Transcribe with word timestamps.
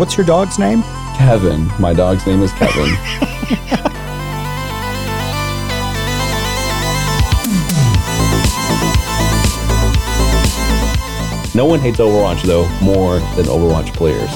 what's 0.00 0.16
your 0.16 0.24
dog's 0.24 0.58
name? 0.58 0.82
Kevin. 1.14 1.70
My 1.78 1.92
dog's 1.92 2.26
name 2.26 2.40
is 2.40 2.50
Kevin. 2.52 2.86
no 11.54 11.66
one 11.66 11.80
hates 11.80 11.98
Overwatch 11.98 12.44
though 12.44 12.66
more 12.80 13.18
than 13.36 13.44
Overwatch 13.44 13.92
players. 13.92 14.30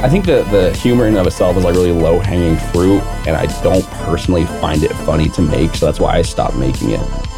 I 0.00 0.08
think 0.08 0.26
the 0.26 0.44
the 0.44 0.72
humor 0.76 1.08
in 1.08 1.14
and 1.14 1.18
of 1.18 1.26
itself 1.26 1.56
is 1.56 1.64
like 1.64 1.74
really 1.74 1.90
low 1.90 2.20
hanging 2.20 2.56
fruit, 2.72 3.02
and 3.26 3.36
I 3.36 3.46
don't 3.64 3.84
personally 4.04 4.44
find 4.44 4.84
it 4.84 4.92
funny 4.92 5.28
to 5.30 5.42
make, 5.42 5.74
so 5.74 5.86
that's 5.86 5.98
why 5.98 6.14
I 6.14 6.22
stopped 6.22 6.54
making 6.54 6.90
it. 6.90 7.29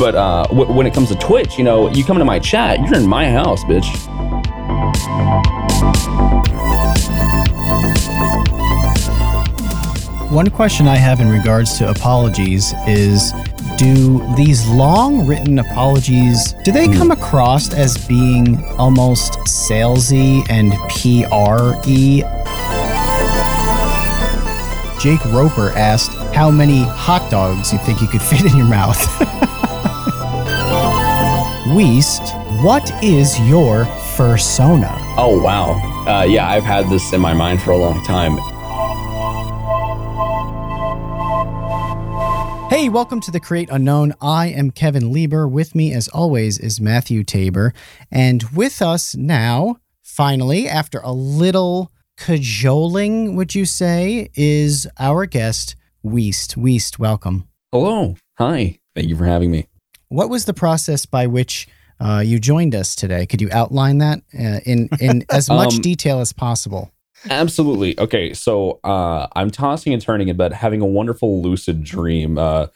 But 0.00 0.14
uh, 0.14 0.44
w- 0.44 0.72
when 0.72 0.86
it 0.86 0.94
comes 0.94 1.10
to 1.10 1.14
Twitch, 1.14 1.58
you 1.58 1.62
know, 1.62 1.90
you 1.90 2.04
come 2.04 2.16
into 2.16 2.24
my 2.24 2.38
chat, 2.38 2.78
you're 2.80 2.94
in 2.94 3.06
my 3.06 3.30
house, 3.30 3.62
bitch. 3.64 3.84
One 10.30 10.48
question 10.48 10.88
I 10.88 10.96
have 10.96 11.20
in 11.20 11.28
regards 11.28 11.76
to 11.78 11.90
apologies 11.90 12.72
is 12.88 13.34
do 13.76 14.24
these 14.36 14.66
long 14.68 15.26
written 15.26 15.58
apologies 15.58 16.54
do 16.64 16.72
they 16.72 16.86
come 16.86 17.10
across 17.10 17.74
as 17.74 17.98
being 18.08 18.64
almost 18.78 19.34
salesy 19.40 20.48
and 20.48 20.72
PRE? 20.88 22.26
Jake 24.98 25.22
Roper 25.26 25.76
asked 25.76 26.12
how 26.34 26.50
many 26.50 26.84
hot 26.84 27.30
dogs 27.30 27.70
you 27.70 27.78
think 27.80 28.00
you 28.00 28.08
could 28.08 28.22
fit 28.22 28.50
in 28.50 28.56
your 28.56 28.66
mouth. 28.66 28.96
Weest, 31.74 32.34
what 32.64 32.90
is 33.00 33.38
your 33.48 33.84
fursona? 34.16 34.90
Oh 35.16 35.40
wow, 35.40 35.74
uh, 36.04 36.24
yeah, 36.24 36.48
I've 36.48 36.64
had 36.64 36.90
this 36.90 37.12
in 37.12 37.20
my 37.20 37.32
mind 37.32 37.62
for 37.62 37.70
a 37.70 37.76
long 37.76 38.02
time. 38.02 38.38
Hey, 42.68 42.88
welcome 42.88 43.20
to 43.20 43.30
the 43.30 43.38
Create 43.38 43.68
Unknown. 43.70 44.14
I 44.20 44.48
am 44.48 44.72
Kevin 44.72 45.12
Lieber. 45.12 45.46
With 45.46 45.76
me, 45.76 45.92
as 45.92 46.08
always, 46.08 46.58
is 46.58 46.80
Matthew 46.80 47.22
Tabor. 47.22 47.72
And 48.10 48.42
with 48.52 48.82
us 48.82 49.14
now, 49.14 49.76
finally, 50.02 50.68
after 50.68 50.98
a 50.98 51.12
little 51.12 51.92
cajoling, 52.16 53.36
would 53.36 53.54
you 53.54 53.64
say, 53.64 54.30
is 54.34 54.88
our 54.98 55.24
guest, 55.24 55.76
Weest. 56.02 56.56
Weest, 56.56 56.98
welcome. 56.98 57.46
Hello, 57.70 58.16
hi, 58.38 58.80
thank 58.96 59.08
you 59.08 59.16
for 59.16 59.26
having 59.26 59.52
me. 59.52 59.69
What 60.10 60.28
was 60.28 60.44
the 60.44 60.52
process 60.52 61.06
by 61.06 61.28
which 61.28 61.68
uh, 62.00 62.22
you 62.26 62.40
joined 62.40 62.74
us 62.74 62.96
today? 62.96 63.26
Could 63.26 63.40
you 63.40 63.48
outline 63.52 63.98
that 63.98 64.18
uh, 64.34 64.58
in, 64.66 64.88
in 65.00 65.24
as 65.30 65.48
much 65.48 65.74
Um, 65.76 65.80
detail 65.80 66.18
as 66.18 66.32
possible? 66.32 66.92
Absolutely. 67.28 67.98
Okay, 67.98 68.34
so 68.34 68.80
uh, 68.82 69.28
I'm 69.36 69.50
tossing 69.50 69.92
and 69.92 70.02
turning 70.02 70.26
in 70.28 70.36
bed, 70.36 70.52
having 70.52 70.80
a 70.80 70.86
wonderful 70.86 71.40
lucid 71.42 71.84
dream. 71.84 72.38
Uh, 72.38 72.66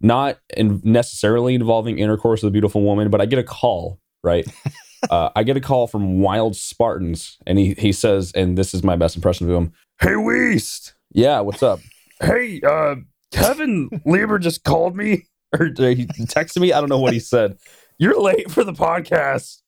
not 0.00 0.38
in 0.56 0.80
necessarily 0.82 1.54
involving 1.54 1.98
intercourse 1.98 2.42
with 2.42 2.48
a 2.48 2.52
beautiful 2.52 2.82
woman, 2.82 3.08
but 3.08 3.20
I 3.20 3.26
get 3.26 3.38
a 3.38 3.44
call. 3.44 4.00
Right, 4.24 4.46
uh, 5.10 5.30
I 5.36 5.44
get 5.44 5.56
a 5.56 5.60
call 5.60 5.86
from 5.86 6.20
Wild 6.20 6.56
Spartans, 6.56 7.38
and 7.46 7.56
he 7.58 7.74
he 7.78 7.92
says, 7.92 8.32
and 8.32 8.58
this 8.58 8.74
is 8.74 8.82
my 8.82 8.96
best 8.96 9.14
impression 9.14 9.48
of 9.48 9.54
him. 9.56 9.72
Hey, 10.00 10.16
Weest. 10.16 10.94
Yeah, 11.12 11.40
what's 11.40 11.62
up? 11.62 11.78
hey, 12.20 12.60
uh, 12.66 12.96
Kevin 13.30 14.02
Lieber 14.04 14.38
just 14.40 14.64
called 14.64 14.96
me 14.96 15.26
or 15.58 15.66
he 15.66 16.06
texted 16.06 16.60
me. 16.60 16.72
I 16.72 16.80
don't 16.80 16.88
know 16.88 16.98
what 16.98 17.12
he 17.12 17.20
said. 17.20 17.58
You're 17.98 18.20
late 18.20 18.50
for 18.50 18.64
the 18.64 18.72
podcast. 18.72 19.58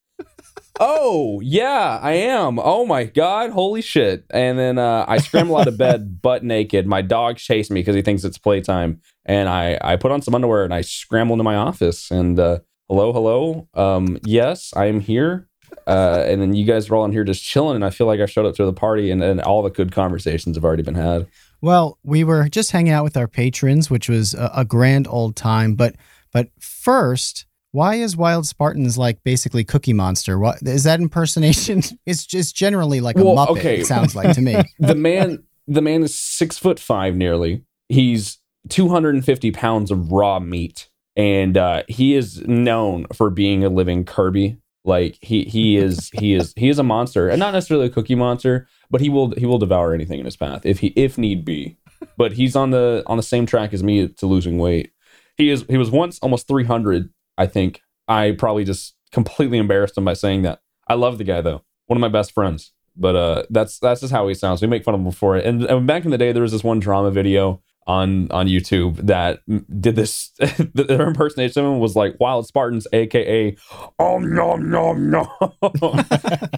Oh, 0.81 1.41
yeah, 1.41 1.99
I 2.01 2.13
am. 2.13 2.59
Oh 2.59 2.87
my 2.87 3.05
god, 3.05 3.51
holy 3.51 3.83
shit. 3.83 4.25
And 4.31 4.59
then 4.59 4.79
uh, 4.79 5.05
I 5.07 5.19
scramble 5.19 5.57
out 5.57 5.69
of 5.69 5.77
bed 5.77 6.23
butt 6.23 6.43
naked. 6.43 6.87
My 6.87 7.03
dog 7.03 7.37
chased 7.37 7.71
me 7.71 7.81
because 7.81 7.95
he 7.95 8.03
thinks 8.03 8.25
it's 8.25 8.39
playtime. 8.39 9.01
And 9.27 9.49
I, 9.49 9.79
I 9.83 9.97
put 9.97 10.13
on 10.13 10.23
some 10.23 10.35
underwear 10.35 10.65
and 10.65 10.73
I 10.73 10.81
scramble 10.81 11.35
into 11.35 11.45
my 11.45 11.57
office 11.57 12.11
and 12.11 12.39
uh, 12.41 12.61
hello, 12.89 13.13
hello. 13.13 13.69
Um, 13.75 14.19
yes, 14.25 14.73
I 14.75 14.87
am 14.87 15.01
here. 15.01 15.49
Uh, 15.87 16.25
and 16.27 16.41
then 16.41 16.55
you 16.55 16.65
guys 16.65 16.89
are 16.89 16.97
all 16.97 17.05
in 17.05 17.13
here 17.13 17.25
just 17.25 17.43
chilling, 17.43 17.77
and 17.77 17.85
I 17.85 17.91
feel 17.91 18.07
like 18.07 18.21
I 18.21 18.27
showed 18.27 18.47
up 18.47 18.55
to 18.57 18.67
the 18.67 18.73
party, 18.73 19.11
and, 19.11 19.23
and 19.23 19.41
all 19.41 19.63
the 19.63 19.71
good 19.71 19.91
conversations 19.91 20.57
have 20.57 20.65
already 20.65 20.83
been 20.83 20.95
had. 20.95 21.27
Well, 21.63 21.99
we 22.03 22.25
were 22.25 22.49
just 22.49 22.73
hanging 22.73 22.93
out 22.93 23.05
with 23.05 23.17
our 23.17 23.29
patrons, 23.29 23.89
which 23.89 24.09
was 24.09 24.35
a, 24.35 24.51
a 24.57 24.65
grand 24.65 25.07
old 25.09 25.37
time. 25.37 25.75
But 25.75 25.95
but 26.33 26.49
first, 26.61 27.47
why 27.71 27.95
is 27.95 28.17
Wild 28.17 28.47
Spartans 28.47 28.99
like 28.99 29.23
basically 29.25 29.65
Cookie 29.65 29.93
Monster? 29.93 30.39
What 30.39 30.59
is 30.63 30.85
that 30.85 31.01
impersonation? 31.01 31.83
It's 32.07 32.27
just 32.27 32.55
generally 32.57 33.01
like 33.01 33.17
a 33.17 33.25
Well, 33.25 33.37
muppet. 33.37 33.59
okay. 33.59 33.81
It 33.81 33.87
sounds 33.87 34.15
like 34.17 34.35
to 34.35 34.41
me. 34.43 34.57
the 34.79 34.95
man 34.95 35.45
the 35.69 35.81
man 35.81 36.03
is 36.03 36.19
six 36.19 36.59
foot 36.59 36.81
five 36.81 37.15
nearly 37.15 37.63
he's 37.89 38.39
250 38.71 39.51
pounds 39.53 39.91
of 39.93 40.11
raw 40.11 40.41
meat 40.41 40.89
and 41.15 41.57
uh, 41.57 41.83
he 41.89 42.15
is 42.15 42.41
known 42.47 43.07
for 43.15 43.31
being 43.31 43.65
a 43.65 43.69
living 43.69 44.05
kirby 44.05 44.57
like 44.85 45.19
he 45.21 45.45
he 45.45 45.77
is 45.77 46.11
he 46.15 46.35
is 46.35 46.53
he 46.57 46.69
is 46.69 46.79
a 46.79 46.83
monster 46.83 47.29
and 47.29 47.39
not 47.39 47.53
necessarily 47.53 47.87
a 47.87 47.91
cookie 47.91 48.17
monster 48.17 48.67
but 48.91 49.01
he 49.01 49.09
will 49.09 49.31
he 49.37 49.47
will 49.47 49.59
devour 49.59 49.95
anything 49.95 50.19
in 50.19 50.25
his 50.25 50.37
path 50.37 50.67
if 50.67 50.81
he 50.81 50.89
if 50.89 51.19
need 51.19 51.45
be. 51.45 51.77
But 52.17 52.33
he's 52.33 52.57
on 52.57 52.71
the 52.71 53.03
on 53.07 53.17
the 53.17 53.23
same 53.23 53.47
track 53.47 53.73
as 53.73 53.83
me 53.83 54.09
to 54.09 54.27
losing 54.27 54.59
weight. 54.59 54.93
He 55.37 55.51
is 55.51 55.65
he 55.69 55.79
was 55.79 55.91
once 55.91 56.19
almost 56.21 56.47
300 56.49 57.11
i 57.39 57.47
think. 57.47 57.81
I 58.09 58.33
probably 58.33 58.65
just 58.65 58.95
completely 59.13 59.59
embarrassed 59.59 59.97
him 59.97 60.05
by 60.05 60.15
saying 60.15 60.43
that. 60.43 60.61
I 60.89 60.95
love 60.95 61.19
the 61.19 61.25
guy 61.25 61.41
though. 61.41 61.63
One 61.87 61.97
of 61.97 62.01
my 62.01 62.09
best 62.09 62.33
friends. 62.33 62.73
But 62.97 63.17
uh 63.17 63.43
that's 63.51 63.79
that's 63.79 64.01
just 64.03 64.13
how 64.13 64.29
he 64.29 64.35
sounds. 64.35 64.61
We 64.61 64.69
make 64.69 64.85
fun 64.85 64.95
of 64.95 65.01
him 65.01 65.11
for 65.13 65.37
it. 65.37 65.47
And, 65.47 65.63
and 65.65 65.87
back 65.87 66.05
in 66.05 66.11
the 66.11 66.19
day 66.19 66.33
there 66.33 66.43
was 66.43 66.53
this 66.53 66.65
one 66.65 66.81
drama 66.81 67.11
video 67.11 67.63
on 67.87 68.31
on 68.31 68.47
youtube 68.47 68.97
that 68.97 69.41
did 69.81 69.97
this 69.97 70.31
their 70.75 71.09
impersonation 71.09 71.65
of 71.65 71.73
him 71.73 71.81
was 71.81 71.97
like 71.97 72.15
wild 72.21 72.47
spartans 72.47 72.87
aka 72.93 73.57
oh 73.99 74.19
no 74.19 74.57
no 74.57 74.93
no 74.93 75.29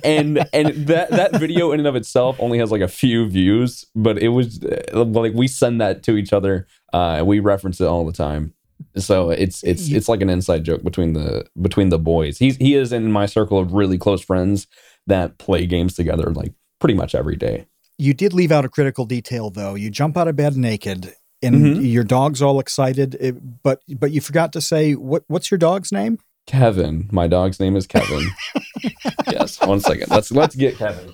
and 0.04 0.46
and 0.52 0.68
that 0.86 1.08
that 1.10 1.30
video 1.38 1.72
in 1.72 1.80
and 1.80 1.86
of 1.86 1.96
itself 1.96 2.36
only 2.38 2.58
has 2.58 2.70
like 2.70 2.82
a 2.82 2.88
few 2.88 3.28
views 3.28 3.84
but 3.94 4.18
it 4.18 4.28
was 4.28 4.62
uh, 4.64 5.04
like 5.04 5.32
we 5.34 5.48
send 5.48 5.80
that 5.80 6.02
to 6.02 6.16
each 6.16 6.32
other 6.32 6.66
uh 6.92 7.22
we 7.24 7.40
reference 7.40 7.80
it 7.80 7.86
all 7.86 8.04
the 8.04 8.12
time. 8.12 8.54
So 8.96 9.30
it's 9.30 9.62
it's 9.62 9.88
it's 9.90 10.08
like 10.08 10.20
an 10.20 10.30
inside 10.30 10.64
joke 10.64 10.82
between 10.82 11.12
the 11.14 11.46
between 11.60 11.88
the 11.88 11.98
boys. 11.98 12.38
He's 12.38 12.56
he 12.56 12.74
is 12.74 12.92
in 12.92 13.10
my 13.10 13.26
circle 13.26 13.58
of 13.58 13.72
really 13.72 13.98
close 13.98 14.22
friends 14.22 14.66
that 15.06 15.38
play 15.38 15.66
games 15.66 15.94
together 15.94 16.32
like 16.32 16.52
pretty 16.80 16.94
much 16.94 17.14
every 17.14 17.36
day 17.36 17.66
You 17.98 18.12
did 18.14 18.32
leave 18.32 18.50
out 18.52 18.64
a 18.64 18.68
critical 18.68 19.04
detail, 19.06 19.50
though. 19.50 19.74
You 19.74 19.90
jump 19.90 20.16
out 20.16 20.26
of 20.28 20.36
bed 20.36 20.56
naked, 20.56 21.14
and 21.42 21.54
Mhm. 21.78 21.92
your 21.92 22.04
dog's 22.04 22.42
all 22.42 22.58
excited, 22.60 23.16
it- 23.20 23.62
but 23.62 23.80
but 23.88 24.10
you 24.10 24.20
forgot 24.20 24.52
to 24.54 24.60
say 24.60 24.94
what 24.94 25.22
what's 25.28 25.50
your 25.50 25.58
dog's 25.58 25.92
name? 25.92 26.18
Kevin. 26.46 27.08
My 27.12 27.26
dog's 27.26 27.58
name 27.60 27.76
is 27.76 27.86
Kevin. 27.86 28.28
yes. 29.30 29.60
One 29.60 29.80
second. 29.80 30.10
Let's 30.10 30.30
let's 30.30 30.54
get 30.56 30.76
Kevin. 30.76 31.12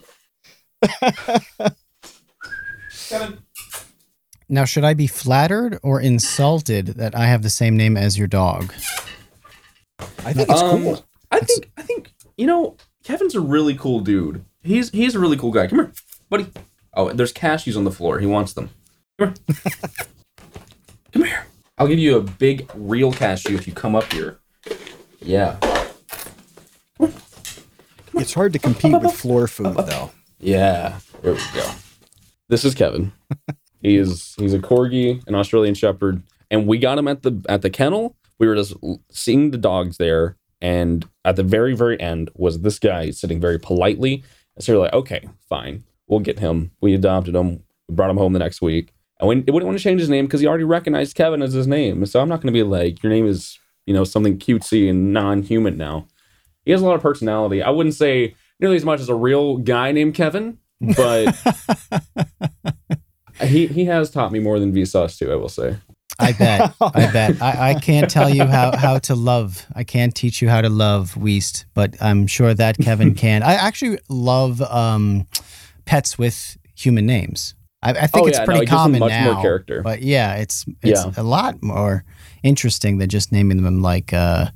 Kevin. 3.09 3.39
Now, 4.49 4.65
should 4.65 4.85
I 4.85 4.95
be 4.95 5.07
flattered 5.07 5.79
or 5.83 6.01
insulted 6.01 6.87
that 6.97 7.15
I 7.15 7.27
have 7.27 7.43
the 7.43 7.51
same 7.51 7.77
name 7.77 7.97
as 7.97 8.19
your 8.19 8.27
dog? 8.27 8.73
I 10.25 10.33
think 10.33 10.49
it's 10.49 10.61
Um, 10.61 10.83
cool. 10.83 11.05
I 11.31 11.41
think 11.41 11.71
I 11.77 11.83
think 11.83 12.13
you 12.37 12.47
know 12.47 12.77
Kevin's 13.05 13.35
a 13.35 13.41
really 13.41 13.75
cool 13.75 14.01
dude. 14.01 14.45
He's 14.63 14.91
he's 14.91 15.15
a 15.15 15.19
really 15.21 15.37
cool 15.37 15.53
guy. 15.53 15.67
Come 15.69 15.79
here, 15.79 15.93
buddy. 16.29 16.47
Oh, 16.95 17.13
there's 17.13 17.33
cashews 17.33 17.77
on 17.77 17.85
the 17.85 17.91
floor. 17.91 18.19
He 18.19 18.27
wants 18.27 18.53
them. 18.53 18.71
Come 19.19 19.35
here. 19.47 19.65
come 21.13 21.25
here. 21.25 21.47
I'll 21.79 21.87
give 21.87 21.99
you 21.99 22.17
a 22.17 22.21
big 22.21 22.71
real 22.75 23.13
cashew 23.13 23.55
if 23.55 23.67
you 23.67 23.73
come 23.73 23.95
up 23.95 24.13
here. 24.13 24.39
Yeah. 25.23 25.59
It's 28.15 28.35
hard 28.35 28.53
to 28.53 28.59
compete 28.59 29.01
with 29.01 29.15
floor 29.15 29.47
food, 29.47 29.77
though. 29.77 30.11
Yeah, 30.39 30.99
there 31.23 31.33
we 31.33 31.41
go. 31.55 31.71
This 32.49 32.65
is 32.65 32.75
Kevin. 32.75 33.13
he 33.81 33.97
is 33.97 34.35
he's 34.37 34.53
a 34.53 34.59
corgi, 34.59 35.27
an 35.27 35.35
Australian 35.35 35.75
Shepherd, 35.75 36.23
and 36.51 36.67
we 36.67 36.79
got 36.79 36.99
him 36.99 37.09
at 37.09 37.23
the 37.23 37.43
at 37.49 37.63
the 37.63 37.71
kennel. 37.71 38.17
We 38.39 38.49
were 38.49 38.57
just 38.57 38.75
seeing 39.11 39.51
the 39.51 39.59
dogs 39.59 39.97
there, 39.99 40.37
and 40.61 41.09
at 41.25 41.37
the 41.37 41.43
very 41.43 41.75
very 41.75 42.01
end 42.01 42.31
was 42.35 42.61
this 42.61 42.79
guy 42.79 43.11
sitting 43.11 43.41
very 43.41 43.59
politely. 43.59 44.25
And 44.57 44.65
so 44.65 44.75
we're 44.75 44.81
like, 44.81 44.93
okay, 44.93 45.29
fine, 45.49 45.85
we'll 46.11 46.21
get 46.21 46.41
him. 46.41 46.73
We 46.83 46.93
adopted 46.93 47.35
him. 47.35 47.63
We 47.89 47.95
brought 47.95 48.11
him 48.11 48.19
home 48.19 48.35
the 48.35 48.39
next 48.41 48.61
week, 48.61 48.93
and 49.19 49.29
we 49.29 49.37
didn't 49.37 49.65
want 49.65 49.79
to 49.79 49.83
change 49.83 50.01
his 50.01 50.11
name 50.11 50.27
because 50.27 50.41
he 50.41 50.47
already 50.47 50.65
recognized 50.65 51.17
Kevin 51.17 51.41
as 51.41 51.55
his 51.55 51.67
name. 51.67 52.05
So 52.05 52.21
I'm 52.21 52.29
not 52.29 52.43
going 52.43 52.53
to 52.53 52.59
be 52.59 52.63
like, 52.63 53.03
your 53.03 53.13
name 53.13 53.27
is 53.27 53.59
you 53.87 53.95
know 53.95 54.05
something 54.05 54.39
cutesy 54.39 54.91
and 54.91 55.13
non-human 55.15 55.79
now. 55.79 56.07
He 56.65 56.73
has 56.73 56.83
a 56.83 56.85
lot 56.85 56.97
of 56.97 57.03
personality. 57.03 57.63
I 57.63 57.71
wouldn't 57.71 57.95
say 57.95 58.35
nearly 58.59 58.77
as 58.77 58.85
much 58.85 59.01
as 59.01 59.09
a 59.09 59.15
real 59.15 59.57
guy 59.57 59.93
named 59.93 60.15
Kevin, 60.15 60.59
but 60.81 61.35
he 63.43 63.67
he 63.69 63.87
has 63.87 64.11
taught 64.11 64.33
me 64.33 64.41
more 64.41 64.59
than 64.59 64.73
Vsauce2. 64.73 65.33
I 65.33 65.37
will 65.37 65.49
say. 65.49 65.77
I 66.19 66.33
bet. 66.33 66.75
I 66.81 67.11
bet. 67.11 67.41
I, 67.41 67.71
I 67.71 67.75
can't 67.81 68.11
tell 68.11 68.29
you 68.29 68.45
how, 68.45 68.77
how 68.77 68.99
to 68.99 69.15
love. 69.15 69.67
I 69.75 69.85
can't 69.85 70.15
teach 70.15 70.43
you 70.43 70.51
how 70.51 70.61
to 70.61 70.69
love 70.69 71.17
Weest, 71.17 71.65
but 71.73 71.97
I'm 72.03 72.27
sure 72.27 72.53
that 72.53 72.77
Kevin 72.77 73.15
can. 73.25 73.43
I 73.43 73.55
actually 73.55 73.99
love 74.11 74.61
um, 74.61 75.27
pets 75.91 76.17
with 76.19 76.57
human 76.77 77.05
names. 77.07 77.55
I, 77.83 77.91
I 77.91 78.07
think 78.07 78.25
Oh, 78.25 78.27
it's 78.29 78.37
yeah, 78.39 78.43
no, 78.43 78.47
pretty 78.47 78.61
it 78.61 78.67
gives 78.67 78.71
them 78.71 78.79
common 78.79 79.01
much 79.01 79.23
more 79.25 79.35
now. 79.35 79.43
character. 79.43 79.83
But 79.83 80.03
yeah, 80.03 80.37
it's 80.37 80.65
it's 80.83 81.05
Yeah. 81.05 81.13
a 81.17 81.23
lot 81.25 81.63
more 81.63 82.05
interesting 82.43 82.99
than 82.99 83.09
just 83.09 83.33
naming 83.33 83.63
them 83.63 83.83
like 83.83 84.13
uh, 84.13 84.47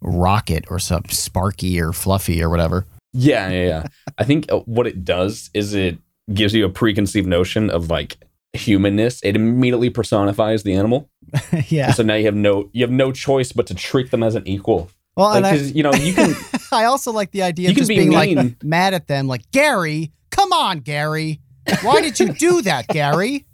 Rocket 0.00 0.64
or 0.70 0.78
some 0.78 1.02
Sparky 1.10 1.80
or 1.80 1.92
Fluffy 1.92 2.42
or 2.42 2.48
whatever. 2.48 2.86
Yeah, 3.12 3.48
yeah, 3.50 3.66
yeah. 3.66 3.86
I 4.18 4.24
think 4.24 4.50
uh, 4.52 4.60
what 4.60 4.86
it 4.86 5.04
does 5.04 5.50
is 5.52 5.74
it 5.74 5.98
gives 6.32 6.54
you 6.54 6.64
a 6.64 6.68
preconceived 6.70 7.26
notion 7.28 7.68
of 7.70 7.90
like 7.90 8.16
humanness. 8.52 9.20
It 9.22 9.36
immediately 9.36 9.90
personifies 9.90 10.62
the 10.62 10.74
animal. 10.74 11.10
yeah. 11.68 11.86
And 11.86 11.94
so 11.94 12.02
now 12.02 12.14
you 12.14 12.26
have 12.26 12.34
no 12.36 12.70
you 12.72 12.82
have 12.82 12.90
no 12.92 13.12
choice 13.12 13.52
but 13.52 13.66
to 13.66 13.74
treat 13.74 14.10
them 14.10 14.22
as 14.22 14.34
an 14.36 14.46
equal. 14.46 14.90
Well, 15.16 15.28
Like, 15.40 15.44
and 15.60 15.74
you 15.74 15.82
know, 15.82 15.92
you 15.92 16.14
can 16.14 16.34
I 16.72 16.84
also 16.84 17.10
like 17.12 17.32
the 17.32 17.42
idea 17.42 17.66
You 17.68 17.72
of 17.72 17.76
just 17.78 17.88
be 17.88 17.96
being 17.96 18.12
like 18.12 18.62
mad 18.62 18.94
at 18.94 19.08
them, 19.08 19.26
like 19.26 19.50
Gary, 19.50 20.12
come 20.30 20.52
on, 20.52 20.80
Gary, 20.80 21.40
why 21.82 22.00
did 22.00 22.18
you 22.20 22.32
do 22.32 22.62
that, 22.62 22.88
Gary? 22.88 23.46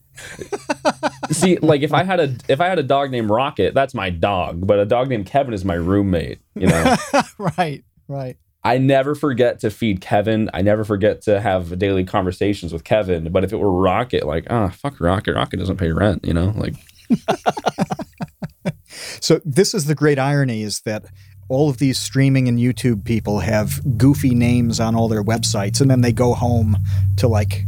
see 1.30 1.58
like 1.58 1.82
if 1.82 1.92
I 1.92 2.02
had 2.02 2.20
a 2.20 2.34
if 2.48 2.60
I 2.60 2.68
had 2.68 2.78
a 2.78 2.82
dog 2.82 3.10
named 3.10 3.28
Rocket, 3.28 3.74
that's 3.74 3.92
my 3.92 4.08
dog, 4.08 4.66
but 4.66 4.78
a 4.78 4.86
dog 4.86 5.08
named 5.08 5.26
Kevin 5.26 5.52
is 5.52 5.64
my 5.64 5.74
roommate, 5.74 6.40
you 6.54 6.66
know. 6.66 6.96
right, 7.38 7.84
right. 8.08 8.36
I 8.64 8.78
never 8.78 9.14
forget 9.14 9.60
to 9.60 9.70
feed 9.70 10.00
Kevin. 10.00 10.50
I 10.52 10.62
never 10.62 10.84
forget 10.84 11.22
to 11.22 11.40
have 11.40 11.78
daily 11.78 12.02
conversations 12.04 12.72
with 12.72 12.82
Kevin. 12.82 13.30
But 13.30 13.44
if 13.44 13.52
it 13.52 13.58
were 13.58 13.70
Rocket, 13.70 14.26
like, 14.26 14.46
ah, 14.50 14.70
fuck 14.70 15.00
Rocket. 15.00 15.34
Rocket 15.34 15.58
doesn't 15.58 15.76
pay 15.76 15.92
rent, 15.92 16.24
you 16.24 16.34
know? 16.34 16.52
Like, 16.56 16.74
So 19.20 19.40
this 19.44 19.74
is 19.74 19.86
the 19.86 19.94
great 19.94 20.18
irony 20.18 20.62
is 20.62 20.80
that 20.80 21.04
all 21.48 21.70
of 21.70 21.78
these 21.78 21.98
streaming 21.98 22.48
and 22.48 22.58
YouTube 22.58 23.04
people 23.04 23.40
have 23.40 23.80
goofy 23.98 24.34
names 24.34 24.80
on 24.80 24.94
all 24.96 25.08
their 25.08 25.22
websites, 25.24 25.80
and 25.80 25.90
then 25.90 26.00
they 26.00 26.12
go 26.12 26.34
home 26.34 26.76
to 27.18 27.28
like 27.28 27.64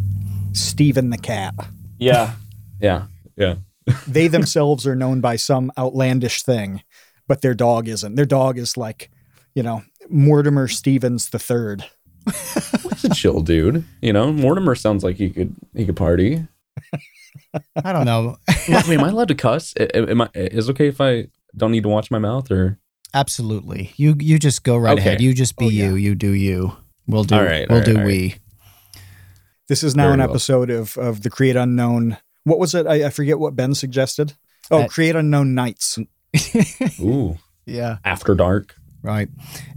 Stephen 0.53 1.11
the 1.11 1.19
cat. 1.19 1.55
yeah, 1.99 2.33
yeah, 2.81 3.07
yeah. 3.37 3.57
They 4.07 4.29
themselves 4.29 4.87
are 4.87 4.95
known 4.97 5.21
by 5.23 5.37
some 5.37 5.73
outlandish 5.79 6.43
thing, 6.43 6.83
but 7.27 7.41
their 7.41 7.55
dog 7.55 7.89
isn't. 7.89 8.17
Their 8.17 8.27
dog 8.27 8.59
is 8.59 8.77
like, 8.77 9.11
you 9.55 9.63
know, 9.63 9.83
Mortimer 10.11 10.69
Stevens 10.69 11.31
the 11.31 11.39
third. 11.39 11.85
He's 12.27 13.05
a 13.05 13.15
chill 13.15 13.41
dude. 13.41 13.85
You 14.03 14.13
know, 14.13 14.31
Mortimer 14.33 14.75
sounds 14.75 15.03
like 15.05 15.17
he 15.17 15.31
could 15.31 15.55
he 15.75 15.87
could 15.87 15.97
party. 15.97 16.47
I 17.83 17.93
don't 17.95 18.05
know. 18.05 18.37
Wait, 18.69 18.91
am 18.91 19.05
I 19.05 19.09
allowed 19.09 19.29
to 19.29 19.35
cuss? 19.35 19.73
A- 19.79 19.97
a- 19.99 20.11
Am 20.11 20.21
I? 20.21 20.29
Is 20.35 20.69
it 20.69 20.73
okay 20.73 20.89
if 20.89 21.01
I 21.01 21.29
don't 21.57 21.73
need 21.73 21.85
to 21.85 21.89
watch 21.89 22.11
my 22.11 22.19
mouth 22.19 22.51
or? 22.51 22.79
Absolutely. 23.15 23.93
You 23.97 24.15
you 24.19 24.39
just 24.39 24.65
go 24.65 24.77
right 24.77 24.93
Okay. 24.93 25.01
ahead. 25.01 25.21
You 25.21 25.33
just 25.35 25.57
be 25.57 25.67
Oh, 25.67 25.69
yeah. 25.69 25.85
you. 25.91 25.95
You 25.97 26.15
do 26.15 26.31
you. 26.33 26.77
We'll 27.07 27.25
do 27.25 27.37
All 27.37 27.43
right, 27.43 27.69
we'll 27.69 27.79
all 27.79 27.85
do 27.85 27.95
right, 27.97 28.07
we. 28.07 28.35
This 29.69 29.83
is 29.83 29.95
now 29.97 30.05
Very 30.05 30.15
an 30.15 30.21
well. 30.21 30.31
episode 30.31 30.71
of 30.71 30.97
of 30.99 31.23
the 31.23 31.31
Create 31.31 31.57
Unknown. 31.57 32.17
What 32.45 32.59
was 32.59 32.75
it? 32.75 32.87
I, 32.87 33.07
I 33.07 33.11
forget 33.11 33.39
what 33.39 33.57
Ben 33.57 33.75
suggested. 33.75 34.35
Oh, 34.71 34.87
Create 34.87 35.17
Unknown 35.17 35.55
Nights. 35.55 35.99
Ooh, 37.01 37.39
yeah. 37.67 37.99
after 38.05 38.35
dark. 38.35 38.75
Right. 39.03 39.29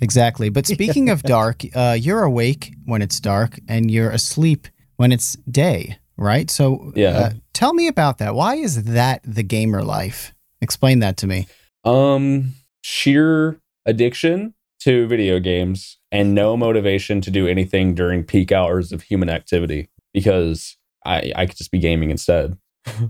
Exactly. 0.01 0.49
But 0.49 0.65
speaking 0.67 1.09
of 1.09 1.21
dark, 1.37 1.63
uh, 1.75 1.95
you're 1.99 2.23
awake 2.23 2.73
when 2.85 3.01
it's 3.01 3.19
dark 3.19 3.59
and 3.67 3.89
you're 3.91 4.09
asleep 4.09 4.67
when 4.97 5.11
it's 5.11 5.35
day, 5.49 5.97
right? 6.17 6.49
So 6.49 6.91
Yeah. 6.95 7.09
uh, 7.17 7.29
tell 7.53 7.73
me 7.73 7.87
about 7.87 8.17
that. 8.17 8.33
Why 8.35 8.55
is 8.55 8.83
that 8.83 9.21
the 9.23 9.43
gamer 9.43 9.83
life? 9.83 10.33
Explain 10.61 10.99
that 10.99 11.17
to 11.17 11.27
me. 11.27 11.47
Um, 11.85 12.53
sheer 12.81 13.59
addiction 13.85 14.53
to 14.81 15.07
video 15.07 15.39
games 15.39 15.97
and 16.11 16.33
no 16.33 16.57
motivation 16.57 17.21
to 17.21 17.31
do 17.31 17.47
anything 17.47 17.93
during 17.93 18.23
peak 18.23 18.51
hours 18.51 18.91
of 18.91 19.03
human 19.03 19.29
activity 19.29 19.89
because 20.13 20.77
I 21.05 21.31
I 21.35 21.45
could 21.45 21.57
just 21.57 21.71
be 21.71 21.79
gaming 21.79 22.11
instead. 22.11 22.57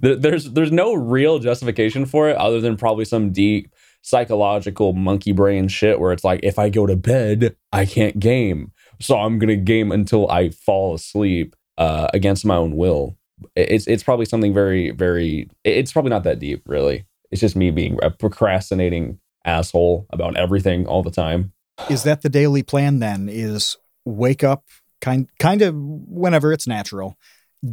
There's 0.00 0.50
there's 0.52 0.72
no 0.72 0.94
real 0.94 1.40
justification 1.40 2.06
for 2.06 2.30
it 2.30 2.36
other 2.38 2.58
than 2.58 2.78
probably 2.78 3.04
some 3.04 3.32
deep 3.32 3.70
psychological 4.00 4.94
monkey 4.94 5.32
brain 5.32 5.68
shit 5.68 6.00
where 6.00 6.12
it's 6.12 6.24
like 6.24 6.40
if 6.42 6.58
I 6.58 6.70
go 6.70 6.86
to 6.86 6.96
bed 6.96 7.54
I 7.70 7.84
can't 7.84 8.18
game 8.18 8.72
so 9.00 9.18
I'm 9.18 9.38
gonna 9.38 9.56
game 9.56 9.92
until 9.92 10.30
I 10.30 10.50
fall 10.50 10.94
asleep 10.94 11.54
uh, 11.76 12.08
against 12.12 12.44
my 12.44 12.56
own 12.56 12.76
will. 12.76 13.16
It's 13.54 13.86
it's 13.86 14.02
probably 14.02 14.26
something 14.26 14.52
very 14.52 14.90
very. 14.90 15.48
It's 15.64 15.92
probably 15.92 16.10
not 16.10 16.24
that 16.24 16.40
deep, 16.40 16.62
really. 16.66 17.06
It's 17.30 17.40
just 17.40 17.56
me 17.56 17.70
being 17.70 17.98
a 18.02 18.10
procrastinating 18.10 19.18
asshole 19.44 20.06
about 20.10 20.36
everything 20.36 20.86
all 20.86 21.02
the 21.02 21.10
time. 21.10 21.52
Is 21.90 22.02
that 22.04 22.22
the 22.22 22.28
daily 22.28 22.62
plan 22.62 22.98
then? 22.98 23.28
Is 23.28 23.76
wake 24.04 24.42
up 24.42 24.64
kind 25.00 25.28
kind 25.38 25.62
of 25.62 25.74
whenever 25.76 26.52
it's 26.52 26.66
natural, 26.66 27.16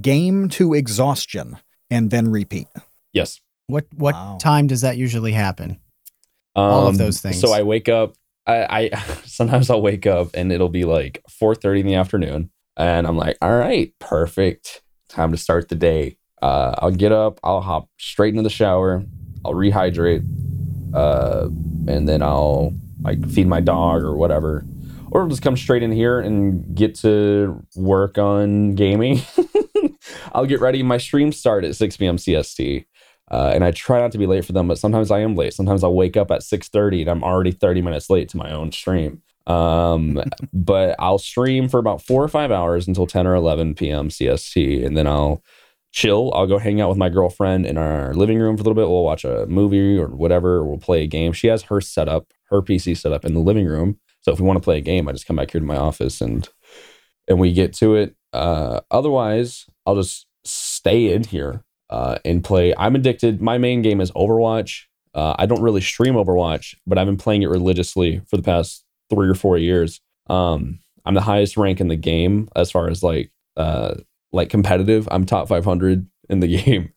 game 0.02 0.50
to 0.50 0.74
exhaustion, 0.74 1.57
and 1.90 2.12
then 2.12 2.30
repeat. 2.30 2.68
Yes. 3.13 3.40
What 3.68 3.86
what 3.96 4.13
Wow. 4.13 4.38
time 4.40 4.68
does 4.68 4.81
that 4.81 4.98
usually 4.98 5.31
happen? 5.31 5.80
Um, 6.56 6.63
All 6.63 6.88
of 6.88 6.98
those 6.98 7.19
things. 7.19 7.40
So 7.42 7.51
I 7.51 7.63
wake 7.63 7.90
up. 7.90 8.13
I, 8.48 8.90
I 8.92 8.98
sometimes 9.25 9.69
I'll 9.69 9.81
wake 9.81 10.06
up 10.06 10.30
and 10.36 10.51
it'll 10.51 10.69
be 10.69 10.84
like 10.86 11.22
4:30 11.30 11.80
in 11.80 11.88
the 11.88 11.96
afternoon, 11.96 12.51
and 12.78 13.08
I'm 13.08 13.18
like, 13.18 13.38
all 13.42 13.58
right, 13.58 13.92
perfect, 14.00 14.84
time 15.10 15.31
to 15.31 15.38
start 15.38 15.69
the 15.69 15.75
day. 15.75 16.18
Uh, 16.42 16.75
I'll 16.78 16.92
get 16.92 17.12
up. 17.12 17.40
I'll 17.44 17.62
hop 17.62 17.90
straight 17.98 18.34
into 18.34 18.44
the 18.44 18.50
shower. 18.51 19.04
I'll 19.46 19.54
rehydrate, 19.54 20.26
uh, 20.94 21.48
and 21.88 22.08
then 22.08 22.22
I'll 22.22 22.74
like 23.02 23.28
feed 23.30 23.48
my 23.48 23.62
dog 23.62 24.02
or 24.02 24.16
whatever, 24.16 24.66
or 25.12 25.22
I'll 25.22 25.28
just 25.28 25.42
come 25.42 25.56
straight 25.56 25.84
in 25.84 25.92
here 25.92 26.20
and 26.20 26.76
get 26.76 26.96
to 26.96 27.64
work 27.76 28.18
on 28.18 28.76
gaming. 28.76 29.22
I'll 30.34 30.46
get 30.46 30.60
ready. 30.60 30.84
My 30.84 30.98
streams 30.98 31.38
start 31.38 31.64
at 31.64 31.76
6 31.76 31.98
p.m. 31.98 32.18
CST. 32.18 32.86
Uh, 33.32 33.52
and 33.56 33.64
I 33.64 33.72
try 33.72 34.00
not 34.00 34.12
to 34.12 34.18
be 34.18 34.28
late 34.28 34.46
for 34.46 34.52
them, 34.52 34.68
but 34.68 34.78
sometimes 34.78 35.10
I 35.10 35.20
am 35.20 35.36
late. 35.36 35.54
Sometimes 35.54 35.84
I'll 35.84 35.96
wake 35.96 36.16
up 36.16 36.30
at 36.30 36.42
6:30 36.42 37.02
and 37.02 37.10
I'm 37.10 37.24
already 37.24 37.52
30 37.52 37.82
minutes 37.82 38.10
late 38.10 38.30
to 38.30 38.38
my 38.38 38.52
own 38.52 38.72
stream. 38.72 39.24
Um, 39.48 40.22
but 40.54 40.96
I'll 41.00 41.18
stream 41.18 41.68
for 41.68 41.80
about 41.80 42.04
four 42.04 42.24
or 42.24 42.28
five 42.28 42.52
hours 42.52 42.88
until 42.88 43.08
10 43.08 43.26
or 43.26 43.36
11 43.36 43.76
p.m. 43.76 44.10
CST, 44.10 44.86
and 44.86 44.96
then 44.96 45.08
I'll 45.08 45.42
chill. 45.96 46.32
I'll 46.36 46.46
go 46.46 46.60
hang 46.60 46.82
out 46.82 46.90
with 46.90 46.98
my 46.98 47.10
girlfriend 47.10 47.66
in 47.66 47.78
our 47.78 48.14
living 48.14 48.38
room 48.38 48.58
for 48.58 48.62
a 48.62 48.66
little 48.66 48.76
bit. 48.76 48.90
We'll 48.90 49.04
watch 49.04 49.24
a 49.24 49.48
movie 49.48 49.98
or 49.98 50.08
whatever. 50.08 50.58
Or 50.58 50.66
we'll 50.66 50.78
play 50.78 51.04
a 51.04 51.08
game. 51.08 51.32
She 51.32 51.48
has 51.48 51.64
her 51.64 51.80
setup, 51.80 52.28
her 52.50 52.62
PC 52.62 52.98
set 52.98 53.14
up 53.14 53.24
in 53.24 53.34
the 53.34 53.40
living 53.40 53.66
room. 53.66 53.98
So 54.20 54.34
if 54.34 54.40
we 54.40 54.46
want 54.46 54.58
to 54.58 54.64
play 54.64 54.78
a 54.78 54.82
game, 54.82 55.08
I 55.08 55.14
just 55.14 55.25
come 55.25 55.38
back 55.38 55.52
here 55.52 55.62
to 55.62 55.66
my 55.66 55.78
office 55.78 56.22
and 56.22 56.48
and 57.28 57.40
we 57.40 57.54
get 57.54 57.74
to 57.75 57.96
it. 57.96 58.16
Uh, 58.34 58.82
otherwise, 58.92 59.66
I'll 59.86 59.96
just 59.96 60.28
stay 60.44 61.14
in 61.14 61.24
here 61.24 61.64
uh, 61.90 62.20
and 62.25 62.44
play. 62.44 62.74
I'm 62.78 62.96
addicted. 62.96 63.42
My 63.42 63.58
main 63.58 63.82
game 63.82 64.02
is 64.02 64.12
Overwatch. 64.12 64.84
Uh, 65.16 65.34
I 65.40 65.46
don't 65.46 65.62
really 65.62 65.82
stream 65.82 66.16
Overwatch, 66.16 66.75
but 66.86 66.98
I've 66.98 67.08
been 67.08 67.18
playing 67.18 67.42
it 67.42 67.50
religiously 67.50 68.22
for 68.30 68.38
the 68.38 68.44
past 68.44 68.84
three 69.10 69.30
or 69.30 69.34
four 69.34 69.58
years. 69.58 70.02
Um, 70.28 70.80
I'm 71.06 71.14
the 71.14 71.22
highest 71.22 71.58
rank 71.58 71.80
in 71.80 71.88
the 71.88 71.96
game 71.96 72.50
as 72.56 72.70
far 72.70 72.90
as 72.90 73.02
like 73.02 73.32
uh, 73.58 73.96
like 74.36 74.50
competitive. 74.50 75.08
I'm 75.12 75.25
top 75.25 75.48
500 75.48 76.06
in 76.30 76.39
the 76.42 76.48
game, 76.63 76.92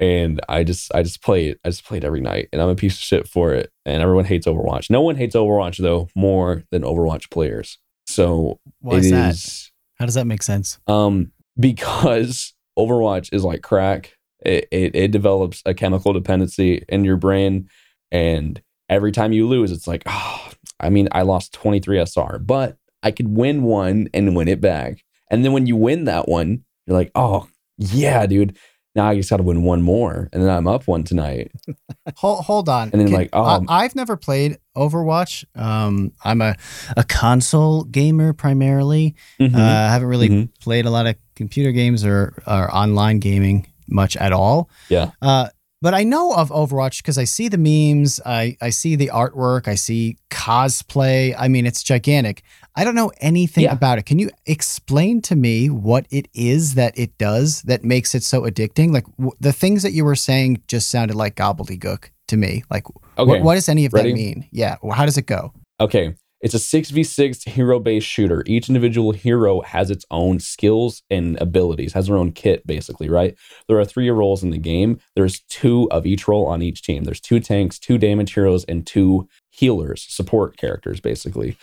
and 0.00 0.40
I 0.48 0.64
just 0.64 0.94
I 0.94 1.02
just 1.02 1.22
play 1.22 1.48
it. 1.48 1.60
I 1.64 1.68
just 1.70 1.84
play 1.84 1.98
it 1.98 2.04
every 2.04 2.20
night, 2.20 2.48
and 2.52 2.62
I'm 2.62 2.68
a 2.68 2.74
piece 2.76 2.94
of 2.94 3.00
shit 3.02 3.28
for 3.28 3.52
it. 3.52 3.70
And 3.84 4.02
everyone 4.02 4.24
hates 4.24 4.46
Overwatch. 4.46 4.88
No 4.90 5.00
one 5.02 5.16
hates 5.16 5.34
Overwatch 5.36 5.78
though 5.78 6.08
more 6.14 6.62
than 6.70 6.82
Overwatch 6.82 7.30
players. 7.30 7.78
So 8.06 8.60
Why 8.80 8.98
is 8.98 9.10
that? 9.10 9.30
is- 9.34 9.72
How 9.98 10.06
does 10.06 10.14
that 10.14 10.26
make 10.26 10.42
sense? 10.42 10.78
um, 10.86 11.32
because 11.58 12.54
Overwatch 12.78 13.32
is 13.32 13.44
like 13.44 13.62
crack. 13.62 14.12
It, 14.44 14.68
it 14.70 14.94
it 14.94 15.10
develops 15.10 15.62
a 15.66 15.74
chemical 15.74 16.12
dependency 16.12 16.84
in 16.88 17.04
your 17.04 17.16
brain, 17.16 17.68
and 18.12 18.60
every 18.88 19.10
time 19.10 19.32
you 19.32 19.48
lose, 19.48 19.72
it's 19.72 19.88
like, 19.88 20.02
oh, 20.06 20.50
I 20.78 20.90
mean, 20.90 21.08
I 21.10 21.22
lost 21.22 21.52
23 21.54 21.98
SR, 22.06 22.38
but 22.38 22.76
I 23.02 23.10
could 23.10 23.28
win 23.28 23.62
one 23.62 24.08
and 24.14 24.36
win 24.36 24.46
it 24.48 24.60
back. 24.60 25.02
And 25.30 25.44
then 25.44 25.52
when 25.52 25.66
you 25.66 25.74
win 25.74 26.04
that 26.04 26.28
one, 26.28 26.64
you're 26.86 26.96
like, 26.96 27.10
oh 27.14 27.48
yeah, 27.78 28.26
dude. 28.26 28.56
Now 28.94 29.08
I 29.10 29.14
just 29.14 29.28
got 29.28 29.36
to 29.36 29.42
win 29.42 29.62
one 29.62 29.82
more, 29.82 30.30
and 30.32 30.42
then 30.42 30.48
I'm 30.48 30.66
up 30.66 30.86
one 30.88 31.04
tonight. 31.04 31.52
Hold, 32.16 32.44
hold 32.46 32.68
on. 32.70 32.88
And 32.92 33.00
then, 33.00 33.08
Can- 33.08 33.16
like, 33.16 33.28
oh. 33.34 33.62
I, 33.68 33.84
I've 33.84 33.94
never 33.94 34.16
played 34.16 34.56
Overwatch. 34.74 35.44
Um, 35.54 36.12
I'm 36.24 36.40
a, 36.40 36.54
a 36.96 37.04
console 37.04 37.84
gamer 37.84 38.32
primarily. 38.32 39.14
Mhm. 39.38 39.54
Uh, 39.54 39.58
I 39.60 39.92
haven't 39.92 40.08
really 40.08 40.28
Mhm. 40.30 40.48
played 40.60 40.86
a 40.86 40.90
lot 40.90 41.06
of 41.06 41.16
computer 41.34 41.72
games 41.72 42.06
or, 42.06 42.42
or 42.46 42.74
online 42.74 43.18
gaming 43.18 43.66
much 43.88 44.16
at 44.16 44.32
all. 44.32 44.70
Yeah. 44.88 45.10
Uh, 45.20 45.48
But 45.82 45.92
I 45.92 46.04
know 46.04 46.32
of 46.34 46.48
Overwatch 46.48 46.98
because 47.02 47.18
I 47.18 47.24
see 47.24 47.48
the 47.48 47.58
memes, 47.58 48.18
I, 48.24 48.56
I 48.62 48.70
see 48.70 48.96
the 48.96 49.08
artwork, 49.12 49.68
I 49.68 49.74
see 49.74 50.16
cosplay. 50.30 51.34
I 51.38 51.48
mean, 51.48 51.66
it's 51.66 51.82
gigantic. 51.82 52.42
I 52.74 52.82
don't 52.84 52.94
know 52.94 53.12
anything 53.20 53.64
Yeah. 53.64 53.72
about 53.72 53.98
it. 53.98 54.06
Can 54.06 54.18
you 54.18 54.30
explain 54.46 55.20
to 55.22 55.36
me 55.36 55.68
what 55.68 56.06
it 56.10 56.28
is 56.32 56.74
that 56.74 56.98
it 56.98 57.16
does 57.18 57.60
that 57.62 57.84
makes 57.84 58.14
it 58.14 58.22
so 58.22 58.42
addicting? 58.42 58.92
Like 58.92 59.04
w- 59.18 59.32
the 59.38 59.52
things 59.52 59.82
that 59.82 59.92
you 59.92 60.04
were 60.04 60.16
saying 60.16 60.62
just 60.66 60.90
sounded 60.90 61.14
like 61.14 61.36
gobbledygook 61.36 62.08
to 62.28 62.36
me. 62.36 62.64
Like, 62.70 62.86
Okay. 63.18 63.28
what, 63.30 63.42
what 63.42 63.54
does 63.54 63.68
any 63.68 63.84
of 63.84 63.92
Ready? 63.92 64.10
that 64.12 64.16
mean? 64.16 64.48
Yeah. 64.50 64.76
Well, 64.82 64.96
how 64.96 65.04
does 65.04 65.18
it 65.18 65.26
go? 65.26 65.52
Okay. 65.80 66.14
It's 66.40 66.54
a 66.54 66.58
6v6 66.58 67.48
hero 67.48 67.80
based 67.80 68.06
shooter. 68.06 68.42
Each 68.46 68.68
individual 68.68 69.12
hero 69.12 69.62
has 69.62 69.90
its 69.90 70.04
own 70.10 70.38
skills 70.38 71.02
and 71.10 71.40
abilities, 71.40 71.94
has 71.94 72.08
their 72.08 72.16
own 72.16 72.32
kit, 72.32 72.66
basically, 72.66 73.08
right? 73.08 73.36
There 73.68 73.78
are 73.78 73.84
three 73.84 74.10
roles 74.10 74.42
in 74.42 74.50
the 74.50 74.58
game. 74.58 75.00
There's 75.14 75.40
two 75.48 75.90
of 75.90 76.04
each 76.06 76.28
role 76.28 76.46
on 76.46 76.62
each 76.62 76.82
team. 76.82 77.04
There's 77.04 77.20
two 77.20 77.40
tanks, 77.40 77.78
two 77.78 77.96
damage 77.96 78.34
heroes, 78.34 78.64
and 78.64 78.86
two 78.86 79.28
healers, 79.50 80.06
support 80.08 80.56
characters, 80.56 81.00
basically. 81.00 81.56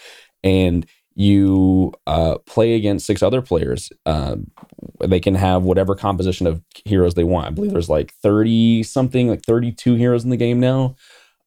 And 0.43 0.87
you 1.15 1.93
uh, 2.07 2.39
play 2.39 2.73
against 2.73 3.05
six 3.05 3.21
other 3.21 3.41
players. 3.41 3.91
Um, 4.05 4.51
they 4.99 5.19
can 5.19 5.35
have 5.35 5.63
whatever 5.63 5.95
composition 5.95 6.47
of 6.47 6.63
heroes 6.85 7.13
they 7.13 7.23
want. 7.23 7.47
I 7.47 7.51
believe 7.51 7.71
there's 7.71 7.89
like 7.89 8.13
30 8.15 8.83
something, 8.83 9.27
like 9.27 9.43
32 9.45 9.93
heroes 9.95 10.23
in 10.23 10.31
the 10.31 10.37
game 10.37 10.59
now. 10.59 10.95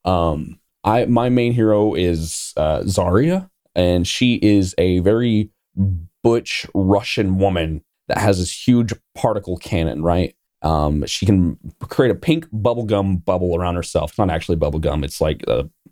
Um, 0.04 0.60
I 0.86 1.04
my 1.06 1.28
main 1.28 1.52
hero 1.52 1.94
is 1.94 2.54
uh, 2.56 2.80
Zarya, 2.82 3.50
and 3.74 4.06
she 4.06 4.36
is 4.36 4.74
a 4.78 5.00
very 5.00 5.50
butch 6.22 6.66
Russian 6.74 7.38
woman 7.38 7.82
that 8.08 8.18
has 8.18 8.38
this 8.38 8.66
huge 8.66 8.94
particle 9.14 9.56
cannon. 9.56 10.02
Right, 10.02 10.36
um, 10.62 11.04
she 11.06 11.26
can 11.26 11.58
create 11.80 12.12
a 12.12 12.14
pink 12.14 12.46
bubblegum 12.50 13.24
bubble 13.24 13.56
around 13.56 13.74
herself. 13.74 14.12
It's 14.12 14.18
not 14.18 14.30
actually 14.30 14.56
bubblegum; 14.58 15.04
it's 15.04 15.20
like 15.20 15.42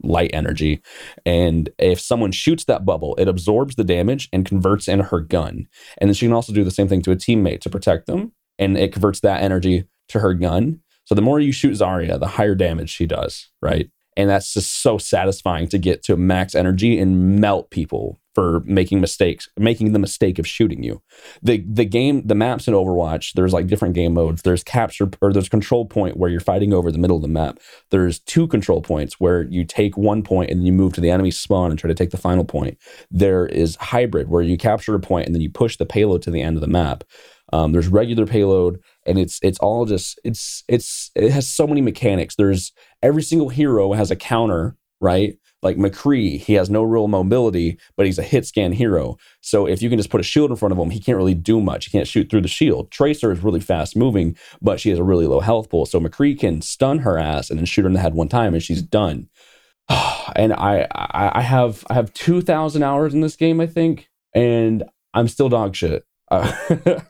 light 0.03 0.31
energy. 0.33 0.81
And 1.27 1.71
if 1.79 2.01
someone 2.01 2.31
shoots 2.31 2.65
that 2.67 2.87
bubble, 2.87 3.17
it 3.17 3.27
absorbs 3.27 3.75
the 3.75 3.85
damage 3.85 4.29
and 4.33 4.47
converts 4.47 4.87
into 4.87 5.05
her 5.05 5.21
gun. 5.21 5.67
And 5.99 6.09
then 6.09 6.15
she 6.15 6.27
can 6.27 6.35
also 6.35 6.53
do 6.53 6.63
the 6.63 6.71
same 6.71 6.89
thing 6.89 7.03
to 7.03 7.11
a 7.11 7.17
teammate 7.17 7.61
to 7.63 7.71
protect 7.71 8.07
them, 8.07 8.33
and 8.61 8.79
it 8.79 8.93
converts 8.93 9.21
that 9.21 9.43
energy 9.43 9.85
to 10.09 10.21
her 10.21 10.35
gun. 10.35 10.83
So 11.05 11.17
the 11.17 11.23
more 11.23 11.41
you 11.41 11.53
shoot 11.53 11.73
Zarya, 11.73 12.19
the 12.19 12.29
higher 12.29 12.55
damage 12.55 12.91
she 12.91 13.07
does, 13.07 13.51
right? 13.61 13.91
And 14.17 14.31
that's 14.31 14.55
just 14.55 14.81
so 14.83 14.99
satisfying 14.99 15.69
to 15.69 15.79
get 15.79 16.03
to 16.05 16.17
max 16.17 16.55
energy 16.55 16.99
and 16.99 17.41
melt 17.41 17.71
people 17.71 18.21
for 18.35 18.61
making 18.65 19.01
mistakes, 19.01 19.49
making 19.57 19.93
the 19.93 19.99
mistake 19.99 20.39
of 20.39 20.47
shooting 20.47 20.83
you. 20.83 21.01
The 21.43 21.65
the 21.67 21.85
game, 21.85 22.27
the 22.27 22.35
maps 22.35 22.67
in 22.67 22.75
Overwatch, 22.75 23.33
there's 23.35 23.53
like 23.53 23.69
different 23.69 23.95
game 23.95 24.15
modes. 24.15 24.43
There's 24.43 24.65
capture 24.65 25.09
or 25.23 25.33
there's 25.33 25.49
control 25.49 25.87
point 25.87 26.17
where 26.17 26.31
you're 26.31 26.41
fighting 26.41 26.73
over 26.73 26.91
the 26.91 26.99
middle 26.99 27.17
of 27.17 27.23
the 27.23 27.29
map. 27.29 27.61
There's 27.91 28.19
two 28.19 28.49
control 28.49 28.83
points 28.83 29.21
where 29.21 29.43
you 29.43 29.65
take 29.65 29.97
one 29.97 30.23
point 30.23 30.51
and 30.51 30.61
then 30.61 30.67
you 30.67 30.73
move 30.73 30.93
to 30.95 31.01
the 31.01 31.11
enemy 31.11 31.31
spawn 31.31 31.71
and 31.71 31.79
try 31.79 31.89
to 31.89 31.95
take 31.95 32.11
the 32.11 32.17
final 32.17 32.45
point. 32.45 32.77
There 33.11 33.47
is 33.47 33.77
hybrid 33.77 34.29
where 34.29 34.43
you 34.43 34.59
capture 34.59 34.95
a 34.95 35.01
point 35.01 35.27
and 35.27 35.35
then 35.35 35.43
you 35.43 35.51
push 35.51 35.77
the 35.77 35.87
payload 35.87 36.23
to 36.23 36.31
the 36.31 36.43
end 36.43 36.57
of 36.57 36.61
the 36.61 36.67
map. 36.67 37.05
Um, 37.53 37.73
there's 37.73 37.89
regular 37.89 38.27
payload, 38.27 38.81
and 39.07 39.19
it's 39.19 39.39
it's 39.43 39.59
all 39.59 39.87
just 39.87 40.19
it's 40.25 40.65
it's 40.69 41.11
it 41.15 41.31
has 41.31 41.47
so 41.47 41.67
many 41.67 41.81
mechanics. 41.81 42.37
There's 42.37 42.73
every 43.03 43.23
single 43.23 43.49
hero 43.49 43.93
has 43.93 44.11
a 44.11 44.17
counter, 44.17 44.77
right? 45.01 45.39
Like 45.63 45.77
McCree, 45.79 46.39
he 46.39 46.55
has 46.55 46.69
no 46.69 46.83
real 46.83 47.09
mobility, 47.09 47.79
but 47.97 48.05
he's 48.05 48.19
a 48.19 48.23
hit 48.23 48.47
scan 48.47 48.73
hero. 48.73 49.17
So 49.41 49.67
if 49.67 49.81
you 49.81 49.89
can 49.89 49.99
just 49.99 50.11
put 50.11 50.21
a 50.21 50.25
shield 50.25 50.51
in 50.51 50.57
front 50.57 50.73
of 50.73 50.79
him, 50.79 50.91
he 50.91 51.01
can't 51.01 51.17
really 51.17 51.35
do 51.35 51.59
much. 51.59 51.87
He 51.87 51.91
can't 51.91 52.07
shoot 52.07 52.29
through 52.29 52.43
the 52.43 52.49
shield. 52.49 52.91
Tracer 52.91 53.33
is 53.33 53.43
really 53.43 53.61
fast 53.61 53.97
moving, 53.97 54.37
but 54.61 54.79
she 54.79 54.91
has 54.91 54.99
a 54.99 55.05
really 55.05 55.27
low 55.27 55.41
health 55.41 55.71
pool. 55.71 55.87
So 55.87 55.99
McCree 55.99 56.39
can 56.39 56.61
stun 56.61 56.99
her 56.99 57.19
ass 57.19 57.49
and 57.49 57.59
then 57.59 57.65
shoot 57.65 57.83
her 57.83 57.89
in 57.89 57.95
the 57.95 58.01
head 58.01 58.15
one 58.15 58.29
time, 58.29 58.53
and 58.53 58.63
she's 58.63 58.83
done. 58.83 59.31
and 60.37 60.53
I, 60.53 60.87
I 60.93 61.41
have 61.41 61.85
I 61.89 61.95
have 61.95 62.13
two 62.13 62.43
thousand 62.43 62.83
hours 62.83 63.15
in 63.15 63.23
this 63.23 63.37
game, 63.37 63.61
I 63.61 63.67
think, 63.67 64.11
and 64.35 64.85
I'm 65.15 65.29
still 65.29 65.49
dog 65.49 65.75
shit. 65.75 66.05
Uh, 66.31 66.53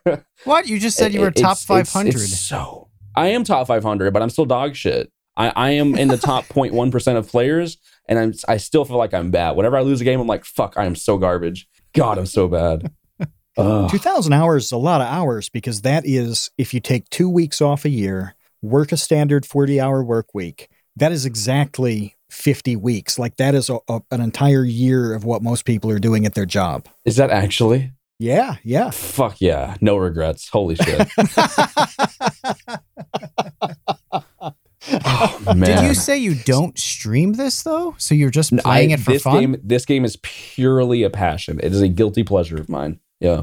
What? 0.44 0.66
You 0.68 0.78
just 0.78 0.96
said 0.96 1.14
you 1.14 1.20
were 1.20 1.28
it- 1.28 1.36
top 1.36 1.56
it's- 1.58 1.90
500. 1.92 2.18
so 2.18 2.88
I 3.16 3.28
am 3.28 3.44
top 3.44 3.66
500, 3.66 4.12
but 4.12 4.22
I'm 4.22 4.30
still 4.30 4.44
dog 4.44 4.74
shit. 4.76 5.10
I, 5.36 5.52
I 5.56 5.70
am 5.70 5.94
in 5.96 6.08
the 6.08 6.16
top 6.16 6.44
0.1 6.48 6.90
percent 6.92 7.18
of 7.18 7.28
players, 7.28 7.78
and 8.08 8.18
I'm 8.18 8.34
I 8.48 8.56
still 8.58 8.84
feel 8.84 8.96
like 8.98 9.14
I'm 9.14 9.30
bad. 9.30 9.52
Whenever 9.56 9.76
I 9.76 9.80
lose 9.82 10.00
a 10.00 10.04
game, 10.04 10.20
I'm 10.20 10.26
like, 10.26 10.44
fuck, 10.44 10.74
I 10.76 10.84
am 10.84 10.94
so 10.96 11.16
garbage. 11.18 11.66
God, 11.92 12.18
I'm 12.18 12.26
so 12.26 12.48
bad. 12.48 12.90
Ugh. 13.56 13.88
2,000 13.90 14.32
hours 14.32 14.66
is 14.66 14.72
a 14.72 14.76
lot 14.76 15.00
of 15.00 15.06
hours 15.06 15.48
because 15.48 15.82
that 15.82 16.04
is, 16.04 16.50
if 16.58 16.74
you 16.74 16.80
take 16.80 17.08
two 17.10 17.28
weeks 17.30 17.60
off 17.62 17.84
a 17.84 17.88
year, 17.88 18.34
work 18.62 18.90
a 18.90 18.96
standard 18.96 19.46
40 19.46 19.80
hour 19.80 20.02
work 20.02 20.34
week, 20.34 20.68
that 20.96 21.12
is 21.12 21.24
exactly 21.24 22.16
50 22.30 22.74
weeks. 22.74 23.16
Like 23.16 23.36
that 23.36 23.54
is 23.54 23.70
a, 23.70 23.78
a- 23.88 24.02
an 24.10 24.20
entire 24.20 24.64
year 24.64 25.14
of 25.14 25.24
what 25.24 25.40
most 25.40 25.64
people 25.64 25.88
are 25.92 26.00
doing 26.00 26.26
at 26.26 26.34
their 26.34 26.46
job. 26.46 26.88
Is 27.04 27.14
that 27.16 27.30
actually? 27.30 27.92
Yeah, 28.18 28.56
yeah. 28.62 28.90
Fuck 28.90 29.40
yeah, 29.40 29.76
no 29.80 29.96
regrets. 29.96 30.48
Holy 30.48 30.76
shit. 30.76 31.08
oh, 35.04 35.42
man. 35.46 35.60
Did 35.60 35.82
you 35.84 35.94
say 35.94 36.18
you 36.18 36.34
don't 36.34 36.78
stream 36.78 37.32
this 37.34 37.62
though? 37.62 37.94
So 37.98 38.14
you're 38.14 38.30
just 38.30 38.56
playing 38.58 38.90
I- 38.90 38.94
it 38.94 39.00
for 39.00 39.12
this 39.12 39.22
fun? 39.22 39.40
Game, 39.40 39.56
this 39.62 39.84
game 39.84 40.04
is 40.04 40.16
purely 40.22 41.02
a 41.02 41.10
passion. 41.10 41.58
It 41.62 41.72
is 41.72 41.82
a 41.82 41.88
guilty 41.88 42.22
pleasure 42.22 42.56
of 42.56 42.68
mine. 42.68 43.00
Yeah. 43.20 43.42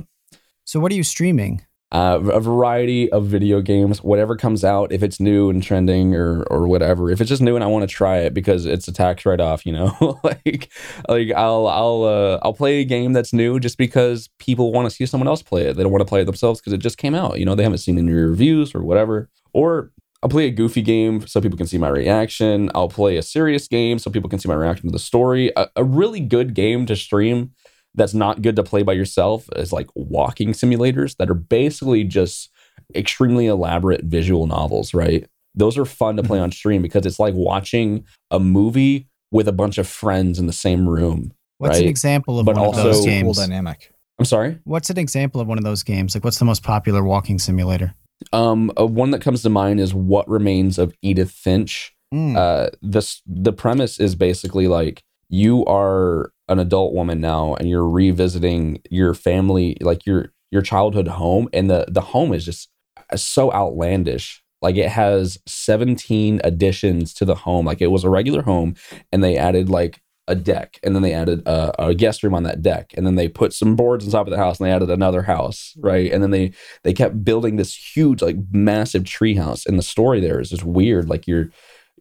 So 0.64 0.80
what 0.80 0.92
are 0.92 0.96
you 0.96 1.04
streaming? 1.04 1.66
Uh, 1.92 2.20
a 2.32 2.40
variety 2.40 3.12
of 3.12 3.26
video 3.26 3.62
games, 3.62 4.02
whatever 4.02 4.38
comes 4.38 4.64
out, 4.64 4.92
if 4.94 5.04
it's 5.04 5.20
new 5.20 5.50
and 5.50 5.62
trending 5.62 6.16
or 6.16 6.44
or 6.44 6.68
whatever. 6.68 7.12
If 7.12 7.20
it's 7.20 7.30
just 7.30 7.42
new 7.42 7.56
and 7.56 7.64
I 7.64 7.68
want 7.68 7.84
to 7.84 7.94
try 7.94 8.20
it 8.20 8.34
because 8.34 8.66
it's 8.66 8.88
a 8.88 8.94
tax 8.94 9.26
write 9.26 9.42
off, 9.42 9.66
you 9.66 9.74
know, 9.74 10.20
like 10.24 10.72
like 11.10 11.32
I'll 11.32 11.68
I'll 11.68 12.04
uh, 12.04 12.40
I'll 12.44 12.54
play 12.54 12.80
a 12.80 12.86
game 12.86 13.12
that's 13.14 13.34
new 13.34 13.60
just 13.60 13.78
because 13.78 14.30
people 14.40 14.72
want 14.72 14.90
to 14.90 14.96
see 14.96 15.06
someone 15.06 15.28
else 15.28 15.42
play 15.42 15.64
it. 15.64 15.76
They 15.76 15.84
don't 15.84 15.92
want 15.92 16.02
to 16.02 16.10
play 16.10 16.22
it 16.22 16.26
themselves 16.26 16.62
because 16.62 16.74
it 16.74 16.80
just 16.80 16.98
came 16.98 17.14
out. 17.14 17.40
You 17.40 17.46
know, 17.46 17.56
they 17.56 17.64
haven't 17.64 17.80
seen 17.80 17.98
any 17.98 18.12
reviews 18.12 18.74
or 18.74 18.84
whatever. 18.84 19.30
Or 19.54 19.92
I'll 20.24 20.30
play 20.30 20.46
a 20.46 20.52
goofy 20.52 20.84
game 20.84 21.26
so 21.26 21.42
people 21.42 21.58
can 21.58 21.68
see 21.68 21.80
my 21.80 21.90
reaction. 21.90 22.70
I'll 22.76 22.90
play 22.90 23.18
a 23.18 23.24
serious 23.24 23.68
game 23.68 23.98
so 23.98 24.12
people 24.12 24.30
can 24.30 24.40
see 24.40 24.48
my 24.48 24.56
reaction 24.56 24.88
to 24.88 24.92
the 24.92 25.00
story. 25.00 25.52
A, 25.58 25.68
a 25.76 25.84
really 25.84 26.20
good 26.20 26.54
game 26.54 26.86
to 26.86 26.96
stream 26.96 27.52
that's 27.96 28.14
not 28.14 28.42
good 28.42 28.56
to 28.56 28.64
play 28.64 28.84
by 28.84 28.94
yourself 28.94 29.48
is 29.56 29.74
like 29.74 29.88
walking 29.96 30.50
simulators 30.54 31.16
that 31.18 31.30
are 31.30 31.34
basically 31.36 32.04
just 32.04 32.50
extremely 32.96 33.48
elaborate 33.48 34.04
visual 34.06 34.48
novels, 34.48 34.94
right? 34.94 35.28
Those 35.56 35.78
are 35.78 35.86
fun 35.86 36.16
to 36.18 36.24
play 36.24 36.38
Mm-hmm. 36.38 36.44
on 36.44 36.52
stream 36.52 36.82
because 36.82 37.06
it's 37.06 37.20
like 37.20 37.34
watching 37.36 38.06
a 38.30 38.40
movie 38.40 39.08
with 39.32 39.48
a 39.48 39.52
bunch 39.52 39.78
of 39.78 39.88
friends 39.88 40.40
in 40.40 40.48
the 40.48 40.54
same 40.54 40.88
room. 40.88 41.34
What's 41.58 41.80
an 41.80 41.86
example 41.88 42.40
of 42.40 42.46
But 42.46 42.56
one 42.56 42.66
also- 42.66 42.80
of 42.90 42.96
those 42.96 43.06
games? 43.06 43.38
dynamic. 43.38 43.94
I'm 44.20 44.26
sorry. 44.26 44.60
What's 44.66 44.90
an 44.90 44.98
example 45.00 45.42
of 45.42 45.48
one 45.48 45.58
of 45.58 45.64
those 45.64 45.84
games? 45.84 46.16
Like 46.16 46.24
what's 46.24 46.40
the 46.40 46.46
most 46.46 46.64
popular 46.64 47.04
walking 47.04 47.40
simulator? 47.40 47.96
Um, 48.32 48.72
uh, 48.80 48.86
one 48.86 49.12
that 49.12 49.22
comes 49.22 49.42
to 49.44 49.50
mind 49.50 49.80
is 49.80 49.94
What 49.94 50.30
Remains 50.30 50.78
of 50.78 50.94
Edith 51.02 51.32
Finch. 51.32 51.94
Mm. 52.14 52.36
uh 52.36 52.70
this 52.82 53.22
the 53.26 53.54
premise 53.54 53.98
is 53.98 54.16
basically 54.16 54.68
like 54.68 55.02
you 55.32 55.66
are 55.66 56.32
an 56.50 56.60
adult 56.60 56.94
woman 56.94 57.22
now 57.22 57.56
and 57.56 57.70
you're 57.70 57.88
revisiting 57.88 58.82
your 58.92 59.14
family 59.14 59.78
like 59.82 60.06
your 60.06 60.34
your 60.52 60.62
childhood 60.62 61.08
home 61.08 61.48
and 61.54 61.70
the 61.70 61.86
the 61.88 62.02
home 62.02 62.34
is 62.34 62.46
just 62.46 62.70
uh, 63.12 63.18
so 63.18 63.52
outlandish. 63.54 64.44
Like 64.62 64.76
it 64.76 64.90
has 64.90 65.40
17 65.48 66.42
additions 66.44 67.16
to 67.16 67.26
the 67.26 67.34
home. 67.34 67.66
Like 67.66 67.82
it 67.82 67.88
was 67.88 68.04
a 68.04 68.10
regular 68.10 68.44
home 68.44 68.76
and 69.12 69.24
they 69.24 69.38
added 69.38 69.70
like 69.70 70.02
a 70.28 70.36
deck 70.36 70.80
and 70.84 70.94
then 70.94 71.02
they 71.02 71.14
added 71.14 71.48
a, 71.48 71.88
a 71.88 71.96
guest 71.96 72.22
room 72.22 72.36
on 72.36 72.44
that 72.44 72.62
deck 72.62 72.94
and 72.96 73.08
then 73.08 73.16
they 73.16 73.28
put 73.28 73.54
some 73.54 73.76
boards 73.76 74.06
on 74.06 74.12
top 74.12 74.28
of 74.28 74.32
the 74.32 74.38
house 74.38 74.60
and 74.60 74.68
they 74.68 74.72
added 74.72 74.92
another 74.92 75.24
house 75.24 75.74
right? 75.78 76.12
And 76.12 76.22
then 76.22 76.32
they 76.32 76.52
they 76.84 76.94
kept 76.94 77.24
building 77.24 77.56
this 77.56 77.74
huge 77.74 78.22
like 78.22 78.36
massive 78.52 79.06
tree 79.06 79.36
house 79.36 79.66
and 79.66 79.80
the 79.80 79.84
story 79.84 80.20
there 80.20 80.40
is 80.40 80.50
just 80.50 80.64
weird. 80.64 81.10
Like 81.10 81.26
you're 81.26 81.50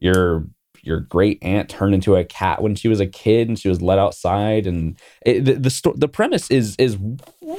your 0.01 0.47
your 0.83 1.01
great 1.01 1.39
aunt 1.43 1.69
turned 1.69 1.95
into 1.95 2.17
a 2.17 2.25
cat 2.25 2.63
when 2.63 2.75
she 2.75 2.89
was 2.89 3.01
a 3.01 3.07
kid 3.07 3.49
and 3.49 3.59
she 3.59 3.69
was 3.69 3.83
let 3.83 3.99
outside 3.99 4.67
and 4.67 4.99
it, 5.25 5.45
the 5.45 5.55
the, 5.55 5.71
sto- 5.71 5.95
the 5.97 6.09
premise 6.09 6.51
is 6.51 6.77
is 6.77 6.97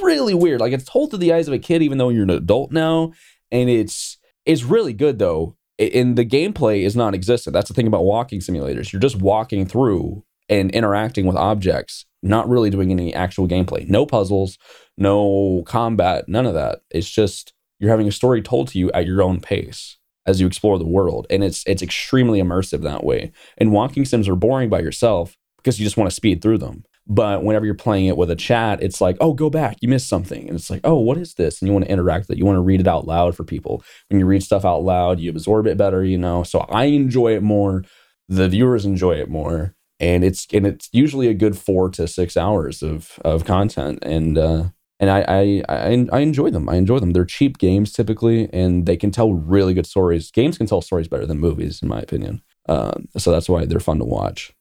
really 0.00 0.34
weird. 0.34 0.60
Like 0.60 0.72
it's 0.72 0.84
told 0.84 1.10
through 1.10 1.20
the 1.20 1.32
eyes 1.32 1.48
of 1.48 1.54
a 1.54 1.58
kid 1.58 1.82
even 1.82 1.98
though 1.98 2.08
you're 2.08 2.24
an 2.24 2.30
adult 2.30 2.72
now 2.72 3.12
and 3.50 3.68
it's 3.68 4.18
it's 4.44 4.64
really 4.64 4.92
good 4.92 5.18
though. 5.18 5.56
And 5.78 6.16
the 6.16 6.26
gameplay 6.26 6.82
is 6.82 6.94
non-existent. 6.94 7.54
That's 7.54 7.68
the 7.68 7.74
thing 7.74 7.86
about 7.86 8.04
walking 8.04 8.40
simulators. 8.40 8.92
You're 8.92 9.00
just 9.00 9.16
walking 9.16 9.66
through 9.66 10.22
and 10.48 10.70
interacting 10.70 11.26
with 11.26 11.36
objects 11.36 12.04
not 12.22 12.48
really 12.48 12.70
doing 12.70 12.92
any 12.92 13.12
actual 13.14 13.48
gameplay. 13.48 13.88
No 13.88 14.06
puzzles 14.06 14.58
no 14.98 15.62
combat 15.66 16.28
none 16.28 16.46
of 16.46 16.54
that. 16.54 16.80
It's 16.90 17.10
just 17.10 17.52
you're 17.78 17.90
having 17.90 18.08
a 18.08 18.12
story 18.12 18.42
told 18.42 18.68
to 18.68 18.78
you 18.78 18.90
at 18.92 19.06
your 19.06 19.22
own 19.22 19.40
pace 19.40 19.98
as 20.26 20.40
you 20.40 20.46
explore 20.46 20.78
the 20.78 20.86
world 20.86 21.26
and 21.30 21.42
it's 21.44 21.64
it's 21.66 21.82
extremely 21.82 22.40
immersive 22.40 22.82
that 22.82 23.04
way 23.04 23.32
and 23.58 23.72
walking 23.72 24.04
sims 24.04 24.28
are 24.28 24.36
boring 24.36 24.68
by 24.68 24.80
yourself 24.80 25.36
because 25.58 25.78
you 25.78 25.84
just 25.84 25.96
want 25.96 26.08
to 26.08 26.14
speed 26.14 26.40
through 26.42 26.58
them 26.58 26.84
But 27.06 27.42
whenever 27.42 27.66
you're 27.66 27.74
playing 27.74 28.06
it 28.06 28.16
with 28.16 28.30
a 28.30 28.36
chat, 28.36 28.80
it's 28.82 29.00
like, 29.00 29.16
oh, 29.20 29.34
go 29.34 29.50
back, 29.50 29.76
you 29.80 29.88
missed 29.88 30.08
something. 30.08 30.46
And 30.48 30.56
it's 30.56 30.70
like, 30.70 30.82
oh, 30.84 30.98
what 31.00 31.18
is 31.18 31.34
this? 31.34 31.60
And 31.60 31.66
you 31.68 31.72
want 31.72 31.84
to 31.84 31.90
interact 31.90 32.28
with 32.28 32.36
it. 32.36 32.38
You 32.38 32.46
want 32.46 32.56
to 32.56 32.62
read 32.62 32.80
it 32.80 32.86
out 32.86 33.06
loud 33.06 33.34
for 33.36 33.44
people. 33.44 33.82
When 34.08 34.20
you 34.20 34.26
read 34.26 34.42
stuff 34.42 34.64
out 34.64 34.84
loud, 34.84 35.18
you 35.18 35.28
absorb 35.30 35.66
it 35.66 35.76
better, 35.76 36.04
you 36.04 36.16
know. 36.16 36.44
So 36.44 36.60
I 36.70 36.84
enjoy 36.84 37.34
it 37.34 37.42
more. 37.42 37.82
The 38.28 38.48
viewers 38.48 38.84
enjoy 38.84 39.16
it 39.16 39.28
more. 39.28 39.74
And 39.98 40.24
it's 40.24 40.46
and 40.52 40.66
it's 40.66 40.88
usually 40.92 41.28
a 41.28 41.34
good 41.34 41.56
four 41.58 41.88
to 41.90 42.06
six 42.08 42.36
hours 42.36 42.82
of 42.82 43.18
of 43.24 43.44
content. 43.44 43.98
And 44.02 44.38
uh 44.38 44.64
and 45.02 45.10
I, 45.10 45.24
I 45.26 45.62
I 45.68 46.06
I 46.12 46.20
enjoy 46.20 46.50
them. 46.50 46.68
I 46.68 46.76
enjoy 46.76 47.00
them. 47.00 47.10
They're 47.10 47.24
cheap 47.24 47.58
games 47.58 47.92
typically, 47.92 48.48
and 48.52 48.86
they 48.86 48.96
can 48.96 49.10
tell 49.10 49.32
really 49.32 49.74
good 49.74 49.86
stories. 49.86 50.30
Games 50.30 50.56
can 50.56 50.66
tell 50.68 50.80
stories 50.80 51.08
better 51.08 51.26
than 51.26 51.40
movies, 51.40 51.82
in 51.82 51.88
my 51.88 51.98
opinion. 51.98 52.40
Um, 52.68 53.08
so 53.18 53.32
that's 53.32 53.48
why 53.48 53.66
they're 53.66 53.80
fun 53.80 53.98
to 53.98 54.04
watch. 54.04 54.54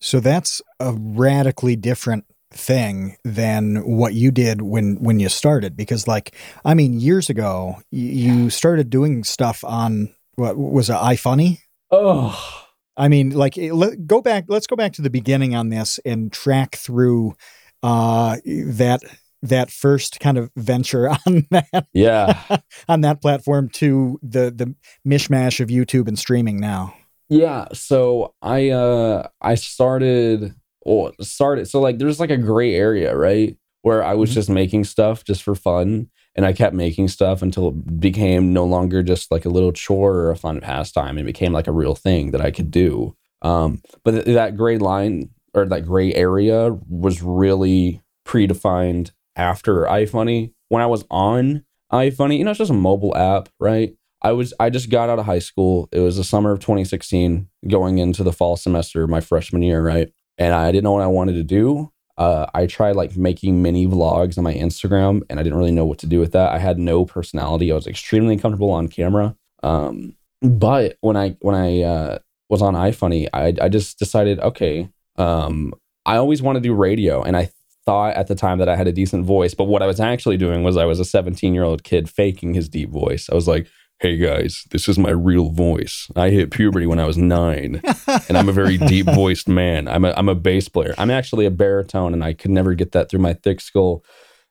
So 0.00 0.18
that's 0.18 0.60
a 0.80 0.92
radically 0.92 1.76
different 1.76 2.24
thing 2.52 3.16
than 3.22 3.76
what 3.76 4.12
you 4.14 4.32
did 4.32 4.60
when 4.60 4.96
when 4.96 5.20
you 5.20 5.28
started 5.28 5.76
because 5.76 6.08
like 6.08 6.34
I 6.64 6.74
mean 6.74 6.98
years 6.98 7.30
ago 7.30 7.76
you 7.92 8.50
started 8.50 8.90
doing 8.90 9.22
stuff 9.22 9.62
on 9.62 10.12
what 10.34 10.58
was 10.58 10.90
it 10.90 10.94
iFunny? 10.94 11.58
Oh, 11.92 12.66
I 12.96 13.06
mean 13.06 13.30
like 13.30 13.56
let, 13.56 14.04
go 14.08 14.20
back 14.20 14.46
let's 14.48 14.66
go 14.66 14.74
back 14.74 14.94
to 14.94 15.02
the 15.02 15.10
beginning 15.10 15.54
on 15.54 15.68
this 15.68 16.00
and 16.04 16.32
track 16.32 16.74
through 16.74 17.36
uh 17.84 18.38
that 18.44 19.02
that 19.42 19.70
first 19.70 20.20
kind 20.20 20.36
of 20.38 20.50
venture 20.56 21.08
on 21.26 21.46
that 21.50 21.86
yeah 21.92 22.42
on 22.88 23.00
that 23.00 23.20
platform 23.20 23.68
to 23.70 24.18
the 24.22 24.50
the 24.50 24.74
mishmash 25.06 25.60
of 25.60 25.68
YouTube 25.68 26.08
and 26.08 26.18
streaming 26.18 26.60
now. 26.60 26.94
Yeah, 27.28 27.66
so 27.72 28.34
I 28.42 28.70
uh 28.70 29.28
I 29.40 29.54
started 29.54 30.54
or 30.82 31.12
started 31.20 31.68
so 31.68 31.80
like 31.80 31.98
there's 31.98 32.18
like 32.20 32.30
a 32.30 32.36
gray 32.36 32.74
area, 32.74 33.16
right? 33.16 33.56
Where 33.82 34.02
I 34.02 34.14
was 34.14 34.30
Mhm. 34.30 34.34
just 34.34 34.50
making 34.50 34.84
stuff 34.84 35.24
just 35.24 35.42
for 35.42 35.54
fun 35.54 36.08
and 36.36 36.44
I 36.44 36.52
kept 36.52 36.74
making 36.74 37.08
stuff 37.08 37.40
until 37.42 37.68
it 37.68 38.00
became 38.00 38.52
no 38.52 38.64
longer 38.64 39.02
just 39.02 39.30
like 39.30 39.44
a 39.44 39.48
little 39.48 39.72
chore 39.72 40.14
or 40.16 40.30
a 40.30 40.36
fun 40.36 40.60
pastime. 40.60 41.18
It 41.18 41.24
became 41.24 41.52
like 41.52 41.66
a 41.68 41.72
real 41.72 41.94
thing 41.94 42.32
that 42.32 42.40
I 42.40 42.50
could 42.50 42.70
do. 42.70 43.14
Um 43.42 43.80
but 44.04 44.10
th- 44.10 44.24
that 44.26 44.56
gray 44.56 44.78
line 44.78 45.30
or 45.54 45.64
that 45.66 45.86
gray 45.86 46.12
area 46.14 46.76
was 46.88 47.22
really 47.22 48.00
predefined 48.26 49.12
after 49.36 49.84
iFunny. 49.84 50.52
When 50.68 50.82
I 50.82 50.86
was 50.86 51.04
on 51.10 51.64
iFunny, 51.92 52.38
you 52.38 52.44
know, 52.44 52.50
it's 52.50 52.58
just 52.58 52.70
a 52.70 52.74
mobile 52.74 53.16
app, 53.16 53.48
right? 53.58 53.94
I 54.22 54.32
was 54.32 54.52
I 54.60 54.70
just 54.70 54.90
got 54.90 55.08
out 55.08 55.18
of 55.18 55.26
high 55.26 55.38
school. 55.38 55.88
It 55.92 56.00
was 56.00 56.16
the 56.16 56.24
summer 56.24 56.52
of 56.52 56.60
2016, 56.60 57.48
going 57.68 57.98
into 57.98 58.22
the 58.22 58.32
fall 58.32 58.56
semester, 58.56 59.06
my 59.06 59.20
freshman 59.20 59.62
year, 59.62 59.82
right? 59.82 60.12
And 60.38 60.54
I 60.54 60.70
didn't 60.70 60.84
know 60.84 60.92
what 60.92 61.02
I 61.02 61.06
wanted 61.06 61.34
to 61.34 61.42
do. 61.42 61.92
Uh, 62.18 62.46
I 62.52 62.66
tried 62.66 62.96
like 62.96 63.16
making 63.16 63.62
mini 63.62 63.86
vlogs 63.86 64.36
on 64.36 64.44
my 64.44 64.52
Instagram, 64.52 65.22
and 65.30 65.40
I 65.40 65.42
didn't 65.42 65.58
really 65.58 65.72
know 65.72 65.86
what 65.86 65.98
to 66.00 66.06
do 66.06 66.20
with 66.20 66.32
that. 66.32 66.52
I 66.52 66.58
had 66.58 66.78
no 66.78 67.06
personality. 67.06 67.72
I 67.72 67.74
was 67.74 67.86
extremely 67.86 68.36
comfortable 68.36 68.70
on 68.70 68.88
camera. 68.88 69.36
Um, 69.62 70.16
but 70.42 70.96
when 71.00 71.16
I 71.16 71.36
when 71.40 71.54
I 71.54 71.80
uh, 71.82 72.18
was 72.50 72.60
on 72.60 72.74
iFunny, 72.74 73.28
I 73.32 73.54
I 73.60 73.68
just 73.70 73.98
decided, 73.98 74.38
okay, 74.40 74.90
um, 75.16 75.72
I 76.04 76.16
always 76.16 76.42
want 76.42 76.56
to 76.56 76.60
do 76.60 76.74
radio, 76.74 77.22
and 77.22 77.36
I 77.36 77.50
thought 77.90 78.14
at 78.14 78.28
the 78.28 78.34
time 78.36 78.58
that 78.58 78.68
I 78.68 78.76
had 78.76 78.86
a 78.86 78.92
decent 78.92 79.24
voice. 79.24 79.52
But 79.54 79.64
what 79.64 79.82
I 79.82 79.86
was 79.86 79.98
actually 79.98 80.36
doing 80.36 80.62
was 80.62 80.76
I 80.76 80.84
was 80.84 81.00
a 81.00 81.04
17 81.04 81.52
year 81.54 81.64
old 81.64 81.82
kid 81.82 82.08
faking 82.08 82.54
his 82.54 82.68
deep 82.68 82.90
voice. 82.90 83.28
I 83.30 83.34
was 83.34 83.48
like, 83.48 83.66
hey 83.98 84.16
guys, 84.16 84.64
this 84.70 84.88
is 84.88 84.98
my 84.98 85.10
real 85.10 85.50
voice. 85.50 86.08
I 86.16 86.30
hit 86.30 86.50
puberty 86.52 86.86
when 86.86 87.00
I 87.00 87.04
was 87.04 87.18
nine, 87.18 87.82
and 88.28 88.38
I'm 88.38 88.48
a 88.48 88.52
very 88.52 88.78
deep 88.92 89.06
voiced 89.06 89.48
man. 89.48 89.88
I'm 89.88 90.04
a, 90.04 90.12
I'm 90.16 90.28
a 90.28 90.34
bass 90.34 90.68
player. 90.68 90.94
I'm 90.98 91.10
actually 91.10 91.46
a 91.46 91.50
baritone, 91.50 92.14
and 92.14 92.22
I 92.24 92.32
could 92.32 92.50
never 92.52 92.74
get 92.74 92.92
that 92.92 93.10
through 93.10 93.20
my 93.20 93.34
thick 93.34 93.60
skull. 93.60 94.04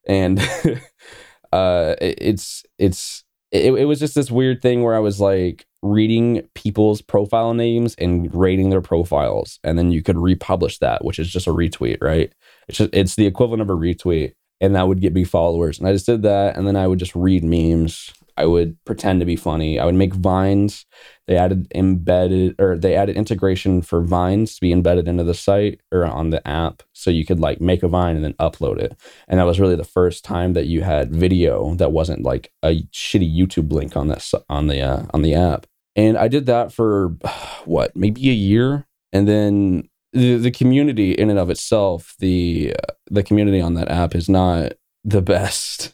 And 0.08 0.40
uh, 1.52 1.96
it- 2.02 2.18
it's 2.22 2.64
it's 2.78 3.24
it, 3.52 3.74
it 3.74 3.86
was 3.86 4.00
just 4.00 4.16
this 4.16 4.32
weird 4.32 4.62
thing 4.62 4.84
where 4.84 4.96
I 4.96 5.00
was 5.00 5.20
like 5.20 5.66
reading 5.82 6.48
people's 6.56 7.02
profile 7.02 7.54
names 7.54 7.96
and 7.98 8.34
rating 8.34 8.70
their 8.70 8.82
profiles, 8.82 9.60
and 9.64 9.78
then 9.78 9.92
you 9.92 10.04
could 10.04 10.18
republish 10.18 10.78
that, 10.80 11.04
which 11.04 11.20
is 11.20 11.30
just 11.30 11.48
a 11.48 11.54
retweet, 11.54 11.98
right? 12.02 12.32
It's 12.68 12.78
just 12.78 12.90
it's 12.94 13.16
the 13.16 13.26
equivalent 13.26 13.62
of 13.62 13.70
a 13.70 13.76
retweet, 13.76 14.34
and 14.62 14.76
that 14.76 14.88
would 14.88 15.02
get 15.02 15.14
me 15.14 15.24
followers. 15.24 15.80
And 15.80 15.88
I 15.88 15.94
just 15.94 16.06
did 16.06 16.24
that, 16.24 16.58
and 16.58 16.68
then 16.68 16.76
I 16.76 16.88
would 16.88 17.00
just 17.00 17.16
read 17.16 17.44
memes. 17.44 18.12
I 18.40 18.46
would 18.46 18.78
pretend 18.86 19.20
to 19.20 19.26
be 19.26 19.36
funny. 19.36 19.80
I 19.80 19.86
would 19.86 19.96
make 19.96 20.14
vines. 20.14 20.86
They 21.28 21.36
added 21.36 21.68
embedded 21.76 22.56
or 22.58 22.78
they 22.78 22.96
added 22.96 23.18
integration 23.18 23.82
for 23.82 24.02
vines 24.02 24.56
to 24.56 24.62
be 24.62 24.72
embedded 24.72 25.10
into 25.10 25.26
the 25.26 25.34
site 25.34 25.82
or 25.92 26.06
on 26.06 26.30
the 26.30 26.46
app, 26.48 26.82
so 26.94 27.12
you 27.12 27.26
could 27.26 27.40
like 27.40 27.60
make 27.60 27.84
a 27.84 27.90
vine 27.90 28.16
and 28.16 28.24
then 28.24 28.34
upload 28.34 28.80
it. 28.80 28.96
And 29.28 29.40
that 29.40 29.46
was 29.46 29.60
really 29.60 29.76
the 29.76 29.84
first 29.84 30.24
time 30.24 30.54
that 30.54 30.68
you 30.68 30.82
had 30.82 31.14
video 31.14 31.76
that 31.76 31.92
wasn't 31.92 32.24
like 32.24 32.52
a 32.64 32.84
shitty 32.94 33.38
YouTube 33.38 33.74
link 33.74 33.98
on 33.98 34.08
this 34.08 34.34
on 34.48 34.68
the 34.68 34.82
uh, 34.82 35.04
on 35.14 35.22
the 35.22 35.36
app. 35.36 35.68
And 35.98 36.18
I 36.18 36.30
did 36.30 36.46
that 36.46 36.72
for 36.72 37.10
what 37.66 37.94
maybe 37.96 38.30
a 38.30 38.34
year, 38.34 38.88
and 39.12 39.28
then 39.28 39.90
the, 40.14 40.38
the 40.38 40.52
community 40.52 41.12
in 41.12 41.30
and 41.30 41.38
of 41.38 41.50
itself, 41.50 42.16
the 42.20 42.74
uh, 42.74 42.94
the 43.12 43.24
community 43.24 43.60
on 43.60 43.74
that 43.74 43.90
app 43.90 44.16
is 44.16 44.30
not 44.30 44.74
the 45.04 45.22
best. 45.22 45.94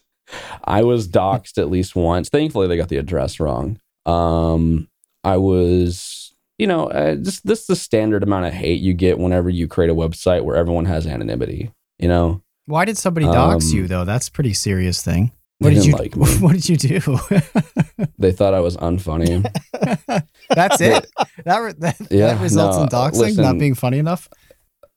I 0.63 0.83
was 0.83 1.07
doxxed 1.07 1.57
at 1.57 1.69
least 1.69 1.95
once. 1.95 2.29
Thankfully, 2.29 2.67
they 2.67 2.77
got 2.77 2.89
the 2.89 2.97
address 2.97 3.39
wrong. 3.39 3.79
Um, 4.05 4.87
I 5.23 5.37
was, 5.37 6.33
you 6.57 6.67
know, 6.67 6.87
uh, 6.87 7.15
just 7.15 7.45
this 7.45 7.61
is 7.61 7.67
the 7.67 7.75
standard 7.75 8.23
amount 8.23 8.45
of 8.45 8.53
hate 8.53 8.81
you 8.81 8.93
get 8.93 9.19
whenever 9.19 9.49
you 9.49 9.67
create 9.67 9.89
a 9.89 9.95
website 9.95 10.43
where 10.43 10.55
everyone 10.55 10.85
has 10.85 11.05
anonymity. 11.07 11.71
You 11.99 12.07
know, 12.07 12.41
Why 12.65 12.85
did 12.85 12.97
somebody 12.97 13.25
dox 13.25 13.71
Um, 13.71 13.77
you 13.77 13.87
though? 13.87 14.05
That's 14.05 14.27
a 14.27 14.31
pretty 14.31 14.53
serious 14.53 15.01
thing. 15.01 15.31
What 15.59 15.73
did 15.73 15.85
you 15.85 15.93
like 15.93 16.15
me. 16.17 16.25
What 16.41 16.53
did 16.53 16.67
you 16.69 16.75
do? 16.77 16.99
They 18.17 18.31
thought 18.33 18.53
I 18.53 18.59
was 18.59 18.75
unfunny. 18.77 19.41
That's 20.49 20.81
it. 20.81 21.05
That 21.45 21.79
that, 21.79 21.95
Yeah, 22.11 22.33
that 22.33 22.41
results 22.41 22.77
no, 22.77 22.83
in 22.83 22.89
doxing, 22.89 23.19
listen. 23.19 23.43
not 23.43 23.57
being 23.57 23.73
funny 23.75 23.99
enough. 23.99 24.27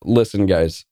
listen 0.05 0.47
guys 0.47 0.85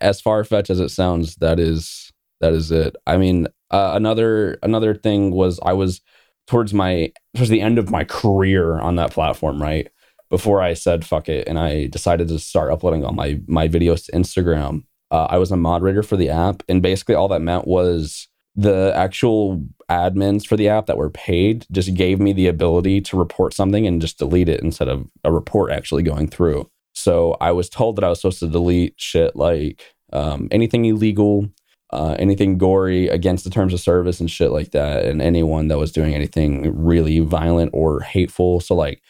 as 0.00 0.20
far 0.20 0.42
fetched 0.44 0.70
as 0.70 0.80
it 0.80 0.88
sounds 0.88 1.36
that 1.36 1.58
is 1.60 2.01
that 2.42 2.52
is 2.52 2.70
it. 2.70 2.94
I 3.06 3.16
mean 3.16 3.48
uh, 3.72 3.92
another 3.94 4.58
another 4.62 4.94
thing 4.94 5.30
was 5.30 5.58
i 5.64 5.72
was 5.72 6.02
towards 6.46 6.74
my 6.74 7.10
towards 7.34 7.48
the 7.48 7.62
end 7.62 7.78
of 7.78 7.90
my 7.90 8.04
career 8.04 8.78
on 8.78 8.96
that 8.96 9.10
platform 9.10 9.60
right? 9.60 9.88
Before 10.28 10.62
i 10.62 10.72
said 10.72 11.04
fuck 11.04 11.28
it 11.28 11.46
and 11.46 11.58
i 11.58 11.88
decided 11.88 12.28
to 12.28 12.38
start 12.38 12.72
uploading 12.72 13.04
all 13.04 13.12
my 13.12 13.38
my 13.46 13.68
videos 13.68 14.06
to 14.06 14.12
instagram 14.12 14.84
uh, 15.10 15.26
i 15.28 15.36
was 15.36 15.50
a 15.50 15.58
moderator 15.58 16.02
for 16.02 16.16
the 16.16 16.30
app 16.30 16.62
and 16.70 16.80
basically 16.80 17.14
all 17.14 17.28
that 17.28 17.42
meant 17.42 17.66
was 17.66 18.28
the 18.54 18.92
actual 18.94 19.62
admins 19.90 20.46
for 20.46 20.56
the 20.56 20.68
app 20.68 20.86
that 20.86 20.96
were 20.96 21.10
paid 21.10 21.66
just 21.70 21.94
gave 21.94 22.18
me 22.18 22.32
the 22.32 22.46
ability 22.46 23.00
to 23.00 23.18
report 23.18 23.54
something 23.54 23.86
and 23.86 24.00
just 24.00 24.18
delete 24.18 24.48
it 24.48 24.60
instead 24.60 24.88
of 24.88 25.06
a 25.24 25.32
report 25.32 25.70
actually 25.70 26.02
going 26.02 26.28
through. 26.28 26.68
So 26.94 27.36
I 27.40 27.52
was 27.52 27.68
told 27.70 27.96
that 27.96 28.04
I 28.04 28.08
was 28.08 28.20
supposed 28.20 28.40
to 28.40 28.48
delete 28.48 28.94
shit 28.98 29.34
like 29.36 29.94
um, 30.12 30.48
anything 30.50 30.84
illegal, 30.84 31.48
uh, 31.92 32.16
anything 32.18 32.58
gory 32.58 33.08
against 33.08 33.44
the 33.44 33.50
terms 33.50 33.72
of 33.72 33.80
service 33.80 34.20
and 34.20 34.30
shit 34.30 34.50
like 34.50 34.70
that, 34.72 35.04
and 35.04 35.20
anyone 35.20 35.68
that 35.68 35.78
was 35.78 35.92
doing 35.92 36.14
anything 36.14 36.74
really 36.76 37.20
violent 37.20 37.70
or 37.72 38.00
hateful. 38.00 38.60
So 38.60 38.74
like, 38.74 39.02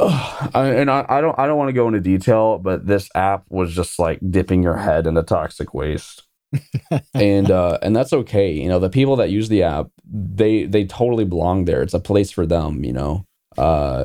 ugh, 0.00 0.50
I, 0.54 0.66
and 0.68 0.90
I, 0.90 1.06
I 1.08 1.20
don't 1.20 1.38
I 1.38 1.46
don't 1.46 1.58
want 1.58 1.68
to 1.68 1.74
go 1.74 1.88
into 1.88 2.00
detail, 2.00 2.58
but 2.58 2.86
this 2.86 3.08
app 3.14 3.44
was 3.50 3.74
just 3.74 3.98
like 3.98 4.20
dipping 4.30 4.62
your 4.62 4.76
head 4.76 5.06
into 5.06 5.22
toxic 5.22 5.74
waste. 5.74 6.22
and 7.14 7.50
uh 7.50 7.78
and 7.80 7.96
that's 7.96 8.12
okay 8.12 8.52
you 8.52 8.68
know 8.68 8.78
the 8.78 8.90
people 8.90 9.16
that 9.16 9.30
use 9.30 9.48
the 9.48 9.62
app 9.62 9.86
they 10.04 10.64
they 10.64 10.84
totally 10.84 11.24
belong 11.24 11.64
there 11.64 11.80
it's 11.80 11.94
a 11.94 11.98
place 11.98 12.30
for 12.30 12.44
them 12.44 12.84
you 12.84 12.92
know 12.92 13.24
uh 13.56 14.04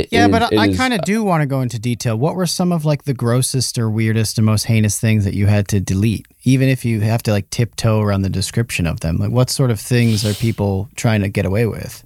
it 0.00 0.08
Yeah, 0.12 0.26
is- 0.26 0.30
but 0.30 0.52
it 0.52 0.58
I, 0.58 0.62
I 0.64 0.72
kind 0.74 0.94
of 0.94 1.00
do 1.02 1.22
want 1.24 1.42
to 1.42 1.46
go 1.46 1.60
into 1.60 1.78
detail. 1.78 2.16
What 2.16 2.34
were 2.36 2.46
some 2.46 2.72
of 2.72 2.84
like 2.84 3.04
the 3.04 3.14
grossest 3.14 3.78
or 3.78 3.90
weirdest 3.90 4.38
and 4.38 4.44
most 4.46 4.64
heinous 4.66 4.98
things 4.98 5.24
that 5.24 5.34
you 5.34 5.46
had 5.46 5.68
to 5.68 5.80
delete, 5.80 6.26
even 6.44 6.68
if 6.68 6.84
you 6.84 7.00
have 7.00 7.22
to 7.24 7.30
like 7.32 7.50
tiptoe 7.50 8.00
around 8.00 8.22
the 8.22 8.30
description 8.30 8.86
of 8.86 9.00
them? 9.00 9.16
Like, 9.18 9.30
what 9.30 9.50
sort 9.50 9.70
of 9.70 9.80
things 9.80 10.24
are 10.24 10.34
people 10.34 10.88
trying 10.96 11.22
to 11.22 11.28
get 11.28 11.44
away 11.46 11.66
with? 11.66 12.04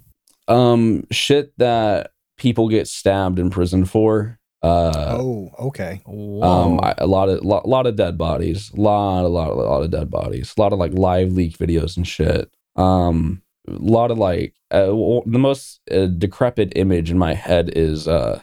um 0.49 1.05
shit 1.09 1.53
that 1.57 2.11
people 2.37 2.67
get 2.67 2.85
stabbed 2.85 3.39
in 3.39 3.49
prison 3.49 3.85
for 3.85 4.37
uh 4.61 5.17
oh, 5.19 5.49
okay. 5.57 6.01
um 6.05 6.79
I, 6.83 6.93
a 6.97 7.07
lot 7.07 7.29
of 7.29 7.45
lot, 7.45 7.65
lot 7.67 7.85
of 7.87 7.95
dead 7.95 8.17
bodies 8.17 8.69
lot 8.75 9.23
a 9.23 9.29
lot 9.29 9.51
a 9.51 9.53
lot 9.53 9.83
of 9.83 9.91
dead 9.91 10.09
bodies 10.11 10.53
a 10.57 10.61
lot 10.61 10.73
of 10.73 10.79
like 10.79 10.91
live 10.93 11.31
leak 11.31 11.57
videos 11.57 11.95
and 11.95 12.05
shit 12.05 12.49
um 12.75 13.41
a 13.67 13.71
lot 13.71 14.11
of 14.11 14.17
like 14.17 14.53
uh, 14.71 14.87
the 15.25 15.39
most 15.39 15.79
uh, 15.91 16.07
decrepit 16.07 16.73
image 16.75 17.09
in 17.11 17.17
my 17.17 17.33
head 17.33 17.71
is 17.75 18.07
uh 18.07 18.41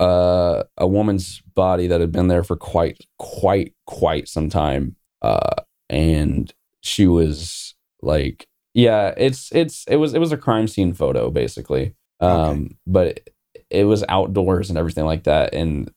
uh 0.00 0.62
a 0.76 0.86
woman's 0.86 1.40
body 1.54 1.86
that 1.86 2.00
had 2.00 2.12
been 2.12 2.28
there 2.28 2.42
for 2.44 2.56
quite 2.56 2.98
quite 3.18 3.74
quite 3.86 4.28
some 4.28 4.48
time 4.50 4.96
uh 5.22 5.54
and 5.88 6.52
she 6.80 7.06
was 7.06 7.74
like 8.02 8.46
yeah 8.74 9.14
it's 9.16 9.50
it's 9.52 9.84
it 9.88 9.96
was 9.96 10.14
it 10.14 10.18
was 10.18 10.32
a 10.32 10.36
crime 10.36 10.66
scene 10.68 10.92
photo 10.92 11.30
basically 11.30 11.94
um 12.20 12.76
but 12.86 13.06
it, 13.06 13.34
it 13.70 13.84
was 13.84 14.04
outdoors 14.08 14.68
and 14.68 14.78
everything 14.78 15.04
like 15.04 15.24
that 15.24 15.54
and 15.54 15.90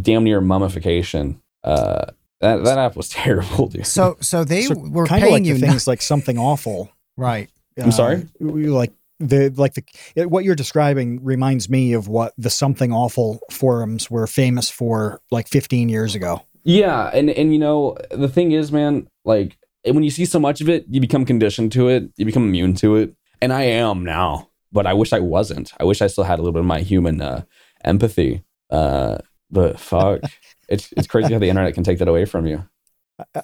damn 0.00 0.24
near 0.24 0.40
mummification 0.40 1.40
uh 1.64 2.06
That 2.40 2.64
that 2.64 2.78
app 2.78 2.96
was 2.96 3.08
terrible, 3.22 3.68
dude. 3.68 3.86
So 3.86 4.16
so 4.20 4.44
they 4.44 4.62
So 4.62 4.74
were 4.74 5.06
paying 5.06 5.30
like 5.30 5.44
you 5.44 5.54
the 5.54 5.60
no- 5.60 5.66
things 5.72 5.86
like 5.86 6.00
something 6.02 6.38
awful. 6.38 6.90
right. 7.18 7.50
I'm 7.78 7.92
sorry? 7.92 8.26
Uh, 8.42 8.46
like 8.72 8.92
the 9.18 9.50
like 9.56 9.74
the 9.74 9.84
it- 10.14 10.30
what 10.30 10.44
you're 10.44 10.54
describing 10.54 11.22
reminds 11.24 11.68
me 11.68 11.92
of 11.92 12.08
what 12.08 12.32
the 12.38 12.50
something 12.50 12.92
awful 12.92 13.40
forums 13.50 14.10
were 14.10 14.26
famous 14.26 14.70
for 14.70 15.20
like 15.30 15.48
15 15.48 15.88
years 15.88 16.14
ago. 16.14 16.42
Yeah, 16.64 17.10
and 17.14 17.30
and 17.30 17.52
you 17.52 17.58
know 17.58 17.96
the 18.10 18.28
thing 18.28 18.52
is, 18.52 18.70
man, 18.72 19.08
like 19.24 19.56
when 19.84 20.02
you 20.02 20.10
see 20.10 20.24
so 20.24 20.38
much 20.38 20.60
of 20.60 20.68
it, 20.68 20.84
you 20.88 21.00
become 21.00 21.24
conditioned 21.24 21.72
to 21.72 21.88
it. 21.88 22.10
You 22.16 22.26
become 22.26 22.44
immune 22.44 22.74
to 22.76 22.96
it, 22.96 23.14
and 23.40 23.52
I 23.52 23.62
am 23.62 24.04
now. 24.04 24.48
But 24.72 24.86
I 24.86 24.92
wish 24.94 25.12
I 25.12 25.20
wasn't. 25.20 25.72
I 25.80 25.84
wish 25.84 26.00
I 26.00 26.06
still 26.06 26.24
had 26.24 26.38
a 26.38 26.42
little 26.42 26.52
bit 26.52 26.60
of 26.60 26.66
my 26.66 26.80
human 26.80 27.20
uh, 27.20 27.42
empathy. 27.82 28.44
Uh, 28.70 29.18
but 29.50 29.80
fuck, 29.80 30.20
it's 30.68 30.92
it's 30.96 31.06
crazy 31.06 31.32
how 31.32 31.38
the 31.40 31.48
internet 31.48 31.74
can 31.74 31.82
take 31.82 31.98
that 31.98 32.08
away 32.08 32.24
from 32.24 32.46
you. 32.46 32.68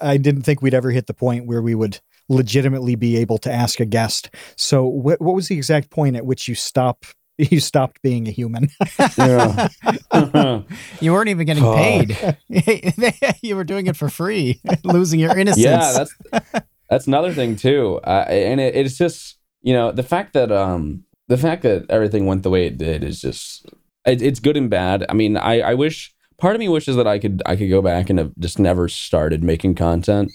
I 0.01 0.17
didn't 0.17 0.41
think 0.43 0.61
we'd 0.61 0.73
ever 0.73 0.91
hit 0.91 1.07
the 1.07 1.13
point 1.13 1.45
where 1.45 1.61
we 1.61 1.75
would 1.75 1.99
legitimately 2.29 2.95
be 2.95 3.17
able 3.17 3.37
to 3.39 3.51
ask 3.51 3.79
a 3.79 3.85
guest. 3.85 4.29
So 4.55 4.85
what 4.85 5.21
what 5.21 5.35
was 5.35 5.47
the 5.47 5.55
exact 5.55 5.89
point 5.89 6.15
at 6.15 6.25
which 6.25 6.47
you 6.47 6.55
stop 6.55 7.05
you 7.37 7.59
stopped 7.59 8.01
being 8.01 8.27
a 8.27 8.31
human? 8.31 8.69
Yeah. 9.17 9.69
You 10.99 11.13
weren't 11.13 11.29
even 11.29 11.45
getting 11.45 11.63
paid. 11.63 12.37
you 13.41 13.55
were 13.55 13.63
doing 13.63 13.85
it 13.87 13.95
for 13.95 14.09
free, 14.09 14.59
losing 14.83 15.19
your 15.19 15.37
innocence. 15.37 15.63
yeah, 15.63 15.91
that's 15.93 16.65
that's 16.89 17.07
another 17.07 17.33
thing 17.33 17.55
too. 17.55 17.99
Uh, 18.03 18.25
and 18.27 18.59
it, 18.59 18.75
it's 18.75 18.97
just 18.97 19.37
you 19.61 19.73
know 19.73 19.91
the 19.91 20.03
fact 20.03 20.33
that 20.33 20.51
um 20.51 21.03
the 21.27 21.37
fact 21.37 21.61
that 21.63 21.85
everything 21.89 22.25
went 22.25 22.43
the 22.43 22.49
way 22.49 22.65
it 22.65 22.77
did 22.77 23.03
is 23.03 23.21
just 23.21 23.67
it, 24.05 24.21
it's 24.21 24.39
good 24.39 24.57
and 24.57 24.69
bad. 24.69 25.05
I 25.07 25.13
mean, 25.13 25.37
I 25.37 25.61
I 25.61 25.73
wish 25.75 26.13
part 26.39 26.55
of 26.55 26.59
me 26.59 26.69
wishes 26.69 26.95
that 26.95 27.07
I 27.07 27.19
could 27.19 27.43
I 27.45 27.55
could 27.55 27.69
go 27.69 27.81
back 27.81 28.09
and 28.09 28.17
have 28.19 28.31
just 28.39 28.57
never 28.59 28.87
started 28.87 29.43
making 29.43 29.75
content. 29.75 30.31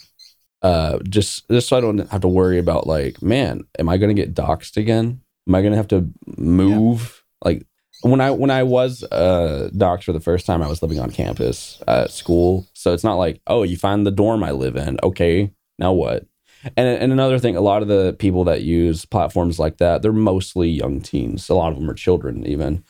Uh, 0.63 0.99
just 1.09 1.49
just 1.51 1.69
so 1.69 1.77
I 1.77 1.81
don't 1.81 2.09
have 2.11 2.21
to 2.21 2.29
worry 2.29 2.59
about 2.59 2.87
like, 2.87 3.21
man, 3.21 3.65
am 3.79 3.89
I 3.89 3.97
gonna 3.97 4.15
get 4.15 4.35
doxxed 4.35 4.77
again? 4.77 5.21
Am 5.49 5.55
I 5.55 5.63
gonna 5.63 5.77
have 5.77 5.89
to 5.89 6.09
move? 6.37 7.25
Like 7.45 7.67
when 8.03 8.21
I 8.21 8.31
when 8.31 8.51
I 8.51 8.63
was 8.63 9.03
uh 9.11 9.71
doxxed 9.75 10.05
for 10.05 10.13
the 10.13 10.21
first 10.21 10.47
time, 10.47 10.63
I 10.63 10.69
was 10.69 10.83
living 10.83 11.01
on 11.01 11.11
campus 11.11 11.83
at 11.89 12.11
school, 12.13 12.67
so 12.75 12.93
it's 12.93 13.05
not 13.05 13.15
like, 13.15 13.41
oh, 13.47 13.63
you 13.65 13.77
find 13.77 14.07
the 14.07 14.11
dorm 14.13 14.45
I 14.45 14.53
live 14.53 14.77
in. 14.77 14.99
Okay, 15.03 15.53
now 15.79 15.93
what? 15.93 16.27
And 16.77 16.87
and 16.89 17.13
another 17.13 17.41
thing, 17.41 17.57
a 17.57 17.61
lot 17.61 17.83
of 17.83 17.89
the 17.89 18.15
people 18.19 18.45
that 18.45 18.63
use 18.63 19.05
platforms 19.05 19.59
like 19.59 19.79
that, 19.79 20.03
they're 20.03 20.13
mostly 20.13 20.69
young 20.69 21.01
teens. 21.01 21.49
A 21.49 21.55
lot 21.55 21.73
of 21.73 21.79
them 21.79 21.91
are 21.91 21.95
children, 21.95 22.47
even. 22.47 22.85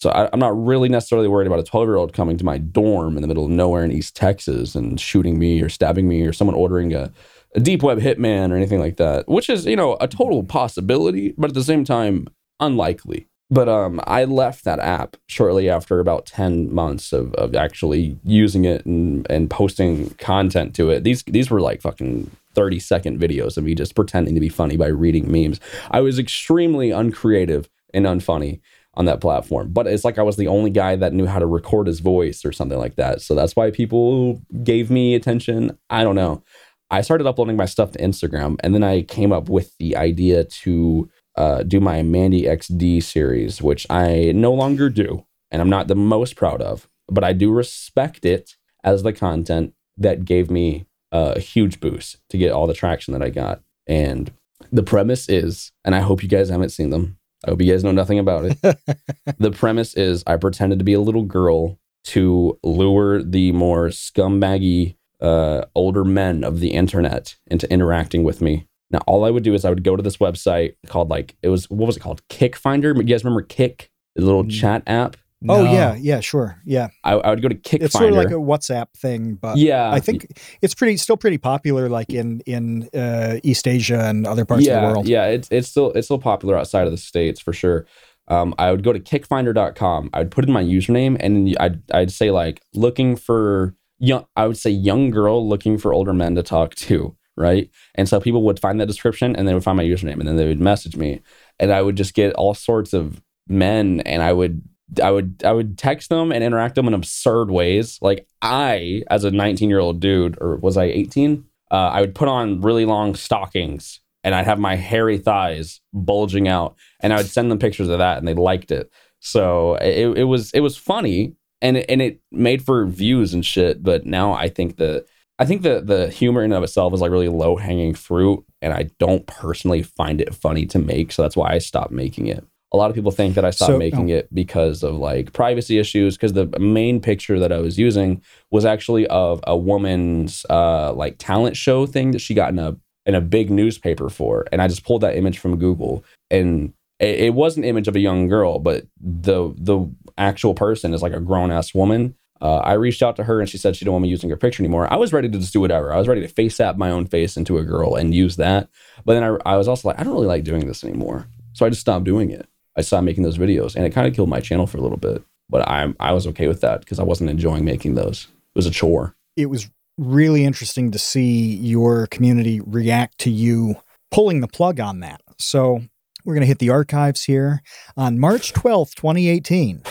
So 0.00 0.10
I, 0.10 0.30
I'm 0.32 0.40
not 0.40 0.58
really 0.58 0.88
necessarily 0.88 1.28
worried 1.28 1.46
about 1.46 1.58
a 1.58 1.64
12 1.64 1.86
year 1.86 1.96
old 1.96 2.12
coming 2.14 2.38
to 2.38 2.44
my 2.44 2.58
dorm 2.58 3.16
in 3.16 3.22
the 3.22 3.28
middle 3.28 3.44
of 3.44 3.50
nowhere 3.50 3.84
in 3.84 3.92
East 3.92 4.16
Texas 4.16 4.74
and 4.74 4.98
shooting 4.98 5.38
me 5.38 5.60
or 5.60 5.68
stabbing 5.68 6.08
me 6.08 6.22
or 6.22 6.32
someone 6.32 6.56
ordering 6.56 6.94
a, 6.94 7.12
a 7.54 7.60
deep 7.60 7.82
web 7.82 7.98
hitman 7.98 8.50
or 8.50 8.56
anything 8.56 8.80
like 8.80 8.96
that, 8.96 9.28
which 9.28 9.50
is 9.50 9.66
you 9.66 9.76
know 9.76 9.96
a 10.00 10.08
total 10.08 10.42
possibility, 10.42 11.34
but 11.36 11.50
at 11.50 11.54
the 11.54 11.64
same 11.64 11.84
time 11.84 12.26
unlikely. 12.60 13.26
But 13.52 13.68
um, 13.68 14.00
I 14.06 14.24
left 14.24 14.64
that 14.64 14.78
app 14.78 15.16
shortly 15.26 15.68
after 15.68 15.98
about 15.98 16.24
10 16.24 16.72
months 16.72 17.12
of, 17.12 17.34
of 17.34 17.56
actually 17.56 18.16
using 18.22 18.64
it 18.64 18.86
and, 18.86 19.26
and 19.28 19.50
posting 19.50 20.10
content 20.10 20.74
to 20.76 20.90
it. 20.90 21.04
These 21.04 21.24
these 21.24 21.50
were 21.50 21.60
like 21.60 21.82
fucking 21.82 22.30
30 22.54 22.80
second 22.80 23.20
videos 23.20 23.58
of 23.58 23.64
me 23.64 23.74
just 23.74 23.94
pretending 23.94 24.34
to 24.34 24.40
be 24.40 24.48
funny 24.48 24.78
by 24.78 24.86
reading 24.86 25.30
memes. 25.30 25.60
I 25.90 26.00
was 26.00 26.18
extremely 26.18 26.90
uncreative 26.90 27.68
and 27.92 28.06
unfunny 28.06 28.60
on 29.00 29.06
that 29.06 29.22
platform. 29.22 29.72
But 29.72 29.86
it's 29.86 30.04
like 30.04 30.18
I 30.18 30.22
was 30.22 30.36
the 30.36 30.46
only 30.46 30.68
guy 30.68 30.94
that 30.94 31.14
knew 31.14 31.24
how 31.24 31.38
to 31.38 31.46
record 31.46 31.86
his 31.86 32.00
voice 32.00 32.44
or 32.44 32.52
something 32.52 32.78
like 32.78 32.96
that. 32.96 33.22
So 33.22 33.34
that's 33.34 33.56
why 33.56 33.70
people 33.70 34.42
gave 34.62 34.90
me 34.90 35.14
attention. 35.14 35.78
I 35.88 36.04
don't 36.04 36.14
know. 36.14 36.42
I 36.90 37.00
started 37.00 37.26
uploading 37.26 37.56
my 37.56 37.64
stuff 37.64 37.92
to 37.92 37.98
Instagram 37.98 38.56
and 38.60 38.74
then 38.74 38.84
I 38.84 39.00
came 39.00 39.32
up 39.32 39.48
with 39.48 39.74
the 39.78 39.96
idea 39.96 40.44
to 40.44 41.08
uh, 41.36 41.62
do 41.62 41.80
my 41.80 42.02
Mandy 42.02 42.42
XD 42.42 43.02
series, 43.02 43.62
which 43.62 43.86
I 43.88 44.32
no 44.34 44.52
longer 44.52 44.90
do 44.90 45.24
and 45.50 45.62
I'm 45.62 45.70
not 45.70 45.88
the 45.88 45.94
most 45.94 46.36
proud 46.36 46.60
of, 46.60 46.86
but 47.08 47.24
I 47.24 47.32
do 47.32 47.50
respect 47.50 48.26
it 48.26 48.56
as 48.84 49.02
the 49.02 49.14
content 49.14 49.72
that 49.96 50.26
gave 50.26 50.50
me 50.50 50.84
a 51.10 51.40
huge 51.40 51.80
boost 51.80 52.18
to 52.28 52.36
get 52.36 52.52
all 52.52 52.66
the 52.66 52.74
traction 52.74 53.12
that 53.12 53.22
I 53.22 53.30
got. 53.30 53.62
And 53.86 54.30
the 54.70 54.82
premise 54.82 55.26
is, 55.26 55.72
and 55.86 55.94
I 55.94 56.00
hope 56.00 56.22
you 56.22 56.28
guys 56.28 56.50
haven't 56.50 56.68
seen 56.68 56.90
them. 56.90 57.16
I 57.46 57.50
hope 57.50 57.60
you 57.62 57.72
guys 57.72 57.84
know 57.84 57.92
nothing 57.92 58.18
about 58.18 58.44
it. 58.46 58.58
the 59.38 59.50
premise 59.50 59.94
is 59.94 60.22
I 60.26 60.36
pretended 60.36 60.78
to 60.78 60.84
be 60.84 60.92
a 60.92 61.00
little 61.00 61.24
girl 61.24 61.78
to 62.04 62.58
lure 62.62 63.22
the 63.22 63.52
more 63.52 63.88
scumbaggy 63.88 64.96
uh, 65.20 65.64
older 65.74 66.04
men 66.04 66.44
of 66.44 66.60
the 66.60 66.70
internet 66.72 67.36
into 67.46 67.70
interacting 67.72 68.24
with 68.24 68.40
me. 68.40 68.66
Now, 68.90 69.00
all 69.06 69.24
I 69.24 69.30
would 69.30 69.42
do 69.44 69.54
is 69.54 69.64
I 69.64 69.70
would 69.70 69.84
go 69.84 69.96
to 69.96 70.02
this 70.02 70.16
website 70.16 70.74
called 70.86 71.10
like 71.10 71.36
it 71.42 71.48
was 71.48 71.70
what 71.70 71.86
was 71.86 71.96
it 71.96 72.00
called? 72.00 72.26
Kik 72.28 72.56
Finder. 72.56 72.92
You 72.94 73.02
guys 73.04 73.22
remember 73.24 73.42
Kick, 73.42 73.90
the 74.16 74.22
little 74.24 74.44
Mm. 74.44 74.50
chat 74.50 74.82
app? 74.86 75.16
Oh 75.48 75.64
yeah, 75.64 75.94
yeah, 75.94 76.20
sure. 76.20 76.60
Yeah. 76.64 76.88
I, 77.02 77.14
I 77.14 77.30
would 77.30 77.40
go 77.40 77.48
to 77.48 77.54
Kik 77.54 77.82
It's 77.82 77.94
sort 77.94 78.10
of 78.10 78.16
like 78.16 78.28
a 78.28 78.34
WhatsApp 78.34 78.92
thing, 78.94 79.36
but 79.36 79.56
yeah, 79.56 79.90
I 79.90 79.98
think 79.98 80.38
it's 80.60 80.74
pretty 80.74 80.98
still 80.98 81.16
pretty 81.16 81.38
popular 81.38 81.88
like 81.88 82.12
in 82.12 82.40
in 82.40 82.88
uh, 82.94 83.38
East 83.42 83.66
Asia 83.66 84.00
and 84.04 84.26
other 84.26 84.44
parts 84.44 84.66
yeah, 84.66 84.76
of 84.76 84.82
the 84.82 84.92
world. 84.92 85.08
Yeah, 85.08 85.26
it's 85.26 85.48
it's 85.50 85.68
still 85.68 85.92
it's 85.92 86.06
still 86.08 86.18
popular 86.18 86.58
outside 86.58 86.86
of 86.86 86.92
the 86.92 86.98
states 86.98 87.40
for 87.40 87.52
sure. 87.52 87.86
Um, 88.28 88.54
I 88.58 88.70
would 88.70 88.84
go 88.84 88.92
to 88.92 89.00
kikfinder.com. 89.00 90.10
I 90.12 90.18
would 90.18 90.30
put 90.30 90.44
in 90.44 90.52
my 90.52 90.62
username 90.62 91.16
and 91.18 91.56
I'd 91.58 91.82
I'd 91.92 92.12
say 92.12 92.30
like 92.30 92.60
looking 92.74 93.16
for 93.16 93.74
young. 93.98 94.26
I 94.36 94.46
would 94.46 94.58
say 94.58 94.70
young 94.70 95.10
girl 95.10 95.48
looking 95.48 95.78
for 95.78 95.94
older 95.94 96.12
men 96.12 96.34
to 96.34 96.42
talk 96.42 96.74
to, 96.76 97.16
right? 97.38 97.70
And 97.94 98.08
so 98.08 98.20
people 98.20 98.42
would 98.42 98.60
find 98.60 98.78
that 98.78 98.86
description 98.86 99.34
and 99.34 99.48
they 99.48 99.54
would 99.54 99.64
find 99.64 99.78
my 99.78 99.84
username 99.84 100.18
and 100.18 100.28
then 100.28 100.36
they 100.36 100.46
would 100.46 100.60
message 100.60 100.96
me, 100.96 101.22
and 101.58 101.72
I 101.72 101.80
would 101.80 101.96
just 101.96 102.12
get 102.12 102.34
all 102.34 102.52
sorts 102.52 102.92
of 102.92 103.22
men 103.48 104.00
and 104.02 104.22
I 104.22 104.34
would 104.34 104.62
I 105.02 105.10
would 105.10 105.42
I 105.44 105.52
would 105.52 105.78
text 105.78 106.08
them 106.08 106.32
and 106.32 106.42
interact 106.42 106.74
them 106.74 106.88
in 106.88 106.94
absurd 106.94 107.50
ways. 107.50 107.98
Like 108.00 108.26
I, 108.42 109.02
as 109.10 109.24
a 109.24 109.30
19 109.30 109.68
year 109.68 109.78
old 109.78 110.00
dude, 110.00 110.38
or 110.40 110.56
was 110.56 110.76
I 110.76 110.84
18? 110.84 111.44
Uh, 111.70 111.74
I 111.74 112.00
would 112.00 112.14
put 112.14 112.28
on 112.28 112.60
really 112.60 112.84
long 112.84 113.14
stockings 113.14 114.00
and 114.22 114.34
I'd 114.34 114.46
have 114.46 114.58
my 114.58 114.76
hairy 114.76 115.18
thighs 115.18 115.80
bulging 115.92 116.48
out, 116.48 116.76
and 117.00 117.12
I 117.12 117.16
would 117.16 117.26
send 117.26 117.50
them 117.50 117.58
pictures 117.58 117.88
of 117.88 117.98
that, 117.98 118.18
and 118.18 118.28
they 118.28 118.34
liked 118.34 118.70
it. 118.70 118.92
So 119.20 119.74
it, 119.76 120.18
it 120.18 120.24
was 120.24 120.50
it 120.52 120.60
was 120.60 120.76
funny, 120.76 121.34
and 121.62 121.78
it, 121.78 121.86
and 121.88 122.02
it 122.02 122.20
made 122.30 122.62
for 122.62 122.86
views 122.86 123.34
and 123.34 123.44
shit. 123.44 123.82
But 123.82 124.06
now 124.06 124.32
I 124.32 124.48
think 124.48 124.76
the 124.76 125.06
I 125.38 125.46
think 125.46 125.62
the 125.62 125.80
the 125.80 126.08
humor 126.08 126.42
in 126.42 126.52
of 126.52 126.62
itself 126.62 126.92
is 126.92 127.00
like 127.00 127.10
really 127.10 127.28
low 127.28 127.56
hanging 127.56 127.94
fruit, 127.94 128.44
and 128.60 128.72
I 128.72 128.90
don't 128.98 129.26
personally 129.26 129.82
find 129.82 130.20
it 130.20 130.34
funny 130.34 130.66
to 130.66 130.78
make. 130.78 131.12
So 131.12 131.22
that's 131.22 131.36
why 131.36 131.52
I 131.52 131.58
stopped 131.58 131.92
making 131.92 132.26
it. 132.26 132.44
A 132.72 132.76
lot 132.76 132.88
of 132.90 132.94
people 132.94 133.10
think 133.10 133.34
that 133.34 133.44
I 133.44 133.50
stopped 133.50 133.72
So- 133.72 133.78
making 133.78 134.10
it 134.10 134.32
because 134.32 134.82
of 134.82 134.94
like 134.96 135.32
privacy 135.32 135.78
issues. 135.78 136.16
Because 136.16 136.32
the 136.34 136.46
main 136.58 137.00
picture 137.00 137.38
that 137.40 137.52
I 137.52 137.58
was 137.58 137.78
using 137.78 138.22
was 138.50 138.64
actually 138.64 139.06
of 139.08 139.40
a 139.46 139.56
woman's 139.56 140.46
uh, 140.48 140.92
like 140.92 141.16
talent 141.18 141.56
show 141.56 141.86
thing 141.86 142.12
that 142.12 142.20
she 142.20 142.34
got 142.34 142.50
in 142.50 142.58
a 142.58 142.76
in 143.06 143.14
a 143.14 143.20
big 143.20 143.50
newspaper 143.50 144.08
for, 144.08 144.46
and 144.52 144.60
I 144.60 144.68
just 144.68 144.84
pulled 144.84 145.00
that 145.00 145.16
image 145.16 145.38
from 145.38 145.56
Google, 145.56 146.04
and 146.30 146.72
it, 147.00 147.18
it 147.20 147.34
was 147.34 147.56
an 147.56 147.64
image 147.64 147.88
of 147.88 147.96
a 147.96 148.00
young 148.00 148.28
girl, 148.28 148.58
but 148.58 148.86
the 149.00 149.52
the 149.56 149.90
actual 150.18 150.54
person 150.54 150.92
is 150.94 151.02
like 151.02 151.14
a 151.14 151.20
grown 151.20 151.50
ass 151.50 151.74
woman. 151.74 152.14
Uh, 152.42 152.56
I 152.58 152.72
reached 152.74 153.02
out 153.02 153.16
to 153.16 153.24
her 153.24 153.40
and 153.40 153.48
she 153.50 153.58
said 153.58 153.76
she 153.76 153.84
didn't 153.84 153.92
want 153.92 154.02
me 154.04 154.08
using 154.08 154.30
her 154.30 154.36
picture 154.36 154.62
anymore. 154.62 154.90
I 154.90 154.96
was 154.96 155.12
ready 155.12 155.28
to 155.28 155.38
just 155.38 155.52
do 155.52 155.60
whatever. 155.60 155.92
I 155.92 155.98
was 155.98 156.08
ready 156.08 156.22
to 156.22 156.28
face 156.28 156.58
app 156.58 156.76
my 156.78 156.90
own 156.90 157.06
face 157.06 157.36
into 157.36 157.58
a 157.58 157.64
girl 157.64 157.96
and 157.96 158.14
use 158.14 158.36
that. 158.36 158.70
But 159.04 159.12
then 159.14 159.24
I, 159.24 159.36
I 159.52 159.56
was 159.58 159.68
also 159.68 159.88
like, 159.88 160.00
I 160.00 160.04
don't 160.04 160.14
really 160.14 160.26
like 160.26 160.44
doing 160.44 160.66
this 160.66 160.82
anymore. 160.82 161.26
So 161.52 161.66
I 161.66 161.68
just 161.68 161.82
stopped 161.82 162.06
doing 162.06 162.30
it. 162.30 162.48
I 162.80 162.82
stopped 162.82 163.04
making 163.04 163.22
those 163.22 163.38
videos 163.38 163.76
and 163.76 163.84
it 163.84 163.90
kind 163.90 164.08
of 164.08 164.14
killed 164.14 164.28
my 164.28 164.40
channel 164.40 164.66
for 164.66 164.78
a 164.78 164.80
little 164.80 164.98
bit. 164.98 165.22
But 165.48 165.68
I 165.68 165.92
I 166.00 166.12
was 166.12 166.26
okay 166.28 166.48
with 166.48 166.60
that 166.62 166.80
because 166.80 166.98
I 166.98 167.02
wasn't 167.02 167.30
enjoying 167.30 167.64
making 167.64 167.94
those. 167.94 168.28
It 168.54 168.58
was 168.58 168.66
a 168.66 168.70
chore. 168.70 169.14
It 169.36 169.46
was 169.46 169.70
really 169.98 170.44
interesting 170.44 170.90
to 170.92 170.98
see 170.98 171.56
your 171.56 172.06
community 172.06 172.60
react 172.60 173.18
to 173.18 173.30
you 173.30 173.76
pulling 174.10 174.40
the 174.40 174.48
plug 174.48 174.80
on 174.80 175.00
that. 175.00 175.20
So 175.38 175.82
we're 176.24 176.34
going 176.34 176.42
to 176.42 176.46
hit 176.46 176.58
the 176.58 176.70
archives 176.70 177.24
here. 177.24 177.62
On 177.96 178.18
March 178.18 178.52
12th, 178.52 178.94
2018, 178.94 179.82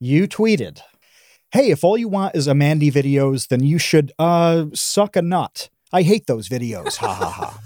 you 0.00 0.28
tweeted, 0.28 0.80
Hey, 1.52 1.70
if 1.70 1.84
all 1.84 1.96
you 1.96 2.08
want 2.08 2.34
is 2.36 2.48
Amandy 2.48 2.92
videos, 2.92 3.48
then 3.48 3.62
you 3.62 3.78
should 3.78 4.12
uh 4.18 4.66
suck 4.74 5.16
a 5.16 5.22
nut. 5.22 5.68
I 5.92 6.02
hate 6.02 6.26
those 6.26 6.48
videos. 6.48 6.96
Ha 6.96 7.12
ha 7.12 7.30
ha. 7.30 7.60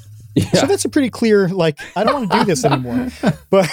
So 0.55 0.67
that's 0.67 0.85
a 0.85 0.89
pretty 0.89 1.11
clear, 1.11 1.49
like, 1.49 1.79
I 1.97 2.05
don't 2.05 2.15
want 2.15 2.31
to 2.31 2.39
do 2.39 2.45
this 2.45 2.65
anymore. 2.65 3.09
But 3.51 3.69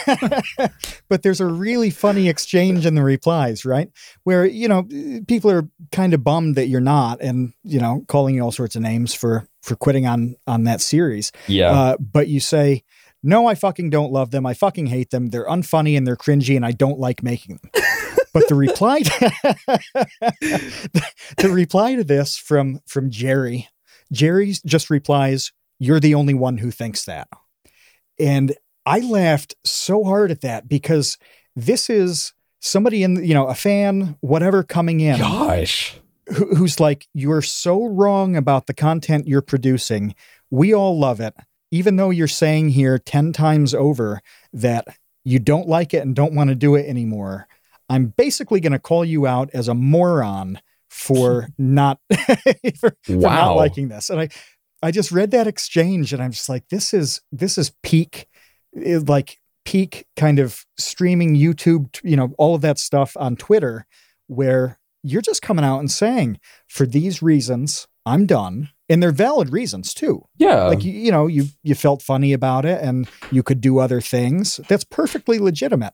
but 1.10 1.22
there's 1.22 1.40
a 1.40 1.46
really 1.46 1.92
funny 1.92 2.30
exchange 2.30 2.86
in 2.88 2.96
the 2.96 3.04
replies, 3.04 3.64
right? 3.64 3.92
Where, 4.24 4.44
you 4.46 4.68
know, 4.68 4.88
people 5.28 5.52
are 5.52 5.70
kind 5.92 6.16
of 6.16 6.24
bummed 6.24 6.56
that 6.56 6.68
you're 6.68 6.82
not 6.82 7.22
and, 7.22 7.54
you 7.64 7.80
know, 7.80 8.04
calling 8.08 8.34
you 8.34 8.42
all 8.42 8.52
sorts 8.52 8.76
of 8.76 8.82
names 8.82 9.14
for 9.14 9.48
for 9.62 9.76
quitting 9.76 10.08
on 10.08 10.36
on 10.48 10.64
that 10.64 10.82
series. 10.82 11.32
Yeah. 11.48 11.72
Uh, 11.72 11.98
but 12.00 12.28
you 12.28 12.40
say, 12.40 12.84
No, 13.22 13.46
I 13.46 13.54
fucking 13.54 13.92
don't 13.92 14.12
love 14.12 14.32
them. 14.32 14.48
I 14.48 14.56
fucking 14.56 14.88
hate 14.88 15.12
them. 15.12 15.28
They're 15.28 15.48
unfunny 15.48 15.96
and 15.96 16.08
they're 16.08 16.16
cringy 16.16 16.56
and 16.56 16.66
I 16.66 16.72
don't 16.72 17.00
like 17.00 17.22
making 17.22 17.60
them. 17.62 17.84
but 18.34 18.48
the 18.48 18.56
reply 18.56 19.00
the, 19.00 20.12
the 21.38 21.50
reply 21.50 21.96
to 21.96 22.04
this 22.04 22.36
from 22.38 22.80
from 22.88 23.12
Jerry, 23.12 23.70
Jerry 24.12 24.56
just 24.66 24.90
replies, 24.90 25.52
"You're 25.80 26.00
the 26.00 26.16
only 26.16 26.34
one 26.34 26.58
who 26.58 26.72
thinks 26.72 27.06
that," 27.06 27.28
and 28.20 28.56
I 28.86 29.00
laughed 29.00 29.56
so 29.66 30.06
hard 30.06 30.32
at 30.32 30.42
that 30.42 30.70
because 30.70 31.18
this 31.58 31.90
is 31.90 32.34
somebody 32.62 33.04
in 33.04 33.24
you 33.24 33.34
know 33.34 33.48
a 33.48 33.56
fan 33.56 34.18
whatever 34.22 34.64
coming 34.64 35.02
in 35.02 35.20
Gosh. 35.20 36.00
who, 36.28 36.56
who's 36.56 36.80
like, 36.80 37.08
You're 37.14 37.42
so 37.42 37.86
wrong 37.86 38.36
about 38.36 38.68
the 38.68 38.74
content 38.74 39.28
you're 39.28 39.42
producing. 39.42 40.16
We 40.50 40.74
all 40.74 40.98
love 40.98 41.20
it. 41.20 41.36
Even 41.70 41.98
though 41.98 42.12
you're 42.12 42.30
saying 42.30 42.70
here 42.70 42.98
10 42.98 43.34
times 43.34 43.74
over 43.74 44.22
that 44.54 44.88
you 45.26 45.38
don't 45.38 45.68
like 45.68 45.94
it 45.94 46.04
and 46.04 46.16
don't 46.16 46.34
want 46.34 46.50
to 46.50 46.56
do 46.56 46.76
it 46.76 46.88
anymore, 46.88 47.48
I'm 47.90 48.14
basically 48.18 48.62
going 48.62 48.72
to 48.72 48.80
call 48.80 49.04
you 49.04 49.28
out 49.28 49.50
as 49.54 49.68
a 49.68 49.74
moron 49.74 50.62
for 50.90 51.50
not, 51.58 52.00
for, 52.80 52.96
for 53.04 53.12
not 53.12 53.56
liking 53.56 53.90
this. 53.90 54.10
And 54.10 54.22
I, 54.22 54.30
I 54.82 54.92
just 54.92 55.12
read 55.12 55.32
that 55.32 55.48
exchange 55.48 56.14
and 56.14 56.22
I'm 56.22 56.32
just 56.32 56.50
like, 56.50 56.70
this 56.70 56.94
is, 56.94 57.22
this 57.32 57.58
is 57.58 57.72
peak, 57.84 58.28
eh, 58.82 59.00
like 59.06 59.40
peak 59.66 60.08
kind 60.16 60.40
of 60.40 60.66
streaming 60.78 61.36
YouTube, 61.36 62.00
you 62.04 62.16
know, 62.16 62.34
all 62.38 62.56
of 62.56 62.62
that 62.62 62.80
stuff 62.80 63.18
on 63.20 63.36
Twitter 63.36 63.86
where 64.28 64.80
you're 65.04 65.22
just 65.22 65.42
coming 65.42 65.66
out 65.66 65.80
and 65.80 65.92
saying, 65.92 66.40
for 66.68 66.86
these 66.86 67.22
reasons, 67.22 67.88
I'm 68.06 68.26
done. 68.26 68.70
And 68.90 69.04
they're 69.04 69.12
valid 69.12 69.52
reasons 69.52 69.94
too. 69.94 70.24
Yeah. 70.38 70.64
Like 70.64 70.84
you, 70.86 70.94
you 70.94 71.12
know, 71.12 71.28
you 71.28 71.48
you 71.62 71.76
felt 71.76 72.02
funny 72.02 72.32
about 72.32 72.64
it 72.64 72.82
and 72.82 73.10
you 73.32 73.44
could 73.44 73.60
do 73.60 73.80
other 73.80 74.00
things. 74.00 74.62
That's 74.70 74.86
perfectly 74.86 75.40
legitimate. 75.40 75.94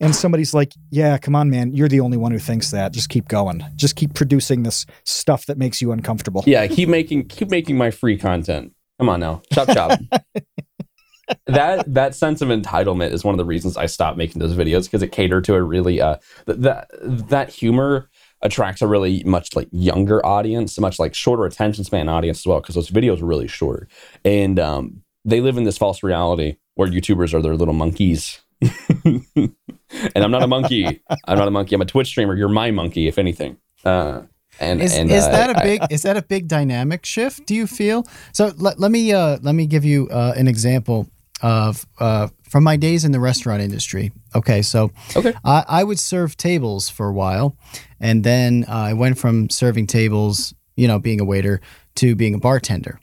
And 0.00 0.14
somebody's 0.14 0.54
like, 0.54 0.72
"Yeah, 0.90 1.18
come 1.18 1.34
on, 1.34 1.50
man. 1.50 1.74
You're 1.74 1.88
the 1.88 2.00
only 2.00 2.16
one 2.16 2.32
who 2.32 2.38
thinks 2.38 2.70
that. 2.70 2.92
Just 2.92 3.08
keep 3.08 3.28
going. 3.28 3.64
Just 3.74 3.96
keep 3.96 4.14
producing 4.14 4.62
this 4.62 4.86
stuff 5.04 5.46
that 5.46 5.58
makes 5.58 5.82
you 5.82 5.92
uncomfortable." 5.92 6.44
yeah. 6.46 6.66
Keep 6.66 6.88
making 6.88 7.28
keep 7.28 7.50
making 7.50 7.76
my 7.76 7.90
free 7.90 8.16
content. 8.16 8.72
Come 8.98 9.08
on 9.08 9.20
now. 9.20 9.42
Chop 9.52 9.68
chop. 9.68 9.98
that 11.46 11.92
that 11.92 12.14
sense 12.14 12.40
of 12.40 12.48
entitlement 12.48 13.12
is 13.12 13.24
one 13.24 13.34
of 13.34 13.38
the 13.38 13.44
reasons 13.44 13.76
I 13.76 13.86
stopped 13.86 14.16
making 14.16 14.40
those 14.40 14.54
videos 14.54 14.84
because 14.84 15.02
it 15.02 15.12
catered 15.12 15.44
to 15.44 15.54
a 15.54 15.62
really 15.62 16.00
uh 16.00 16.16
th- 16.46 16.58
that 16.58 16.88
that 17.28 17.50
humor 17.50 18.08
attracts 18.40 18.82
a 18.82 18.86
really 18.86 19.22
much 19.24 19.54
like 19.54 19.68
younger 19.72 20.24
audience, 20.24 20.78
a 20.78 20.80
much 20.80 20.98
like 20.98 21.14
shorter 21.14 21.44
attention 21.44 21.84
span 21.84 22.08
audience 22.08 22.38
as 22.38 22.46
well 22.46 22.60
because 22.60 22.74
those 22.74 22.90
videos 22.90 23.20
are 23.20 23.26
really 23.26 23.48
short 23.48 23.90
and 24.24 24.58
um 24.58 25.02
they 25.24 25.40
live 25.40 25.56
in 25.56 25.64
this 25.64 25.78
false 25.78 26.02
reality 26.02 26.56
where 26.74 26.88
YouTubers 26.88 27.34
are 27.34 27.42
their 27.42 27.56
little 27.56 27.74
monkeys. 27.74 28.40
and 30.14 30.24
I'm 30.24 30.30
not 30.30 30.42
a 30.42 30.46
monkey. 30.46 31.00
I'm 31.26 31.38
not 31.38 31.48
a 31.48 31.50
monkey. 31.50 31.74
I'm 31.74 31.82
a 31.82 31.86
Twitch 31.86 32.08
streamer. 32.08 32.34
You're 32.34 32.48
my 32.48 32.70
monkey, 32.70 33.08
if 33.08 33.18
anything. 33.18 33.56
Uh, 33.84 34.22
and 34.60 34.82
Is, 34.82 34.94
and 34.96 35.10
is 35.10 35.24
uh, 35.24 35.30
that 35.30 35.50
a 35.50 35.58
I- 35.60 35.62
big 35.62 35.80
is 35.90 36.02
that 36.02 36.16
a 36.16 36.22
big 36.22 36.48
dynamic 36.48 37.06
shift? 37.06 37.46
Do 37.46 37.54
you 37.54 37.66
feel 37.66 38.04
so? 38.32 38.52
Let, 38.56 38.80
let 38.80 38.90
me 38.90 39.12
uh, 39.12 39.38
let 39.42 39.54
me 39.54 39.66
give 39.66 39.84
you 39.84 40.08
uh, 40.08 40.34
an 40.36 40.48
example 40.48 41.06
of 41.42 41.86
uh, 42.00 42.26
from 42.50 42.64
my 42.64 42.76
days 42.76 43.04
in 43.04 43.12
the 43.12 43.20
restaurant 43.20 43.62
industry. 43.62 44.10
Okay, 44.34 44.62
so 44.62 44.90
Okay. 45.14 45.32
I, 45.44 45.64
I 45.68 45.84
would 45.84 46.00
serve 46.00 46.36
tables 46.36 46.88
for 46.88 47.06
a 47.08 47.12
while, 47.12 47.56
and 48.00 48.24
then 48.24 48.64
uh, 48.68 48.72
I 48.72 48.92
went 48.94 49.16
from 49.18 49.48
serving 49.48 49.86
tables, 49.86 50.52
you 50.74 50.88
know, 50.88 50.98
being 50.98 51.20
a 51.20 51.24
waiter, 51.24 51.60
to 51.96 52.16
being 52.16 52.34
a 52.34 52.38
bartender. 52.38 52.98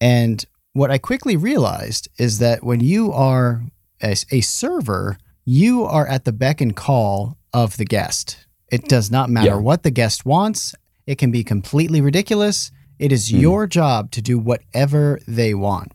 And 0.00 0.44
what 0.74 0.90
I 0.90 0.98
quickly 0.98 1.36
realized 1.36 2.08
is 2.18 2.38
that 2.40 2.62
when 2.62 2.80
you 2.80 3.12
are 3.12 3.62
a, 4.02 4.14
a 4.30 4.40
server, 4.42 5.16
you 5.44 5.84
are 5.84 6.06
at 6.06 6.24
the 6.24 6.32
beck 6.32 6.60
and 6.60 6.74
call 6.76 7.36
of 7.52 7.76
the 7.76 7.84
guest. 7.84 8.46
It 8.70 8.88
does 8.88 9.10
not 9.10 9.28
matter 9.30 9.50
Yeah. 9.50 9.56
what 9.56 9.82
the 9.82 9.90
guest 9.90 10.24
wants. 10.24 10.74
It 11.06 11.18
can 11.18 11.30
be 11.30 11.44
completely 11.44 12.00
ridiculous. 12.00 12.70
It 12.98 13.12
is 13.12 13.30
Mhm. 13.30 13.40
your 13.40 13.66
job 13.66 14.10
to 14.12 14.22
do 14.22 14.38
whatever 14.38 15.18
they 15.26 15.52
want. 15.54 15.92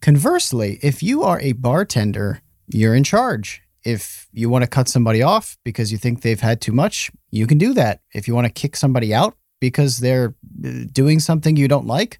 Conversely, 0.00 0.78
if 0.82 1.02
you 1.02 1.22
are 1.22 1.40
a 1.40 1.52
bartender, 1.52 2.40
you're 2.68 2.94
in 2.94 3.04
charge. 3.04 3.62
If 3.84 4.28
you 4.32 4.48
want 4.48 4.62
to 4.62 4.68
cut 4.68 4.88
somebody 4.88 5.22
off 5.22 5.58
because 5.64 5.90
you 5.92 5.98
think 5.98 6.20
they've 6.22 6.40
had 6.40 6.60
too 6.60 6.72
much, 6.72 7.10
you 7.30 7.46
can 7.46 7.58
do 7.58 7.74
that. 7.74 8.00
If 8.14 8.28
you 8.28 8.34
want 8.34 8.46
to 8.46 8.52
kick 8.52 8.76
somebody 8.76 9.12
out 9.12 9.36
because 9.60 9.98
they're 9.98 10.34
uh, 10.64 10.70
doing 10.92 11.20
something 11.20 11.56
you 11.56 11.68
don't 11.68 11.86
like, 11.86 12.18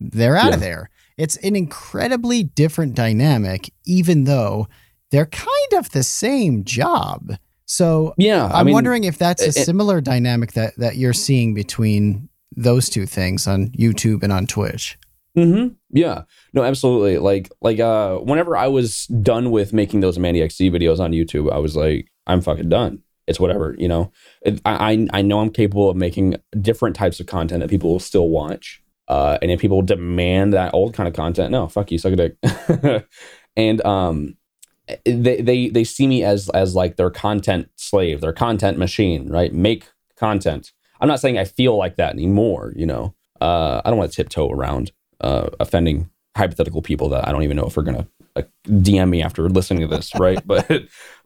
they're 0.00 0.36
out 0.36 0.54
of 0.54 0.60
there. 0.60 0.88
It's 1.18 1.36
an 1.36 1.54
incredibly 1.54 2.42
different 2.42 2.94
dynamic, 2.94 3.70
even 3.84 4.24
though 4.24 4.68
they're 5.10 5.26
kind 5.26 5.72
of 5.76 5.90
the 5.90 6.02
same 6.02 6.64
job. 6.64 7.32
So 7.66 8.14
Yeah, 8.18 8.46
I 8.46 8.60
I'm 8.60 8.66
mean, 8.66 8.74
wondering 8.74 9.04
if 9.04 9.18
that's 9.18 9.42
a 9.42 9.48
it- 9.48 9.54
similar 9.54 10.00
dynamic 10.00 10.52
that, 10.52 10.76
that 10.76 10.96
you're 10.96 11.12
seeing 11.12 11.54
between 11.54 12.28
those 12.56 12.88
two 12.88 13.06
things 13.06 13.46
on 13.46 13.68
YouTube 13.70 14.22
and 14.24 14.32
on 14.32 14.46
Twitch. 14.46 14.98
hmm 15.36 15.68
Yeah. 15.90 16.22
No, 16.52 16.64
absolutely. 16.64 17.18
Like, 17.18 17.50
like, 17.62 17.78
uh, 17.78 18.16
whenever 18.18 18.56
I 18.56 18.66
was 18.66 19.06
done 19.06 19.50
with 19.52 19.72
making 19.72 20.00
those 20.00 20.18
Mandy 20.18 20.40
XD 20.40 20.72
videos 20.72 20.98
on 20.98 21.12
YouTube, 21.12 21.52
I 21.52 21.58
was 21.58 21.76
like, 21.76 22.08
I'm 22.26 22.40
fucking 22.40 22.68
done. 22.68 23.02
It's 23.28 23.38
whatever, 23.38 23.76
you 23.78 23.86
know. 23.86 24.10
It, 24.42 24.60
I 24.64 25.06
I 25.12 25.22
know 25.22 25.38
I'm 25.38 25.50
capable 25.50 25.88
of 25.88 25.96
making 25.96 26.34
different 26.60 26.96
types 26.96 27.20
of 27.20 27.26
content 27.26 27.60
that 27.60 27.70
people 27.70 27.92
will 27.92 28.00
still 28.00 28.28
watch. 28.28 28.82
Uh, 29.06 29.38
and 29.40 29.52
if 29.52 29.60
people 29.60 29.82
demand 29.82 30.52
that 30.52 30.74
old 30.74 30.94
kind 30.94 31.06
of 31.08 31.14
content, 31.14 31.52
no, 31.52 31.68
fuck 31.68 31.92
you, 31.92 31.98
suck 31.98 32.12
a 32.12 32.16
dick. 32.16 33.06
and 33.56 33.84
um, 33.86 34.36
they 35.04 35.40
they 35.40 35.68
they 35.68 35.84
see 35.84 36.06
me 36.06 36.22
as 36.22 36.48
as 36.50 36.74
like 36.74 36.96
their 36.96 37.10
content 37.10 37.68
slave, 37.76 38.20
their 38.20 38.32
content 38.32 38.78
machine, 38.78 39.28
right? 39.28 39.52
Make 39.52 39.88
content. 40.16 40.72
I'm 41.00 41.08
not 41.08 41.20
saying 41.20 41.38
I 41.38 41.44
feel 41.44 41.76
like 41.76 41.96
that 41.96 42.14
anymore, 42.14 42.72
you 42.76 42.86
know. 42.86 43.14
Uh, 43.40 43.80
I 43.84 43.88
don't 43.88 43.98
want 43.98 44.12
to 44.12 44.16
tiptoe 44.16 44.50
around 44.50 44.92
uh, 45.22 45.48
offending 45.58 46.10
hypothetical 46.36 46.82
people 46.82 47.08
that 47.10 47.26
I 47.26 47.32
don't 47.32 47.42
even 47.42 47.56
know 47.56 47.64
if 47.64 47.76
we're 47.76 47.82
gonna 47.82 48.06
uh, 48.36 48.42
DM 48.66 49.08
me 49.08 49.22
after 49.22 49.48
listening 49.48 49.80
to 49.80 49.86
this, 49.86 50.14
right? 50.16 50.38
but 50.46 50.68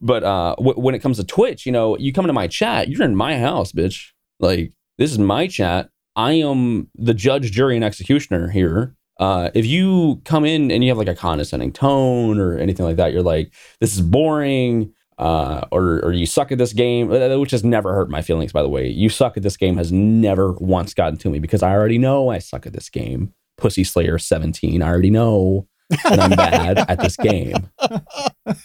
but 0.00 0.22
uh, 0.22 0.54
w- 0.58 0.80
when 0.80 0.94
it 0.94 1.00
comes 1.00 1.18
to 1.18 1.24
Twitch, 1.24 1.66
you 1.66 1.72
know, 1.72 1.96
you 1.98 2.12
come 2.12 2.24
into 2.24 2.32
my 2.32 2.46
chat, 2.46 2.88
you're 2.88 3.02
in 3.02 3.16
my 3.16 3.38
house, 3.38 3.72
bitch. 3.72 4.12
Like 4.40 4.72
this 4.98 5.10
is 5.10 5.18
my 5.18 5.46
chat. 5.46 5.90
I 6.16 6.32
am 6.32 6.90
the 6.94 7.14
judge, 7.14 7.50
jury, 7.50 7.74
and 7.74 7.84
executioner 7.84 8.50
here. 8.50 8.94
Uh, 9.18 9.50
if 9.54 9.64
you 9.66 10.20
come 10.24 10.44
in 10.44 10.70
and 10.70 10.82
you 10.82 10.90
have 10.90 10.98
like 10.98 11.08
a 11.08 11.14
condescending 11.14 11.72
tone 11.72 12.38
or 12.40 12.58
anything 12.58 12.84
like 12.84 12.96
that, 12.96 13.12
you're 13.12 13.22
like, 13.22 13.52
this 13.80 13.94
is 13.94 14.00
boring, 14.00 14.92
uh, 15.18 15.60
or 15.70 16.00
or 16.04 16.12
you 16.12 16.26
suck 16.26 16.50
at 16.50 16.58
this 16.58 16.72
game, 16.72 17.12
uh, 17.12 17.38
which 17.38 17.52
has 17.52 17.62
never 17.62 17.94
hurt 17.94 18.10
my 18.10 18.20
feelings. 18.22 18.52
By 18.52 18.62
the 18.62 18.68
way, 18.68 18.88
you 18.88 19.08
suck 19.08 19.36
at 19.36 19.42
this 19.44 19.56
game 19.56 19.76
has 19.76 19.92
never 19.92 20.52
once 20.54 20.94
gotten 20.94 21.16
to 21.18 21.30
me 21.30 21.38
because 21.38 21.62
I 21.62 21.70
already 21.72 21.98
know 21.98 22.28
I 22.30 22.38
suck 22.38 22.66
at 22.66 22.72
this 22.72 22.90
game. 22.90 23.32
Pussy 23.56 23.84
Slayer 23.84 24.18
17. 24.18 24.82
I 24.82 24.88
already 24.88 25.10
know 25.10 25.68
that 25.90 26.18
I'm 26.18 26.30
bad 26.30 26.78
at 26.90 26.98
this 27.00 27.16
game. 27.16 27.70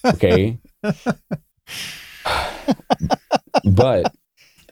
Okay. 0.04 0.58
but 3.66 4.12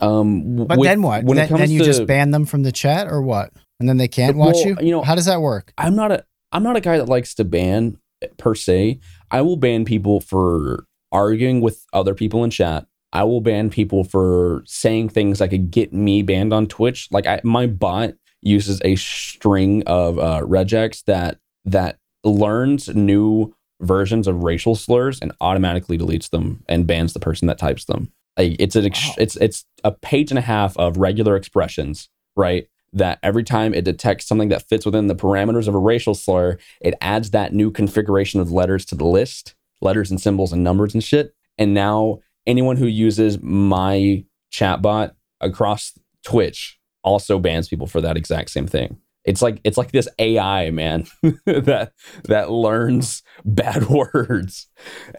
um 0.01 0.65
But 0.65 0.77
with- 0.79 0.87
then 0.87 1.01
what? 1.01 1.23
when 1.23 1.37
Then, 1.37 1.49
then 1.53 1.69
you 1.71 1.79
to- 1.79 1.85
just 1.85 2.05
ban 2.07 2.31
them 2.31 2.45
from 2.45 2.63
the 2.63 2.71
chat 2.71 3.07
or 3.07 3.21
what? 3.21 3.51
And 3.79 3.87
then 3.87 3.97
they 3.97 4.07
can't 4.07 4.37
watch 4.37 4.55
Well, 4.55 4.67
you? 4.67 4.77
you 4.81 4.91
know- 4.91 5.03
How 5.03 5.15
does 5.15 5.25
that 5.25 5.41
work? 5.41 5.73
I'm 5.77 5.95
not 5.95 6.11
a 6.11 6.25
I'm 6.51 6.63
not 6.63 6.77
a 6.77 6.81
guy 6.81 6.97
that 6.97 7.09
likes 7.09 7.33
to 7.35 7.43
ban 7.43 7.97
per 8.37 8.55
se. 8.55 8.99
I 9.29 9.41
will 9.41 9.57
ban 9.57 9.83
people 9.85 10.21
for 10.21 10.85
arguing 11.11 11.61
with 11.61 11.85
other 11.93 12.15
people 12.15 12.43
in 12.43 12.49
chat. 12.49 12.87
I 13.13 13.23
will 13.23 13.41
ban 13.41 13.69
people 13.69 14.03
for 14.03 14.63
saying 14.65 15.09
things 15.09 15.39
that 15.39 15.49
could 15.49 15.71
get 15.71 15.91
me 15.93 16.21
banned 16.21 16.53
on 16.53 16.67
Twitch. 16.67 17.07
Like 17.11 17.27
I, 17.27 17.41
my 17.43 17.67
bot 17.67 18.13
uses 18.41 18.81
a 18.85 18.95
string 18.95 19.83
of 19.87 20.19
uh, 20.19 20.41
regex 20.43 21.03
that 21.05 21.37
that 21.65 21.97
learns 22.23 22.87
new 22.95 23.53
versions 23.81 24.27
of 24.27 24.43
racial 24.43 24.75
slurs 24.75 25.19
and 25.21 25.31
automatically 25.41 25.97
deletes 25.97 26.29
them 26.29 26.63
and 26.67 26.87
bans 26.87 27.13
the 27.13 27.19
person 27.19 27.47
that 27.47 27.57
types 27.59 27.85
them. 27.85 28.11
Like 28.37 28.55
it's 28.59 28.75
an 28.75 28.85
ex- 28.85 29.07
Wow. 29.09 29.15
it's 29.19 29.35
it's 29.37 29.65
a 29.83 29.91
page 29.91 30.31
and 30.31 30.37
a 30.39 30.41
half 30.41 30.75
of 30.77 30.97
regular 30.97 31.35
expressions, 31.35 32.09
right? 32.35 32.67
That 32.93 33.19
every 33.21 33.43
time 33.43 33.73
it 33.73 33.84
detects 33.84 34.28
something 34.28 34.50
that 34.50 34.67
fits 34.67 34.86
within 34.86 35.08
the 35.08 35.15
parameters 35.15 35.67
of 35.67 35.76
a 35.76 35.80
racial 35.80 36.15
slur, 36.15 36.58
it 36.82 36.95
adds 37.02 37.32
that 37.32 37.54
new 37.54 37.69
configuration 37.69 38.39
of 38.39 38.52
letters 38.52 38.86
to 38.86 38.95
the 38.95 39.06
list, 39.06 39.56
letters 39.82 40.10
and 40.10 40.19
symbols 40.19 40.54
and 40.54 40.63
numbers 40.63 40.93
and 40.93 41.04
shit. 41.04 41.36
And 41.58 41.73
now 41.73 42.19
anyone 42.45 42.78
who 42.78 42.88
uses 42.88 43.41
my 43.41 44.23
chatbot 44.52 45.12
across 45.41 45.93
Twitch 46.23 46.80
also 47.04 47.39
bans 47.39 47.67
people 47.67 47.88
for 47.88 48.02
that 48.02 48.17
exact 48.17 48.50
same 48.50 48.67
thing. 48.67 48.97
It's 49.28 49.41
like 49.41 49.60
it's 49.65 49.78
like 49.78 49.91
this 49.91 50.08
AI 50.19 50.71
man 50.71 51.06
that 51.45 51.91
that 52.26 52.50
learns 52.50 53.23
bad 53.43 53.89
words, 53.89 54.67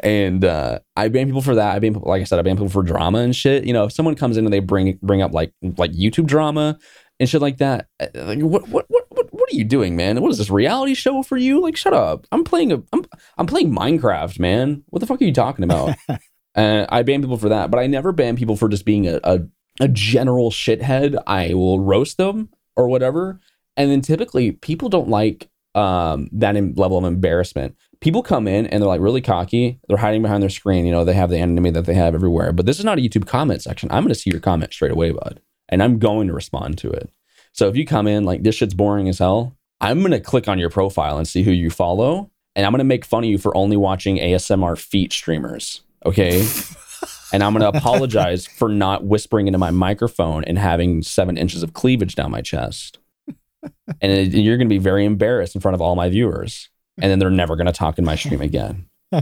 and 0.02 0.42
uh, 0.46 0.78
I 0.96 1.08
ban 1.08 1.26
people 1.26 1.42
for 1.42 1.54
that. 1.54 1.74
I 1.74 1.78
ban 1.78 1.92
people, 1.92 2.08
like 2.08 2.22
I 2.22 2.24
said, 2.24 2.38
I 2.38 2.42
ban 2.42 2.56
people 2.56 2.70
for 2.70 2.82
drama 2.82 3.18
and 3.18 3.36
shit. 3.36 3.64
You 3.64 3.74
know, 3.74 3.84
if 3.84 3.92
someone 3.92 4.14
comes 4.14 4.38
in 4.38 4.46
and 4.46 4.52
they 4.52 4.60
bring 4.60 4.98
bring 5.02 5.20
up 5.20 5.34
like 5.34 5.52
like 5.76 5.92
YouTube 5.92 6.26
drama 6.26 6.78
and 7.20 7.28
shit 7.28 7.40
like 7.40 7.58
that, 7.58 7.88
uh, 8.00 8.06
like 8.14 8.40
what 8.40 8.68
what 8.68 8.86
what 8.88 9.06
what 9.08 9.32
what 9.32 9.52
are 9.52 9.56
you 9.56 9.64
doing, 9.64 9.96
man? 9.96 10.20
What 10.20 10.30
is 10.30 10.38
this 10.38 10.50
reality 10.50 10.94
show 10.94 11.22
for 11.22 11.36
you? 11.36 11.60
Like, 11.60 11.76
shut 11.76 11.94
up! 11.94 12.26
I'm 12.32 12.44
playing 12.44 12.72
a 12.72 12.82
I'm 12.92 13.04
I'm 13.36 13.46
playing 13.46 13.74
Minecraft, 13.74 14.38
man. 14.38 14.84
What 14.88 15.00
the 15.00 15.06
fuck 15.06 15.20
are 15.20 15.24
you 15.24 15.32
talking 15.32 15.64
about? 15.64 15.96
Uh, 16.58 16.86
I 16.88 17.04
ban 17.04 17.20
people 17.20 17.36
for 17.36 17.50
that, 17.50 17.70
but 17.70 17.78
I 17.78 17.86
never 17.86 18.10
ban 18.10 18.34
people 18.34 18.56
for 18.56 18.68
just 18.68 18.84
being 18.84 19.06
a, 19.06 19.20
a, 19.22 19.40
a 19.78 19.86
general 19.86 20.50
shithead. 20.50 21.16
I 21.24 21.54
will 21.54 21.78
roast 21.78 22.16
them 22.16 22.48
or 22.74 22.88
whatever. 22.88 23.38
And 23.76 23.92
then 23.92 24.00
typically 24.00 24.50
people 24.50 24.88
don't 24.88 25.08
like 25.08 25.50
um, 25.76 26.28
that 26.32 26.56
level 26.76 26.98
of 26.98 27.04
embarrassment. 27.04 27.76
People 28.00 28.24
come 28.24 28.48
in 28.48 28.66
and 28.66 28.82
they're 28.82 28.88
like 28.88 29.00
really 29.00 29.20
cocky. 29.20 29.78
They're 29.86 29.98
hiding 29.98 30.22
behind 30.22 30.42
their 30.42 30.50
screen. 30.50 30.84
You 30.84 30.90
know, 30.90 31.04
they 31.04 31.14
have 31.14 31.30
the 31.30 31.38
anonymity 31.38 31.74
that 31.74 31.86
they 31.86 31.94
have 31.94 32.14
everywhere. 32.14 32.52
But 32.52 32.66
this 32.66 32.80
is 32.80 32.84
not 32.84 32.98
a 32.98 33.02
YouTube 33.02 33.26
comment 33.26 33.62
section. 33.62 33.88
I'm 33.92 34.02
going 34.02 34.14
to 34.14 34.18
see 34.18 34.30
your 34.30 34.40
comment 34.40 34.72
straight 34.72 34.92
away, 34.92 35.12
bud. 35.12 35.40
And 35.68 35.82
I'm 35.82 35.98
going 35.98 36.28
to 36.28 36.32
respond 36.34 36.78
to 36.78 36.90
it. 36.90 37.10
So 37.52 37.68
if 37.68 37.76
you 37.76 37.84
come 37.86 38.06
in 38.06 38.24
like 38.24 38.42
this 38.42 38.54
shit's 38.54 38.74
boring 38.74 39.08
as 39.08 39.18
hell, 39.18 39.56
I'm 39.80 40.00
going 40.00 40.12
to 40.12 40.20
click 40.20 40.48
on 40.48 40.58
your 40.58 40.70
profile 40.70 41.18
and 41.18 41.26
see 41.28 41.42
who 41.42 41.50
you 41.50 41.70
follow. 41.70 42.30
And 42.56 42.66
I'm 42.66 42.72
going 42.72 42.78
to 42.78 42.84
make 42.84 43.04
fun 43.04 43.24
of 43.24 43.30
you 43.30 43.38
for 43.38 43.56
only 43.56 43.76
watching 43.76 44.16
ASMR 44.18 44.78
feet 44.78 45.12
streamers. 45.12 45.82
Okay. 46.04 46.46
and 47.32 47.42
I'm 47.42 47.52
going 47.52 47.70
to 47.70 47.78
apologize 47.78 48.46
for 48.46 48.68
not 48.68 49.04
whispering 49.04 49.46
into 49.46 49.58
my 49.58 49.70
microphone 49.70 50.44
and 50.44 50.58
having 50.58 51.02
seven 51.02 51.36
inches 51.36 51.62
of 51.62 51.72
cleavage 51.74 52.14
down 52.14 52.30
my 52.30 52.40
chest. 52.42 52.98
and 54.00 54.12
it- 54.12 54.34
you're 54.34 54.56
going 54.56 54.68
to 54.68 54.72
be 54.74 54.78
very 54.78 55.04
embarrassed 55.04 55.54
in 55.54 55.60
front 55.60 55.74
of 55.74 55.80
all 55.80 55.94
my 55.96 56.08
viewers. 56.08 56.70
And 57.00 57.10
then 57.10 57.18
they're 57.20 57.30
never 57.30 57.54
going 57.54 57.66
to 57.66 57.72
talk 57.72 57.98
in 57.98 58.04
my 58.04 58.16
stream 58.16 58.40
again. 58.40 58.86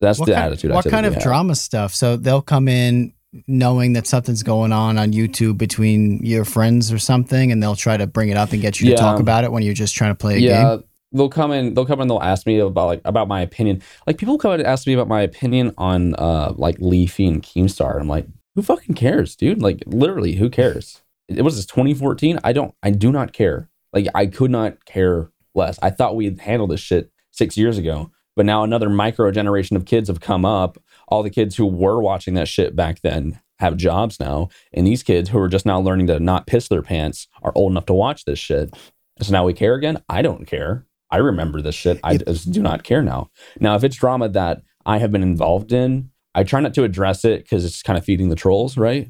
That's 0.00 0.18
What 0.20 0.26
the 0.26 0.34
kind, 0.34 0.46
attitude 0.46 0.70
I 0.70 0.74
what 0.76 0.88
kind 0.88 1.06
of 1.06 1.14
have. 1.14 1.22
drama 1.22 1.56
stuff? 1.56 1.92
So 1.94 2.16
they'll 2.16 2.40
come 2.42 2.68
in 2.68 3.12
knowing 3.46 3.92
that 3.92 4.06
something's 4.06 4.42
going 4.42 4.72
on 4.72 4.98
on 4.98 5.12
YouTube 5.12 5.58
between 5.58 6.24
your 6.24 6.44
friends 6.44 6.92
or 6.92 6.98
something, 6.98 7.52
and 7.52 7.62
they'll 7.62 7.76
try 7.76 7.96
to 7.96 8.06
bring 8.06 8.28
it 8.28 8.36
up 8.36 8.52
and 8.52 8.62
get 8.62 8.80
you 8.80 8.90
to 8.90 8.96
talk 8.96 9.20
about 9.20 9.44
it 9.44 9.52
when 9.52 9.62
you're 9.62 9.74
just 9.74 9.94
trying 9.94 10.10
to 10.10 10.14
play 10.14 10.36
a 10.36 10.40
game. 10.40 10.48
yeah, 10.48 10.76
game. 10.76 10.84
they'll 11.12 11.28
come 11.28 11.52
in. 11.52 11.74
They'll 11.74 11.86
come 11.86 12.00
in. 12.00 12.08
They'll 12.08 12.22
ask 12.22 12.46
me 12.46 12.58
about 12.58 12.86
like 12.86 13.00
about 13.04 13.28
my 13.28 13.40
opinion. 13.40 13.82
Like 14.06 14.18
people 14.18 14.38
come 14.38 14.52
and 14.52 14.62
ask 14.62 14.86
me 14.86 14.94
about 14.94 15.08
my 15.08 15.22
opinion 15.22 15.74
on 15.78 16.14
uh 16.14 16.52
like 16.56 16.76
Leafy 16.78 17.26
and 17.26 17.42
Keemstar. 17.42 18.00
I'm 18.00 18.08
like, 18.08 18.26
who 18.54 18.62
fucking 18.62 18.94
cares, 18.94 19.36
dude? 19.36 19.62
Like 19.62 19.82
literally, 19.86 20.34
who 20.34 20.50
cares? 20.50 21.02
It 21.28 21.42
was 21.42 21.56
this 21.56 21.66
2014. 21.66 22.38
I 22.42 22.52
don't. 22.52 22.74
I 22.82 22.90
do 22.90 23.12
not 23.12 23.32
care. 23.32 23.68
Like 23.92 24.06
I 24.14 24.26
could 24.26 24.50
not 24.50 24.84
care 24.84 25.30
less. 25.54 25.78
I 25.82 25.90
thought 25.90 26.16
we 26.16 26.24
had 26.24 26.40
handled 26.40 26.70
this 26.70 26.80
shit 26.80 27.10
six 27.30 27.56
years 27.56 27.78
ago, 27.78 28.10
but 28.36 28.46
now 28.46 28.62
another 28.62 28.88
micro 28.88 29.30
generation 29.30 29.76
of 29.76 29.84
kids 29.84 30.08
have 30.08 30.20
come 30.20 30.44
up. 30.44 30.78
All 31.08 31.22
the 31.22 31.30
kids 31.30 31.56
who 31.56 31.66
were 31.66 32.00
watching 32.00 32.34
that 32.34 32.48
shit 32.48 32.76
back 32.76 33.00
then 33.02 33.40
have 33.58 33.76
jobs 33.76 34.20
now, 34.20 34.48
and 34.72 34.86
these 34.86 35.02
kids 35.02 35.30
who 35.30 35.38
are 35.38 35.48
just 35.48 35.66
now 35.66 35.80
learning 35.80 36.06
to 36.06 36.20
not 36.20 36.46
piss 36.46 36.68
their 36.68 36.82
pants 36.82 37.26
are 37.42 37.52
old 37.54 37.72
enough 37.72 37.86
to 37.86 37.94
watch 37.94 38.24
this 38.24 38.38
shit. 38.38 38.72
So 39.20 39.32
now 39.32 39.44
we 39.44 39.52
care 39.52 39.74
again? 39.74 40.02
I 40.08 40.22
don't 40.22 40.46
care. 40.46 40.86
I 41.10 41.16
remember 41.16 41.60
this 41.60 41.74
shit. 41.74 41.98
I 42.04 42.18
just 42.18 42.52
do 42.52 42.62
not 42.62 42.84
care 42.84 43.02
now. 43.02 43.30
Now, 43.58 43.74
if 43.74 43.82
it's 43.82 43.96
drama 43.96 44.28
that 44.28 44.62
I 44.86 44.98
have 44.98 45.10
been 45.10 45.22
involved 45.22 45.72
in, 45.72 46.10
I 46.34 46.44
try 46.44 46.60
not 46.60 46.74
to 46.74 46.84
address 46.84 47.24
it 47.24 47.42
because 47.42 47.64
it's 47.64 47.82
kind 47.82 47.98
of 47.98 48.04
feeding 48.04 48.28
the 48.28 48.36
trolls, 48.36 48.76
right? 48.76 49.08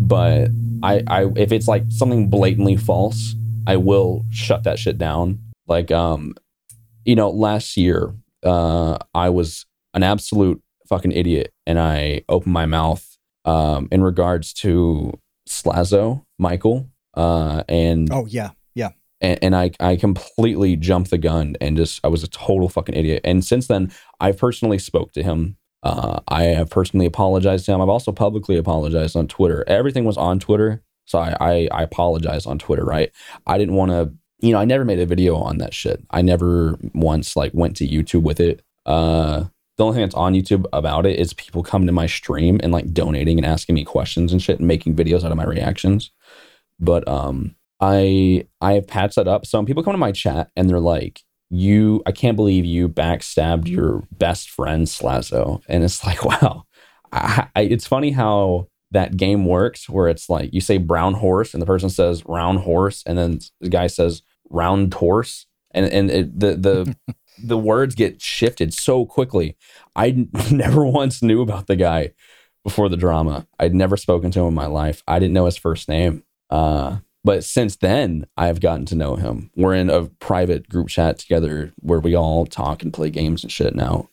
But 0.00 0.48
I, 0.82 1.02
I, 1.06 1.26
if 1.36 1.52
it's 1.52 1.68
like 1.68 1.84
something 1.90 2.30
blatantly 2.30 2.76
false, 2.76 3.34
I 3.66 3.76
will 3.76 4.24
shut 4.30 4.64
that 4.64 4.78
shit 4.78 4.98
down. 4.98 5.38
Like, 5.68 5.92
um, 5.92 6.34
you 7.04 7.14
know, 7.14 7.30
last 7.30 7.76
year, 7.76 8.14
uh, 8.42 8.98
I 9.14 9.28
was 9.28 9.66
an 9.94 10.02
absolute 10.02 10.62
fucking 10.90 11.12
idiot, 11.12 11.52
and 11.66 11.78
I 11.78 12.22
opened 12.28 12.52
my 12.52 12.66
mouth, 12.66 13.16
um, 13.46 13.88
in 13.90 14.02
regards 14.02 14.52
to 14.54 15.18
Slazo, 15.48 16.24
Michael, 16.38 16.90
uh, 17.14 17.62
and 17.68 18.12
Oh 18.12 18.26
yeah, 18.26 18.50
yeah. 18.74 18.90
and, 19.22 19.38
and 19.42 19.56
I 19.56 19.70
I 19.80 19.96
completely 19.96 20.76
jumped 20.76 21.10
the 21.10 21.18
gun 21.18 21.56
and 21.60 21.76
just 21.76 22.00
I 22.04 22.08
was 22.08 22.22
a 22.22 22.28
total 22.28 22.68
fucking 22.68 22.94
idiot. 22.94 23.22
And 23.24 23.42
since 23.44 23.66
then, 23.66 23.90
I 24.20 24.32
personally 24.32 24.78
spoke 24.78 25.12
to 25.14 25.22
him. 25.22 25.56
Uh, 25.82 26.20
I 26.28 26.42
have 26.44 26.68
personally 26.68 27.06
apologized 27.06 27.64
to 27.66 27.72
him. 27.72 27.80
I've 27.80 27.88
also 27.88 28.12
publicly 28.12 28.58
apologized 28.58 29.16
on 29.16 29.26
Twitter. 29.26 29.64
Everything 29.66 30.04
was 30.04 30.18
on 30.18 30.38
Twitter, 30.38 30.82
so 31.06 31.18
I 31.18 31.36
I, 31.40 31.68
I 31.72 31.82
apologized 31.84 32.46
on 32.46 32.58
Twitter. 32.58 32.84
Right? 32.84 33.10
I 33.46 33.56
didn't 33.58 33.74
want 33.74 33.90
to. 33.92 34.12
You 34.42 34.52
know, 34.52 34.58
I 34.58 34.64
never 34.64 34.84
made 34.84 35.00
a 35.00 35.06
video 35.06 35.36
on 35.36 35.58
that 35.58 35.74
shit. 35.74 36.02
I 36.10 36.22
never 36.22 36.78
once 36.94 37.36
like 37.36 37.52
went 37.54 37.76
to 37.76 37.88
YouTube 37.88 38.22
with 38.22 38.40
it. 38.40 38.62
Uh, 38.86 39.44
the 39.80 39.86
only 39.86 39.94
thing 39.94 40.04
that's 40.04 40.14
on 40.14 40.34
YouTube 40.34 40.66
about 40.74 41.06
it 41.06 41.18
is 41.18 41.32
people 41.32 41.62
coming 41.62 41.86
to 41.86 41.92
my 41.92 42.06
stream 42.06 42.60
and 42.62 42.70
like 42.70 42.92
donating 42.92 43.38
and 43.38 43.46
asking 43.46 43.74
me 43.74 43.82
questions 43.82 44.30
and 44.30 44.42
shit 44.42 44.58
and 44.58 44.68
making 44.68 44.94
videos 44.94 45.24
out 45.24 45.32
of 45.32 45.38
my 45.38 45.44
reactions. 45.44 46.10
But 46.78 47.08
um, 47.08 47.56
I 47.80 48.44
I 48.60 48.74
have 48.74 48.86
patched 48.86 49.14
that 49.14 49.26
up. 49.26 49.46
So 49.46 49.58
when 49.58 49.64
people 49.64 49.82
come 49.82 49.94
to 49.94 49.98
my 49.98 50.12
chat 50.12 50.50
and 50.54 50.68
they're 50.68 50.80
like, 50.80 51.22
"You, 51.48 52.02
I 52.04 52.12
can't 52.12 52.36
believe 52.36 52.66
you 52.66 52.90
backstabbed 52.90 53.68
your 53.68 54.06
best 54.12 54.50
friend 54.50 54.86
Slazo," 54.86 55.62
and 55.66 55.82
it's 55.82 56.04
like, 56.06 56.26
wow, 56.26 56.64
I, 57.10 57.48
I, 57.56 57.62
it's 57.62 57.86
funny 57.86 58.10
how 58.10 58.68
that 58.90 59.16
game 59.16 59.46
works, 59.46 59.88
where 59.88 60.08
it's 60.08 60.28
like 60.28 60.52
you 60.52 60.60
say 60.60 60.76
brown 60.76 61.14
horse 61.14 61.54
and 61.54 61.62
the 61.62 61.66
person 61.66 61.88
says 61.88 62.22
round 62.26 62.58
horse, 62.58 63.02
and 63.06 63.16
then 63.16 63.38
the 63.62 63.70
guy 63.70 63.86
says 63.86 64.20
round 64.50 64.92
horse, 64.92 65.46
and 65.70 65.86
and 65.86 66.10
it, 66.10 66.38
the 66.38 66.56
the 66.56 67.14
the 67.42 67.58
words 67.58 67.94
get 67.94 68.20
shifted 68.20 68.72
so 68.74 69.04
quickly. 69.04 69.56
I 69.96 70.26
never 70.50 70.84
once 70.84 71.22
knew 71.22 71.42
about 71.42 71.66
the 71.66 71.76
guy 71.76 72.12
before 72.64 72.88
the 72.88 72.96
drama. 72.96 73.46
I'd 73.58 73.74
never 73.74 73.96
spoken 73.96 74.30
to 74.32 74.40
him 74.40 74.48
in 74.48 74.54
my 74.54 74.66
life. 74.66 75.02
I 75.08 75.18
didn't 75.18 75.34
know 75.34 75.46
his 75.46 75.56
first 75.56 75.88
name. 75.88 76.24
Uh, 76.50 76.98
but 77.22 77.44
since 77.44 77.76
then, 77.76 78.26
I've 78.36 78.60
gotten 78.60 78.86
to 78.86 78.94
know 78.94 79.16
him. 79.16 79.50
We're 79.54 79.74
in 79.74 79.90
a 79.90 80.06
private 80.06 80.68
group 80.68 80.88
chat 80.88 81.18
together 81.18 81.72
where 81.76 82.00
we 82.00 82.14
all 82.14 82.46
talk 82.46 82.82
and 82.82 82.92
play 82.92 83.10
games 83.10 83.42
and 83.42 83.52
shit 83.52 83.74
now. 83.74 84.08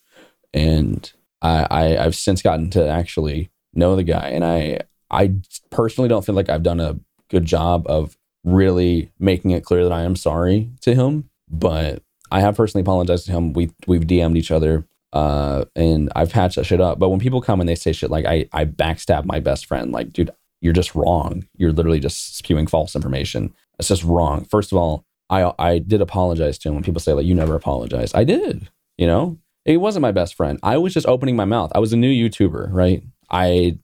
And 0.53 1.11
I, 1.41 1.67
I 1.69 2.05
I've 2.05 2.15
since 2.15 2.41
gotten 2.41 2.69
to 2.71 2.87
actually 2.87 3.49
know 3.73 3.95
the 3.95 4.03
guy, 4.03 4.29
and 4.29 4.43
I 4.43 4.79
I 5.09 5.35
personally 5.69 6.09
don't 6.09 6.25
feel 6.25 6.35
like 6.35 6.49
I've 6.49 6.63
done 6.63 6.79
a 6.79 6.99
good 7.29 7.45
job 7.45 7.85
of 7.87 8.17
really 8.43 9.11
making 9.19 9.51
it 9.51 9.63
clear 9.63 9.83
that 9.83 9.93
I 9.93 10.03
am 10.03 10.15
sorry 10.15 10.71
to 10.81 10.95
him. 10.95 11.29
But 11.49 12.03
I 12.31 12.41
have 12.41 12.57
personally 12.57 12.81
apologized 12.81 13.25
to 13.27 13.31
him. 13.31 13.53
We 13.53 13.71
we've 13.85 14.01
DM'd 14.01 14.37
each 14.37 14.51
other, 14.51 14.85
uh, 15.13 15.65
and 15.75 16.11
I've 16.15 16.31
patched 16.31 16.55
that 16.55 16.65
shit 16.65 16.81
up. 16.81 16.99
But 16.99 17.09
when 17.09 17.19
people 17.19 17.41
come 17.41 17.59
and 17.59 17.69
they 17.69 17.75
say 17.75 17.93
shit 17.93 18.11
like 18.11 18.25
I 18.25 18.47
I 18.51 18.65
backstab 18.65 19.25
my 19.25 19.39
best 19.39 19.65
friend, 19.65 19.91
like 19.91 20.11
dude, 20.13 20.31
you're 20.61 20.73
just 20.73 20.95
wrong. 20.95 21.47
You're 21.57 21.71
literally 21.71 21.99
just 21.99 22.37
spewing 22.37 22.67
false 22.67 22.95
information. 22.95 23.53
It's 23.79 23.87
just 23.87 24.03
wrong. 24.03 24.45
First 24.45 24.71
of 24.71 24.77
all, 24.77 25.05
I 25.29 25.53
I 25.59 25.79
did 25.79 26.01
apologize 26.01 26.57
to 26.59 26.69
him. 26.69 26.75
When 26.75 26.83
people 26.83 27.01
say 27.01 27.13
like 27.13 27.25
you 27.25 27.35
never 27.35 27.55
apologize, 27.55 28.13
I 28.13 28.23
did. 28.23 28.69
You 28.97 29.07
know, 29.07 29.37
it 29.65 29.77
wasn't 29.77 30.01
my 30.01 30.11
best 30.11 30.35
friend. 30.35 30.59
I 30.63 30.77
was 30.77 30.93
just 30.93 31.07
opening 31.07 31.35
my 31.35 31.45
mouth. 31.45 31.71
I 31.75 31.79
was 31.79 31.93
a 31.93 31.97
new 31.97 32.11
YouTuber, 32.11 32.69
right? 32.71 33.03
I 33.29 33.77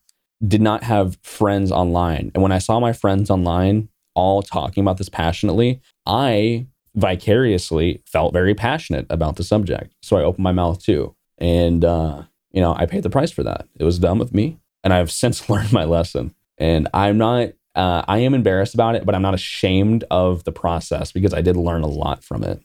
did 0.45 0.61
not 0.61 0.83
have 0.83 1.17
friends 1.21 1.71
online, 1.71 2.31
and 2.33 2.43
when 2.43 2.51
I 2.51 2.59
saw 2.59 2.79
my 2.79 2.93
friends 2.93 3.29
online 3.29 3.89
all 4.15 4.41
talking 4.41 4.81
about 4.81 4.97
this 4.97 5.09
passionately, 5.09 5.81
I 6.05 6.67
vicariously 6.95 8.01
felt 8.05 8.33
very 8.33 8.53
passionate 8.53 9.05
about 9.09 9.35
the 9.35 9.43
subject. 9.43 9.93
So 10.01 10.17
I 10.17 10.23
opened 10.23 10.43
my 10.43 10.51
mouth 10.51 10.83
too. 10.83 11.15
And, 11.37 11.83
uh, 11.83 12.23
you 12.51 12.61
know, 12.61 12.75
I 12.75 12.85
paid 12.85 13.03
the 13.03 13.09
price 13.09 13.31
for 13.31 13.43
that. 13.43 13.67
It 13.79 13.83
was 13.83 13.99
dumb 13.99 14.21
of 14.21 14.33
me. 14.33 14.59
And 14.83 14.93
I've 14.93 15.11
since 15.23 15.49
learned 15.49 15.73
my 15.73 15.85
lesson. 15.85 16.35
And 16.57 16.87
I'm 16.93 17.17
not, 17.17 17.49
uh, 17.75 18.03
I 18.07 18.19
am 18.19 18.33
embarrassed 18.33 18.75
about 18.75 18.95
it, 18.95 19.05
but 19.05 19.15
I'm 19.15 19.23
not 19.23 19.33
ashamed 19.33 20.03
of 20.11 20.43
the 20.43 20.51
process 20.51 21.11
because 21.11 21.33
I 21.33 21.41
did 21.41 21.57
learn 21.57 21.81
a 21.81 21.87
lot 21.87 22.23
from 22.23 22.43
it. 22.43 22.61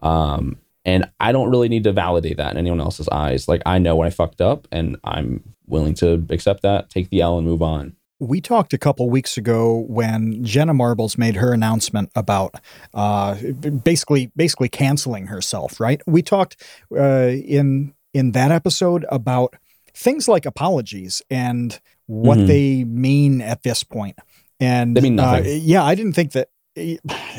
Um, 0.00 0.58
and 0.84 1.10
I 1.18 1.32
don't 1.32 1.50
really 1.50 1.68
need 1.68 1.84
to 1.84 1.92
validate 1.92 2.38
that 2.38 2.52
in 2.52 2.58
anyone 2.58 2.80
else's 2.80 3.08
eyes. 3.08 3.48
Like 3.48 3.62
I 3.66 3.78
know 3.78 3.96
when 3.96 4.06
I 4.06 4.10
fucked 4.10 4.40
up 4.40 4.66
and 4.72 4.96
I'm 5.04 5.54
willing 5.66 5.94
to 5.94 6.26
accept 6.30 6.62
that, 6.62 6.90
take 6.90 7.10
the 7.10 7.20
L 7.20 7.38
and 7.38 7.46
move 7.46 7.62
on. 7.62 7.96
We 8.20 8.40
talked 8.40 8.72
a 8.74 8.78
couple 8.78 9.08
weeks 9.10 9.36
ago 9.38 9.84
when 9.88 10.44
Jenna 10.44 10.74
Marbles 10.74 11.16
made 11.18 11.36
her 11.36 11.52
announcement 11.52 12.10
about 12.14 12.54
uh, 12.94 13.34
basically 13.82 14.30
basically 14.36 14.68
canceling 14.68 15.26
herself. 15.28 15.80
Right? 15.80 16.00
We 16.06 16.22
talked 16.22 16.56
uh, 16.96 17.28
in 17.28 17.94
in 18.12 18.32
that 18.32 18.50
episode 18.52 19.06
about 19.10 19.56
things 19.94 20.28
like 20.28 20.44
apologies 20.46 21.22
and 21.30 21.80
what 22.06 22.38
Mhm. 22.38 22.46
they 22.46 22.84
mean 22.84 23.40
at 23.40 23.62
this 23.62 23.82
point. 23.84 24.18
And 24.60 24.96
They 24.96 25.00
mean 25.00 25.18
uh, 25.18 25.36
nothing. 25.38 25.60
yeah, 25.64 25.82
I 25.82 25.94
didn't 25.94 26.12
think 26.12 26.32
that. 26.32 26.48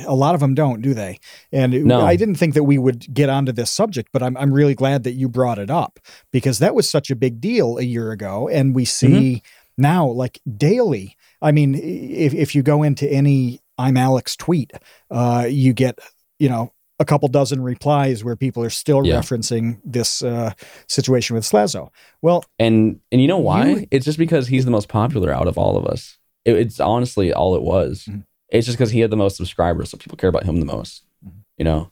A 0.06 0.14
lot 0.14 0.36
of 0.36 0.42
them 0.42 0.54
don't, 0.54 0.82
do 0.82 0.94
they? 0.94 1.18
And 1.54 1.86
No. 1.86 2.02
I 2.02 2.18
didn't 2.18 2.36
think 2.36 2.54
that 2.54 2.66
we 2.66 2.78
would 2.78 3.12
get 3.14 3.30
onto 3.30 3.54
this 3.54 3.72
subject, 3.72 4.10
but 4.12 4.22
I'm 4.22 4.36
I'm 4.36 4.52
really 4.54 4.76
glad 4.76 5.04
that 5.04 5.14
you 5.14 5.30
brought 5.30 5.58
it 5.58 5.70
up 5.70 6.00
because 6.34 6.60
that 6.60 6.76
was 6.76 6.88
such 6.90 7.10
a 7.10 7.16
big 7.16 7.40
deal 7.40 7.78
a 7.78 7.84
year 7.84 8.12
ago, 8.12 8.50
and 8.50 8.76
we 8.76 8.84
see 8.84 9.42
now 9.78 10.08
like 10.08 10.40
daily. 10.58 11.16
I 11.42 11.52
mean, 11.52 11.76
if 11.76 12.34
if 12.34 12.56
you 12.56 12.64
go 12.64 12.84
into 12.84 13.12
any 13.12 13.60
I'm 13.78 13.98
Alex 13.98 14.36
tweet, 14.36 14.72
uh, 15.10 15.48
you 15.50 15.74
get 15.74 16.00
you 16.40 16.50
know 16.50 16.74
a 17.00 17.06
couple 17.06 17.28
dozen 17.30 17.62
replies 17.64 18.24
where 18.24 18.36
people 18.36 18.64
are 18.64 18.70
still 18.70 19.06
Yeah. 19.06 19.20
referencing 19.20 19.80
this 19.84 20.22
uh, 20.22 20.54
situation 20.88 21.36
with 21.36 21.44
Slazo. 21.46 21.90
Well, 22.22 22.46
And 22.60 23.00
and 23.12 23.22
you 23.22 23.28
know 23.28 23.40
why? 23.40 23.68
You- 23.70 23.88
it's 23.92 24.06
just 24.06 24.20
because 24.20 24.48
he's 24.48 24.66
the 24.66 24.72
most 24.72 24.88
popular 24.88 25.32
out 25.34 25.48
of 25.48 25.58
all 25.58 25.78
of 25.78 25.86
us. 25.86 26.18
It- 26.46 26.58
it's 26.58 26.80
honestly 26.80 27.34
all 27.34 27.56
it 27.56 27.64
was. 27.64 28.06
Mhm. 28.10 28.24
It's 28.50 28.66
just 28.68 28.78
because 28.78 28.92
he 28.92 29.00
had 29.00 29.10
the 29.10 29.18
most 29.18 29.38
subscribers, 29.38 29.90
so 29.90 29.98
people 29.98 30.18
care 30.18 30.30
about 30.30 30.44
him 30.44 30.60
the 30.60 30.66
most. 30.66 31.04
Mhm. 31.26 31.32
You 31.58 31.66
know, 31.66 31.92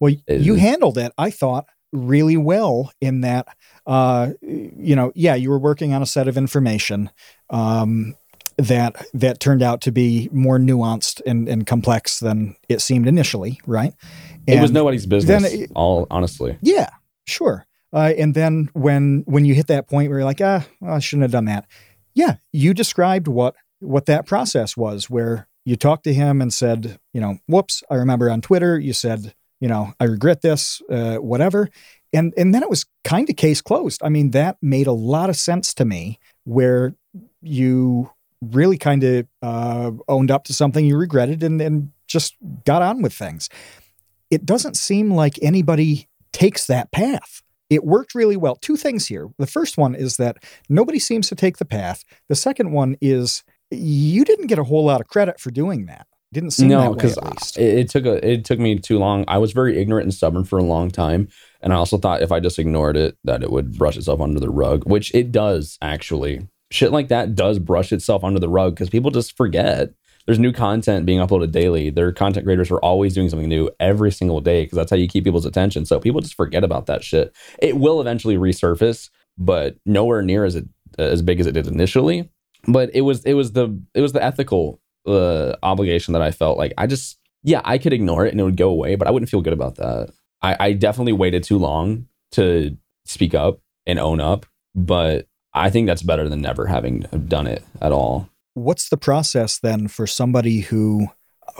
Well, 0.00 0.14
It 0.26 0.40
you 0.40 0.56
handled 0.56 0.98
it, 0.98 1.12
I 1.16 1.30
thought, 1.30 1.66
really 1.92 2.36
well 2.36 2.90
in 3.00 3.20
that 3.20 3.46
uh, 3.86 4.30
you 4.40 4.94
know, 4.96 5.12
yeah, 5.14 5.34
you 5.34 5.50
were 5.50 5.58
working 5.58 5.92
on 5.92 6.02
a 6.02 6.06
set 6.06 6.28
of 6.28 6.36
information 6.36 7.10
um, 7.50 8.14
that 8.56 9.04
that 9.14 9.40
turned 9.40 9.62
out 9.62 9.80
to 9.82 9.92
be 9.92 10.28
more 10.32 10.58
nuanced 10.58 11.20
and, 11.26 11.48
and 11.48 11.66
complex 11.66 12.20
than 12.20 12.56
it 12.68 12.80
seemed 12.80 13.06
initially, 13.08 13.60
right? 13.66 13.94
it 14.46 14.60
was 14.60 14.72
nobody's 14.72 15.06
business. 15.06 15.52
it- 15.52 15.70
all 15.74 16.06
honestly. 16.10 16.58
Yeah, 16.62 16.90
sure. 17.26 17.66
Uh, 17.92 18.12
and 18.16 18.34
then 18.34 18.70
when 18.72 19.22
when 19.26 19.44
you 19.44 19.54
hit 19.54 19.66
that 19.66 19.88
point 19.88 20.08
where 20.08 20.18
you're 20.18 20.24
like, 20.24 20.40
ah, 20.40 20.64
well, 20.80 20.94
I 20.94 20.98
shouldn't 20.98 21.22
have 21.24 21.32
done 21.32 21.44
that. 21.46 21.66
Yeah, 22.14 22.36
you 22.52 22.74
described 22.74 23.28
what 23.28 23.54
what 23.80 24.06
that 24.06 24.26
process 24.26 24.76
was, 24.76 25.10
where 25.10 25.48
you 25.64 25.76
talked 25.76 26.04
to 26.04 26.14
him 26.14 26.40
and 26.40 26.52
said, 26.52 26.98
you 27.12 27.20
know, 27.20 27.38
whoops, 27.46 27.82
I 27.90 27.96
remember 27.96 28.30
on 28.30 28.40
Twitter 28.40 28.78
you 28.78 28.92
said, 28.92 29.34
you 29.60 29.68
know, 29.68 29.92
I 30.00 30.04
regret 30.04 30.40
this, 30.42 30.82
uh, 30.90 31.16
whatever, 31.16 31.68
and 32.12 32.32
and 32.36 32.54
then 32.54 32.62
it 32.62 32.70
was 32.70 32.86
kind 33.04 33.28
of 33.28 33.36
case 33.36 33.60
closed. 33.60 34.02
I 34.02 34.08
mean, 34.08 34.30
that 34.32 34.56
made 34.60 34.86
a 34.86 34.92
lot 34.92 35.30
of 35.30 35.36
sense 35.36 35.74
to 35.74 35.84
me, 35.84 36.18
where 36.44 36.94
you 37.40 38.10
really 38.40 38.78
kind 38.78 39.04
of 39.04 39.26
uh, 39.40 39.92
owned 40.08 40.30
up 40.30 40.44
to 40.44 40.52
something 40.52 40.84
you 40.84 40.96
regretted 40.96 41.42
and 41.42 41.60
and 41.60 41.92
just 42.06 42.36
got 42.64 42.82
on 42.82 43.02
with 43.02 43.12
things. 43.12 43.48
It 44.30 44.44
doesn't 44.44 44.76
seem 44.76 45.12
like 45.12 45.38
anybody 45.42 46.08
takes 46.32 46.66
that 46.66 46.90
path. 46.90 47.42
It 47.70 47.84
worked 47.84 48.14
really 48.14 48.36
well. 48.36 48.56
Two 48.56 48.76
things 48.76 49.06
here. 49.06 49.30
The 49.38 49.46
first 49.46 49.78
one 49.78 49.94
is 49.94 50.16
that 50.18 50.36
nobody 50.68 50.98
seems 50.98 51.28
to 51.28 51.34
take 51.34 51.56
the 51.56 51.64
path. 51.64 52.04
The 52.28 52.34
second 52.34 52.72
one 52.72 52.96
is 53.00 53.44
you 53.70 54.24
didn't 54.24 54.48
get 54.48 54.58
a 54.58 54.64
whole 54.64 54.84
lot 54.84 55.00
of 55.00 55.06
credit 55.06 55.40
for 55.40 55.50
doing 55.50 55.86
that. 55.86 56.06
Didn't 56.32 56.52
seem 56.52 56.68
no, 56.68 56.94
because 56.94 57.16
it, 57.56 57.62
it 57.62 57.90
took 57.90 58.06
a 58.06 58.26
it 58.26 58.44
took 58.46 58.58
me 58.58 58.78
too 58.78 58.98
long. 58.98 59.24
I 59.28 59.36
was 59.36 59.52
very 59.52 59.78
ignorant 59.78 60.04
and 60.04 60.14
stubborn 60.14 60.44
for 60.44 60.58
a 60.58 60.62
long 60.62 60.90
time, 60.90 61.28
and 61.62 61.72
I 61.72 61.76
also 61.76 61.98
thought 61.98 62.22
if 62.22 62.32
I 62.32 62.40
just 62.40 62.58
ignored 62.58 62.96
it, 62.96 63.16
that 63.24 63.42
it 63.42 63.50
would 63.50 63.78
brush 63.78 63.96
itself 63.96 64.20
under 64.20 64.40
the 64.40 64.50
rug, 64.50 64.84
which 64.84 65.14
it 65.14 65.32
does 65.32 65.78
actually. 65.80 66.48
Shit 66.70 66.90
like 66.90 67.08
that 67.08 67.34
does 67.34 67.58
brush 67.58 67.92
itself 67.92 68.24
under 68.24 68.40
the 68.40 68.48
rug 68.48 68.74
because 68.74 68.90
people 68.90 69.10
just 69.10 69.36
forget. 69.36 69.90
There's 70.26 70.38
new 70.38 70.52
content 70.52 71.04
being 71.04 71.18
uploaded 71.18 71.50
daily. 71.50 71.90
Their 71.90 72.12
content 72.12 72.46
creators 72.46 72.70
are 72.70 72.78
always 72.78 73.12
doing 73.14 73.28
something 73.28 73.48
new 73.48 73.70
every 73.80 74.12
single 74.12 74.40
day 74.40 74.64
because 74.64 74.76
that's 74.76 74.90
how 74.90 74.96
you 74.96 75.08
keep 75.08 75.24
people's 75.24 75.44
attention. 75.44 75.84
So 75.84 75.98
people 76.00 76.20
just 76.20 76.34
forget 76.34 76.64
about 76.64 76.86
that 76.86 77.02
shit. 77.02 77.34
It 77.60 77.76
will 77.76 78.00
eventually 78.00 78.36
resurface, 78.36 79.10
but 79.36 79.76
nowhere 79.84 80.22
near 80.22 80.44
as 80.44 80.54
it 80.54 80.64
as 80.98 81.22
big 81.22 81.40
as 81.40 81.46
it 81.46 81.52
did 81.52 81.66
initially. 81.66 82.30
But 82.68 82.90
it 82.94 83.00
was 83.00 83.24
it 83.24 83.34
was 83.34 83.52
the 83.52 83.78
it 83.94 84.00
was 84.00 84.12
the 84.12 84.22
ethical 84.22 84.80
uh, 85.06 85.56
obligation 85.62 86.12
that 86.12 86.22
I 86.22 86.30
felt 86.30 86.56
like 86.56 86.72
I 86.78 86.86
just 86.86 87.18
yeah 87.42 87.60
I 87.64 87.78
could 87.78 87.92
ignore 87.92 88.24
it 88.24 88.30
and 88.30 88.40
it 88.40 88.44
would 88.44 88.56
go 88.56 88.70
away, 88.70 88.94
but 88.94 89.08
I 89.08 89.10
wouldn't 89.10 89.30
feel 89.30 89.42
good 89.42 89.52
about 89.52 89.76
that. 89.76 90.10
I, 90.42 90.56
I 90.58 90.72
definitely 90.72 91.12
waited 91.12 91.44
too 91.44 91.58
long 91.58 92.06
to 92.32 92.76
speak 93.04 93.34
up 93.34 93.60
and 93.86 93.98
own 93.98 94.20
up, 94.20 94.46
but 94.74 95.26
I 95.54 95.70
think 95.70 95.86
that's 95.86 96.02
better 96.02 96.28
than 96.28 96.40
never 96.40 96.66
having 96.66 97.00
done 97.28 97.46
it 97.46 97.64
at 97.80 97.92
all. 97.92 98.28
What's 98.54 98.88
the 98.88 98.96
process 98.96 99.58
then 99.58 99.88
for 99.88 100.06
somebody 100.06 100.60
who, 100.60 101.08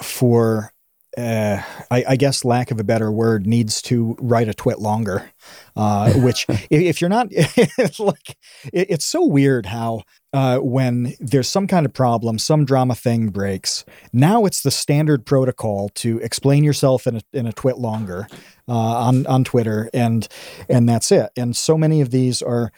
for 0.02 0.72
uh, 1.16 1.62
I, 1.90 2.04
I 2.08 2.16
guess 2.16 2.44
lack 2.44 2.70
of 2.70 2.80
a 2.80 2.84
better 2.84 3.12
word, 3.12 3.46
needs 3.46 3.82
to 3.82 4.16
write 4.18 4.48
a 4.48 4.54
twit 4.54 4.78
longer? 4.78 5.30
Uh, 5.76 6.12
which, 6.14 6.46
if, 6.70 7.00
you're 7.00 7.10
not, 7.10 7.28
it's 7.30 8.00
like 8.00 8.36
it, 8.72 8.90
it's 8.90 9.06
so 9.06 9.24
weird 9.24 9.66
how 9.66 10.02
uh, 10.32 10.58
when 10.58 11.14
there's 11.20 11.48
some 11.48 11.66
kind 11.66 11.84
of 11.84 11.92
problem, 11.92 12.38
some 12.38 12.64
drama 12.64 12.94
thing 12.94 13.28
breaks. 13.28 13.84
Now 14.12 14.44
it's 14.44 14.62
the 14.62 14.70
standard 14.70 15.26
protocol 15.26 15.90
to 15.96 16.18
explain 16.18 16.64
yourself 16.64 17.06
in 17.06 17.16
a, 17.16 17.20
in 17.32 17.46
a 17.46 17.52
twit 17.52 17.78
longer 17.78 18.26
uh, 18.68 18.72
on 18.72 19.26
on 19.26 19.44
Twitter, 19.44 19.90
and 19.92 20.26
and 20.68 20.88
that's 20.88 21.12
it. 21.12 21.30
And 21.36 21.56
so 21.56 21.76
many 21.76 22.00
of 22.00 22.10
these 22.10 22.40
are 22.40 22.72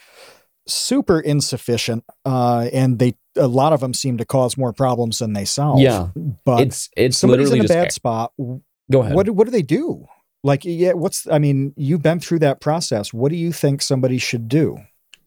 super 0.67 1.21
insufficient, 1.21 2.05
uh, 2.25 2.69
and 2.73 2.99
they 2.99 3.15
a 3.37 3.49
lot 3.49 3.73
of 3.73 3.81
them 3.81 3.95
seem 3.95 4.19
to 4.19 4.25
cause 4.25 4.57
more 4.57 4.73
problems 4.73 5.19
than 5.19 5.33
they 5.33 5.45
solve. 5.45 5.81
Yeah, 5.81 6.09
but 6.45 6.61
it's 6.61 6.91
it's 6.97 7.19
somebody's 7.19 7.53
in 7.53 7.65
a 7.65 7.69
bad 7.69 7.93
spot. 7.93 8.33
go 8.39 9.03
ahead. 9.03 9.15
What 9.15 9.31
what 9.31 9.45
do 9.45 9.51
they 9.51 9.63
do? 9.63 10.07
Like, 10.43 10.65
yeah, 10.65 10.93
what's 10.93 11.27
I 11.29 11.39
mean, 11.39 11.73
you've 11.77 12.03
been 12.03 12.21
through 12.21 12.41
that 12.41 12.61
process. 12.61 13.15
What 13.15 13.31
do 13.31 13.37
you 13.37 13.53
think 13.53 13.81
somebody 13.81 14.19
should 14.19 14.49
do? 14.49 14.79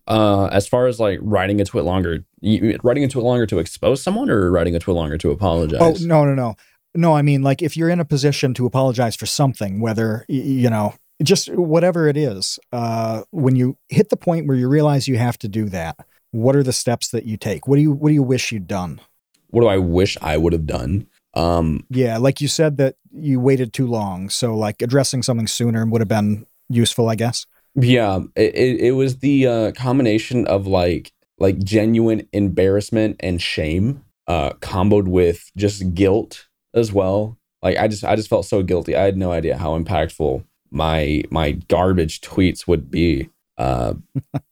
Uh, 0.07 0.47
as 0.47 0.67
far 0.67 0.87
as 0.87 0.99
like 0.99 1.19
writing 1.21 1.59
a 1.59 1.65
tweet 1.65 1.83
longer, 1.83 2.23
you, 2.39 2.77
writing 2.83 3.03
a 3.03 3.07
twit 3.09 3.25
longer 3.25 3.45
to 3.45 3.59
expose 3.59 4.01
someone, 4.01 4.29
or 4.29 4.49
writing 4.51 4.75
a 4.75 4.79
tweet 4.79 4.95
longer 4.95 5.17
to 5.17 5.31
apologize. 5.31 5.81
Oh 5.81 6.05
no, 6.05 6.23
no, 6.23 6.33
no, 6.33 6.55
no. 6.95 7.15
I 7.15 7.21
mean, 7.21 7.41
like, 7.41 7.61
if 7.61 7.75
you're 7.75 7.89
in 7.89 7.99
a 7.99 8.05
position 8.05 8.53
to 8.55 8.65
apologize 8.65 9.15
for 9.15 9.25
something, 9.25 9.81
whether 9.81 10.25
you 10.29 10.69
know, 10.69 10.93
just 11.21 11.53
whatever 11.53 12.07
it 12.07 12.15
is, 12.15 12.57
uh, 12.71 13.23
when 13.31 13.55
you 13.55 13.77
hit 13.89 14.09
the 14.09 14.17
point 14.17 14.47
where 14.47 14.55
you 14.55 14.69
realize 14.69 15.07
you 15.07 15.17
have 15.17 15.37
to 15.39 15.47
do 15.47 15.65
that, 15.69 15.97
what 16.31 16.55
are 16.55 16.63
the 16.63 16.73
steps 16.73 17.09
that 17.09 17.25
you 17.25 17.35
take? 17.35 17.67
What 17.67 17.75
do 17.75 17.81
you 17.81 17.91
What 17.91 18.09
do 18.09 18.13
you 18.13 18.23
wish 18.23 18.51
you'd 18.51 18.67
done? 18.67 19.01
What 19.49 19.61
do 19.61 19.67
I 19.67 19.77
wish 19.77 20.17
I 20.21 20.37
would 20.37 20.53
have 20.53 20.65
done? 20.65 21.07
Um, 21.33 21.85
Yeah, 21.89 22.17
like 22.17 22.41
you 22.41 22.47
said 22.47 22.77
that 22.77 22.95
you 23.11 23.39
waited 23.39 23.73
too 23.73 23.87
long, 23.87 24.29
so 24.29 24.55
like 24.55 24.81
addressing 24.81 25.21
something 25.21 25.47
sooner 25.47 25.85
would 25.85 26.01
have 26.01 26.07
been 26.07 26.45
useful, 26.69 27.09
I 27.09 27.15
guess. 27.15 27.45
Yeah, 27.79 28.21
it, 28.35 28.55
it, 28.55 28.91
was 28.93 29.19
the 29.19 29.45
uh, 29.45 29.71
combination 29.73 30.47
of 30.47 30.65
like 30.65 31.11
like 31.37 31.59
genuine 31.59 32.27
embarrassment 32.33 33.17
and 33.19 33.39
shame, 33.39 34.03
uh, 34.27 34.51
comboed 34.61 35.07
with 35.07 35.51
just 35.55 35.93
guilt 35.93 36.47
as 36.73 36.91
well. 36.91 37.37
Like 37.61 37.77
I 37.77 37.87
just 37.87 38.03
I 38.03 38.15
just 38.15 38.29
felt 38.29 38.45
so 38.47 38.63
guilty. 38.63 38.95
I 38.95 39.03
had 39.03 39.15
no 39.15 39.31
idea 39.31 39.57
how 39.57 39.77
impactful 39.77 40.43
my 40.71 41.23
my 41.29 41.51
garbage 41.51 42.21
tweets 42.21 42.67
would 42.67 42.89
be. 42.89 43.29
Uh, 43.59 43.93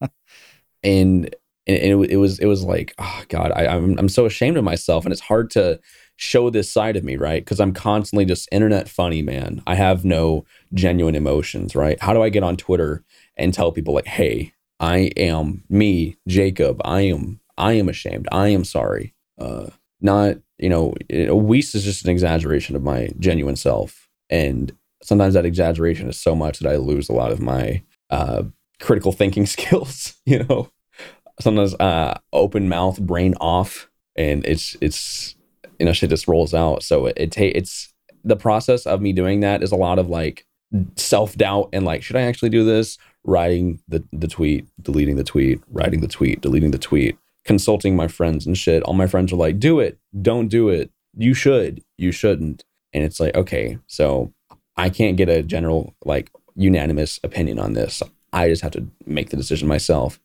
and 0.84 1.34
and 1.66 1.76
it, 2.04 2.10
it 2.10 2.16
was 2.16 2.38
it 2.38 2.46
was 2.46 2.62
like 2.62 2.94
oh 2.98 3.22
god 3.28 3.52
I, 3.54 3.66
I'm 3.66 3.98
I'm 3.98 4.08
so 4.08 4.26
ashamed 4.26 4.56
of 4.56 4.64
myself 4.64 5.04
and 5.04 5.12
it's 5.12 5.20
hard 5.20 5.50
to 5.52 5.80
show 6.16 6.48
this 6.48 6.70
side 6.70 6.96
of 6.96 7.04
me 7.04 7.16
right 7.16 7.44
because 7.44 7.60
I'm 7.60 7.72
constantly 7.72 8.24
just 8.24 8.48
internet 8.52 8.88
funny 8.88 9.22
man 9.22 9.62
I 9.66 9.74
have 9.74 10.04
no 10.04 10.44
genuine 10.74 11.14
emotions 11.14 11.74
right 11.74 12.00
how 12.00 12.14
do 12.14 12.22
I 12.22 12.28
get 12.28 12.42
on 12.42 12.56
Twitter 12.56 13.04
and 13.36 13.52
tell 13.52 13.72
people 13.72 13.94
like 13.94 14.06
hey 14.06 14.52
I 14.78 15.10
am 15.16 15.64
me 15.68 16.16
Jacob. 16.28 16.80
I 16.84 17.02
am 17.02 17.40
I 17.56 17.72
am 17.74 17.88
ashamed. 17.88 18.28
I 18.32 18.48
am 18.48 18.64
sorry. 18.64 19.14
Uh 19.38 19.68
not 20.00 20.36
you 20.58 20.68
know 20.68 20.94
a 21.10 21.34
Weest 21.34 21.74
is 21.74 21.84
just 21.84 22.04
an 22.04 22.10
exaggeration 22.10 22.76
of 22.76 22.82
my 22.82 23.08
genuine 23.18 23.56
self. 23.56 24.08
And 24.28 24.76
sometimes 25.02 25.34
that 25.34 25.46
exaggeration 25.46 26.08
is 26.08 26.18
so 26.18 26.34
much 26.34 26.58
that 26.58 26.70
I 26.70 26.76
lose 26.76 27.08
a 27.08 27.14
lot 27.14 27.32
of 27.32 27.40
my 27.40 27.82
uh 28.10 28.44
critical 28.80 29.12
thinking 29.12 29.46
skills 29.56 30.14
you 30.26 30.44
know? 30.44 30.70
Sometimes 31.40 31.74
uh 31.74 32.18
open 32.32 32.68
mouth 32.68 33.00
brain 33.00 33.34
off 33.40 33.88
and 34.16 34.44
it's 34.46 34.76
it's 34.80 35.34
you 35.78 35.86
know 35.86 35.92
shit 35.92 36.10
just 36.10 36.28
rolls 36.28 36.54
out. 36.54 36.82
So 36.82 37.06
it, 37.06 37.16
it 37.16 37.32
ta- 37.32 37.52
it's 37.54 37.92
the 38.24 38.36
process 38.36 38.86
of 38.86 39.00
me 39.00 39.12
doing 39.12 39.40
that 39.40 39.62
is 39.62 39.72
a 39.72 39.76
lot 39.76 39.98
of 39.98 40.08
like 40.08 40.44
self-doubt 40.96 41.68
and 41.72 41.84
like 41.84 42.02
should 42.02 42.16
i 42.16 42.22
actually 42.22 42.48
do 42.48 42.64
this 42.64 42.98
writing 43.26 43.80
the 43.88 44.02
the 44.12 44.28
tweet 44.28 44.66
deleting 44.80 45.16
the 45.16 45.24
tweet 45.24 45.60
writing 45.70 46.00
the 46.00 46.08
tweet 46.08 46.40
deleting 46.40 46.70
the 46.70 46.78
tweet 46.78 47.18
consulting 47.44 47.94
my 47.94 48.08
friends 48.08 48.46
and 48.46 48.56
shit 48.56 48.82
all 48.84 48.94
my 48.94 49.06
friends 49.06 49.32
are 49.32 49.36
like 49.36 49.58
do 49.58 49.80
it 49.80 49.98
don't 50.22 50.48
do 50.48 50.68
it 50.68 50.90
you 51.14 51.34
should 51.34 51.82
you 51.98 52.12
shouldn't 52.12 52.64
and 52.92 53.04
it's 53.04 53.20
like 53.20 53.34
okay 53.34 53.78
so 53.86 54.32
i 54.76 54.88
can't 54.88 55.16
get 55.16 55.28
a 55.28 55.42
general 55.42 55.94
like 56.04 56.30
unanimous 56.54 57.20
opinion 57.22 57.58
on 57.58 57.74
this 57.74 58.02
i 58.32 58.48
just 58.48 58.62
have 58.62 58.72
to 58.72 58.86
make 59.04 59.30
the 59.30 59.36
decision 59.36 59.68
myself 59.68 60.18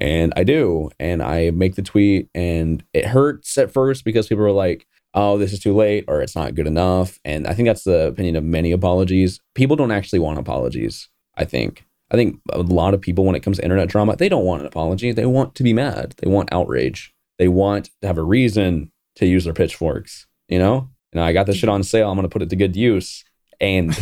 and 0.00 0.32
I 0.36 0.44
do. 0.44 0.90
And 0.98 1.22
I 1.22 1.50
make 1.50 1.74
the 1.74 1.82
tweet, 1.82 2.28
and 2.34 2.82
it 2.92 3.06
hurts 3.06 3.58
at 3.58 3.72
first 3.72 4.04
because 4.04 4.28
people 4.28 4.44
are 4.44 4.52
like, 4.52 4.86
oh, 5.14 5.38
this 5.38 5.52
is 5.52 5.60
too 5.60 5.74
late 5.74 6.04
or 6.06 6.20
it's 6.20 6.36
not 6.36 6.54
good 6.54 6.66
enough. 6.66 7.18
And 7.24 7.46
I 7.46 7.54
think 7.54 7.66
that's 7.66 7.84
the 7.84 8.08
opinion 8.08 8.36
of 8.36 8.44
many 8.44 8.72
apologies. 8.72 9.40
People 9.54 9.74
don't 9.74 9.90
actually 9.90 10.18
want 10.18 10.38
apologies, 10.38 11.08
I 11.34 11.44
think. 11.44 11.84
I 12.10 12.16
think 12.16 12.40
a 12.52 12.60
lot 12.62 12.94
of 12.94 13.00
people, 13.00 13.24
when 13.24 13.34
it 13.34 13.42
comes 13.42 13.58
to 13.58 13.62
internet 13.64 13.88
drama, 13.88 14.16
they 14.16 14.28
don't 14.28 14.44
want 14.44 14.62
an 14.62 14.66
apology. 14.66 15.12
They 15.12 15.26
want 15.26 15.54
to 15.56 15.62
be 15.62 15.72
mad. 15.72 16.14
They 16.18 16.30
want 16.30 16.52
outrage. 16.52 17.12
They 17.38 17.48
want 17.48 17.90
to 18.00 18.06
have 18.06 18.18
a 18.18 18.22
reason 18.22 18.90
to 19.16 19.26
use 19.26 19.44
their 19.44 19.52
pitchforks, 19.52 20.26
you 20.48 20.58
know? 20.58 20.88
And 21.12 21.20
I 21.20 21.32
got 21.32 21.46
this 21.46 21.56
shit 21.56 21.68
on 21.68 21.82
sale. 21.82 22.10
I'm 22.10 22.16
going 22.16 22.22
to 22.28 22.32
put 22.32 22.42
it 22.42 22.50
to 22.50 22.56
good 22.56 22.76
use. 22.76 23.24
And 23.60 23.96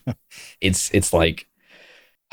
it's, 0.60 0.90
it's 0.94 1.12
like, 1.12 1.46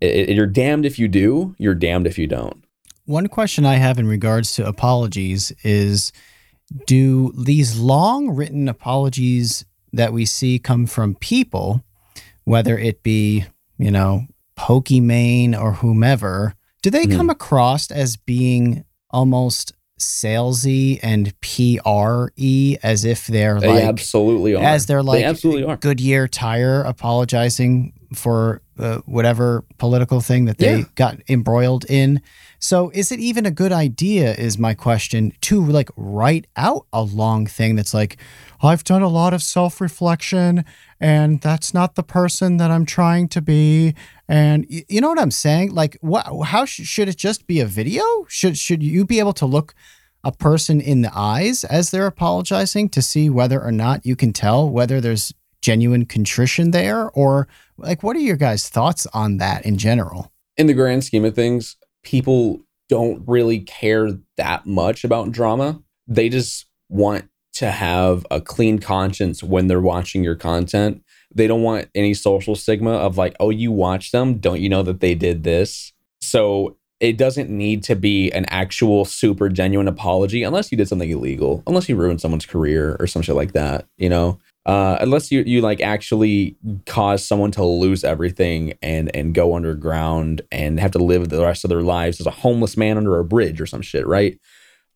it, 0.00 0.30
it- 0.30 0.36
you're 0.36 0.46
damned 0.46 0.86
if 0.86 0.98
you 0.98 1.08
do, 1.08 1.54
you're 1.58 1.74
damned 1.74 2.06
if 2.06 2.18
you 2.18 2.26
don't. 2.26 2.64
One 3.04 3.28
question 3.28 3.64
I 3.64 3.74
have 3.76 3.98
in 3.98 4.08
regards 4.08 4.54
to 4.54 4.66
apologies 4.66 5.52
is 5.62 6.12
do 6.86 7.32
these 7.38 7.78
long 7.78 8.30
written 8.30 8.68
apologies 8.68 9.64
that 9.92 10.12
we 10.12 10.24
see 10.26 10.58
come 10.58 10.86
from 10.86 11.14
people, 11.14 11.84
whether 12.44 12.76
it 12.76 13.02
be, 13.04 13.44
you 13.78 13.90
know, 13.92 14.26
Pokimane 14.58 15.58
or 15.58 15.74
whomever, 15.74 16.54
do 16.82 16.90
they 16.90 17.06
Mhm. 17.06 17.16
come 17.16 17.30
across 17.30 17.90
as 17.90 18.16
being 18.16 18.84
almost 19.10 19.72
salesy 19.98 20.98
and 21.02 21.32
PR 21.40 22.30
y 22.38 22.76
as 22.82 23.04
if 23.04 23.26
they're 23.26 23.58
They 23.60 23.68
like 23.68 23.84
absolutely 23.84 24.54
are. 24.54 24.62
as 24.62 24.86
they're 24.86 25.02
like 25.02 25.20
they 25.20 25.24
absolutely 25.24 25.64
are. 25.64 25.76
Goodyear 25.76 26.28
tire 26.28 26.82
apologizing 26.82 27.92
for 28.14 28.60
uh, 28.78 28.98
whatever 29.06 29.64
political 29.78 30.20
thing 30.20 30.44
that 30.44 30.58
they 30.58 30.78
Yeah. 30.80 30.84
got 30.96 31.18
embroiled 31.30 31.86
in. 31.88 32.20
So, 32.58 32.90
is 32.94 33.10
it 33.10 33.18
even 33.20 33.46
a 33.46 33.50
good 33.50 33.72
idea? 33.72 34.34
Is 34.34 34.58
my 34.58 34.74
question 34.74 35.32
to 35.42 35.64
like 35.64 35.88
write 35.96 36.46
out 36.58 36.84
a 36.92 37.02
long 37.02 37.46
thing 37.46 37.74
that's 37.76 37.94
like, 37.94 38.18
I've 38.62 38.84
done 38.84 39.02
a 39.02 39.08
lot 39.08 39.34
of 39.34 39.42
self 39.42 39.80
reflection, 39.80 40.64
and 41.00 41.40
that's 41.40 41.74
not 41.74 41.94
the 41.94 42.02
person 42.02 42.56
that 42.56 42.70
I'm 42.70 42.86
trying 42.86 43.28
to 43.28 43.42
be. 43.42 43.94
And 44.28 44.66
y- 44.70 44.84
you 44.88 45.00
know 45.00 45.08
what 45.08 45.20
I'm 45.20 45.30
saying? 45.30 45.74
Like, 45.74 45.96
what? 46.00 46.26
How 46.46 46.64
sh- 46.64 46.82
should 46.82 47.08
it 47.08 47.16
just 47.16 47.46
be 47.46 47.60
a 47.60 47.66
video? 47.66 48.02
Should 48.28 48.58
should 48.58 48.82
you 48.82 49.04
be 49.04 49.18
able 49.18 49.34
to 49.34 49.46
look 49.46 49.74
a 50.24 50.32
person 50.32 50.80
in 50.80 51.02
the 51.02 51.12
eyes 51.14 51.64
as 51.64 51.90
they're 51.90 52.06
apologizing 52.06 52.88
to 52.90 53.02
see 53.02 53.30
whether 53.30 53.62
or 53.62 53.72
not 53.72 54.04
you 54.04 54.16
can 54.16 54.32
tell 54.32 54.68
whether 54.68 55.00
there's 55.00 55.32
genuine 55.62 56.04
contrition 56.04 56.72
there 56.72 57.10
or 57.10 57.48
like 57.76 58.02
what 58.02 58.16
are 58.16 58.20
your 58.20 58.36
guys 58.36 58.68
thoughts 58.68 59.06
on 59.12 59.38
that 59.38 59.64
in 59.64 59.78
general 59.78 60.32
in 60.56 60.66
the 60.66 60.74
grand 60.74 61.04
scheme 61.04 61.24
of 61.24 61.34
things, 61.34 61.76
people 62.02 62.60
don't 62.88 63.22
really 63.26 63.60
care 63.60 64.10
that 64.36 64.66
much 64.66 65.04
about 65.04 65.32
drama. 65.32 65.82
They 66.06 66.28
just 66.28 66.66
want 66.88 67.28
to 67.56 67.70
have 67.70 68.26
a 68.30 68.40
clean 68.40 68.78
conscience 68.78 69.42
when 69.42 69.66
they're 69.66 69.80
watching 69.80 70.24
your 70.24 70.34
content. 70.34 71.02
They 71.34 71.46
don't 71.46 71.62
want 71.62 71.88
any 71.94 72.14
social 72.14 72.54
stigma 72.54 72.92
of 72.92 73.18
like, 73.18 73.36
oh, 73.40 73.50
you 73.50 73.72
watch 73.72 74.12
them. 74.12 74.38
Don't 74.38 74.60
you 74.60 74.68
know 74.68 74.82
that 74.82 75.00
they 75.00 75.14
did 75.14 75.44
this? 75.44 75.92
So 76.20 76.76
it 76.98 77.18
doesn't 77.18 77.50
need 77.50 77.82
to 77.84 77.94
be 77.94 78.30
an 78.30 78.46
actual 78.48 79.04
super 79.04 79.48
genuine 79.48 79.88
apology 79.88 80.42
unless 80.42 80.72
you 80.72 80.78
did 80.78 80.88
something 80.88 81.10
illegal, 81.10 81.62
unless 81.66 81.88
you 81.88 81.96
ruined 81.96 82.20
someone's 82.20 82.46
career 82.46 82.96
or 82.98 83.06
some 83.06 83.22
shit 83.22 83.34
like 83.34 83.52
that, 83.52 83.86
you 83.98 84.08
know? 84.08 84.40
Uh, 84.64 84.98
unless 85.00 85.30
you, 85.30 85.44
you 85.46 85.60
like 85.60 85.80
actually 85.80 86.56
cause 86.86 87.24
someone 87.24 87.52
to 87.52 87.64
lose 87.64 88.02
everything 88.02 88.74
and 88.82 89.14
and 89.14 89.32
go 89.32 89.54
underground 89.54 90.42
and 90.50 90.80
have 90.80 90.90
to 90.90 90.98
live 90.98 91.28
the 91.28 91.40
rest 91.40 91.64
of 91.64 91.68
their 91.68 91.82
lives 91.82 92.18
as 92.18 92.26
a 92.26 92.32
homeless 92.32 92.76
man 92.76 92.96
under 92.96 93.16
a 93.18 93.24
bridge 93.24 93.60
or 93.60 93.66
some 93.66 93.82
shit, 93.82 94.04
right? 94.08 94.40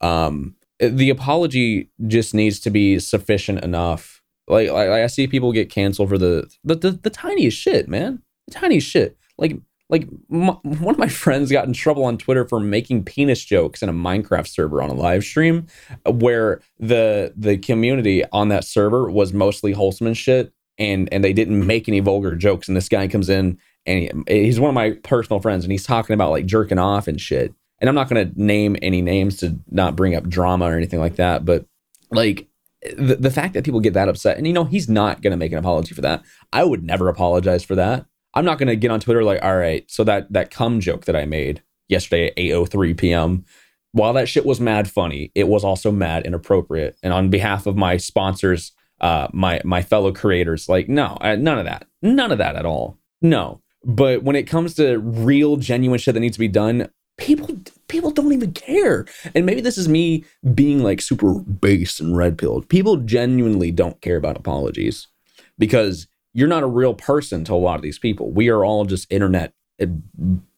Um, 0.01 0.57
the 0.81 1.11
apology 1.11 1.91
just 2.07 2.35
needs 2.35 2.59
to 2.61 2.71
be 2.71 2.99
sufficient 2.99 3.63
enough. 3.63 4.23
Like, 4.49 4.71
like 4.71 4.89
I 4.89 5.07
see 5.07 5.27
people 5.27 5.53
get 5.53 5.71
canceled 5.71 6.09
for 6.09 6.19
the 6.19 6.51
the, 6.65 6.75
the 6.75 6.91
the 6.93 7.11
tiniest 7.11 7.59
shit, 7.59 7.89
man, 7.89 8.23
the 8.49 8.55
tiniest 8.55 8.89
shit. 8.89 9.17
Like 9.39 9.57
like 9.91 10.09
m- 10.33 10.59
one 10.63 10.95
of 10.95 10.99
my 10.99 11.09
friends 11.09 11.53
got 11.53 11.67
in 11.67 11.73
trouble 11.73 12.05
on 12.05 12.17
Twitter 12.17 12.47
for 12.47 12.61
making 12.61 13.05
penis 13.05 13.45
jokes 13.45 13.83
in 13.83 13.89
a 13.89 13.93
Minecraft 13.93 14.49
server 14.49 14.83
on 14.83 14.91
a 14.91 14.95
live 14.95 15.25
stream, 15.25 15.67
uh, 16.07 16.13
where 16.13 16.61
the 16.79 17.33
the 17.37 17.59
community 17.59 18.25
on 18.33 18.49
that 18.49 18.65
server 18.65 19.11
was 19.11 19.33
mostly 19.33 19.73
wholesome 19.73 20.07
and 20.07 20.17
shit, 20.17 20.53
and 20.79 21.09
and 21.13 21.23
they 21.23 21.33
didn't 21.33 21.67
make 21.67 21.89
any 21.89 22.01
vulgar 22.01 22.35
jokes. 22.35 22.69
And 22.69 22.77
this 22.77 22.89
guy 22.89 23.07
comes 23.07 23.29
in 23.29 23.59
and 23.87 24.25
he, 24.29 24.45
he's 24.45 24.61
one 24.61 24.71
of 24.71 24.75
my 24.75 24.93
personal 25.03 25.41
friends, 25.41 25.65
and 25.65 25.73
he's 25.73 25.85
talking 25.85 26.15
about 26.15 26.31
like 26.31 26.47
jerking 26.47 26.79
off 26.79 27.07
and 27.07 27.21
shit. 27.21 27.55
And 27.81 27.89
I'm 27.89 27.95
not 27.95 28.09
going 28.09 28.31
to 28.31 28.43
name 28.43 28.77
any 28.83 29.01
names 29.01 29.39
to 29.39 29.59
not 29.71 29.97
bring 29.97 30.15
up 30.15 30.29
drama 30.29 30.67
or 30.67 30.77
anything 30.77 31.01
like 31.01 31.17
that, 31.17 31.45
but 31.45 31.65
like 32.11 32.49
the, 32.83 33.17
the 33.17 33.31
fact 33.31 33.55
that 33.55 33.65
people 33.65 33.81
get 33.81 33.95
that 33.95 34.09
upset, 34.09 34.37
and 34.37 34.47
you 34.47 34.53
know, 34.53 34.65
he's 34.65 34.89
not 34.89 35.23
going 35.23 35.33
to 35.33 35.37
make 35.37 35.53
an 35.53 35.59
apology 35.59 35.95
for 35.95 36.01
that. 36.03 36.23
I 36.53 36.65
would 36.65 36.85
never 36.85 37.09
apologize 37.09 37.65
for 37.65 37.75
that. 37.75 38.07
I'm 38.35 38.45
not 38.45 38.59
going 38.59 38.69
to 38.69 38.77
get 38.77 38.91
on 38.91 39.01
Twitter 39.01 39.25
like, 39.25 39.43
all 39.43 39.57
right, 39.57 39.91
so 39.91 40.05
that 40.05 40.33
that 40.33 40.51
cum 40.51 40.81
joke 40.81 41.05
that 41.07 41.17
I 41.17 41.27
made 41.27 41.63
yesterday 41.89 42.29
at 42.29 42.37
8:03 42.37 42.97
p.m. 42.97 43.45
While 43.93 44.13
that 44.13 44.29
shit 44.29 44.47
was 44.47 44.61
mad 44.61 44.89
funny, 44.89 45.33
it 45.35 45.49
was 45.49 45.65
also 45.65 45.91
mad 45.91 46.25
inappropriate. 46.25 46.97
And 47.03 47.13
on 47.13 47.29
behalf 47.29 47.67
of 47.67 47.77
my 47.77 47.97
sponsors, 47.97 48.73
uh, 49.01 49.29
my 49.33 49.61
my 49.65 49.83
fellow 49.83 50.13
creators, 50.13 50.69
like, 50.69 50.89
no, 50.89 51.19
uh, 51.21 51.37
none 51.37 51.59
of 51.59 51.65
that, 51.65 51.87
none 52.03 52.31
of 52.31 52.39
that 52.39 52.57
at 52.57 52.67
all. 52.67 52.99
No. 53.21 53.61
But 53.83 54.23
when 54.23 54.37
it 54.37 54.45
comes 54.45 54.75
to 54.75 54.99
real, 54.99 55.57
genuine 55.57 55.99
shit 55.99 56.15
that 56.15 56.21
needs 56.21 56.37
to 56.37 56.41
be 56.41 56.49
done, 56.49 56.91
people 57.21 57.61
people 57.89 58.11
don't 58.11 58.33
even 58.33 58.53
care. 58.53 59.07
And 59.35 59.47
maybe 59.47 59.61
this 59.61 59.79
is 59.79 59.89
me 59.89 60.25
being 60.55 60.83
like 60.83 61.01
super 61.01 61.35
base 61.35 62.01
and 62.01 62.17
red 62.17 62.39
pilled. 62.39 62.69
People 62.69 62.97
genuinely 62.97 63.71
don't 63.71 64.01
care 64.01 64.17
about 64.17 64.37
apologies 64.37 65.07
because 65.59 66.09
you're 66.33 66.49
not 66.49 66.63
a 66.63 66.69
real 66.69 66.95
person 66.95 67.45
to 67.45 67.55
a 67.55 67.57
lot 67.57 67.77
of 67.77 67.83
these 67.83 67.99
people. 67.99 68.31
We 68.33 68.49
are 68.49 68.65
all 68.65 68.85
just 68.85 69.11
internet 69.13 69.53
uh, 69.81 69.87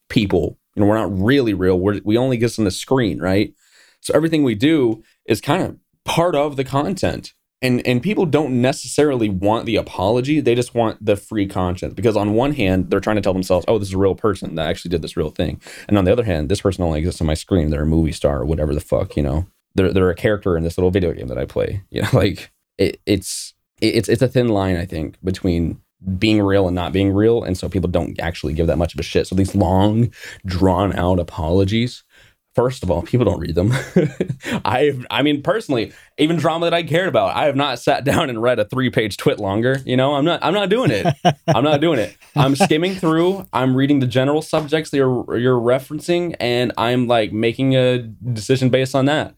people. 0.08 0.58
You 0.74 0.80
know, 0.80 0.86
we're 0.86 0.96
not 0.96 1.18
really 1.18 1.54
real. 1.54 1.78
We're, 1.78 2.00
we 2.04 2.16
only 2.16 2.36
get 2.36 2.58
on 2.58 2.64
the 2.64 2.70
screen, 2.70 3.20
right? 3.20 3.54
So 4.00 4.14
everything 4.14 4.42
we 4.42 4.54
do 4.54 5.02
is 5.26 5.40
kind 5.40 5.62
of 5.62 5.76
part 6.04 6.34
of 6.34 6.56
the 6.56 6.64
content. 6.64 7.32
And 7.62 7.86
and 7.86 8.02
people 8.02 8.26
don't 8.26 8.60
necessarily 8.60 9.28
want 9.28 9.66
the 9.66 9.76
apology. 9.76 10.40
They 10.40 10.54
just 10.54 10.74
want 10.74 11.04
the 11.04 11.16
free 11.16 11.46
conscience 11.46 11.94
because 11.94 12.16
on 12.16 12.34
one 12.34 12.52
hand, 12.52 12.90
they're 12.90 13.00
trying 13.00 13.16
to 13.16 13.22
tell 13.22 13.32
themselves, 13.32 13.64
"Oh, 13.68 13.78
this 13.78 13.88
is 13.88 13.94
a 13.94 13.98
real 13.98 14.16
person 14.16 14.56
that 14.56 14.66
actually 14.66 14.90
did 14.90 15.00
this 15.00 15.16
real 15.16 15.30
thing," 15.30 15.60
and 15.88 15.96
on 15.96 16.04
the 16.04 16.12
other 16.12 16.24
hand, 16.24 16.48
this 16.48 16.60
person 16.60 16.82
only 16.82 16.98
exists 16.98 17.20
on 17.20 17.26
my 17.26 17.34
screen. 17.34 17.70
They're 17.70 17.82
a 17.82 17.86
movie 17.86 18.12
star 18.12 18.40
or 18.40 18.44
whatever 18.44 18.74
the 18.74 18.80
fuck, 18.80 19.16
you 19.16 19.22
know. 19.22 19.46
They're 19.76 19.92
they're 19.92 20.10
a 20.10 20.14
character 20.14 20.56
in 20.56 20.64
this 20.64 20.76
little 20.76 20.90
video 20.90 21.12
game 21.12 21.28
that 21.28 21.38
I 21.38 21.44
play. 21.44 21.82
You 21.90 22.02
know, 22.02 22.08
like 22.12 22.50
it, 22.78 23.00
it's 23.06 23.54
it's 23.80 24.08
it's 24.08 24.22
a 24.22 24.28
thin 24.28 24.48
line 24.48 24.76
I 24.76 24.84
think 24.84 25.16
between 25.22 25.80
being 26.18 26.42
real 26.42 26.66
and 26.66 26.74
not 26.74 26.92
being 26.92 27.12
real, 27.12 27.44
and 27.44 27.56
so 27.56 27.68
people 27.68 27.88
don't 27.88 28.18
actually 28.20 28.54
give 28.54 28.66
that 28.66 28.78
much 28.78 28.94
of 28.94 29.00
a 29.00 29.04
shit. 29.04 29.26
So 29.26 29.34
these 29.34 29.54
long, 29.54 30.12
drawn 30.44 30.92
out 30.94 31.20
apologies. 31.20 32.02
First 32.54 32.82
of 32.82 32.90
all, 32.90 33.02
people 33.02 33.24
don't 33.24 33.40
read 33.40 33.54
them. 33.54 33.72
I 34.64 34.98
I 35.10 35.22
mean 35.22 35.42
personally, 35.42 35.92
even 36.18 36.36
drama 36.36 36.66
that 36.66 36.74
I 36.74 36.82
cared 36.82 37.08
about, 37.08 37.34
I 37.34 37.46
have 37.46 37.56
not 37.56 37.78
sat 37.78 38.04
down 38.04 38.28
and 38.28 38.42
read 38.42 38.58
a 38.58 38.64
three 38.64 38.90
page 38.90 39.16
twit 39.16 39.38
longer. 39.38 39.80
You 39.86 39.96
know, 39.96 40.14
I'm 40.14 40.24
not 40.24 40.40
I'm 40.42 40.54
not 40.54 40.68
doing 40.68 40.90
it. 40.90 41.06
I'm 41.48 41.64
not 41.64 41.80
doing 41.80 41.98
it. 41.98 42.16
I'm 42.36 42.54
skimming 42.54 42.94
through. 42.94 43.46
I'm 43.52 43.74
reading 43.74 44.00
the 44.00 44.06
general 44.06 44.42
subjects 44.42 44.90
that 44.90 44.98
you're 44.98 45.38
you're 45.38 45.58
referencing, 45.58 46.36
and 46.40 46.72
I'm 46.76 47.06
like 47.06 47.32
making 47.32 47.74
a 47.74 47.98
decision 47.98 48.68
based 48.68 48.94
on 48.94 49.06
that. 49.06 49.34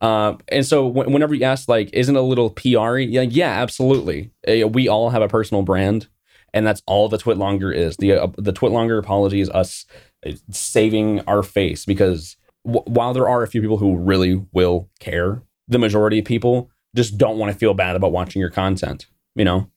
Uh, 0.00 0.36
and 0.48 0.66
so 0.66 0.88
w- 0.88 1.10
whenever 1.10 1.34
you 1.34 1.44
ask, 1.44 1.66
like, 1.68 1.88
isn't 1.92 2.16
a 2.16 2.20
little 2.20 2.50
PR? 2.50 2.98
Yeah, 2.98 3.22
yeah, 3.22 3.62
absolutely. 3.62 4.32
Uh, 4.46 4.68
we 4.68 4.86
all 4.88 5.08
have 5.10 5.22
a 5.22 5.28
personal 5.28 5.62
brand, 5.62 6.08
and 6.52 6.66
that's 6.66 6.82
all 6.86 7.08
the 7.08 7.16
twit 7.16 7.38
longer 7.38 7.72
is. 7.72 7.96
The 7.96 8.12
uh, 8.12 8.28
the 8.36 8.52
Twitlonger 8.52 8.98
apology 8.98 9.40
is 9.40 9.48
us 9.50 9.86
uh, 10.26 10.32
saving 10.50 11.20
our 11.20 11.42
face 11.42 11.84
because 11.84 12.36
w- 12.64 12.84
while 12.86 13.12
there 13.12 13.28
are 13.28 13.42
a 13.42 13.48
few 13.48 13.60
people 13.60 13.78
who 13.78 13.96
really 13.96 14.44
will 14.52 14.88
care, 15.00 15.42
the 15.68 15.78
majority 15.78 16.18
of 16.18 16.24
people 16.24 16.70
just 16.94 17.18
don't 17.18 17.38
want 17.38 17.52
to 17.52 17.58
feel 17.58 17.74
bad 17.74 17.96
about 17.96 18.12
watching 18.12 18.40
your 18.40 18.50
content. 18.50 19.06
You 19.34 19.44
know, 19.44 19.70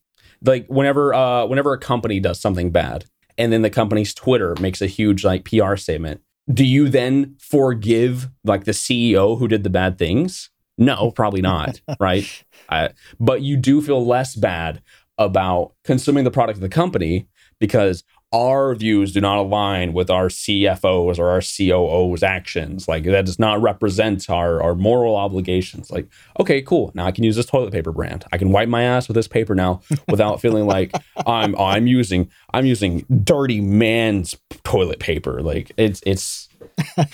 like 0.44 0.68
whenever 0.68 1.14
uh, 1.14 1.46
whenever 1.46 1.74
a 1.74 1.80
company 1.80 2.20
does 2.20 2.40
something 2.40 2.72
bad, 2.72 3.06
and 3.38 3.52
then 3.52 3.62
the 3.62 3.70
company's 3.70 4.14
Twitter 4.14 4.56
makes 4.60 4.82
a 4.82 4.88
huge 4.88 5.24
like 5.24 5.46
PR 5.46 5.76
statement 5.76 6.22
do 6.52 6.66
you 6.66 6.90
then 6.90 7.36
forgive 7.40 8.30
like 8.44 8.64
the 8.64 8.72
CEO 8.72 9.38
who 9.38 9.48
did 9.48 9.64
the 9.64 9.70
bad 9.70 9.98
things? 9.98 10.50
No, 10.78 11.12
probably 11.12 11.42
not, 11.42 11.82
right? 12.00 12.44
I, 12.70 12.90
but 13.20 13.42
you 13.42 13.58
do 13.58 13.82
feel 13.82 14.06
less 14.06 14.36
bad 14.36 14.82
about 15.18 15.74
consuming 15.84 16.24
the 16.24 16.32
product 16.32 16.58
of 16.58 16.62
the 16.62 16.70
company 16.70 17.28
because 17.60 18.04
our 18.34 18.76
views 18.76 19.14
do 19.14 19.22
not 19.22 19.38
align 19.38 19.94
with 19.94 20.10
our 20.10 20.28
CFOs 20.28 21.18
or 21.18 21.30
our 21.30 21.40
COOs 21.42 22.24
actions. 22.24 22.88
Like 22.88 23.04
that 23.06 23.26
does 23.26 23.40
not 23.40 23.62
represent 23.62 24.30
our, 24.30 24.62
our 24.62 24.76
moral 24.76 25.16
obligations. 25.16 25.90
Like, 25.90 26.08
okay, 26.40 26.62
cool. 26.62 26.92
Now 26.94 27.06
I 27.06 27.12
can 27.12 27.24
use 27.24 27.38
this 27.38 27.46
toilet 27.46 27.72
paper 27.72 27.92
brand. 27.94 28.26
I 28.34 28.38
can 28.38 28.52
wipe 28.52 28.68
my 28.68 28.84
ass 28.84 29.08
with 29.08 29.16
this 29.16 29.28
paper 29.30 29.56
now 29.56 29.82
without 30.10 30.42
feeling 30.42 30.66
like 30.68 30.92
I'm 31.26 31.56
I'm 31.58 31.88
using 31.88 32.30
I'm 32.54 32.66
using 32.66 33.06
dirty 33.24 33.62
man's 33.62 34.36
toilet 34.64 35.00
paper. 35.00 35.42
Like 35.42 35.72
it's 35.78 36.02
it's 36.06 36.50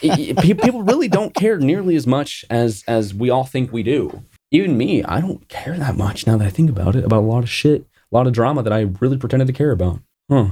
it- 0.02 0.38
pe- 0.38 0.54
people 0.56 0.82
really 0.82 1.08
don't 1.08 1.36
care 1.36 1.60
nearly 1.60 1.96
as 1.96 2.08
much 2.08 2.44
as 2.50 2.84
as 2.88 3.14
we 3.14 3.30
all 3.30 3.44
think 3.46 3.72
we 3.72 3.84
do. 3.84 4.24
Even 4.50 4.78
me, 4.78 5.04
I 5.04 5.22
don't 5.22 5.48
care 5.48 5.78
that 5.78 5.96
much 5.96 6.26
now 6.28 6.38
that 6.38 6.46
I 6.46 6.50
think 6.50 6.70
about 6.70 6.96
it 6.96 7.04
about 7.04 7.20
a 7.20 7.28
lot 7.28 7.44
of 7.44 7.50
shit, 7.50 7.82
a 8.12 8.16
lot 8.16 8.26
of 8.28 8.34
drama 8.34 8.64
that 8.64 8.74
I 8.74 8.82
really 9.00 9.18
pretended 9.18 9.46
to 9.48 9.54
care 9.54 9.72
about. 9.72 10.00
Huh. 10.30 10.50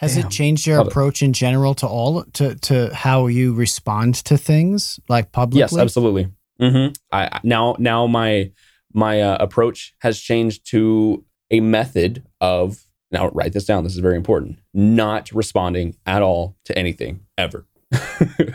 Has 0.00 0.16
Damn. 0.16 0.26
it 0.26 0.30
changed 0.30 0.66
your 0.66 0.80
approach 0.80 1.22
in 1.22 1.34
general 1.34 1.74
to 1.74 1.86
all 1.86 2.24
to 2.24 2.54
to 2.54 2.94
how 2.94 3.26
you 3.26 3.52
respond 3.52 4.14
to 4.24 4.38
things 4.38 4.98
like 5.10 5.30
publicly? 5.30 5.60
Yes, 5.60 5.76
absolutely. 5.76 6.28
hmm 6.58 6.86
I 7.12 7.26
I- 7.26 7.40
now 7.42 7.76
now 7.78 8.06
my 8.06 8.50
my 8.94 9.20
uh, 9.20 9.36
approach 9.38 9.94
has 10.00 10.18
changed 10.18 10.68
to 10.70 11.24
a 11.50 11.60
method 11.60 12.24
of 12.40 12.82
now 13.12 13.28
write 13.28 13.52
this 13.52 13.66
down. 13.66 13.84
This 13.84 13.92
is 13.92 13.98
very 13.98 14.16
important. 14.16 14.58
Not 14.72 15.30
responding 15.32 15.96
at 16.06 16.22
all 16.22 16.56
to 16.64 16.78
anything 16.78 17.20
ever. 17.36 17.66
I, 17.92 18.52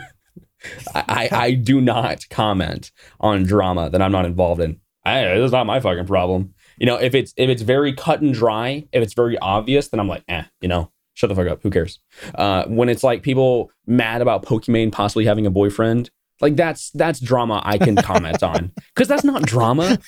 I 0.94 1.28
I 1.32 1.52
do 1.52 1.80
not 1.80 2.28
comment 2.28 2.90
on 3.20 3.44
drama 3.44 3.88
that 3.90 4.02
I'm 4.02 4.12
not 4.12 4.24
involved 4.24 4.60
in. 4.60 4.80
I, 5.04 5.20
it's 5.20 5.52
not 5.52 5.66
my 5.66 5.78
fucking 5.78 6.06
problem. 6.06 6.54
You 6.78 6.86
know, 6.86 6.96
if 6.96 7.14
it's 7.14 7.32
if 7.36 7.48
it's 7.48 7.62
very 7.62 7.92
cut 7.92 8.20
and 8.20 8.34
dry, 8.34 8.88
if 8.90 9.00
it's 9.00 9.14
very 9.14 9.38
obvious, 9.38 9.88
then 9.88 10.00
I'm 10.00 10.08
like, 10.08 10.24
eh, 10.26 10.42
you 10.60 10.66
know, 10.68 10.90
shut 11.16 11.28
the 11.28 11.34
fuck 11.34 11.48
up. 11.48 11.62
Who 11.64 11.70
cares? 11.70 11.98
Uh, 12.36 12.64
when 12.66 12.88
it's 12.88 13.02
like 13.02 13.22
people 13.24 13.72
mad 13.86 14.22
about 14.22 14.44
Pokimane 14.44 14.92
possibly 14.92 15.24
having 15.24 15.46
a 15.46 15.50
boyfriend, 15.50 16.10
like 16.40 16.54
that's 16.54 16.90
that's 16.90 17.18
drama 17.18 17.60
I 17.64 17.78
can 17.78 17.96
comment 18.10 18.42
on 18.44 18.70
because 18.94 19.08
that's 19.08 19.24
not 19.24 19.42
drama. 19.42 19.98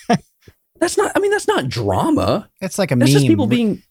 That's 0.78 0.96
not. 0.96 1.10
I 1.16 1.18
mean, 1.18 1.32
that's 1.32 1.48
not 1.48 1.68
drama. 1.68 2.48
It's 2.60 2.78
like 2.78 2.92
a 2.92 2.96
That's 2.96 3.10
meme. 3.10 3.16
just 3.18 3.26
people 3.26 3.48
being. 3.48 3.82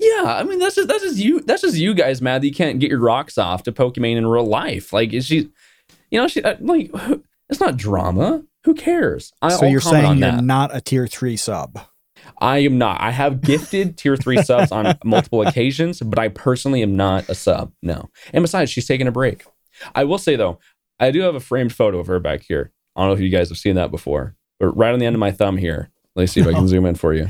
Yeah, 0.00 0.24
I 0.26 0.44
mean 0.44 0.58
that's 0.60 0.76
just 0.76 0.86
that's 0.86 1.02
just 1.02 1.16
you 1.18 1.40
that's 1.40 1.62
just 1.62 1.76
you 1.76 1.92
guys 1.94 2.22
mad 2.22 2.42
that 2.42 2.46
you 2.46 2.54
can't 2.54 2.78
get 2.78 2.90
your 2.90 3.00
rocks 3.00 3.36
off 3.36 3.64
to 3.64 3.72
Pokimane 3.72 4.16
in 4.16 4.26
real 4.26 4.46
life. 4.46 4.92
Like 4.92 5.12
is 5.12 5.26
she, 5.26 5.50
you 6.10 6.20
know, 6.20 6.28
she 6.28 6.40
uh, 6.42 6.54
like 6.60 6.92
it's 7.50 7.58
not 7.60 7.76
drama. 7.76 8.44
Who 8.64 8.74
cares? 8.74 9.32
I, 9.42 9.48
so 9.48 9.64
I'll 9.66 9.72
you're 9.72 9.80
saying 9.80 10.18
you're 10.18 10.30
that. 10.32 10.44
not 10.44 10.74
a 10.76 10.80
tier 10.80 11.06
three 11.08 11.36
sub. 11.36 11.80
I 12.40 12.58
am 12.58 12.78
not. 12.78 13.00
I 13.00 13.10
have 13.10 13.40
gifted 13.40 13.96
tier 13.96 14.16
three 14.16 14.42
subs 14.42 14.70
on 14.72 14.96
multiple 15.04 15.42
occasions, 15.42 16.00
but 16.00 16.18
I 16.18 16.28
personally 16.28 16.82
am 16.82 16.96
not 16.96 17.28
a 17.28 17.34
sub. 17.34 17.72
No. 17.82 18.08
And 18.32 18.42
besides, 18.42 18.70
she's 18.70 18.86
taking 18.86 19.06
a 19.08 19.12
break. 19.12 19.44
I 19.94 20.04
will 20.04 20.18
say 20.18 20.36
though, 20.36 20.58
I 21.00 21.10
do 21.10 21.20
have 21.22 21.34
a 21.34 21.40
framed 21.40 21.72
photo 21.72 21.98
of 21.98 22.06
her 22.08 22.18
back 22.20 22.42
here. 22.42 22.72
I 22.96 23.00
don't 23.02 23.08
know 23.10 23.14
if 23.14 23.20
you 23.20 23.28
guys 23.28 23.48
have 23.48 23.58
seen 23.58 23.76
that 23.76 23.90
before, 23.90 24.34
but 24.58 24.68
right 24.76 24.92
on 24.92 24.98
the 24.98 25.06
end 25.06 25.14
of 25.16 25.20
my 25.20 25.30
thumb 25.32 25.56
here. 25.56 25.90
Let 26.16 26.22
me 26.22 26.26
see 26.26 26.40
if 26.40 26.46
I 26.46 26.52
can 26.52 26.66
zoom 26.68 26.86
in 26.86 26.94
for 26.96 27.14
you. 27.14 27.28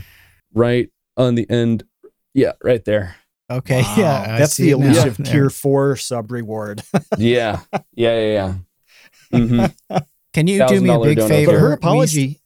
Right 0.54 0.90
on 1.16 1.34
the 1.34 1.48
end. 1.50 1.84
Yeah, 2.34 2.52
right 2.62 2.84
there. 2.84 3.16
Okay, 3.50 3.80
Wow. 3.82 3.94
yeah, 3.96 4.38
that's 4.38 4.56
the 4.58 4.70
elusive 4.70 5.16
There. 5.16 5.32
tier 5.32 5.50
four 5.50 5.96
sub 5.96 6.30
reward. 6.30 6.82
Yeah. 7.18 7.60
Yeah, 7.94 8.18
yeah, 8.20 8.54
yeah. 9.32 9.38
hmm 9.38 9.64
Can 10.34 10.46
you 10.46 10.66
do 10.68 10.80
me 10.82 10.90
a 10.90 10.98
big 11.00 11.18
donut. 11.18 11.28
favor? 11.28 11.52
but 11.52 11.58
her 11.58 11.68
We- 11.68 11.74
apology, 11.74 12.40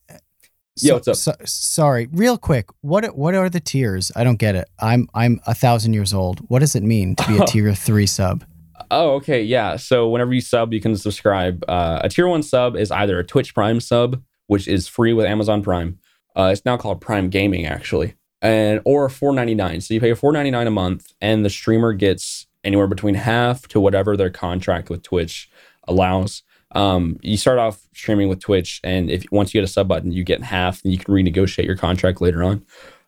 Yeah, 0.82 0.94
what's 0.94 1.08
up? 1.08 1.16
so- 1.16 1.34
sorry, 1.44 2.08
real 2.12 2.36
quick. 2.38 2.66
What 2.80 3.16
what 3.16 3.34
are 3.34 3.48
the 3.48 3.60
tiers? 3.60 4.10
I 4.16 4.24
don't 4.24 4.38
get 4.38 4.54
it. 4.54 4.68
I'm 4.78 5.08
I'm 5.14 5.40
a 5.46 5.54
thousand 5.54 5.94
years 5.94 6.12
old. 6.12 6.40
What 6.48 6.60
does 6.60 6.74
it 6.74 6.82
mean 6.82 7.16
to 7.16 7.26
be 7.28 7.38
a 7.38 7.46
tier 7.46 7.74
three 7.74 8.06
sub? 8.06 8.44
Oh, 8.90 9.12
okay. 9.14 9.42
Yeah. 9.42 9.76
So 9.76 10.08
whenever 10.08 10.32
you 10.34 10.40
sub, 10.40 10.72
you 10.72 10.80
can 10.80 10.96
subscribe. 10.96 11.64
Uh, 11.68 12.00
a 12.02 12.08
tier 12.08 12.26
one 12.28 12.42
sub 12.42 12.76
is 12.76 12.90
either 12.90 13.18
a 13.18 13.24
Twitch 13.24 13.54
Prime 13.54 13.80
sub, 13.80 14.22
which 14.48 14.68
is 14.68 14.86
free 14.88 15.12
with 15.12 15.24
Amazon 15.24 15.62
Prime. 15.62 15.98
Uh, 16.36 16.50
it's 16.52 16.64
now 16.64 16.76
called 16.76 17.00
Prime 17.00 17.28
Gaming, 17.30 17.64
actually, 17.66 18.14
and 18.40 18.80
or 18.84 19.08
four 19.08 19.32
ninety 19.32 19.54
nine. 19.54 19.80
So 19.80 19.94
you 19.94 20.00
pay 20.00 20.14
four 20.14 20.32
ninety 20.32 20.50
nine 20.50 20.66
a 20.66 20.70
month, 20.70 21.12
and 21.20 21.44
the 21.44 21.50
streamer 21.50 21.92
gets 21.92 22.46
anywhere 22.64 22.86
between 22.86 23.14
half 23.14 23.66
to 23.68 23.80
whatever 23.80 24.16
their 24.16 24.30
contract 24.30 24.88
with 24.90 25.02
Twitch 25.02 25.50
allows. 25.88 26.42
Um, 26.74 27.18
you 27.22 27.36
start 27.36 27.58
off 27.58 27.86
streaming 27.94 28.28
with 28.28 28.40
Twitch, 28.40 28.80
and 28.82 29.10
if 29.10 29.24
once 29.30 29.52
you 29.52 29.60
get 29.60 29.68
a 29.68 29.72
sub 29.72 29.88
button, 29.88 30.12
you 30.12 30.24
get 30.24 30.42
half, 30.42 30.82
and 30.82 30.92
you 30.92 30.98
can 30.98 31.14
renegotiate 31.14 31.66
your 31.66 31.76
contract 31.76 32.20
later 32.20 32.42
on. 32.42 32.64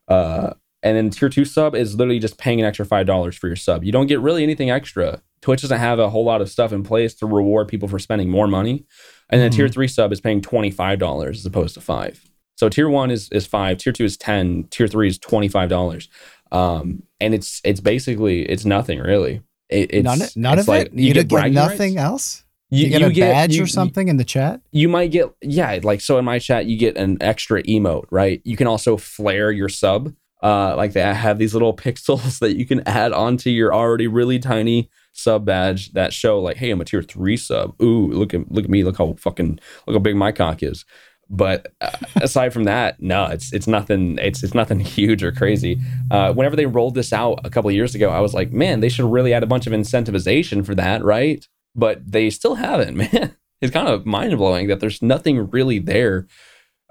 Uh, 0.08 0.52
and 0.82 0.96
then 0.96 1.10
tier 1.10 1.30
two 1.30 1.46
sub 1.46 1.74
is 1.74 1.96
literally 1.96 2.18
just 2.18 2.36
paying 2.36 2.60
an 2.60 2.66
extra 2.66 2.84
five 2.84 3.06
dollars 3.06 3.36
for 3.36 3.46
your 3.46 3.56
sub. 3.56 3.84
You 3.84 3.92
don't 3.92 4.06
get 4.06 4.20
really 4.20 4.42
anything 4.42 4.70
extra. 4.70 5.22
Twitch 5.40 5.62
doesn't 5.62 5.78
have 5.78 5.98
a 5.98 6.10
whole 6.10 6.24
lot 6.24 6.40
of 6.40 6.50
stuff 6.50 6.72
in 6.72 6.82
place 6.82 7.14
to 7.16 7.26
reward 7.26 7.68
people 7.68 7.88
for 7.88 7.98
spending 7.98 8.30
more 8.30 8.46
money. 8.46 8.86
And 9.30 9.40
then 9.40 9.50
tier 9.50 9.68
three 9.68 9.88
sub 9.88 10.12
is 10.12 10.20
paying 10.20 10.42
twenty 10.42 10.70
five 10.70 10.98
dollars 10.98 11.38
as 11.38 11.46
opposed 11.46 11.74
to 11.74 11.80
five. 11.80 12.22
So 12.56 12.68
tier 12.68 12.88
one 12.88 13.10
is 13.10 13.30
is 13.30 13.46
five, 13.46 13.78
tier 13.78 13.92
two 13.92 14.04
is 14.04 14.16
ten, 14.16 14.64
tier 14.70 14.86
three 14.86 15.08
is 15.08 15.18
twenty 15.18 15.48
five 15.48 15.70
dollars. 15.70 16.08
Um, 16.52 17.02
and 17.20 17.34
it's 17.34 17.60
it's 17.64 17.80
basically 17.80 18.42
it's 18.42 18.64
nothing 18.64 19.00
really. 19.00 19.42
It, 19.70 19.92
it's 19.92 20.04
none 20.04 20.20
none 20.36 20.58
it's 20.58 20.64
of 20.64 20.68
like 20.68 20.86
it. 20.88 20.94
You, 20.94 21.14
get, 21.14 21.28
bragging 21.28 21.54
nothing 21.54 21.94
rights. 21.94 22.04
else. 22.04 22.43
You, 22.74 22.88
get 22.90 23.02
a 23.02 23.20
badge 23.20 23.58
or 23.58 23.66
something 23.66 24.08
in 24.08 24.16
the 24.16 24.24
chat. 24.24 24.60
you 24.72 24.88
might 24.88 25.10
get 25.10 25.26
yeah 25.42 25.78
like 25.82 26.00
so 26.00 26.18
in 26.18 26.24
my 26.24 26.38
chat 26.38 26.66
you 26.66 26.76
get 26.78 26.96
an 26.96 27.16
extra 27.20 27.62
emote 27.62 28.04
right? 28.10 28.40
You 28.44 28.56
can 28.56 28.66
also 28.66 28.96
flare 28.96 29.50
your 29.50 29.68
sub 29.68 30.12
uh 30.42 30.74
like 30.76 30.92
they 30.92 31.00
have 31.00 31.38
these 31.38 31.54
little 31.54 31.74
pixels 31.84 32.38
that 32.40 32.56
you 32.56 32.66
can 32.66 32.80
add 32.86 33.12
onto 33.12 33.50
your 33.50 33.74
already 33.74 34.06
really 34.06 34.38
tiny 34.38 34.90
sub 35.12 35.44
badge 35.44 35.92
that 35.92 36.12
show 36.12 36.40
like 36.40 36.56
hey 36.56 36.70
i'm 36.70 36.80
a 36.80 36.84
tier 36.84 37.02
three 37.02 37.36
sub. 37.36 37.80
Ooh 37.80 38.08
look 38.08 38.34
at 38.34 38.50
look 38.50 38.64
at 38.64 38.70
me. 38.70 38.82
Look 38.84 38.98
how 38.98 39.14
fucking 39.14 39.58
look 39.86 39.94
how 39.94 40.00
big 40.00 40.16
my 40.16 40.32
cock 40.32 40.62
is. 40.62 40.84
But 41.30 41.72
uh, 41.80 41.90
aside 42.16 42.52
from 42.52 42.64
that 42.64 43.00
no 43.00 43.26
it's 43.26 43.52
it's 43.52 43.66
nothing 43.66 44.18
it's 44.18 44.42
it's 44.42 44.54
nothing 44.54 44.80
huge 44.96 45.22
or 45.22 45.32
crazy. 45.32 45.80
Uh 46.10 46.32
whenever 46.32 46.56
they 46.56 46.66
rolled 46.66 46.94
this 46.96 47.12
out 47.12 47.40
a 47.44 47.50
couple 47.50 47.68
of 47.70 47.74
years 47.74 47.94
ago 47.94 48.10
i 48.10 48.20
was 48.20 48.34
like 48.34 48.52
man 48.52 48.80
they 48.80 48.88
should 48.90 49.10
really 49.10 49.32
add 49.32 49.42
a 49.42 49.46
bunch 49.46 49.66
of 49.66 49.72
incentivization 49.72 50.66
for 50.66 50.74
that 50.74 51.02
right 51.04 51.48
but 51.74 52.00
they 52.10 52.30
still 52.30 52.54
haven't 52.56 52.96
man 53.02 53.34
it's 53.60 53.72
kind 53.72 53.88
of 53.88 54.04
mind 54.04 54.36
blowing 54.36 54.66
that 54.68 54.80
there's 54.80 55.00
nothing 55.00 55.50
really 55.50 55.78
there 55.78 56.26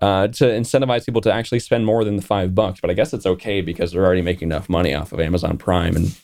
uh, 0.01 0.27
to 0.27 0.45
incentivize 0.45 1.05
people 1.05 1.21
to 1.21 1.31
actually 1.31 1.59
spend 1.59 1.85
more 1.85 2.03
than 2.03 2.15
the 2.15 2.21
five 2.21 2.55
bucks. 2.55 2.81
But 2.81 2.89
I 2.89 2.93
guess 2.93 3.13
it's 3.13 3.25
okay 3.27 3.61
because 3.61 3.91
they're 3.91 4.03
already 4.03 4.23
making 4.23 4.47
enough 4.49 4.67
money 4.67 4.93
off 4.93 5.13
of 5.13 5.19
Amazon 5.19 5.57
Prime 5.57 5.95
and 5.95 6.17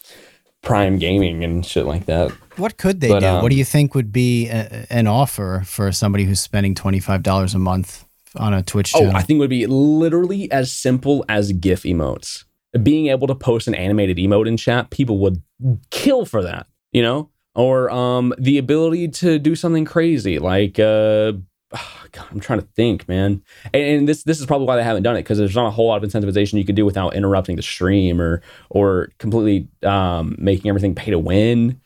Prime 0.62 0.98
Gaming 0.98 1.44
and 1.44 1.64
shit 1.64 1.86
like 1.86 2.06
that. 2.06 2.32
What 2.56 2.76
could 2.76 3.00
they 3.00 3.08
But, 3.08 3.20
do? 3.20 3.26
um, 3.26 3.42
what 3.42 3.50
do 3.50 3.56
you 3.56 3.64
think 3.64 3.94
would 3.94 4.12
be 4.12 4.48
a, 4.48 4.86
an 4.90 5.06
offer 5.06 5.62
for 5.64 5.92
somebody 5.92 6.24
who's 6.24 6.40
spending 6.40 6.74
twenty 6.74 7.00
five 7.00 7.22
dollars 7.22 7.54
a 7.54 7.58
month 7.58 8.04
on 8.36 8.52
a 8.52 8.62
Twitch 8.62 8.92
Oh, 8.94 9.00
channel? 9.00 9.16
I 9.16 9.22
think 9.22 9.36
it 9.36 9.40
would 9.40 9.50
be 9.50 9.66
literally 9.66 10.50
as 10.50 10.72
simple 10.72 11.24
as 11.28 11.52
GIF 11.52 11.84
emotes. 11.84 12.44
Being 12.82 13.06
able 13.06 13.28
to 13.28 13.34
post 13.34 13.68
an 13.68 13.74
animated 13.74 14.16
emote 14.18 14.48
in 14.48 14.56
chat, 14.56 14.90
people 14.90 15.18
would 15.18 15.42
kill 15.90 16.24
for 16.26 16.42
that, 16.42 16.66
you 16.92 17.02
know? 17.02 17.30
Or 17.54 17.90
um, 17.90 18.32
the 18.38 18.58
ability 18.58 19.08
to 19.08 19.38
do 19.38 19.56
something 19.56 19.84
crazy 19.84 20.38
like 20.38 20.78
uh, 20.78 21.32
God, 22.12 22.26
I'm 22.30 22.40
trying 22.40 22.60
to 22.60 22.66
think, 22.74 23.08
man. 23.08 23.42
And, 23.72 23.82
and 23.82 24.08
this 24.08 24.24
this 24.24 24.40
is 24.40 24.46
probably 24.46 24.66
why 24.66 24.76
they 24.76 24.82
haven't 24.82 25.02
done 25.02 25.16
it 25.16 25.22
because 25.22 25.38
there's 25.38 25.54
not 25.54 25.66
a 25.66 25.70
whole 25.70 25.88
lot 25.88 26.02
of 26.02 26.10
incentivization 26.10 26.54
you 26.54 26.64
can 26.64 26.74
do 26.74 26.84
without 26.84 27.14
interrupting 27.14 27.56
the 27.56 27.62
stream 27.62 28.20
or 28.20 28.42
or 28.70 29.10
completely 29.18 29.68
um, 29.88 30.36
making 30.38 30.68
everything 30.68 30.94
pay 30.94 31.10
to 31.10 31.18
win. 31.18 31.80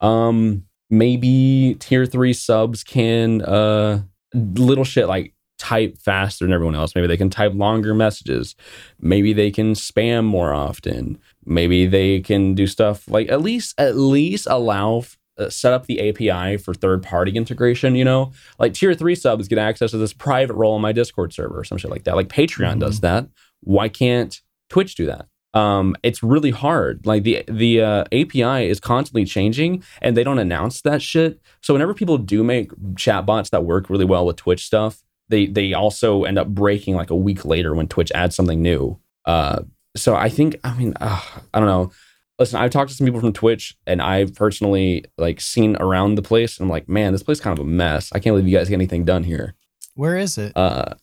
Um, 0.00 0.64
maybe 0.90 1.76
tier 1.78 2.06
three 2.06 2.32
subs 2.32 2.82
can 2.82 3.42
uh, 3.42 4.02
little 4.34 4.84
shit 4.84 5.08
like 5.08 5.34
type 5.58 5.98
faster 5.98 6.44
than 6.44 6.52
everyone 6.52 6.76
else. 6.76 6.94
Maybe 6.94 7.06
they 7.06 7.16
can 7.16 7.30
type 7.30 7.52
longer 7.54 7.94
messages. 7.94 8.54
Maybe 9.00 9.32
they 9.32 9.50
can 9.50 9.74
spam 9.74 10.24
more 10.24 10.54
often. 10.54 11.18
Maybe 11.48 11.86
they 11.86 12.20
can 12.20 12.54
do 12.54 12.66
stuff 12.66 13.08
like 13.08 13.28
at 13.30 13.42
least 13.42 13.74
at 13.78 13.96
least 13.96 14.46
allow 14.50 15.04
uh, 15.38 15.48
set 15.48 15.72
up 15.72 15.86
the 15.86 16.08
API 16.08 16.56
for 16.56 16.74
third 16.74 17.02
party 17.02 17.32
integration. 17.32 17.94
You 17.94 18.04
know, 18.04 18.32
like 18.58 18.74
tier 18.74 18.94
three 18.94 19.14
subs 19.14 19.48
get 19.48 19.58
access 19.58 19.92
to 19.92 19.98
this 19.98 20.12
private 20.12 20.54
role 20.54 20.76
in 20.76 20.82
my 20.82 20.92
Discord 20.92 21.32
server 21.32 21.60
or 21.60 21.64
some 21.64 21.78
shit 21.78 21.90
like 21.90 22.04
that. 22.04 22.16
Like 22.16 22.28
Patreon 22.28 22.80
does 22.80 23.00
that. 23.00 23.28
Why 23.60 23.88
can't 23.88 24.40
Twitch 24.68 24.94
do 24.94 25.06
that? 25.06 25.26
Um, 25.54 25.96
it's 26.02 26.22
really 26.22 26.50
hard. 26.50 27.06
Like 27.06 27.22
the 27.22 27.44
the 27.48 27.80
uh, 27.80 28.04
API 28.12 28.68
is 28.68 28.80
constantly 28.80 29.24
changing, 29.24 29.82
and 30.02 30.16
they 30.16 30.24
don't 30.24 30.38
announce 30.38 30.82
that 30.82 31.02
shit. 31.02 31.40
So 31.62 31.72
whenever 31.74 31.94
people 31.94 32.18
do 32.18 32.44
make 32.44 32.70
chatbots 32.94 33.50
that 33.50 33.64
work 33.64 33.88
really 33.88 34.04
well 34.04 34.26
with 34.26 34.36
Twitch 34.36 34.64
stuff, 34.64 35.02
they 35.28 35.46
they 35.46 35.72
also 35.72 36.24
end 36.24 36.38
up 36.38 36.48
breaking 36.48 36.94
like 36.94 37.10
a 37.10 37.16
week 37.16 37.44
later 37.44 37.74
when 37.74 37.88
Twitch 37.88 38.12
adds 38.14 38.36
something 38.36 38.60
new. 38.60 38.98
Uh, 39.24 39.62
so 39.98 40.14
I 40.14 40.28
think 40.28 40.58
I 40.64 40.74
mean 40.74 40.94
uh, 41.00 41.20
I 41.52 41.58
don't 41.58 41.68
know. 41.68 41.92
Listen, 42.38 42.60
I've 42.60 42.70
talked 42.70 42.90
to 42.90 42.96
some 42.96 43.04
people 43.04 43.20
from 43.20 43.32
Twitch, 43.32 43.76
and 43.84 44.00
I've 44.00 44.32
personally 44.34 45.04
like 45.16 45.40
seen 45.40 45.76
around 45.80 46.14
the 46.14 46.22
place, 46.22 46.56
and 46.58 46.66
I'm 46.66 46.70
like, 46.70 46.88
man, 46.88 47.12
this 47.12 47.22
place 47.22 47.38
is 47.38 47.42
kind 47.42 47.58
of 47.58 47.64
a 47.64 47.68
mess. 47.68 48.10
I 48.12 48.20
can't 48.20 48.32
believe 48.34 48.46
you 48.46 48.56
guys 48.56 48.68
get 48.68 48.76
anything 48.76 49.04
done 49.04 49.24
here. 49.24 49.54
Where 49.94 50.16
is 50.16 50.38
it? 50.38 50.56
Uh, 50.56 50.94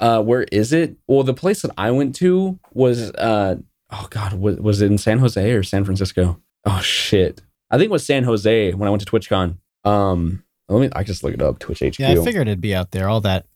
uh, 0.00 0.22
where 0.22 0.44
is 0.50 0.72
it? 0.72 0.96
Well, 1.06 1.22
the 1.22 1.34
place 1.34 1.62
that 1.62 1.72
I 1.76 1.90
went 1.90 2.14
to 2.16 2.58
was 2.72 3.10
uh, 3.12 3.56
oh 3.90 4.06
god, 4.10 4.32
was, 4.32 4.56
was 4.56 4.80
it 4.80 4.90
in 4.90 4.98
San 4.98 5.18
Jose 5.18 5.52
or 5.52 5.62
San 5.62 5.84
Francisco? 5.84 6.40
Oh 6.64 6.80
shit, 6.80 7.42
I 7.70 7.76
think 7.76 7.90
it 7.90 7.92
was 7.92 8.06
San 8.06 8.24
Jose 8.24 8.72
when 8.72 8.88
I 8.88 8.90
went 8.90 9.06
to 9.06 9.10
TwitchCon. 9.10 9.58
Um, 9.84 10.42
let 10.68 10.80
me 10.80 10.88
I 10.94 11.04
just 11.04 11.22
look 11.22 11.34
it 11.34 11.42
up. 11.42 11.58
Twitch 11.58 11.80
HQ. 11.80 11.98
yeah, 11.98 12.12
I 12.12 12.24
figured 12.24 12.48
it'd 12.48 12.60
be 12.60 12.74
out 12.74 12.92
there. 12.92 13.08
All 13.08 13.20
that, 13.20 13.46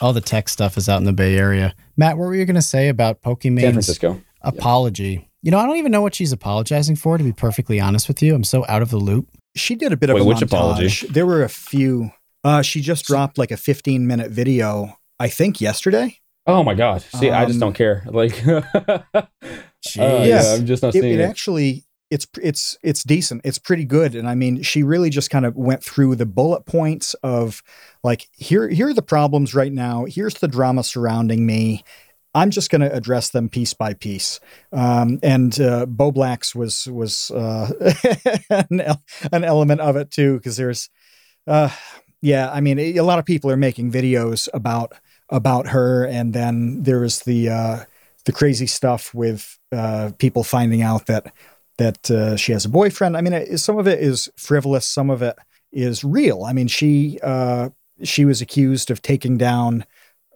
all 0.00 0.12
the 0.12 0.20
tech 0.20 0.48
stuff 0.48 0.76
is 0.76 0.88
out 0.88 0.98
in 0.98 1.04
the 1.04 1.12
Bay 1.12 1.36
Area. 1.36 1.74
Matt, 1.96 2.16
what 2.18 2.24
were 2.26 2.34
you 2.34 2.44
going 2.44 2.54
to 2.56 2.62
say 2.62 2.88
about 2.88 3.20
Pokimane? 3.22 3.60
San 3.60 3.72
Francisco. 3.72 4.20
apology? 4.42 5.28
You 5.42 5.50
know, 5.50 5.58
I 5.58 5.66
don't 5.66 5.76
even 5.76 5.92
know 5.92 6.02
what 6.02 6.14
she's 6.14 6.32
apologizing 6.32 6.96
for. 6.96 7.16
To 7.18 7.24
be 7.24 7.32
perfectly 7.32 7.80
honest 7.80 8.08
with 8.08 8.22
you, 8.22 8.34
I'm 8.34 8.44
so 8.44 8.64
out 8.68 8.82
of 8.82 8.90
the 8.90 8.98
loop. 8.98 9.28
she 9.56 9.74
did 9.74 9.92
a 9.92 9.96
bit 9.96 10.10
of 10.10 10.14
Wait, 10.14 10.20
a 10.22 10.24
which 10.24 10.38
montage. 10.38 10.42
apology? 10.44 11.06
There 11.08 11.26
were 11.26 11.42
a 11.42 11.48
few. 11.48 12.10
Uh, 12.44 12.62
she 12.62 12.80
just 12.80 13.04
dropped 13.06 13.36
like 13.38 13.50
a 13.50 13.56
15 13.56 14.06
minute 14.06 14.30
video, 14.30 14.96
I 15.18 15.28
think 15.28 15.60
yesterday. 15.60 16.16
Oh 16.46 16.62
my 16.62 16.74
god. 16.74 17.02
See, 17.02 17.30
I 17.30 17.44
just 17.44 17.56
Um, 17.56 17.60
don't 17.60 17.74
care. 17.74 18.02
Like, 18.06 18.46
uh, 18.46 19.02
yeah, 19.94 20.54
I'm 20.56 20.66
just 20.66 20.82
not 20.82 20.94
It, 20.94 21.00
seeing 21.02 21.14
it 21.14 21.20
it. 21.20 21.24
actually 21.24 21.84
it's 22.10 22.26
it's 22.42 22.76
it's 22.82 23.04
decent. 23.04 23.42
It's 23.44 23.58
pretty 23.58 23.84
good, 23.84 24.14
and 24.14 24.28
I 24.28 24.34
mean, 24.34 24.62
she 24.62 24.82
really 24.82 25.10
just 25.10 25.30
kind 25.30 25.46
of 25.46 25.56
went 25.56 25.84
through 25.84 26.16
the 26.16 26.26
bullet 26.26 26.66
points 26.66 27.14
of 27.22 27.62
like 28.02 28.28
here 28.32 28.68
here 28.68 28.88
are 28.88 28.94
the 28.94 29.02
problems 29.02 29.54
right 29.54 29.72
now. 29.72 30.06
Here's 30.06 30.34
the 30.34 30.48
drama 30.48 30.82
surrounding 30.82 31.46
me. 31.46 31.84
I'm 32.34 32.50
just 32.50 32.70
going 32.70 32.80
to 32.80 32.94
address 32.94 33.30
them 33.30 33.48
piece 33.48 33.74
by 33.74 33.94
piece. 33.94 34.38
Um, 34.72 35.18
and 35.22 35.58
uh, 35.60 35.86
Bo 35.86 36.12
Blacks 36.12 36.54
was 36.54 36.86
was 36.86 37.30
uh, 37.30 37.70
an, 38.50 38.82
an 39.32 39.44
element 39.44 39.80
of 39.80 39.96
it 39.96 40.10
too, 40.10 40.36
because 40.36 40.56
there's, 40.56 40.90
uh, 41.46 41.70
yeah, 42.22 42.50
I 42.52 42.60
mean, 42.60 42.78
a 42.78 43.00
lot 43.02 43.18
of 43.18 43.24
people 43.24 43.50
are 43.50 43.56
making 43.56 43.90
videos 43.92 44.48
about 44.52 44.92
about 45.28 45.68
her, 45.68 46.04
and 46.04 46.32
then 46.32 46.82
there 46.82 47.04
is 47.04 47.20
the 47.20 47.48
uh, 47.48 47.84
the 48.24 48.32
crazy 48.32 48.66
stuff 48.66 49.14
with 49.14 49.58
uh, 49.72 50.10
people 50.18 50.44
finding 50.44 50.82
out 50.82 51.06
that 51.06 51.32
that 51.80 52.10
uh, 52.10 52.36
she 52.36 52.52
has 52.52 52.66
a 52.66 52.68
boyfriend. 52.68 53.16
I 53.16 53.22
mean, 53.22 53.56
some 53.56 53.78
of 53.78 53.88
it 53.88 54.00
is 54.00 54.30
frivolous, 54.36 54.86
some 54.86 55.08
of 55.08 55.22
it 55.22 55.36
is 55.72 56.04
real. 56.04 56.44
I 56.44 56.52
mean, 56.52 56.68
she 56.68 57.18
uh, 57.22 57.70
she 58.04 58.26
was 58.26 58.42
accused 58.42 58.90
of 58.90 59.00
taking 59.00 59.38
down 59.38 59.86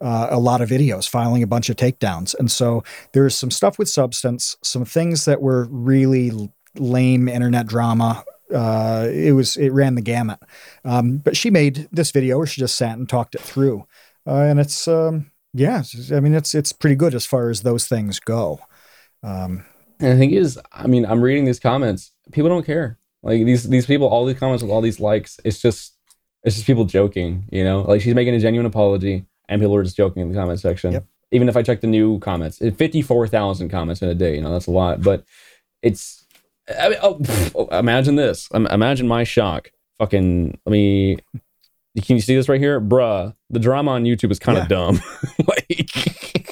uh, 0.01 0.27
a 0.31 0.39
lot 0.39 0.61
of 0.61 0.69
videos, 0.69 1.07
filing 1.07 1.43
a 1.43 1.47
bunch 1.47 1.69
of 1.69 1.75
takedowns. 1.75 2.33
And 2.37 2.49
so 2.51 2.83
there's 3.13 3.35
some 3.35 3.51
stuff 3.51 3.77
with 3.77 3.87
substance, 3.87 4.57
some 4.63 4.85
things 4.85 5.25
that 5.25 5.39
were 5.39 5.67
really 5.69 6.51
lame 6.75 7.27
internet 7.27 7.67
drama. 7.67 8.23
Uh, 8.53 9.07
it 9.11 9.33
was 9.33 9.55
it 9.55 9.69
ran 9.69 9.93
the 9.93 10.01
gamut. 10.01 10.39
Um, 10.83 11.17
but 11.17 11.37
she 11.37 11.51
made 11.51 11.87
this 11.91 12.09
video 12.09 12.39
where 12.39 12.47
she 12.47 12.59
just 12.59 12.75
sat 12.75 12.97
and 12.97 13.07
talked 13.07 13.35
it 13.35 13.41
through, 13.41 13.85
uh, 14.25 14.41
and 14.49 14.59
it's 14.59 14.87
um, 14.87 15.31
yeah, 15.53 15.83
I 16.11 16.19
mean 16.21 16.33
it's 16.33 16.55
it's 16.55 16.73
pretty 16.73 16.95
good 16.95 17.13
as 17.13 17.25
far 17.25 17.49
as 17.49 17.61
those 17.61 17.87
things 17.87 18.19
go. 18.19 18.61
Um, 19.21 19.65
and 19.99 20.13
the 20.13 20.17
thing 20.17 20.31
is, 20.31 20.59
I 20.71 20.87
mean, 20.87 21.05
I'm 21.05 21.21
reading 21.21 21.45
these 21.45 21.59
comments. 21.59 22.11
People 22.31 22.49
don't 22.49 22.65
care. 22.65 22.97
Like 23.23 23.45
these 23.45 23.63
these 23.63 23.85
people, 23.85 24.07
all 24.07 24.25
these 24.25 24.37
comments 24.39 24.61
with 24.63 24.71
all 24.71 24.81
these 24.81 24.99
likes. 24.99 25.39
It's 25.43 25.61
just 25.61 25.95
it's 26.43 26.55
just 26.55 26.67
people 26.67 26.85
joking. 26.85 27.47
You 27.51 27.63
know, 27.63 27.81
like 27.81 28.01
she's 28.01 28.15
making 28.15 28.35
a 28.35 28.39
genuine 28.39 28.65
apology, 28.65 29.25
and 29.49 29.61
people 29.61 29.75
are 29.75 29.83
just 29.83 29.97
joking 29.97 30.21
in 30.21 30.29
the 30.29 30.35
comment 30.35 30.59
section. 30.59 30.93
Yep. 30.93 31.05
Even 31.31 31.49
if 31.49 31.57
I 31.57 31.63
check 31.63 31.81
the 31.81 31.87
new 31.87 32.19
comments, 32.19 32.59
fifty 32.77 33.01
four 33.01 33.27
thousand 33.27 33.69
comments 33.69 34.01
in 34.01 34.09
a 34.09 34.15
day. 34.15 34.35
You 34.35 34.41
know, 34.41 34.51
that's 34.51 34.67
a 34.67 34.71
lot. 34.71 35.01
But 35.01 35.23
it's 35.81 36.25
I 36.79 36.89
mean, 36.89 36.99
oh, 37.01 37.15
pff, 37.15 37.51
oh, 37.55 37.77
imagine 37.77 38.15
this. 38.15 38.49
Imagine 38.53 39.07
my 39.07 39.23
shock. 39.23 39.71
Fucking, 39.99 40.57
let 40.65 40.71
me. 40.71 41.17
Can 42.03 42.17
you 42.17 42.21
see 42.21 42.35
this 42.35 42.49
right 42.49 42.59
here, 42.59 42.81
bruh? 42.81 43.33
The 43.49 43.59
drama 43.59 43.91
on 43.91 44.03
YouTube 44.03 44.31
is 44.31 44.39
kind 44.39 44.57
of 44.57 44.65
yeah. 44.65 44.67
dumb. 44.67 45.01
like, 45.47 46.44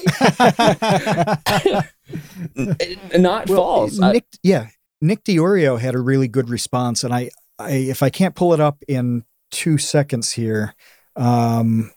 not 3.18 3.50
well, 3.50 3.58
false. 3.58 4.00
Nick, 4.00 4.26
I, 4.34 4.38
yeah, 4.44 4.68
Nick 5.02 5.24
Diorio 5.24 5.80
had 5.80 5.96
a 5.96 6.00
really 6.00 6.28
good 6.28 6.50
response, 6.50 7.04
and 7.04 7.14
I, 7.14 7.30
I, 7.60 7.72
if 7.72 8.02
I 8.04 8.10
can't 8.10 8.36
pull 8.36 8.54
it 8.54 8.60
up 8.60 8.84
in 8.88 9.26
two 9.52 9.78
seconds 9.78 10.32
here, 10.32 10.76
um, 11.16 11.92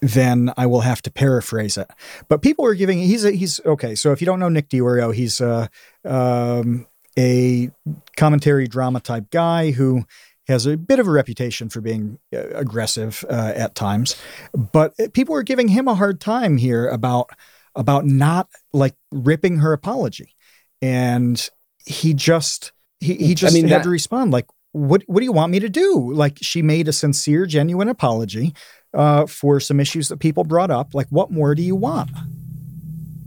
then 0.00 0.52
I 0.56 0.66
will 0.66 0.80
have 0.80 1.02
to 1.02 1.10
paraphrase 1.10 1.76
it. 1.76 1.90
But 2.28 2.42
people 2.42 2.64
are 2.66 2.74
giving 2.74 2.98
he's 2.98 3.24
a, 3.24 3.32
he's 3.32 3.60
okay. 3.64 3.94
So 3.94 4.12
if 4.12 4.20
you 4.20 4.26
don't 4.26 4.40
know 4.40 4.48
Nick 4.48 4.68
Diorio, 4.68 5.14
he's 5.14 5.40
a 5.40 5.70
um, 6.04 6.86
a 7.18 7.70
commentary 8.16 8.66
drama 8.66 9.00
type 9.00 9.30
guy 9.30 9.70
who 9.72 10.04
has 10.48 10.66
a 10.66 10.76
bit 10.76 11.00
of 11.00 11.08
a 11.08 11.10
reputation 11.10 11.68
for 11.68 11.80
being 11.80 12.18
uh, 12.32 12.48
aggressive 12.54 13.24
uh, 13.28 13.52
at 13.56 13.74
times, 13.74 14.16
but 14.54 14.94
people 15.12 15.34
are 15.34 15.42
giving 15.42 15.68
him 15.68 15.88
a 15.88 15.94
hard 15.94 16.20
time 16.20 16.56
here 16.56 16.86
about 16.86 17.30
about 17.76 18.06
not 18.06 18.48
like 18.72 18.94
ripping 19.12 19.58
her 19.58 19.72
apology, 19.72 20.34
and 20.82 21.48
he 21.84 22.14
just 22.14 22.72
he, 23.00 23.14
he 23.14 23.34
just 23.34 23.54
I 23.54 23.54
mean, 23.54 23.68
had 23.68 23.80
that, 23.80 23.84
to 23.84 23.90
respond 23.90 24.32
like, 24.32 24.46
"What 24.72 25.02
what 25.06 25.20
do 25.20 25.24
you 25.24 25.32
want 25.32 25.52
me 25.52 25.60
to 25.60 25.68
do?" 25.68 26.12
Like 26.12 26.38
she 26.40 26.62
made 26.62 26.88
a 26.88 26.92
sincere, 26.92 27.46
genuine 27.46 27.88
apology 27.88 28.54
uh, 28.94 29.26
for 29.26 29.60
some 29.60 29.78
issues 29.80 30.08
that 30.08 30.18
people 30.18 30.44
brought 30.44 30.70
up. 30.70 30.94
Like, 30.94 31.08
what 31.10 31.30
more 31.30 31.54
do 31.54 31.62
you 31.62 31.76
want? 31.76 32.10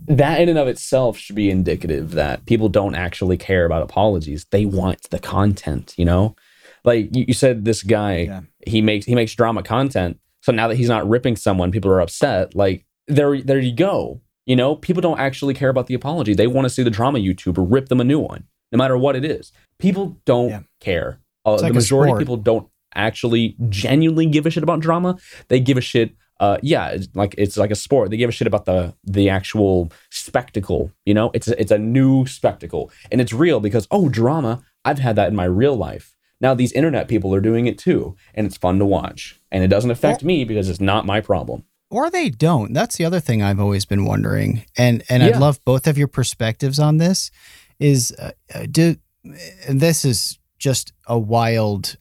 that 0.09 0.41
in 0.41 0.49
and 0.49 0.57
of 0.57 0.67
itself 0.67 1.17
should 1.17 1.35
be 1.35 1.51
indicative 1.51 2.11
that 2.11 2.43
people 2.47 2.67
don't 2.67 2.95
actually 2.95 3.37
care 3.37 3.65
about 3.65 3.83
apologies. 3.83 4.45
They 4.49 4.65
want 4.65 5.09
the 5.11 5.19
content, 5.19 5.93
you 5.97 6.05
know? 6.05 6.35
Like 6.83 7.15
you, 7.15 7.25
you 7.27 7.33
said 7.35 7.63
this 7.63 7.83
guy, 7.83 8.17
yeah. 8.21 8.41
he 8.65 8.81
makes 8.81 9.05
he 9.05 9.13
makes 9.13 9.35
drama 9.35 9.61
content. 9.61 10.19
So 10.41 10.51
now 10.51 10.67
that 10.67 10.75
he's 10.75 10.89
not 10.89 11.07
ripping 11.07 11.35
someone, 11.35 11.71
people 11.71 11.91
are 11.91 12.01
upset. 12.01 12.55
Like 12.55 12.85
there 13.07 13.39
there 13.41 13.59
you 13.59 13.75
go. 13.75 14.21
You 14.49 14.55
know, 14.55 14.75
people 14.75 15.01
don't 15.01 15.19
actually 15.19 15.53
care 15.53 15.69
about 15.69 15.85
the 15.85 15.93
apology. 15.93 16.33
They 16.33 16.47
want 16.47 16.65
to 16.65 16.71
see 16.71 16.81
the 16.81 16.89
drama 16.89 17.19
YouTuber 17.19 17.67
rip 17.69 17.87
them 17.87 18.01
a 18.01 18.03
new 18.03 18.17
one, 18.17 18.45
no 18.71 18.77
matter 18.77 18.97
what 18.97 19.15
it 19.15 19.23
is. 19.23 19.51
People 19.77 20.17
don't 20.25 20.49
yeah. 20.49 20.61
care. 20.79 21.19
Uh, 21.45 21.57
like 21.57 21.67
the 21.67 21.73
majority 21.75 22.13
of 22.13 22.17
people 22.17 22.35
don't 22.35 22.67
actually 22.95 23.55
genuinely 23.69 24.25
give 24.25 24.47
a 24.47 24.49
shit 24.49 24.63
about 24.63 24.79
drama. 24.79 25.19
They 25.49 25.59
give 25.59 25.77
a 25.77 25.81
shit 25.81 26.15
uh, 26.39 26.57
yeah, 26.63 26.87
it's 26.87 27.09
like 27.15 27.35
it's 27.37 27.57
like 27.57 27.69
a 27.69 27.75
sport. 27.75 28.09
They 28.09 28.17
give 28.17 28.29
a 28.29 28.33
shit 28.33 28.47
about 28.47 28.65
the 28.65 28.95
the 29.03 29.29
actual 29.29 29.91
spectacle. 30.09 30.91
You 31.05 31.13
know, 31.13 31.31
it's 31.33 31.49
a, 31.49 31.59
it's 31.61 31.71
a 31.71 31.77
new 31.77 32.25
spectacle, 32.25 32.91
and 33.11 33.19
it's 33.21 33.33
real 33.33 33.59
because 33.59 33.87
oh, 33.91 34.09
drama. 34.09 34.63
I've 34.85 34.99
had 34.99 35.17
that 35.17 35.27
in 35.27 35.35
my 35.35 35.43
real 35.43 35.75
life. 35.75 36.15
Now 36.39 36.53
these 36.53 36.71
internet 36.71 37.09
people 37.09 37.35
are 37.35 37.41
doing 37.41 37.67
it 37.67 37.77
too, 37.77 38.15
and 38.33 38.47
it's 38.47 38.55
fun 38.55 38.79
to 38.79 38.85
watch. 38.85 39.39
And 39.51 39.63
it 39.63 39.67
doesn't 39.67 39.91
affect 39.91 40.23
me 40.23 40.45
because 40.45 40.69
it's 40.69 40.79
not 40.79 41.05
my 41.05 41.19
problem. 41.19 41.65
Or 41.89 42.09
they 42.09 42.29
don't. 42.29 42.73
That's 42.73 42.97
the 42.97 43.05
other 43.05 43.19
thing 43.19 43.41
I've 43.41 43.59
always 43.59 43.85
been 43.85 44.05
wondering, 44.05 44.63
and 44.77 45.03
and 45.09 45.23
yeah. 45.23 45.29
I'd 45.29 45.39
love 45.39 45.63
both 45.65 45.87
of 45.87 45.97
your 45.97 46.07
perspectives 46.07 46.79
on 46.79 46.97
this. 46.97 47.31
Is 47.79 48.13
uh, 48.19 48.31
uh 48.53 48.65
do 48.69 48.95
this 49.67 50.05
is 50.05 50.37
just 50.59 50.93
a 51.07 51.17
wild 51.17 51.97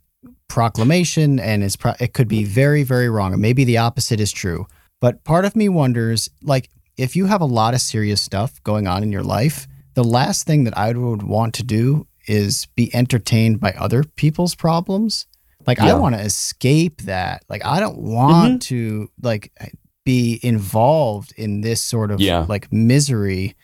proclamation 0.48 1.38
and 1.38 1.62
it's 1.62 1.76
pro- 1.76 1.94
it 2.00 2.12
could 2.14 2.28
be 2.28 2.44
very 2.44 2.82
very 2.82 3.08
wrong 3.08 3.32
and 3.32 3.42
maybe 3.42 3.64
the 3.64 3.76
opposite 3.76 4.18
is 4.18 4.32
true 4.32 4.66
but 5.00 5.22
part 5.22 5.44
of 5.44 5.54
me 5.54 5.68
wonders 5.68 6.28
like 6.42 6.70
if 6.96 7.14
you 7.14 7.26
have 7.26 7.40
a 7.40 7.46
lot 7.46 7.74
of 7.74 7.80
serious 7.80 8.20
stuff 8.20 8.62
going 8.64 8.86
on 8.86 9.02
in 9.02 9.12
your 9.12 9.22
life 9.22 9.68
the 9.94 10.04
last 10.04 10.46
thing 10.46 10.64
that 10.64 10.76
i 10.76 10.90
would 10.92 11.22
want 11.22 11.54
to 11.54 11.62
do 11.62 12.06
is 12.26 12.66
be 12.76 12.94
entertained 12.94 13.60
by 13.60 13.72
other 13.72 14.02
people's 14.02 14.54
problems 14.54 15.26
like 15.66 15.78
yeah. 15.78 15.94
i 15.94 15.94
want 15.94 16.14
to 16.14 16.20
escape 16.20 17.02
that 17.02 17.44
like 17.48 17.64
i 17.64 17.80
don't 17.80 17.98
want 17.98 18.62
mm-hmm. 18.62 18.74
to 18.74 19.10
like 19.22 19.52
be 20.04 20.40
involved 20.42 21.34
in 21.36 21.60
this 21.60 21.82
sort 21.82 22.10
of 22.10 22.20
yeah. 22.20 22.46
like 22.48 22.72
misery 22.72 23.54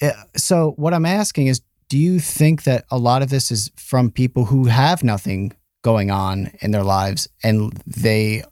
eh, 0.00 0.12
so 0.36 0.72
what 0.76 0.94
i'm 0.94 1.06
asking 1.06 1.46
is 1.46 1.60
do 1.88 1.98
you 1.98 2.20
think 2.20 2.64
that 2.64 2.84
a 2.90 2.98
lot 2.98 3.22
of 3.22 3.30
this 3.30 3.50
is 3.50 3.70
from 3.76 4.10
people 4.10 4.44
who 4.44 4.66
have 4.66 5.02
nothing 5.02 5.52
going 5.82 6.10
on 6.10 6.50
in 6.60 6.70
their 6.70 6.84
lives 6.84 7.28
and 7.42 7.72
they 7.86 8.42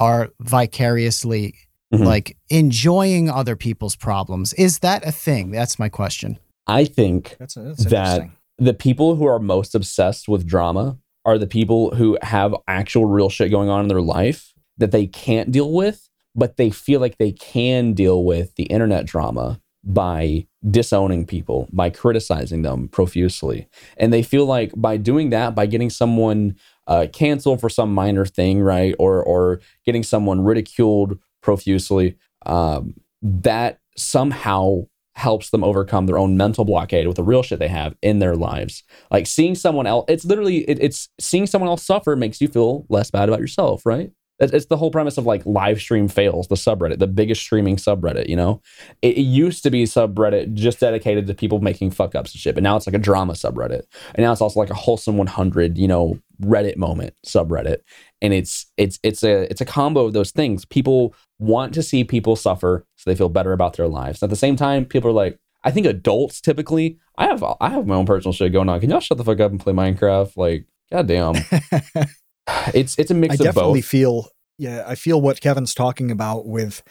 are 0.00 0.30
vicariously 0.40 1.54
mm-hmm. 1.92 2.04
like 2.04 2.36
enjoying 2.50 3.30
other 3.30 3.56
people's 3.56 3.96
problems. 3.96 4.52
Is 4.54 4.80
that 4.80 5.06
a 5.06 5.12
thing? 5.12 5.50
That's 5.50 5.78
my 5.78 5.88
question. 5.88 6.38
I 6.66 6.84
think 6.84 7.36
that's, 7.38 7.54
that's 7.54 7.84
that 7.84 8.28
the 8.58 8.74
people 8.74 9.16
who 9.16 9.26
are 9.26 9.38
most 9.38 9.74
obsessed 9.74 10.28
with 10.28 10.46
drama 10.46 10.98
are 11.28 11.36
the 11.36 11.46
people 11.46 11.94
who 11.94 12.16
have 12.22 12.54
actual 12.66 13.04
real 13.04 13.28
shit 13.28 13.50
going 13.50 13.68
on 13.68 13.82
in 13.82 13.88
their 13.88 14.00
life 14.00 14.54
that 14.78 14.92
they 14.92 15.06
can't 15.06 15.52
deal 15.52 15.70
with, 15.70 16.08
but 16.34 16.56
they 16.56 16.70
feel 16.70 17.00
like 17.00 17.18
they 17.18 17.32
can 17.32 17.92
deal 17.92 18.24
with 18.24 18.54
the 18.54 18.62
internet 18.64 19.04
drama 19.04 19.60
by 19.84 20.46
disowning 20.70 21.26
people, 21.26 21.68
by 21.70 21.90
criticizing 21.90 22.62
them 22.62 22.88
profusely. 22.88 23.68
And 23.98 24.10
they 24.10 24.22
feel 24.22 24.46
like 24.46 24.72
by 24.74 24.96
doing 24.96 25.28
that, 25.28 25.54
by 25.54 25.66
getting 25.66 25.90
someone 25.90 26.56
uh, 26.86 27.08
canceled 27.12 27.60
for 27.60 27.68
some 27.68 27.92
minor 27.92 28.24
thing, 28.24 28.62
right? 28.62 28.94
Or, 28.98 29.22
or 29.22 29.60
getting 29.84 30.02
someone 30.02 30.40
ridiculed 30.40 31.18
profusely, 31.42 32.16
um, 32.46 32.94
that 33.20 33.80
somehow 33.98 34.86
helps 35.18 35.50
them 35.50 35.64
overcome 35.64 36.06
their 36.06 36.16
own 36.16 36.36
mental 36.36 36.64
blockade 36.64 37.08
with 37.08 37.16
the 37.16 37.24
real 37.24 37.42
shit 37.42 37.58
they 37.58 37.68
have 37.68 37.96
in 38.02 38.20
their 38.20 38.36
lives. 38.36 38.84
Like 39.10 39.26
seeing 39.26 39.56
someone 39.56 39.86
else, 39.86 40.04
it's 40.08 40.24
literally, 40.24 40.58
it, 40.58 40.78
it's 40.80 41.08
seeing 41.18 41.46
someone 41.46 41.68
else 41.68 41.82
suffer 41.82 42.14
makes 42.14 42.40
you 42.40 42.46
feel 42.46 42.86
less 42.88 43.10
bad 43.10 43.28
about 43.28 43.40
yourself, 43.40 43.84
right? 43.84 44.12
It's 44.40 44.66
the 44.66 44.76
whole 44.76 44.92
premise 44.92 45.18
of 45.18 45.26
like 45.26 45.44
live 45.44 45.80
stream 45.80 46.06
fails, 46.06 46.46
the 46.46 46.54
subreddit, 46.54 47.00
the 47.00 47.08
biggest 47.08 47.40
streaming 47.40 47.74
subreddit, 47.74 48.28
you 48.28 48.36
know? 48.36 48.62
It, 49.02 49.18
it, 49.18 49.22
used 49.22 49.64
to 49.64 49.70
be 49.70 49.82
subreddit 49.82 50.54
just 50.54 50.78
dedicated 50.78 51.26
to 51.26 51.34
people 51.34 51.60
making 51.60 51.90
fuck 51.90 52.14
ups 52.14 52.32
and 52.32 52.40
shit, 52.40 52.54
but 52.54 52.62
now 52.62 52.76
it's 52.76 52.86
like 52.86 52.94
a 52.94 53.00
drama 53.00 53.32
subreddit. 53.32 53.82
And 54.14 54.24
now 54.24 54.30
it's 54.30 54.40
also 54.40 54.60
like 54.60 54.70
a 54.70 54.74
wholesome 54.74 55.16
100, 55.16 55.76
you 55.76 55.88
know, 55.88 56.20
Reddit 56.40 56.76
moment 56.76 57.14
subreddit. 57.26 57.78
And 58.22 58.32
it's 58.32 58.66
it's 58.76 59.00
it's 59.02 59.24
a 59.24 59.50
it's 59.50 59.60
a 59.60 59.64
combo 59.64 60.06
of 60.06 60.12
those 60.12 60.30
things. 60.30 60.64
People 60.64 61.12
want 61.38 61.74
to 61.74 61.82
see 61.82 62.04
people 62.04 62.36
suffer 62.36 62.84
so 62.96 63.10
they 63.10 63.16
feel 63.16 63.28
better 63.28 63.52
about 63.52 63.76
their 63.76 63.88
lives. 63.88 64.22
At 64.22 64.30
the 64.30 64.36
same 64.36 64.56
time, 64.56 64.84
people 64.84 65.10
are 65.10 65.14
like, 65.14 65.38
I 65.64 65.70
think 65.70 65.86
adults 65.86 66.40
typically, 66.40 66.98
I 67.16 67.26
have 67.26 67.44
I 67.60 67.70
have 67.70 67.86
my 67.86 67.96
own 67.96 68.06
personal 68.06 68.32
shit 68.32 68.52
going 68.52 68.68
on. 68.68 68.80
Can 68.80 68.90
y'all 68.90 69.00
shut 69.00 69.18
the 69.18 69.24
fuck 69.24 69.40
up 69.40 69.50
and 69.50 69.60
play 69.60 69.72
Minecraft? 69.72 70.36
Like, 70.36 70.66
goddamn. 70.90 71.34
it's 72.74 72.98
it's 72.98 73.10
a 73.10 73.14
mix 73.14 73.32
I 73.32 73.34
of 73.34 73.38
both. 73.38 73.46
I 73.46 73.52
definitely 73.52 73.82
feel 73.82 74.28
yeah, 74.58 74.84
I 74.86 74.94
feel 74.94 75.20
what 75.20 75.40
Kevin's 75.40 75.74
talking 75.74 76.10
about 76.10 76.46
with 76.46 76.82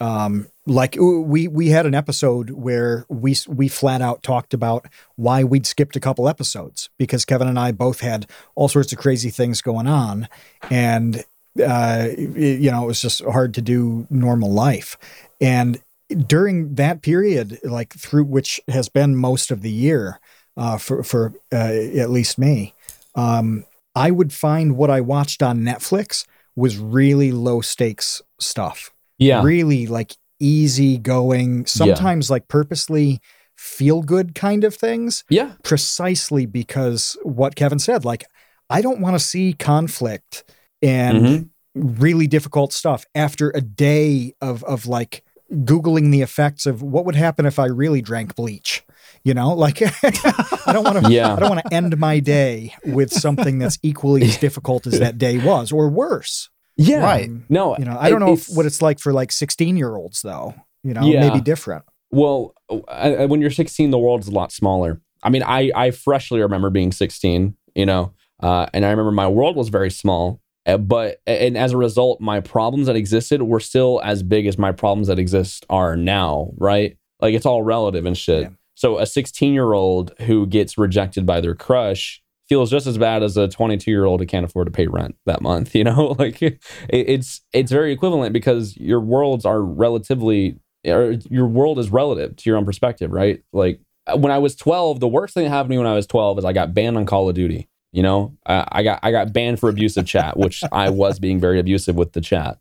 um 0.00 0.48
like 0.66 0.96
we 0.98 1.48
we 1.48 1.68
had 1.68 1.86
an 1.86 1.94
episode 1.94 2.50
where 2.50 3.04
we 3.08 3.36
we 3.48 3.68
flat 3.68 4.00
out 4.00 4.22
talked 4.22 4.54
about 4.54 4.86
why 5.16 5.44
we'd 5.44 5.66
skipped 5.66 5.96
a 5.96 6.00
couple 6.00 6.28
episodes 6.28 6.90
because 6.98 7.24
Kevin 7.24 7.48
and 7.48 7.58
I 7.58 7.72
both 7.72 8.00
had 8.00 8.26
all 8.54 8.68
sorts 8.68 8.92
of 8.92 8.98
crazy 8.98 9.30
things 9.30 9.60
going 9.60 9.86
on 9.86 10.28
and 10.70 11.24
uh 11.58 12.08
you 12.16 12.70
know 12.70 12.84
it 12.84 12.86
was 12.86 13.02
just 13.02 13.24
hard 13.24 13.54
to 13.54 13.62
do 13.62 14.06
normal 14.08 14.52
life 14.52 14.96
and 15.40 15.80
during 16.26 16.74
that 16.74 17.02
period 17.02 17.58
like 17.64 17.92
through 17.94 18.24
which 18.24 18.60
has 18.68 18.88
been 18.88 19.16
most 19.16 19.50
of 19.50 19.62
the 19.62 19.70
year 19.70 20.20
uh 20.56 20.78
for 20.78 21.02
for 21.02 21.32
uh, 21.52 21.56
at 21.56 22.10
least 22.10 22.38
me 22.38 22.74
um 23.14 23.64
I 23.94 24.10
would 24.10 24.32
find 24.32 24.76
what 24.76 24.90
I 24.90 25.00
watched 25.00 25.42
on 25.42 25.60
Netflix 25.60 26.26
was 26.56 26.78
really 26.78 27.32
low 27.32 27.60
stakes 27.60 28.22
stuff. 28.38 28.92
Yeah. 29.18 29.42
Really 29.42 29.86
like 29.86 30.16
easy 30.38 30.98
going, 30.98 31.66
sometimes 31.66 32.28
yeah. 32.28 32.34
like 32.34 32.48
purposely 32.48 33.20
feel 33.56 34.02
good 34.02 34.34
kind 34.34 34.64
of 34.64 34.74
things. 34.74 35.24
Yeah. 35.28 35.52
Precisely 35.62 36.46
because 36.46 37.16
what 37.22 37.56
Kevin 37.56 37.78
said, 37.78 38.04
like, 38.04 38.24
I 38.68 38.80
don't 38.80 39.00
want 39.00 39.16
to 39.16 39.24
see 39.24 39.52
conflict 39.52 40.44
and 40.82 41.18
mm-hmm. 41.18 41.94
really 41.98 42.26
difficult 42.26 42.72
stuff 42.72 43.04
after 43.14 43.50
a 43.50 43.60
day 43.60 44.34
of 44.40 44.64
of 44.64 44.86
like 44.86 45.24
googling 45.52 46.12
the 46.12 46.22
effects 46.22 46.66
of 46.66 46.82
what 46.82 47.04
would 47.04 47.16
happen 47.16 47.46
if 47.46 47.58
I 47.58 47.66
really 47.66 48.02
drank 48.02 48.34
bleach. 48.34 48.84
You 49.24 49.34
know, 49.34 49.52
like 49.52 49.82
I 50.02 50.72
don't 50.72 50.84
want 50.84 51.04
to. 51.04 51.12
Yeah. 51.12 51.34
I 51.34 51.40
don't 51.40 51.50
want 51.50 51.66
to 51.66 51.74
end 51.74 51.98
my 51.98 52.20
day 52.20 52.74
with 52.86 53.12
something 53.12 53.58
that's 53.58 53.78
equally 53.82 54.22
as 54.22 54.38
difficult 54.38 54.86
as 54.86 54.98
that 54.98 55.18
day 55.18 55.38
was, 55.38 55.72
or 55.72 55.90
worse. 55.90 56.48
Yeah. 56.76 57.02
Right. 57.02 57.28
No, 57.50 57.76
You 57.76 57.84
know, 57.84 57.98
I 57.98 58.08
don't 58.08 58.20
know 58.20 58.32
if, 58.32 58.46
what 58.46 58.64
it's 58.64 58.80
like 58.80 58.98
for 58.98 59.12
like 59.12 59.30
sixteen 59.32 59.76
year 59.76 59.94
olds 59.94 60.22
though. 60.22 60.54
You 60.82 60.94
know, 60.94 61.02
Yeah. 61.02 61.28
maybe 61.28 61.42
different. 61.42 61.84
Well, 62.10 62.54
I, 62.88 63.26
when 63.26 63.40
you're 63.40 63.50
16, 63.50 63.90
the 63.90 63.98
world's 63.98 64.26
a 64.26 64.32
lot 64.32 64.50
smaller. 64.50 65.00
I 65.22 65.28
mean, 65.28 65.42
I 65.42 65.70
I 65.74 65.90
freshly 65.90 66.40
remember 66.40 66.70
being 66.70 66.92
16. 66.92 67.54
You 67.74 67.86
know, 67.86 68.14
uh, 68.42 68.66
and 68.72 68.86
I 68.86 68.90
remember 68.90 69.12
my 69.12 69.28
world 69.28 69.56
was 69.56 69.68
very 69.68 69.90
small. 69.90 70.40
Uh, 70.66 70.78
But 70.78 71.20
and 71.26 71.56
as 71.56 71.72
a 71.72 71.76
result, 71.76 72.20
my 72.20 72.40
problems 72.40 72.86
that 72.86 72.96
existed 72.96 73.42
were 73.42 73.60
still 73.60 74.00
as 74.04 74.22
big 74.22 74.46
as 74.46 74.58
my 74.58 74.72
problems 74.72 75.08
that 75.08 75.18
exist 75.18 75.66
are 75.70 75.96
now. 75.96 76.50
Right? 76.56 76.96
Like 77.20 77.34
it's 77.34 77.46
all 77.46 77.62
relative 77.62 78.06
and 78.06 78.16
shit. 78.16 78.42
Yeah. 78.42 78.48
So 78.74 78.98
a 78.98 79.06
16 79.06 79.52
year 79.52 79.72
old 79.72 80.14
who 80.20 80.46
gets 80.46 80.78
rejected 80.78 81.26
by 81.26 81.40
their 81.40 81.54
crush 81.54 82.22
feels 82.48 82.70
just 82.70 82.86
as 82.86 82.98
bad 82.98 83.22
as 83.22 83.36
a 83.36 83.46
22 83.46 83.90
year 83.90 84.04
old 84.04 84.20
who 84.20 84.26
can't 84.26 84.44
afford 84.44 84.66
to 84.66 84.72
pay 84.72 84.86
rent 84.86 85.16
that 85.26 85.40
month. 85.40 85.74
You 85.80 85.84
know, 85.84 86.16
like 86.18 86.42
it, 86.42 86.60
it's 86.88 87.40
it's 87.52 87.72
very 87.72 87.92
equivalent 87.92 88.32
because 88.32 88.76
your 88.76 89.00
worlds 89.00 89.46
are 89.46 89.62
relatively 89.62 90.58
or 90.86 91.12
your 91.30 91.46
world 91.46 91.78
is 91.78 91.90
relative 91.90 92.36
to 92.36 92.50
your 92.50 92.58
own 92.58 92.64
perspective, 92.64 93.10
right? 93.12 93.42
Like 93.52 93.80
when 94.14 94.32
I 94.32 94.38
was 94.38 94.56
12, 94.56 95.00
the 95.00 95.08
worst 95.08 95.34
thing 95.34 95.44
that 95.44 95.50
happened 95.50 95.70
to 95.70 95.74
me 95.74 95.78
when 95.78 95.86
I 95.86 95.94
was 95.94 96.06
12 96.06 96.38
is 96.38 96.44
I 96.44 96.52
got 96.52 96.74
banned 96.74 96.96
on 96.96 97.06
Call 97.06 97.28
of 97.28 97.34
Duty. 97.34 97.68
You 97.92 98.02
know, 98.02 98.36
I, 98.46 98.66
I 98.70 98.82
got 98.82 99.00
I 99.02 99.10
got 99.10 99.32
banned 99.32 99.58
for 99.60 99.68
abusive 99.68 100.06
chat, 100.06 100.36
which 100.36 100.62
I 100.72 100.90
was 100.90 101.18
being 101.18 101.40
very 101.40 101.58
abusive 101.58 101.96
with 101.96 102.12
the 102.12 102.20
chat. 102.20 102.58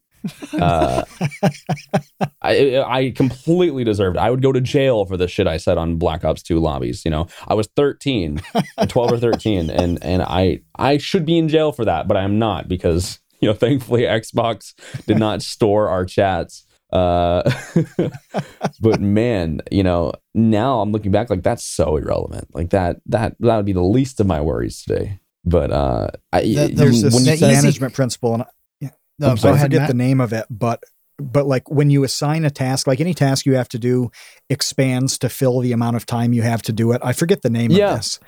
Uh, 0.53 1.03
I 2.41 2.83
I 2.85 3.13
completely 3.15 3.83
deserved. 3.83 4.17
it. 4.17 4.19
I 4.19 4.29
would 4.29 4.41
go 4.41 4.51
to 4.51 4.59
jail 4.59 5.05
for 5.05 5.17
the 5.17 5.27
shit 5.27 5.47
I 5.47 5.57
said 5.57 5.77
on 5.77 5.95
Black 5.97 6.25
Ops 6.25 6.41
2 6.43 6.59
lobbies. 6.59 7.05
You 7.05 7.11
know, 7.11 7.27
I 7.47 7.53
was 7.53 7.69
13, 7.75 8.41
12 8.87 9.11
or 9.11 9.17
13, 9.17 9.69
and 9.69 10.03
and 10.03 10.21
I 10.21 10.61
I 10.77 10.97
should 10.97 11.25
be 11.25 11.37
in 11.37 11.47
jail 11.47 11.71
for 11.71 11.85
that, 11.85 12.07
but 12.07 12.17
I'm 12.17 12.39
not 12.39 12.67
because 12.67 13.19
you 13.39 13.47
know, 13.47 13.53
thankfully 13.53 14.01
Xbox 14.01 14.73
did 15.05 15.17
not 15.17 15.41
store 15.41 15.89
our 15.89 16.05
chats. 16.05 16.65
Uh, 16.91 17.43
but 18.81 18.99
man, 19.01 19.61
you 19.71 19.83
know, 19.83 20.11
now 20.33 20.81
I'm 20.81 20.91
looking 20.91 21.11
back 21.11 21.29
like 21.29 21.43
that's 21.43 21.63
so 21.63 21.97
irrelevant. 21.97 22.47
Like 22.53 22.69
that 22.71 22.97
that 23.07 23.35
that 23.39 23.55
would 23.57 23.65
be 23.65 23.73
the 23.73 23.83
least 23.83 24.19
of 24.19 24.27
my 24.27 24.41
worries 24.41 24.83
today. 24.83 25.19
But 25.45 25.71
uh, 25.71 26.07
I, 26.33 26.41
The- 26.41 26.53
the- 26.67 26.73
There's 26.73 27.01
this 27.01 27.13
when 27.13 27.25
you 27.25 27.31
the 27.31 27.37
say 27.37 27.51
easy- 27.51 27.61
management 27.61 27.93
principle, 27.93 28.33
and 28.35 28.43
No, 29.19 29.31
I 29.31 29.35
go 29.35 29.49
ahead, 29.53 29.67
forget 29.67 29.81
Matt. 29.81 29.87
the 29.89 29.93
name 29.95 30.21
of 30.21 30.33
it, 30.33 30.45
but 30.49 30.83
but 31.21 31.45
like 31.45 31.69
when 31.69 31.89
you 31.89 32.03
assign 32.05 32.45
a 32.45 32.49
task, 32.49 32.87
like 32.87 33.01
any 33.01 33.13
task 33.13 33.45
you 33.45 33.53
have 33.55 33.67
to 33.69 33.77
do 33.79 34.09
expands 34.49 35.17
to 35.19 35.27
fill 35.29 35.59
the 35.59 35.73
amount 35.73 35.97
of 35.97 36.05
time 36.05 36.31
you 36.31 36.41
have 36.43 36.61
to 36.63 36.71
do 36.71 36.91
it. 36.93 37.01
I 37.03 37.11
forget 37.13 37.41
the 37.41 37.49
name 37.49 37.71
Yeah. 37.71 37.91
of 37.91 37.97
this, 37.97 38.19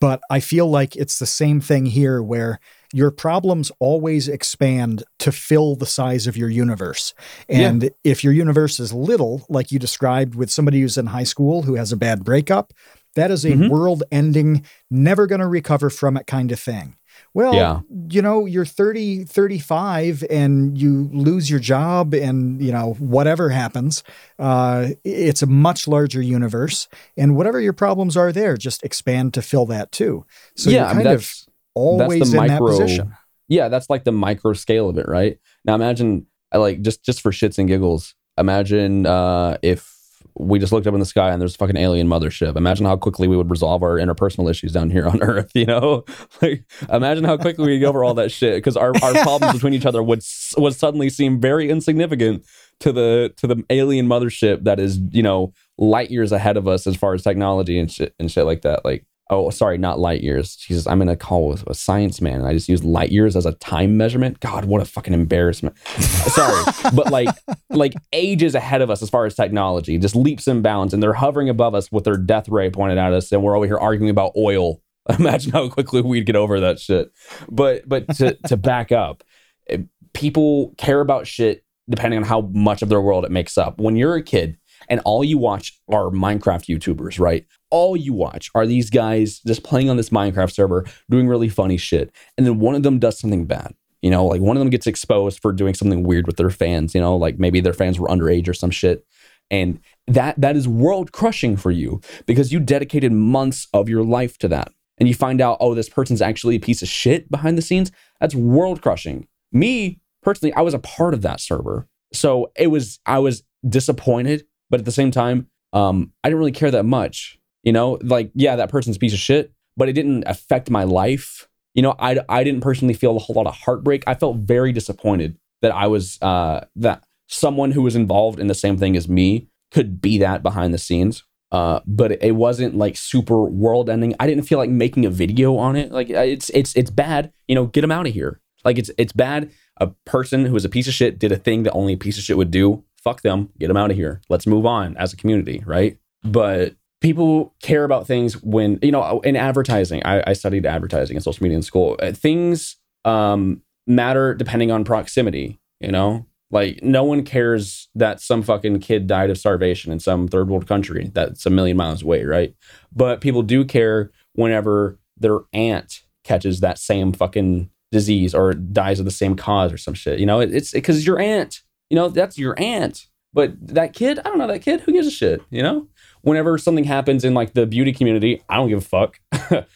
but 0.00 0.20
I 0.30 0.40
feel 0.40 0.68
like 0.68 0.96
it's 0.96 1.18
the 1.20 1.26
same 1.26 1.60
thing 1.60 1.86
here 1.86 2.20
where 2.22 2.58
your 2.94 3.10
problems 3.10 3.72
always 3.80 4.28
expand 4.28 5.02
to 5.18 5.32
fill 5.32 5.74
the 5.74 5.84
size 5.86 6.28
of 6.28 6.36
your 6.36 6.48
universe. 6.48 7.12
Yeah. 7.48 7.68
And 7.68 7.90
if 8.04 8.22
your 8.22 8.32
universe 8.32 8.78
is 8.78 8.92
little, 8.92 9.44
like 9.48 9.72
you 9.72 9.80
described 9.80 10.36
with 10.36 10.48
somebody 10.48 10.80
who's 10.80 10.96
in 10.96 11.06
high 11.06 11.24
school 11.24 11.62
who 11.62 11.74
has 11.74 11.90
a 11.90 11.96
bad 11.96 12.24
breakup, 12.24 12.72
that 13.16 13.32
is 13.32 13.44
a 13.44 13.50
Mhm. 13.52 13.68
world 13.68 14.04
ending, 14.12 14.62
never 14.92 15.26
going 15.26 15.40
to 15.40 15.48
recover 15.48 15.90
from 15.90 16.16
it 16.16 16.28
kind 16.28 16.52
of 16.52 16.60
thing. 16.60 16.94
Well, 17.32 17.54
Yeah. 17.54 17.80
you 18.10 18.22
know, 18.22 18.46
you're 18.46 18.64
30, 18.64 19.24
35 19.24 20.22
and 20.30 20.78
you 20.78 21.10
lose 21.12 21.50
your 21.50 21.60
job 21.60 22.14
and, 22.14 22.60
you 22.62 22.70
know, 22.70 22.94
whatever 23.00 23.48
happens, 23.50 24.04
uh, 24.38 24.90
it's 25.04 25.42
a 25.42 25.46
much 25.46 25.88
larger 25.88 26.22
universe. 26.22 26.86
And 27.16 27.34
whatever 27.34 27.60
your 27.60 27.72
problems 27.72 28.16
are 28.16 28.30
there, 28.30 28.56
just 28.56 28.84
expand 28.84 29.34
to 29.34 29.42
fill 29.42 29.66
that 29.66 29.90
too. 29.90 30.24
So 30.56 30.70
yeah, 30.70 30.76
you're 30.76 30.86
I 30.86 30.94
mean, 30.94 31.04
kind 31.06 31.16
of 31.16 31.32
always 31.74 32.32
in 32.32 32.46
that 32.46 32.58
position. 32.58 33.14
Yeah, 33.48 33.68
that's 33.68 33.90
like 33.90 34.04
the 34.04 34.12
micro 34.12 34.52
scale 34.54 34.88
of 34.88 34.98
it, 34.98 35.06
right? 35.08 35.38
Now 35.64 35.74
imagine 35.74 36.26
like 36.52 36.82
just 36.82 37.04
just 37.04 37.20
for 37.20 37.30
shits 37.30 37.58
and 37.58 37.68
giggles. 37.68 38.14
Imagine 38.38 39.06
uh 39.06 39.58
if 39.62 39.94
we 40.36 40.58
just 40.58 40.72
looked 40.72 40.86
up 40.86 40.94
in 40.94 41.00
the 41.00 41.06
sky 41.06 41.30
and 41.30 41.40
there's 41.40 41.54
a 41.54 41.58
fucking 41.58 41.76
alien 41.76 42.08
mothership. 42.08 42.56
Imagine 42.56 42.86
how 42.86 42.96
quickly 42.96 43.28
we 43.28 43.36
would 43.36 43.50
resolve 43.50 43.84
our 43.84 43.98
interpersonal 43.98 44.50
issues 44.50 44.72
down 44.72 44.90
here 44.90 45.06
on 45.06 45.22
Earth, 45.22 45.50
you 45.54 45.66
know? 45.66 46.04
Like 46.42 46.64
imagine 46.90 47.24
how 47.24 47.36
quickly 47.36 47.66
we'd 47.66 47.78
go 47.78 47.88
over 47.88 48.02
all 48.02 48.14
that 48.14 48.32
shit 48.32 48.56
because 48.56 48.76
our, 48.76 48.92
our 49.02 49.12
problems 49.22 49.52
between 49.54 49.74
each 49.74 49.86
other 49.86 50.02
would 50.02 50.22
would 50.56 50.74
suddenly 50.74 51.08
seem 51.08 51.40
very 51.40 51.70
insignificant 51.70 52.44
to 52.80 52.92
the 52.92 53.32
to 53.36 53.46
the 53.46 53.62
alien 53.70 54.08
mothership 54.08 54.64
that 54.64 54.80
is, 54.80 54.98
you 55.10 55.22
know, 55.22 55.52
light 55.78 56.10
years 56.10 56.32
ahead 56.32 56.56
of 56.56 56.66
us 56.66 56.86
as 56.86 56.96
far 56.96 57.14
as 57.14 57.22
technology 57.22 57.78
and 57.78 57.90
shit 57.90 58.14
and 58.18 58.30
shit 58.30 58.46
like 58.46 58.62
that. 58.62 58.84
Like 58.84 59.06
Oh, 59.34 59.50
sorry, 59.50 59.78
not 59.78 59.98
light 59.98 60.22
years. 60.22 60.54
Jesus, 60.54 60.86
I'm 60.86 61.02
in 61.02 61.08
a 61.08 61.16
call 61.16 61.48
with 61.48 61.66
a 61.66 61.74
science 61.74 62.20
man, 62.20 62.38
and 62.38 62.46
I 62.46 62.52
just 62.52 62.68
use 62.68 62.84
light 62.84 63.10
years 63.10 63.34
as 63.34 63.46
a 63.46 63.52
time 63.54 63.96
measurement. 63.96 64.38
God, 64.38 64.64
what 64.64 64.80
a 64.80 64.84
fucking 64.84 65.12
embarrassment. 65.12 65.76
sorry, 65.88 66.64
but 66.94 67.10
like, 67.10 67.28
like 67.70 67.94
ages 68.12 68.54
ahead 68.54 68.80
of 68.80 68.90
us 68.90 69.02
as 69.02 69.10
far 69.10 69.26
as 69.26 69.34
technology, 69.34 69.98
just 69.98 70.14
leaps 70.14 70.46
and 70.46 70.62
bounds, 70.62 70.94
and 70.94 71.02
they're 71.02 71.14
hovering 71.14 71.48
above 71.48 71.74
us 71.74 71.90
with 71.90 72.04
their 72.04 72.16
death 72.16 72.48
ray 72.48 72.70
pointed 72.70 72.96
at 72.96 73.12
us, 73.12 73.32
and 73.32 73.42
we're 73.42 73.56
over 73.56 73.66
here 73.66 73.78
arguing 73.78 74.10
about 74.10 74.32
oil. 74.36 74.80
Imagine 75.18 75.52
how 75.52 75.68
quickly 75.68 76.00
we'd 76.00 76.26
get 76.26 76.36
over 76.36 76.60
that 76.60 76.78
shit. 76.78 77.10
But 77.50 77.88
but 77.88 78.08
to 78.16 78.34
to 78.46 78.56
back 78.56 78.92
up, 78.92 79.24
eh, 79.68 79.78
people 80.12 80.74
care 80.78 81.00
about 81.00 81.26
shit 81.26 81.64
depending 81.90 82.18
on 82.18 82.24
how 82.24 82.40
much 82.52 82.82
of 82.82 82.88
their 82.88 83.00
world 83.00 83.24
it 83.24 83.30
makes 83.30 83.58
up. 83.58 83.78
When 83.78 83.96
you're 83.96 84.14
a 84.14 84.22
kid 84.22 84.56
and 84.88 85.00
all 85.04 85.24
you 85.24 85.38
watch 85.38 85.78
are 85.90 86.04
Minecraft 86.04 86.66
YouTubers, 86.66 87.18
right? 87.18 87.46
All 87.74 87.96
you 87.96 88.12
watch 88.12 88.50
are 88.54 88.66
these 88.66 88.88
guys 88.88 89.40
just 89.40 89.64
playing 89.64 89.90
on 89.90 89.96
this 89.96 90.10
Minecraft 90.10 90.52
server, 90.52 90.86
doing 91.10 91.26
really 91.26 91.48
funny 91.48 91.76
shit. 91.76 92.12
And 92.38 92.46
then 92.46 92.60
one 92.60 92.74
of 92.74 92.84
them 92.84 92.98
does 92.98 93.18
something 93.18 93.46
bad. 93.46 93.74
You 94.00 94.10
know, 94.10 94.26
like 94.26 94.40
one 94.40 94.56
of 94.56 94.60
them 94.60 94.70
gets 94.70 94.86
exposed 94.86 95.40
for 95.40 95.52
doing 95.52 95.74
something 95.74 96.02
weird 96.02 96.26
with 96.26 96.36
their 96.36 96.50
fans, 96.50 96.94
you 96.94 97.00
know, 97.00 97.16
like 97.16 97.38
maybe 97.38 97.60
their 97.60 97.72
fans 97.72 97.98
were 97.98 98.08
underage 98.08 98.48
or 98.48 98.54
some 98.54 98.70
shit. 98.70 99.04
And 99.50 99.80
that 100.06 100.40
that 100.40 100.56
is 100.56 100.68
world 100.68 101.10
crushing 101.12 101.56
for 101.56 101.70
you 101.70 102.00
because 102.26 102.52
you 102.52 102.60
dedicated 102.60 103.12
months 103.12 103.66
of 103.72 103.88
your 103.88 104.04
life 104.04 104.38
to 104.38 104.48
that. 104.48 104.72
And 104.98 105.08
you 105.08 105.14
find 105.14 105.40
out, 105.40 105.56
oh, 105.58 105.74
this 105.74 105.88
person's 105.88 106.22
actually 106.22 106.56
a 106.56 106.60
piece 106.60 106.82
of 106.82 106.88
shit 106.88 107.30
behind 107.30 107.58
the 107.58 107.62
scenes. 107.62 107.90
That's 108.20 108.34
world 108.34 108.82
crushing. 108.82 109.26
Me, 109.50 110.00
personally, 110.22 110.52
I 110.54 110.60
was 110.60 110.74
a 110.74 110.78
part 110.78 111.14
of 111.14 111.22
that 111.22 111.40
server. 111.40 111.88
So 112.12 112.52
it 112.56 112.68
was 112.68 113.00
I 113.06 113.18
was 113.18 113.42
disappointed 113.66 114.44
but 114.70 114.80
at 114.80 114.86
the 114.86 114.92
same 114.92 115.10
time, 115.10 115.46
um, 115.72 116.12
I 116.22 116.28
didn't 116.28 116.38
really 116.38 116.52
care 116.52 116.70
that 116.70 116.84
much. 116.84 117.38
You 117.64 117.72
know, 117.72 117.98
like 118.02 118.30
yeah, 118.34 118.56
that 118.56 118.70
person's 118.70 118.98
piece 118.98 119.12
of 119.12 119.18
shit, 119.18 119.52
but 119.76 119.88
it 119.88 119.94
didn't 119.94 120.24
affect 120.26 120.70
my 120.70 120.84
life. 120.84 121.48
You 121.74 121.82
know, 121.82 121.94
I 121.98 122.20
I 122.28 122.44
didn't 122.44 122.60
personally 122.60 122.94
feel 122.94 123.16
a 123.16 123.20
whole 123.20 123.34
lot 123.34 123.46
of 123.46 123.54
heartbreak. 123.54 124.04
I 124.06 124.14
felt 124.14 124.38
very 124.38 124.72
disappointed 124.72 125.36
that 125.62 125.74
I 125.74 125.86
was 125.86 126.20
uh, 126.22 126.66
that 126.76 127.04
someone 127.26 127.72
who 127.72 127.82
was 127.82 127.96
involved 127.96 128.38
in 128.38 128.46
the 128.46 128.54
same 128.54 128.76
thing 128.76 128.96
as 128.96 129.08
me 129.08 129.48
could 129.72 130.00
be 130.00 130.18
that 130.18 130.42
behind 130.42 130.72
the 130.72 130.78
scenes. 130.78 131.24
Uh, 131.50 131.80
but 131.86 132.22
it 132.22 132.34
wasn't 132.34 132.76
like 132.76 132.96
super 132.96 133.44
world 133.44 133.88
ending. 133.88 134.14
I 134.18 134.26
didn't 134.26 134.44
feel 134.44 134.58
like 134.58 134.70
making 134.70 135.06
a 135.06 135.10
video 135.10 135.56
on 135.56 135.76
it. 135.76 135.90
Like 135.92 136.10
it's 136.10 136.50
it's 136.50 136.74
it's 136.76 136.90
bad. 136.90 137.32
You 137.48 137.54
know, 137.54 137.66
get 137.66 137.80
them 137.80 137.92
out 137.92 138.06
of 138.06 138.12
here. 138.12 138.40
Like 138.64 138.78
it's 138.78 138.90
it's 138.98 139.12
bad. 139.12 139.50
A 139.78 139.88
person 140.04 140.46
who 140.46 140.52
was 140.52 140.64
a 140.64 140.68
piece 140.68 140.86
of 140.86 140.94
shit 140.94 141.18
did 141.18 141.32
a 141.32 141.36
thing 141.36 141.64
that 141.64 141.72
only 141.72 141.94
a 141.94 141.98
piece 141.98 142.18
of 142.18 142.24
shit 142.24 142.36
would 142.36 142.50
do 142.50 142.84
fuck 143.04 143.20
them, 143.20 143.50
get 143.58 143.68
them 143.68 143.76
out 143.76 143.90
of 143.90 143.96
here. 143.96 144.22
Let's 144.30 144.46
move 144.46 144.64
on 144.64 144.96
as 144.96 145.12
a 145.12 145.16
community, 145.16 145.62
right? 145.66 145.98
But 146.24 146.74
people 147.04 147.54
care 147.62 147.84
about 147.84 148.06
things 148.06 148.42
when, 148.42 148.78
you 148.80 148.90
know, 148.90 149.20
in 149.20 149.36
advertising, 149.36 150.02
I, 150.06 150.24
I 150.26 150.32
studied 150.32 150.64
advertising 150.64 151.16
and 151.16 151.22
social 151.22 151.42
media 151.42 151.56
in 151.56 151.62
school. 151.62 151.98
Uh, 152.00 152.12
Things 152.12 152.76
um, 153.04 153.60
matter 153.86 154.32
depending 154.34 154.70
on 154.70 154.84
proximity, 154.84 155.60
you 155.80 155.92
know? 155.92 156.24
Like, 156.50 156.82
no 156.82 157.04
one 157.04 157.22
cares 157.22 157.88
that 157.94 158.22
some 158.22 158.42
fucking 158.42 158.80
kid 158.80 159.06
died 159.06 159.28
of 159.28 159.36
starvation 159.36 159.92
in 159.92 160.00
some 160.00 160.28
third 160.28 160.48
world 160.48 160.66
country 160.66 161.10
that's 161.12 161.44
a 161.44 161.50
million 161.50 161.76
miles 161.76 162.02
away, 162.02 162.24
right? 162.24 162.54
But 162.90 163.20
people 163.20 163.42
do 163.42 163.66
care 163.66 164.10
whenever 164.32 164.98
their 165.18 165.40
aunt 165.52 166.00
catches 166.22 166.60
that 166.60 166.78
same 166.78 167.12
fucking 167.12 167.68
disease 167.92 168.34
or 168.34 168.54
dies 168.54 168.98
of 168.98 169.04
the 169.04 169.10
same 169.10 169.36
cause 169.36 169.74
or 169.74 169.76
some 169.76 169.94
shit. 169.94 170.20
You 170.20 170.26
know, 170.26 170.40
it, 170.40 170.54
it's 170.54 170.70
because 170.72 171.06
your 171.06 171.18
aunt. 171.18 171.60
You 171.90 171.96
know, 171.96 172.08
that's 172.08 172.38
your 172.38 172.58
aunt. 172.58 173.08
But 173.34 173.54
that 173.66 173.92
kid, 173.92 174.20
I 174.20 174.22
don't 174.22 174.38
know 174.38 174.46
that 174.46 174.62
kid. 174.62 174.80
Who 174.82 174.92
gives 174.92 175.08
a 175.08 175.10
shit? 175.10 175.42
You 175.50 175.62
know, 175.62 175.88
whenever 176.24 176.58
something 176.58 176.84
happens 176.84 177.24
in 177.24 177.34
like 177.34 177.54
the 177.54 177.66
beauty 177.66 177.92
community, 177.92 178.42
I 178.48 178.56
don't 178.56 178.68
give 178.68 178.78
a 178.78 178.80
fuck. 178.80 179.20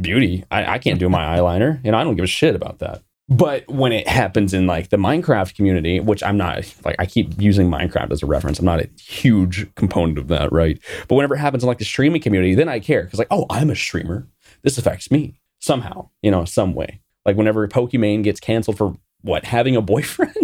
beauty, 0.00 0.44
I, 0.50 0.74
I 0.74 0.78
can't 0.78 0.98
do 0.98 1.08
my 1.08 1.36
eyeliner. 1.36 1.80
and 1.84 1.96
I 1.96 2.04
don't 2.04 2.16
give 2.16 2.24
a 2.24 2.28
shit 2.28 2.54
about 2.54 2.78
that. 2.80 3.02
But 3.28 3.66
when 3.68 3.92
it 3.92 4.06
happens 4.06 4.52
in 4.52 4.66
like 4.66 4.90
the 4.90 4.96
Minecraft 4.96 5.54
community, 5.54 6.00
which 6.00 6.22
I'm 6.22 6.36
not 6.36 6.70
like, 6.84 6.96
I 6.98 7.06
keep 7.06 7.40
using 7.40 7.70
Minecraft 7.70 8.10
as 8.10 8.22
a 8.22 8.26
reference. 8.26 8.58
I'm 8.58 8.66
not 8.66 8.80
a 8.80 8.90
huge 9.00 9.72
component 9.74 10.18
of 10.18 10.28
that, 10.28 10.52
right? 10.52 10.78
But 11.08 11.14
whenever 11.14 11.34
it 11.36 11.38
happens 11.38 11.62
in 11.62 11.68
like 11.68 11.78
the 11.78 11.84
streaming 11.84 12.20
community, 12.20 12.54
then 12.54 12.68
I 12.68 12.80
care 12.80 13.04
because 13.04 13.18
like, 13.18 13.28
oh, 13.30 13.46
I'm 13.48 13.70
a 13.70 13.76
streamer. 13.76 14.28
This 14.62 14.76
affects 14.76 15.10
me 15.10 15.40
somehow, 15.60 16.10
you 16.20 16.30
know, 16.30 16.44
some 16.44 16.74
way. 16.74 17.00
Like 17.24 17.36
whenever 17.36 17.66
Pokimane 17.68 18.22
gets 18.22 18.40
canceled 18.40 18.76
for 18.76 18.96
what 19.22 19.44
having 19.44 19.76
a 19.76 19.82
boyfriend. 19.82 20.41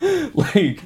like, 0.34 0.80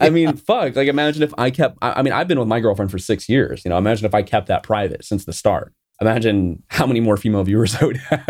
I 0.00 0.10
mean, 0.10 0.36
fuck. 0.36 0.76
Like, 0.76 0.88
imagine 0.88 1.22
if 1.22 1.32
I 1.38 1.50
kept. 1.50 1.78
I, 1.82 1.92
I 1.92 2.02
mean, 2.02 2.12
I've 2.12 2.28
been 2.28 2.38
with 2.38 2.48
my 2.48 2.60
girlfriend 2.60 2.90
for 2.90 2.98
six 2.98 3.28
years. 3.28 3.64
You 3.64 3.70
know, 3.70 3.78
imagine 3.78 4.06
if 4.06 4.14
I 4.14 4.22
kept 4.22 4.48
that 4.48 4.62
private 4.62 5.04
since 5.04 5.24
the 5.24 5.32
start. 5.32 5.72
Imagine 6.00 6.62
how 6.68 6.86
many 6.86 7.00
more 7.00 7.16
female 7.16 7.44
viewers 7.44 7.74
I 7.80 7.84
would 7.84 7.96
have. 7.98 8.26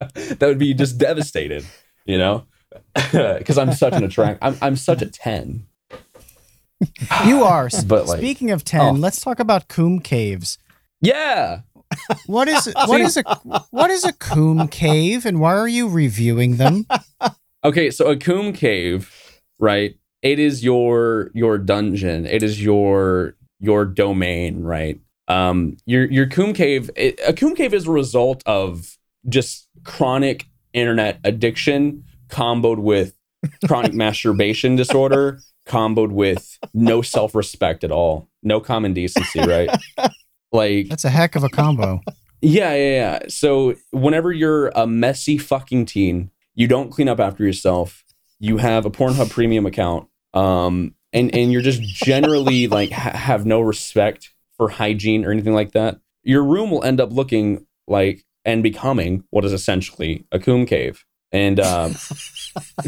that 0.00 0.38
would 0.40 0.58
be 0.58 0.74
just 0.74 0.98
devastated. 0.98 1.64
You 2.06 2.18
know, 2.18 2.44
because 3.12 3.58
I'm 3.58 3.72
such 3.72 3.92
an 3.94 4.04
attract. 4.04 4.38
I'm 4.42 4.56
I'm 4.62 4.76
such 4.76 5.02
a 5.02 5.06
ten. 5.06 5.66
You 7.26 7.44
are. 7.44 7.68
But, 7.86 8.06
like- 8.06 8.18
Speaking 8.18 8.50
of 8.50 8.64
10, 8.64 8.80
Oh. 8.80 8.92
let's 8.92 9.20
talk 9.20 9.38
about 9.38 9.68
coom 9.68 10.00
caves. 10.00 10.56
Yeah. 11.02 11.60
What 12.26 12.48
is 12.48 12.72
what 12.86 13.00
is 13.00 13.16
a 13.16 13.22
what 13.70 13.90
is 13.90 14.04
a 14.04 14.12
coom 14.12 14.68
cave 14.68 15.26
and 15.26 15.40
why 15.40 15.54
are 15.56 15.66
you 15.68 15.88
reviewing 15.88 16.56
them? 16.56 16.86
Okay, 17.62 17.90
so 17.90 18.06
a 18.06 18.16
coom 18.16 18.52
cave, 18.52 19.42
right? 19.58 19.96
It 20.22 20.38
is 20.38 20.64
your 20.64 21.30
your 21.34 21.58
dungeon. 21.58 22.26
It 22.26 22.42
is 22.42 22.62
your 22.62 23.36
your 23.58 23.84
domain, 23.84 24.62
right? 24.62 25.00
Um, 25.28 25.76
your 25.86 26.10
your 26.10 26.26
coom 26.26 26.52
cave. 26.54 26.90
It, 26.96 27.20
a 27.26 27.32
coom 27.32 27.54
cave 27.54 27.74
is 27.74 27.86
a 27.86 27.90
result 27.90 28.42
of 28.46 28.96
just 29.28 29.68
chronic 29.84 30.46
internet 30.72 31.20
addiction, 31.24 32.04
comboed 32.28 32.78
with 32.78 33.14
chronic 33.66 33.92
masturbation 33.94 34.76
disorder, 34.76 35.40
comboed 35.66 36.12
with 36.12 36.58
no 36.74 37.02
self 37.02 37.34
respect 37.34 37.84
at 37.84 37.92
all, 37.92 38.28
no 38.42 38.60
common 38.60 38.92
decency, 38.92 39.40
right? 39.40 39.70
Like 40.52 40.88
That's 40.88 41.04
a 41.04 41.10
heck 41.10 41.36
of 41.36 41.44
a 41.44 41.48
combo. 41.48 42.00
yeah, 42.40 42.74
yeah, 42.74 42.90
yeah. 42.90 43.18
So 43.28 43.76
whenever 43.92 44.32
you're 44.32 44.70
a 44.70 44.84
messy 44.84 45.38
fucking 45.38 45.86
teen, 45.86 46.32
you 46.60 46.66
don't 46.66 46.90
clean 46.90 47.08
up 47.08 47.18
after 47.18 47.42
yourself. 47.42 48.04
You 48.38 48.58
have 48.58 48.84
a 48.84 48.90
Pornhub 48.90 49.30
premium 49.30 49.64
account, 49.64 50.08
um, 50.34 50.94
and 51.10 51.34
and 51.34 51.50
you're 51.50 51.62
just 51.62 51.80
generally 51.80 52.66
like 52.76 52.90
ha- 52.90 53.16
have 53.16 53.46
no 53.46 53.62
respect 53.62 54.34
for 54.58 54.68
hygiene 54.68 55.24
or 55.24 55.30
anything 55.30 55.54
like 55.54 55.72
that. 55.72 56.00
Your 56.22 56.44
room 56.44 56.70
will 56.70 56.84
end 56.84 57.00
up 57.00 57.12
looking 57.12 57.66
like 57.88 58.26
and 58.44 58.62
becoming 58.62 59.24
what 59.30 59.46
is 59.46 59.54
essentially 59.54 60.26
a 60.32 60.38
coom 60.38 60.66
cave. 60.66 61.06
And 61.32 61.58
um, 61.72 61.94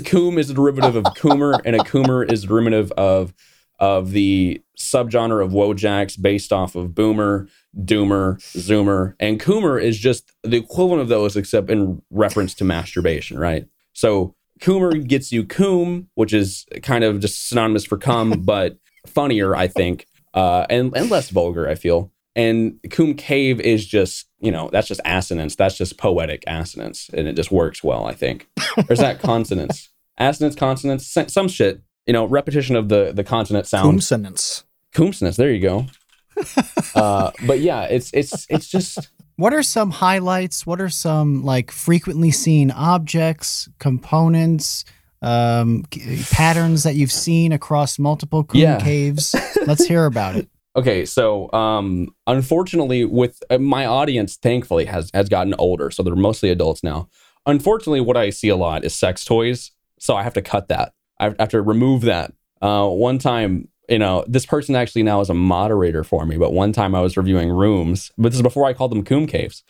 coom 0.04 0.36
is 0.36 0.50
a 0.50 0.54
derivative 0.54 0.94
of 0.94 1.04
coomer, 1.04 1.58
and 1.64 1.74
a 1.74 1.78
coomer 1.78 2.30
is 2.30 2.44
a 2.44 2.48
derivative 2.48 2.92
of 2.92 3.32
of 3.78 4.10
the 4.10 4.60
subgenre 4.82 5.44
of 5.44 5.52
Wojaks 5.52 6.20
based 6.20 6.52
off 6.52 6.74
of 6.74 6.94
boomer, 6.94 7.48
doomer, 7.76 8.36
zoomer, 8.56 9.14
and 9.20 9.40
coomer 9.40 9.82
is 9.82 9.98
just 9.98 10.32
the 10.42 10.56
equivalent 10.56 11.00
of 11.02 11.08
those, 11.08 11.36
except 11.36 11.70
in 11.70 12.02
reference 12.10 12.54
to 12.54 12.64
masturbation, 12.64 13.38
right? 13.38 13.66
So 13.92 14.34
coomer 14.60 15.06
gets 15.06 15.32
you 15.32 15.44
coom, 15.44 16.08
which 16.14 16.32
is 16.32 16.66
kind 16.82 17.04
of 17.04 17.20
just 17.20 17.48
synonymous 17.48 17.84
for 17.84 17.98
cum, 17.98 18.30
but 18.44 18.78
funnier, 19.06 19.54
I 19.56 19.68
think, 19.68 20.06
uh, 20.34 20.66
and 20.70 20.96
and 20.96 21.10
less 21.10 21.30
vulgar, 21.30 21.68
I 21.68 21.74
feel. 21.74 22.10
And 22.34 22.78
coom 22.90 23.14
cave 23.14 23.60
is 23.60 23.84
just 23.86 24.26
you 24.40 24.50
know 24.50 24.70
that's 24.72 24.88
just 24.88 25.00
assonance, 25.04 25.54
that's 25.56 25.76
just 25.76 25.98
poetic 25.98 26.44
assonance, 26.46 27.10
and 27.12 27.28
it 27.28 27.36
just 27.36 27.50
works 27.50 27.84
well, 27.84 28.06
I 28.06 28.14
think. 28.14 28.48
Or 28.76 28.92
is 28.92 28.98
that 29.00 29.20
consonants? 29.22 29.90
Assonance, 30.18 30.54
consonants, 30.56 31.06
some- 31.06 31.28
some 31.28 31.48
shit. 31.48 31.82
You 32.06 32.12
know, 32.12 32.24
repetition 32.24 32.74
of 32.74 32.88
the 32.88 33.12
the 33.14 33.22
consonant 33.24 33.66
sound. 33.66 33.84
Consonants. 33.84 34.64
Coomsness. 34.94 35.36
There 35.36 35.50
you 35.52 35.60
go. 35.60 35.86
uh, 36.94 37.30
but 37.46 37.60
yeah, 37.60 37.82
it's 37.84 38.10
it's 38.12 38.46
it's 38.48 38.68
just 38.68 39.10
What 39.36 39.52
are 39.52 39.62
some 39.62 39.90
highlights? 39.90 40.66
What 40.66 40.80
are 40.80 40.88
some 40.88 41.44
like 41.44 41.70
frequently 41.70 42.30
seen 42.30 42.70
objects, 42.70 43.68
components, 43.78 44.84
um, 45.20 45.84
c- 45.92 46.22
patterns 46.30 46.82
that 46.84 46.94
you've 46.94 47.12
seen 47.12 47.52
across 47.52 47.98
multiple 47.98 48.44
coom 48.44 48.60
Yeah. 48.60 48.80
caves? 48.80 49.34
Let's 49.66 49.84
hear 49.86 50.06
about 50.06 50.36
it. 50.36 50.48
okay. 50.76 51.04
So, 51.04 51.50
um, 51.52 52.08
unfortunately, 52.26 53.04
with 53.04 53.42
uh, 53.50 53.58
my 53.58 53.86
audience, 53.86 54.36
thankfully 54.36 54.86
has 54.86 55.10
has 55.14 55.28
gotten 55.28 55.54
older, 55.58 55.90
so 55.90 56.02
they're 56.02 56.16
mostly 56.16 56.50
adults 56.50 56.82
now. 56.82 57.08
Unfortunately, 57.46 58.00
what 58.00 58.16
I 58.16 58.30
see 58.30 58.48
a 58.48 58.56
lot 58.56 58.84
is 58.84 58.94
sex 58.94 59.24
toys, 59.24 59.70
so 59.98 60.14
I 60.16 60.22
have 60.22 60.34
to 60.34 60.42
cut 60.42 60.68
that. 60.68 60.92
I 61.20 61.34
have 61.38 61.48
to 61.50 61.60
remove 61.62 62.02
that. 62.02 62.32
Uh, 62.60 62.86
one 62.88 63.18
time, 63.18 63.68
you 63.92 63.98
know, 63.98 64.24
this 64.26 64.46
person 64.46 64.74
actually 64.74 65.02
now 65.02 65.20
is 65.20 65.28
a 65.28 65.34
moderator 65.34 66.02
for 66.02 66.24
me, 66.24 66.38
but 66.38 66.54
one 66.54 66.72
time 66.72 66.94
I 66.94 67.02
was 67.02 67.18
reviewing 67.18 67.50
rooms, 67.50 68.10
but 68.16 68.30
this 68.30 68.36
is 68.36 68.42
before 68.42 68.64
I 68.64 68.72
called 68.72 68.90
them 68.90 69.04
coom 69.04 69.26
caves. 69.26 69.62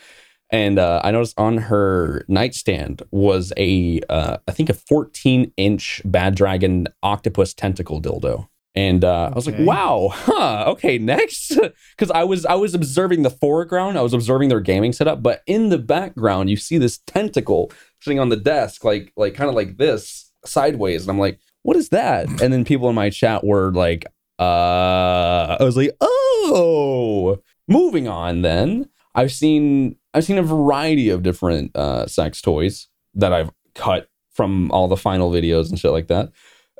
And 0.49 0.79
uh, 0.79 1.01
I 1.03 1.11
noticed 1.11 1.37
on 1.39 1.57
her 1.59 2.25
nightstand 2.29 3.03
was 3.11 3.53
a, 3.57 4.01
uh, 4.09 4.37
I 4.47 4.53
think 4.53 4.69
a 4.69 4.75
14 4.75 5.53
inch 5.57 6.03
Bad 6.05 6.37
Dragon 6.37 6.87
octopus 7.03 7.53
tentacle 7.53 8.01
dildo. 8.01 8.47
And 8.77 9.05
uh, 9.05 9.31
I 9.33 9.35
was 9.35 9.47
like, 9.47 9.59
wow, 9.59 10.11
huh, 10.13 10.65
okay, 10.69 10.99
next. 10.99 11.59
Because 11.97 12.11
I 12.11 12.25
was 12.25 12.47
I 12.47 12.55
was 12.55 12.75
observing 12.75 13.23
the 13.23 13.31
foreground, 13.31 13.99
I 13.99 14.03
was 14.03 14.15
observing 14.15 14.49
their 14.49 14.61
gaming 14.61 14.93
setup, 14.93 15.23
but 15.23 15.43
in 15.47 15.69
the 15.69 15.79
background, 15.79 16.49
you 16.49 16.57
see 16.57 16.79
this 16.79 16.99
tentacle 17.07 17.71
sitting 18.01 18.19
on 18.19 18.31
the 18.31 18.37
desk, 18.37 18.83
like 18.83 19.13
like 19.15 19.35
kind 19.35 19.51
of 19.51 19.55
like 19.55 19.77
this 19.77 20.33
sideways, 20.47 21.03
and 21.03 21.11
I'm 21.11 21.19
like, 21.19 21.39
what 21.63 21.77
is 21.77 21.91
that? 21.91 22.29
And 22.43 22.53
then 22.53 22.65
people 22.65 22.89
in 22.89 22.95
my 22.95 23.11
chat 23.11 23.45
were 23.45 23.73
like, 23.73 24.07
uh, 24.39 25.57
I 25.59 25.65
was 25.65 25.77
like, 25.77 25.91
oh. 26.01 27.39
Moving 27.69 28.09
on, 28.09 28.43
then 28.43 28.89
I've 29.15 29.33
seen 29.33 29.97
I've 30.15 30.25
seen 30.25 30.39
a 30.39 30.43
variety 30.43 31.09
of 31.11 31.23
different 31.23 31.75
uh, 31.77 32.07
sex 32.07 32.43
toys 32.43 32.89
that 33.15 33.33
I've 33.33 33.51
cut 33.75 34.09
from 34.33 34.71
all 34.73 34.89
the 34.89 34.97
final 34.97 35.31
videos 35.31 35.71
and 35.71 35.79
shit 35.79 35.93
like 35.93 36.09
that. 36.09 36.33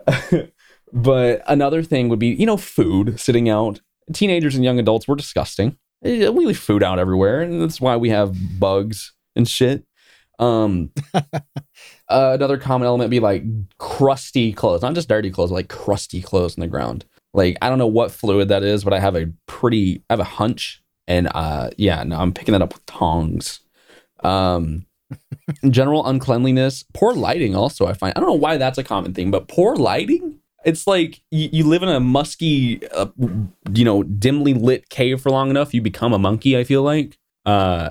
but 0.93 1.43
another 1.47 1.83
thing 1.83 2.09
would 2.09 2.19
be, 2.19 2.29
you 2.29 2.47
know, 2.47 2.57
food 2.57 3.19
sitting 3.21 3.49
out. 3.49 3.81
Teenagers 4.13 4.55
and 4.57 4.65
young 4.65 4.79
adults 4.79 5.07
were 5.07 5.15
disgusting. 5.17 5.77
Eh, 6.05 6.29
We 6.29 6.47
leave 6.47 6.59
food 6.59 6.83
out 6.83 6.99
everywhere, 6.99 7.41
and 7.41 7.63
that's 7.63 7.81
why 7.81 7.97
we 7.97 8.09
have 8.11 8.35
bugs 8.59 9.15
and 9.37 9.49
shit. 9.49 9.85
Um, 10.39 10.91
uh, 11.15 11.23
another 12.09 12.59
common 12.59 12.87
element 12.87 13.11
be 13.11 13.21
like 13.21 13.45
crusty 13.79 14.53
clothes, 14.53 14.83
not 14.83 14.95
just 14.95 15.09
dirty 15.09 15.31
clothes, 15.31 15.51
like 15.51 15.69
crusty 15.69 16.23
clothes 16.23 16.57
in 16.57 16.61
the 16.61 16.69
ground. 16.69 17.05
Like 17.35 17.57
I 17.63 17.69
don't 17.69 17.79
know 17.79 17.87
what 17.87 18.11
fluid 18.11 18.49
that 18.49 18.63
is, 18.63 18.85
but 18.85 18.93
I 18.93 19.01
have 19.01 19.17
a 19.17 19.33
pretty, 19.47 20.03
I 20.11 20.15
have 20.15 20.21
a 20.21 20.25
hunch, 20.25 20.83
and 21.07 21.29
uh, 21.35 21.71
yeah, 21.79 22.03
no, 22.03 22.19
I'm 22.19 22.33
picking 22.33 22.53
that 22.53 22.63
up 22.63 22.75
with 22.75 22.85
tongs. 22.87 23.61
Um, 24.21 24.87
general 25.71 26.07
uncleanliness, 26.07 26.85
poor 26.93 27.15
lighting. 27.15 27.57
Also, 27.57 27.87
I 27.87 27.95
find 27.95 28.13
I 28.17 28.21
don't 28.21 28.29
know 28.29 28.35
why 28.35 28.57
that's 28.57 28.79
a 28.79 28.85
common 28.85 29.15
thing, 29.15 29.31
but 29.31 29.49
poor 29.49 29.77
lighting. 29.77 30.41
It's 30.65 30.87
like 30.87 31.21
you, 31.31 31.49
you 31.53 31.65
live 31.65 31.83
in 31.83 31.89
a 31.89 31.99
musky, 31.99 32.87
uh, 32.89 33.07
you 33.73 33.85
know, 33.85 34.03
dimly 34.05 34.55
lit 34.55 34.89
cave 34.91 35.21
for 35.21 35.31
long 35.31 35.51
enough, 35.51 35.75
you 35.75 35.83
become 35.83 36.13
a 36.13 36.19
monkey. 36.19 36.57
I 36.57 36.63
feel 36.63 36.83
like, 36.83 37.19
uh, 37.45 37.91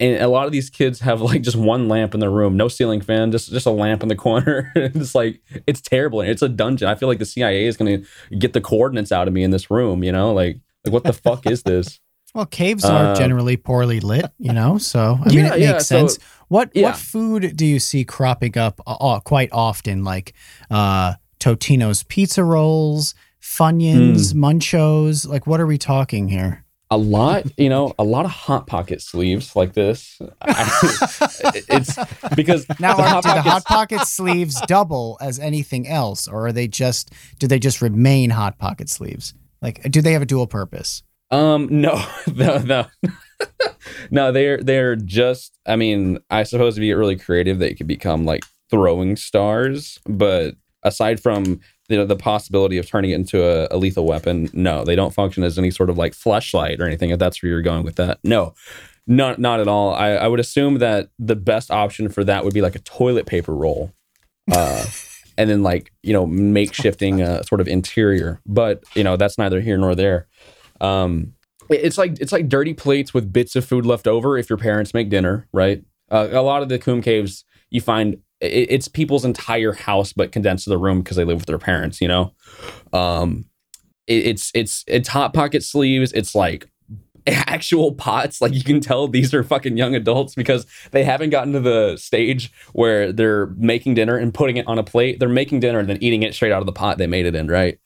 and 0.00 0.22
a 0.22 0.28
lot 0.28 0.46
of 0.46 0.52
these 0.52 0.70
kids 0.70 1.00
have 1.00 1.20
like 1.20 1.42
just 1.42 1.56
one 1.56 1.88
lamp 1.88 2.14
in 2.14 2.20
their 2.20 2.30
room, 2.30 2.56
no 2.56 2.68
ceiling 2.68 3.00
fan, 3.00 3.30
just 3.30 3.50
just 3.50 3.66
a 3.66 3.70
lamp 3.70 4.02
in 4.02 4.08
the 4.08 4.14
corner. 4.26 4.72
it's 4.74 5.14
like 5.14 5.40
it's 5.66 5.80
terrible. 5.80 6.20
It's 6.22 6.42
a 6.42 6.48
dungeon. 6.48 6.88
I 6.88 6.94
feel 6.94 7.08
like 7.08 7.18
the 7.18 7.26
CIA 7.26 7.66
is 7.66 7.76
gonna 7.76 7.98
get 8.38 8.52
the 8.52 8.60
coordinates 8.60 9.12
out 9.12 9.28
of 9.28 9.34
me 9.34 9.42
in 9.42 9.50
this 9.50 9.70
room. 9.70 10.02
You 10.04 10.12
know, 10.12 10.32
like 10.32 10.58
like 10.84 10.92
what 10.92 11.04
the 11.04 11.12
fuck 11.24 11.46
is 11.46 11.62
this? 11.62 12.00
Well, 12.34 12.46
caves 12.46 12.84
are 12.84 13.12
Uh, 13.12 13.16
generally 13.16 13.56
poorly 13.56 13.98
lit, 14.00 14.26
you 14.38 14.52
know, 14.52 14.76
so 14.78 15.18
I 15.22 15.28
mean, 15.28 15.38
Yeah, 15.38 15.54
it 15.54 15.60
yeah, 15.60 15.72
makes 15.72 15.86
so- 15.86 16.06
sense. 16.08 16.18
What 16.48 16.70
yeah. 16.74 16.88
what 16.90 16.96
food 16.96 17.56
do 17.56 17.64
you 17.66 17.78
see 17.80 18.04
cropping 18.04 18.56
up 18.58 18.80
uh, 18.86 18.92
uh, 19.00 19.20
quite 19.20 19.48
often? 19.52 20.04
Like 20.04 20.32
uh, 20.70 21.14
Totino's 21.40 22.02
pizza 22.04 22.44
rolls, 22.44 23.14
Funyuns, 23.42 24.32
Hmm. 24.32 24.44
Munchos. 24.44 25.26
Like, 25.26 25.46
what 25.46 25.60
are 25.60 25.66
we 25.66 25.78
talking 25.78 26.28
here? 26.28 26.64
A 26.90 26.96
lot, 26.96 27.44
you 27.58 27.68
know, 27.68 27.94
a 27.98 28.04
lot 28.04 28.24
of 28.24 28.30
hot 28.30 28.66
pocket 28.66 29.02
sleeves 29.02 29.56
like 29.56 29.72
this. 29.72 30.18
I- 30.40 31.02
it's 31.68 31.98
because 32.34 32.66
Now, 32.80 32.94
the 32.94 33.02
are, 33.02 33.08
hot 33.08 33.24
do 33.24 33.30
the 33.30 33.42
hot 33.42 33.64
pocket 33.64 34.00
sleeves 34.02 34.60
double 34.62 35.18
as 35.20 35.38
anything 35.38 35.88
else, 35.88 36.28
or 36.28 36.46
are 36.46 36.52
they 36.52 36.68
just 36.68 37.12
do 37.38 37.46
they 37.46 37.58
just 37.58 37.82
remain 37.82 38.30
hot 38.30 38.58
pocket 38.58 38.88
sleeves? 38.88 39.34
Like, 39.62 39.82
do 39.90 40.00
they 40.00 40.12
have 40.12 40.22
a 40.22 40.26
dual 40.26 40.46
purpose? 40.46 41.02
Um, 41.30 41.68
no, 41.70 42.04
no, 42.34 42.58
no, 42.58 42.86
no. 44.10 44.32
They're 44.32 44.58
they're 44.58 44.96
just. 44.96 45.58
I 45.66 45.76
mean, 45.76 46.18
I 46.30 46.44
suppose 46.44 46.76
if 46.76 46.84
you 46.84 46.90
get 46.92 46.98
really 46.98 47.16
creative, 47.16 47.58
they 47.58 47.74
could 47.74 47.88
become 47.88 48.24
like 48.24 48.44
throwing 48.70 49.16
stars. 49.16 49.98
But 50.06 50.54
aside 50.84 51.20
from 51.20 51.60
you 51.88 51.96
know 51.96 52.04
the 52.06 52.16
possibility 52.16 52.78
of 52.78 52.86
turning 52.86 53.10
it 53.10 53.14
into 53.14 53.44
a, 53.44 53.68
a 53.70 53.76
lethal 53.76 54.06
weapon, 54.06 54.48
no, 54.52 54.84
they 54.84 54.96
don't 54.96 55.14
function 55.14 55.42
as 55.44 55.58
any 55.58 55.70
sort 55.70 55.90
of 55.90 55.98
like 55.98 56.14
flashlight 56.14 56.80
or 56.80 56.86
anything. 56.86 57.10
If 57.10 57.18
that's 57.18 57.42
where 57.42 57.50
you're 57.50 57.62
going 57.62 57.84
with 57.84 57.96
that, 57.96 58.18
no, 58.24 58.54
not 59.06 59.38
not 59.38 59.60
at 59.60 59.68
all. 59.68 59.94
I, 59.94 60.10
I 60.10 60.28
would 60.28 60.40
assume 60.40 60.78
that 60.78 61.10
the 61.18 61.36
best 61.36 61.70
option 61.70 62.08
for 62.08 62.24
that 62.24 62.44
would 62.44 62.54
be 62.54 62.62
like 62.62 62.74
a 62.74 62.80
toilet 62.80 63.26
paper 63.26 63.54
roll. 63.54 63.92
Uh, 64.50 64.84
and 65.38 65.50
then 65.50 65.62
like 65.62 65.92
you 66.02 66.12
know 66.12 66.26
makeshifting 66.26 67.20
a 67.22 67.44
sort 67.44 67.60
of 67.60 67.68
interior 67.68 68.40
but 68.46 68.82
you 68.94 69.04
know 69.04 69.16
that's 69.18 69.36
neither 69.36 69.60
here 69.60 69.76
nor 69.76 69.94
there 69.94 70.26
um 70.80 71.34
it- 71.68 71.80
it's 71.84 71.98
like 71.98 72.18
it's 72.20 72.32
like 72.32 72.48
dirty 72.48 72.72
plates 72.72 73.12
with 73.12 73.32
bits 73.32 73.54
of 73.54 73.62
food 73.64 73.84
left 73.84 74.06
over 74.06 74.38
if 74.38 74.48
your 74.48 74.56
parents 74.56 74.94
make 74.94 75.10
dinner 75.10 75.46
right 75.52 75.84
uh, 76.10 76.28
a 76.32 76.40
lot 76.40 76.62
of 76.62 76.70
the 76.70 76.78
coom 76.78 77.02
caves 77.02 77.44
you 77.68 77.82
find 77.82 78.16
it, 78.40 78.70
it's 78.70 78.88
people's 78.88 79.24
entire 79.24 79.72
house 79.72 80.12
but 80.12 80.32
condensed 80.32 80.64
to 80.64 80.70
the 80.70 80.78
room 80.78 81.00
because 81.00 81.16
they 81.16 81.24
live 81.24 81.38
with 81.38 81.46
their 81.46 81.58
parents. 81.58 82.00
You 82.00 82.08
know, 82.08 82.34
um, 82.92 83.46
it, 84.06 84.26
it's 84.26 84.50
it's 84.54 84.84
it's 84.86 85.08
hot 85.08 85.34
pocket 85.34 85.62
sleeves. 85.62 86.12
It's 86.12 86.34
like 86.34 86.68
actual 87.26 87.94
pots. 87.94 88.40
Like 88.40 88.54
you 88.54 88.62
can 88.64 88.80
tell 88.80 89.08
these 89.08 89.34
are 89.34 89.42
fucking 89.42 89.76
young 89.76 89.94
adults 89.94 90.34
because 90.34 90.66
they 90.92 91.04
haven't 91.04 91.30
gotten 91.30 91.52
to 91.54 91.60
the 91.60 91.96
stage 91.96 92.52
where 92.72 93.12
they're 93.12 93.46
making 93.56 93.94
dinner 93.94 94.16
and 94.16 94.32
putting 94.32 94.56
it 94.56 94.66
on 94.66 94.78
a 94.78 94.84
plate. 94.84 95.18
They're 95.18 95.28
making 95.28 95.60
dinner 95.60 95.78
and 95.78 95.88
then 95.88 95.98
eating 96.00 96.22
it 96.22 96.34
straight 96.34 96.52
out 96.52 96.60
of 96.60 96.66
the 96.66 96.72
pot 96.72 96.98
they 96.98 97.06
made 97.06 97.26
it 97.26 97.34
in, 97.34 97.48
right? 97.48 97.78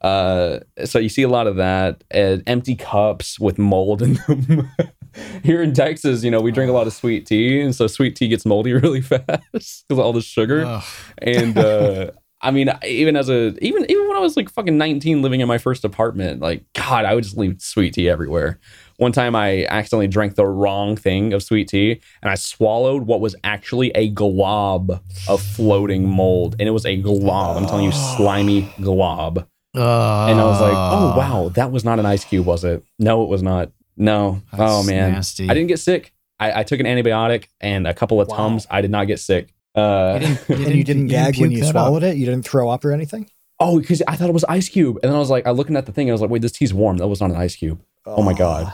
Uh, 0.00 0.60
so 0.84 0.98
you 0.98 1.08
see 1.08 1.22
a 1.22 1.28
lot 1.28 1.46
of 1.46 1.56
that. 1.56 2.04
Uh, 2.14 2.38
empty 2.46 2.74
cups 2.74 3.40
with 3.40 3.58
mold 3.58 4.02
in 4.02 4.14
them. 4.14 4.70
Here 5.44 5.62
in 5.62 5.72
Texas, 5.72 6.24
you 6.24 6.30
know, 6.30 6.40
we 6.40 6.52
drink 6.52 6.70
a 6.70 6.72
lot 6.72 6.86
of 6.86 6.92
sweet 6.92 7.26
tea, 7.26 7.60
and 7.60 7.74
so 7.74 7.86
sweet 7.86 8.16
tea 8.16 8.28
gets 8.28 8.46
moldy 8.46 8.72
really 8.74 9.00
fast 9.00 9.24
because 9.52 9.84
of 9.90 9.98
all 9.98 10.12
the 10.12 10.20
sugar. 10.20 10.64
Ugh. 10.64 10.84
And 11.18 11.58
uh, 11.58 12.10
I 12.40 12.50
mean, 12.50 12.70
even 12.84 13.16
as 13.16 13.28
a 13.28 13.56
even 13.64 13.90
even 13.90 14.08
when 14.08 14.16
I 14.16 14.20
was 14.20 14.36
like 14.36 14.50
fucking 14.50 14.76
19 14.76 15.22
living 15.22 15.40
in 15.40 15.48
my 15.48 15.58
first 15.58 15.84
apartment, 15.84 16.40
like 16.40 16.64
God, 16.74 17.04
I 17.04 17.14
would 17.14 17.24
just 17.24 17.36
leave 17.36 17.60
sweet 17.60 17.94
tea 17.94 18.08
everywhere. 18.08 18.58
One 18.98 19.12
time 19.12 19.34
I 19.34 19.66
accidentally 19.66 20.08
drank 20.08 20.36
the 20.36 20.46
wrong 20.46 20.96
thing 20.96 21.32
of 21.32 21.42
sweet 21.42 21.68
tea 21.68 22.00
and 22.22 22.30
I 22.30 22.34
swallowed 22.34 23.02
what 23.06 23.20
was 23.20 23.36
actually 23.44 23.90
a 23.94 24.08
glob 24.08 25.02
of 25.28 25.42
floating 25.42 26.08
mold. 26.08 26.56
And 26.58 26.68
it 26.68 26.72
was 26.72 26.86
a 26.86 26.96
glob. 26.96 27.56
I'm 27.56 27.66
telling 27.66 27.84
you, 27.84 27.92
slimy 27.92 28.72
glob. 28.80 29.46
And 29.74 30.40
I 30.40 30.44
was 30.44 30.60
like, 30.60 30.72
oh 30.72 31.14
wow, 31.16 31.48
that 31.50 31.70
was 31.70 31.84
not 31.84 31.98
an 31.98 32.06
ice 32.06 32.24
cube, 32.24 32.46
was 32.46 32.64
it? 32.64 32.82
No, 32.98 33.22
it 33.22 33.28
was 33.28 33.42
not. 33.42 33.70
No. 33.96 34.42
oh 34.52 34.82
man. 34.82 35.12
nasty. 35.12 35.48
I 35.48 35.54
didn't 35.54 35.68
get 35.68 35.78
sick. 35.78 36.12
I, 36.38 36.60
I 36.60 36.62
took 36.64 36.80
an 36.80 36.86
antibiotic 36.86 37.46
and 37.60 37.86
a 37.86 37.94
couple 37.94 38.20
of 38.20 38.28
Wow. 38.28 38.36
Tums. 38.36 38.66
I 38.70 38.80
did 38.82 38.90
not 38.90 39.06
get 39.06 39.20
sick. 39.20 39.54
Uh, 39.74 40.18
You 40.20 40.26
didn't, 40.28 40.48
and 40.66 40.74
you 40.74 40.84
didn't 40.84 41.06
gag 41.08 41.38
when 41.38 41.50
you 41.50 41.64
swallowed 41.64 42.02
up. 42.04 42.10
it? 42.12 42.16
You 42.18 42.26
didn't 42.26 42.44
throw 42.46 42.68
up 42.68 42.84
or 42.84 42.92
anything? 42.92 43.30
Oh, 43.58 43.80
because 43.80 44.02
I 44.06 44.16
thought 44.16 44.28
it 44.28 44.34
was 44.34 44.44
ice 44.44 44.68
cube, 44.68 44.96
and 45.02 45.10
then 45.10 45.16
I 45.16 45.18
was 45.18 45.30
like, 45.30 45.46
I 45.46 45.50
looking 45.50 45.76
at 45.76 45.86
the 45.86 45.92
thing, 45.92 46.08
and 46.08 46.12
I 46.12 46.14
was 46.14 46.20
like, 46.20 46.28
wait, 46.30 46.42
this 46.42 46.52
tea's 46.52 46.74
warm. 46.74 46.98
That 46.98 47.08
was 47.08 47.22
not 47.22 47.30
an 47.30 47.36
ice 47.36 47.56
cube. 47.56 47.80
Oh 48.04 48.22
my 48.22 48.34
god. 48.34 48.72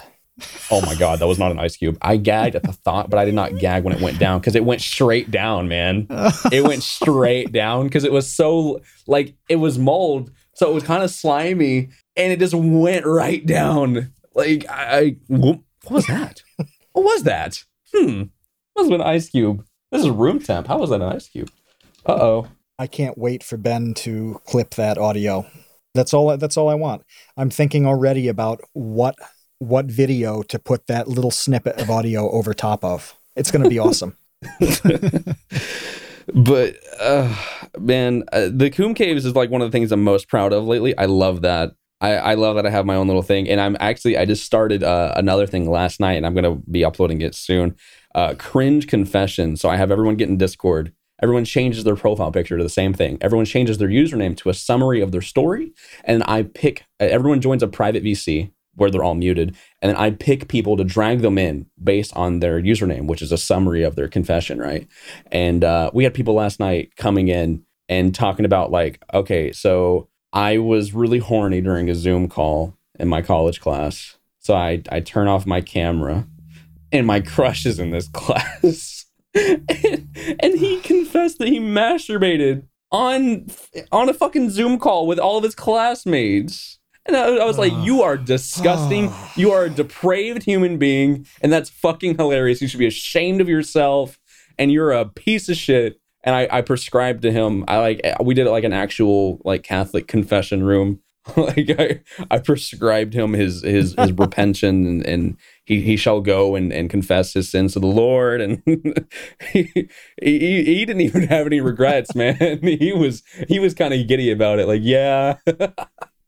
Oh 0.73 0.81
my 0.81 0.97
god, 0.97 1.21
that 1.21 1.27
was 1.29 1.39
not 1.39 1.53
an 1.53 1.59
ice 1.61 1.77
cube. 1.77 1.97
I 2.03 2.17
gagged 2.17 2.57
at 2.57 2.65
the 2.65 2.73
thought, 2.73 3.09
but 3.11 3.19
I 3.19 3.25
did 3.25 3.35
not 3.35 3.59
gag 3.59 3.85
when 3.85 3.95
it 3.95 4.01
went 4.01 4.19
down 4.19 4.41
because 4.41 4.57
it 4.57 4.65
went 4.65 4.81
straight 4.81 5.31
down, 5.31 5.69
man. 5.69 6.09
It 6.53 6.65
went 6.65 6.83
straight 6.83 7.53
down 7.53 7.85
because 7.87 8.03
it 8.03 8.11
was 8.13 8.33
so 8.33 8.81
like 9.07 9.35
it 9.49 9.57
was 9.57 9.79
mold, 9.79 10.33
so 10.55 10.69
it 10.71 10.75
was 10.75 10.83
kind 10.83 11.03
of 11.05 11.11
slimy, 11.11 11.91
and 12.17 12.33
it 12.33 12.39
just 12.41 12.55
went 12.55 13.07
right 13.07 13.45
down. 13.47 14.13
Like 14.35 14.69
I, 14.69 14.99
I 14.99 15.17
whoop, 15.29 15.63
what 15.85 15.95
was 15.95 16.07
that? 16.07 16.43
What 16.93 17.05
was 17.05 17.23
that? 17.23 17.65
Hmm, 17.95 18.25
must 18.77 18.85
have 18.85 18.89
been 18.91 19.01
an 19.01 19.07
ice 19.07 19.31
cube. 19.31 19.65
This 19.91 20.03
is 20.03 20.11
room 20.11 20.41
temp. 20.41 20.67
How 20.67 20.77
was 20.77 20.91
that 20.91 21.01
an 21.01 21.11
ice 21.11 21.27
cube? 21.27 21.51
Uh 22.05 22.13
oh. 22.13 22.49
I 22.79 22.87
can't 22.87 23.17
wait 23.17 23.43
for 23.43 23.57
Ben 23.57 23.95
to 23.95 24.41
clip 24.47 24.75
that 24.75 24.99
audio. 24.99 25.47
That's 25.95 26.13
all. 26.13 26.37
That's 26.37 26.57
all 26.57 26.69
I 26.69 26.75
want. 26.75 27.03
I'm 27.37 27.49
thinking 27.49 27.87
already 27.87 28.29
about 28.29 28.61
what 28.73 29.17
what 29.59 29.87
video 29.87 30.43
to 30.43 30.59
put 30.59 30.87
that 30.89 31.09
little 31.09 31.31
snippet 31.31 31.81
of 31.81 31.91
audio 31.91 32.31
over 32.31 32.53
top 32.53 32.85
of. 32.85 33.15
It's 33.37 33.51
going 33.51 33.63
to 33.63 33.71
be 33.71 33.79
awesome. 33.79 34.17
but 36.35 36.77
uh, 37.01 37.35
man, 37.79 38.25
uh, 38.33 38.49
the 38.53 38.71
Coom 38.71 38.95
Caves 38.95 39.25
is 39.25 39.35
like 39.35 39.51
one 39.51 39.63
of 39.63 39.69
the 39.71 39.73
things 39.73 39.93
I'm 39.93 40.03
most 40.03 40.29
proud 40.29 40.53
of 40.53 40.65
lately. 40.65 40.97
I 40.99 41.05
love 41.05 41.43
that. 41.43 41.73
I, 42.03 42.17
I 42.17 42.35
love 42.35 42.57
that 42.57 42.67
I 42.67 42.71
have 42.71 42.85
my 42.85 42.97
own 42.97 43.07
little 43.07 43.23
thing, 43.23 43.49
and 43.49 43.61
I'm 43.61 43.77
actually 43.81 44.19
I 44.19 44.25
just 44.27 44.45
started 44.45 44.83
uh, 44.83 45.15
another 45.17 45.47
thing 45.47 45.71
last 45.71 46.01
night, 46.01 46.15
and 46.15 46.27
I'm 46.27 46.35
gonna 46.35 46.57
be 46.57 46.85
uploading 46.85 47.23
it 47.23 47.35
soon. 47.35 47.77
Uh, 48.15 48.35
cringe 48.37 48.89
confession. 48.89 49.57
So 49.57 49.71
I 49.71 49.77
have 49.77 49.91
everyone 49.93 50.17
get 50.17 50.29
in 50.29 50.37
Discord. 50.37 50.93
Everyone 51.23 51.45
changes 51.45 51.85
their 51.85 51.95
profile 51.95 52.33
picture 52.33 52.59
to 52.59 52.65
the 52.65 52.69
same 52.69 52.93
thing. 52.93 53.19
Everyone 53.21 53.47
changes 53.47 53.79
their 53.79 53.89
username 53.89 54.37
to 54.39 54.51
a 54.51 54.55
summary 54.55 55.01
of 55.01 55.13
their 55.13 55.23
story, 55.23 55.73
and 56.05 56.25
I 56.27 56.43
pick. 56.43 56.85
uh, 57.01 57.05
Everyone 57.05 57.41
joins 57.41 57.63
a 57.63 57.69
private 57.69 58.03
VC 58.03 58.51
where 58.75 58.91
they're 58.91 59.05
all 59.05 59.15
muted, 59.15 59.55
and 59.81 59.91
then 59.91 59.97
I 59.97 60.11
pick 60.11 60.49
people 60.49 60.77
to 60.79 60.85
drag 60.85 61.21
them 61.21 61.39
in 61.39 61.67
based 61.83 62.13
on 62.17 62.41
their 62.41 62.61
username, 62.61 63.07
which 63.07 63.23
is 63.23 63.31
a 63.31 63.39
summary 63.39 63.85
of 63.85 63.95
their 63.95 64.09
confession, 64.09 64.59
right? 64.59 64.89
And 65.31 65.63
uh, 65.63 65.91
we 65.95 66.05
had 66.05 66.15
people 66.15 66.35
last 66.35 66.59
night 66.59 66.97
coming 66.97 67.29
in 67.29 67.65
and 67.89 68.15
talking 68.15 68.47
about 68.47 68.71
like, 68.73 69.03
okay, 69.15 69.53
so 69.53 70.09
I 70.33 70.59
was 70.59 70.95
really 70.95 71.19
horny 71.19 71.61
during 71.61 71.91
a 71.91 71.95
Zoom 71.95 72.29
call 72.29 72.77
in 72.99 73.09
my 73.09 73.23
college 73.23 73.61
class, 73.61 74.17
so 74.39 74.55
I 74.55 74.83
I 74.91 75.01
turn 75.01 75.29
off 75.29 75.47
my 75.47 75.61
camera, 75.61 76.27
and 76.91 77.07
my 77.07 77.21
crush 77.21 77.67
is 77.67 77.79
in 77.79 77.91
this 77.91 78.09
class, 78.13 79.07
and, 79.35 80.09
and 80.41 80.59
he 80.59 80.81
confessed 80.81 81.39
that 81.39 81.49
he 81.49 81.61
masturbated 81.61 82.65
on 82.91 83.47
on 83.91 84.09
a 84.09 84.15
fucking 84.15 84.51
Zoom 84.51 84.79
call 84.79 85.07
with 85.07 85.19
all 85.19 85.39
of 85.39 85.45
his 85.45 85.55
classmates. 85.55 86.79
And 87.05 87.17
I, 87.17 87.37
I 87.39 87.45
was 87.45 87.59
like, 87.59 87.73
you 87.85 88.03
are 88.03 88.17
disgusting. 88.35 89.13
You 89.35 89.51
are 89.51 89.65
a 89.65 89.71
depraved 89.71 90.45
human 90.45 90.79
being, 90.79 91.27
and 91.41 91.53
that's 91.53 91.69
fucking 91.71 92.17
hilarious. 92.17 92.63
You 92.63 92.69
should 92.69 92.79
be 92.79 92.87
ashamed 92.87 93.41
of 93.41 93.49
yourself, 93.49 94.19
and 94.59 94.71
you're 94.71 94.93
a 94.93 95.07
piece 95.07 95.49
of 95.49 95.57
shit. 95.57 96.01
And 96.25 96.35
I, 96.35 96.49
I 96.51 96.61
prescribed 96.63 97.23
to 97.23 97.33
him. 97.33 97.65
I 97.69 97.79
like 97.79 98.01
we 98.23 98.35
did 98.35 98.47
it 98.47 98.51
like 98.51 98.65
an 98.65 98.73
actual 98.73 99.41
like 99.45 99.63
Catholic 99.63 100.07
confession 100.07 100.63
room. 100.65 101.01
like 101.37 101.71
I, 101.79 102.01
I 102.33 102.39
prescribed 102.39 103.15
him 103.15 103.33
his 103.33 103.63
his 103.63 103.95
his 103.97 104.13
repension, 104.19 104.87
and, 104.87 105.07
and 105.07 105.37
he 105.65 105.81
he 105.81 105.97
shall 105.97 106.21
go 106.21 106.57
and, 106.57 106.73
and 106.73 106.91
confess 106.91 107.33
his 107.33 107.49
sins 107.49 107.75
to 107.75 107.81
the 107.81 107.87
Lord. 107.87 108.41
And 108.41 108.61
he, 109.53 109.89
he 110.21 110.65
he 110.65 110.85
didn't 110.85 111.03
even 111.03 111.23
have 111.29 111.47
any 111.47 111.61
regrets, 111.61 112.15
man. 112.17 112.59
He 112.63 112.93
was 112.93 113.23
he 113.49 113.59
was 113.61 113.73
kind 113.75 113.95
of 113.95 114.07
giddy 114.09 114.31
about 114.33 114.59
it. 114.59 114.67
Like, 114.67 114.81
yeah, 114.83 115.37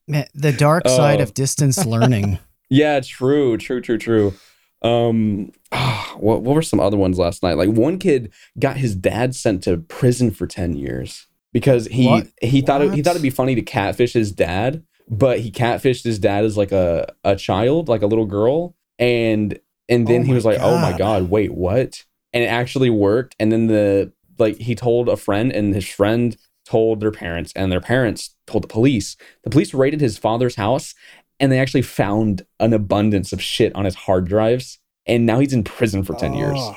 Man, 0.07 0.27
the 0.35 0.53
dark 0.53 0.87
side 0.87 1.21
Oh. 1.21 1.23
of 1.25 1.35
distance 1.35 1.85
learning. 1.85 2.39
Yeah, 2.71 3.01
true, 3.01 3.57
true, 3.57 3.81
true, 3.81 3.99
true. 3.99 4.35
Um, 4.83 5.51
what 6.17 6.43
what 6.43 6.55
were 6.55 6.63
some 6.63 6.81
other 6.81 6.97
ones 6.97 7.19
last 7.19 7.43
night? 7.43 7.57
Like 7.57 7.71
one 7.71 7.99
kid 7.99 8.33
got 8.59 8.77
his 8.77 8.95
dad 8.95 9.35
sent 9.35 9.63
to 9.65 9.79
prison 9.79 10.31
for 10.31 10.47
ten 10.47 10.75
years 10.75 11.27
because 11.53 11.87
he 11.87 12.07
What? 12.09 12.29
he 12.41 12.61
thought 12.61 12.83
it, 12.83 12.95
he 12.95 13.03
thought 13.03 13.13
it'd 13.13 13.23
be 13.23 13.31
funny 13.31 13.55
to 13.55 13.63
catfish 13.63 14.13
his 14.13 14.33
dad, 14.33 14.85
but 15.09 15.41
he 15.41 15.51
catfished 15.51 16.05
his 16.05 16.19
dad 16.19 16.45
as 16.45 16.57
like 16.57 16.73
a 16.73 17.13
a 17.25 17.37
child, 17.37 17.89
like 17.89 18.03
a 18.03 18.07
little 18.07 18.27
girl, 18.27 18.75
and 18.99 19.59
and 19.89 20.07
then 20.07 20.23
Oh 20.23 20.25
he 20.25 20.33
was 20.33 20.45
like, 20.45 20.61
"Oh 20.61 20.79
my 20.79 20.91
God. 20.93 20.99
god, 20.99 21.31
wait, 21.31 21.53
what?" 21.53 22.05
And 22.33 22.43
it 22.43 22.49
actually 22.49 22.91
worked. 22.91 23.37
And 23.39 23.53
then 23.53 23.67
the 23.67 24.13
like 24.39 24.59
he 24.59 24.75
told 24.75 25.09
a 25.09 25.17
friend, 25.17 25.53
and 25.53 25.75
his 25.75 25.89
friend 25.89 26.37
told 26.65 27.01
their 27.01 27.13
parents, 27.13 27.53
and 27.55 27.71
their 27.71 27.81
parents 27.81 28.35
told 28.47 28.65
the 28.65 28.69
police. 28.69 29.17
The 29.43 29.51
police 29.51 29.75
raided 29.75 30.01
his 30.01 30.19
father's 30.19 30.57
house 30.57 30.95
and 31.41 31.51
they 31.51 31.59
actually 31.59 31.83
found 31.83 32.47
an 32.61 32.73
abundance 32.73 33.33
of 33.33 33.43
shit 33.43 33.75
on 33.75 33.85
his 33.85 33.95
hard 33.95 34.27
drives 34.27 34.79
and 35.07 35.27
now 35.27 35.39
he's 35.39 35.53
in 35.53 35.65
prison 35.65 36.03
for 36.05 36.15
10 36.15 36.35
years 36.35 36.59
Oh, 36.59 36.77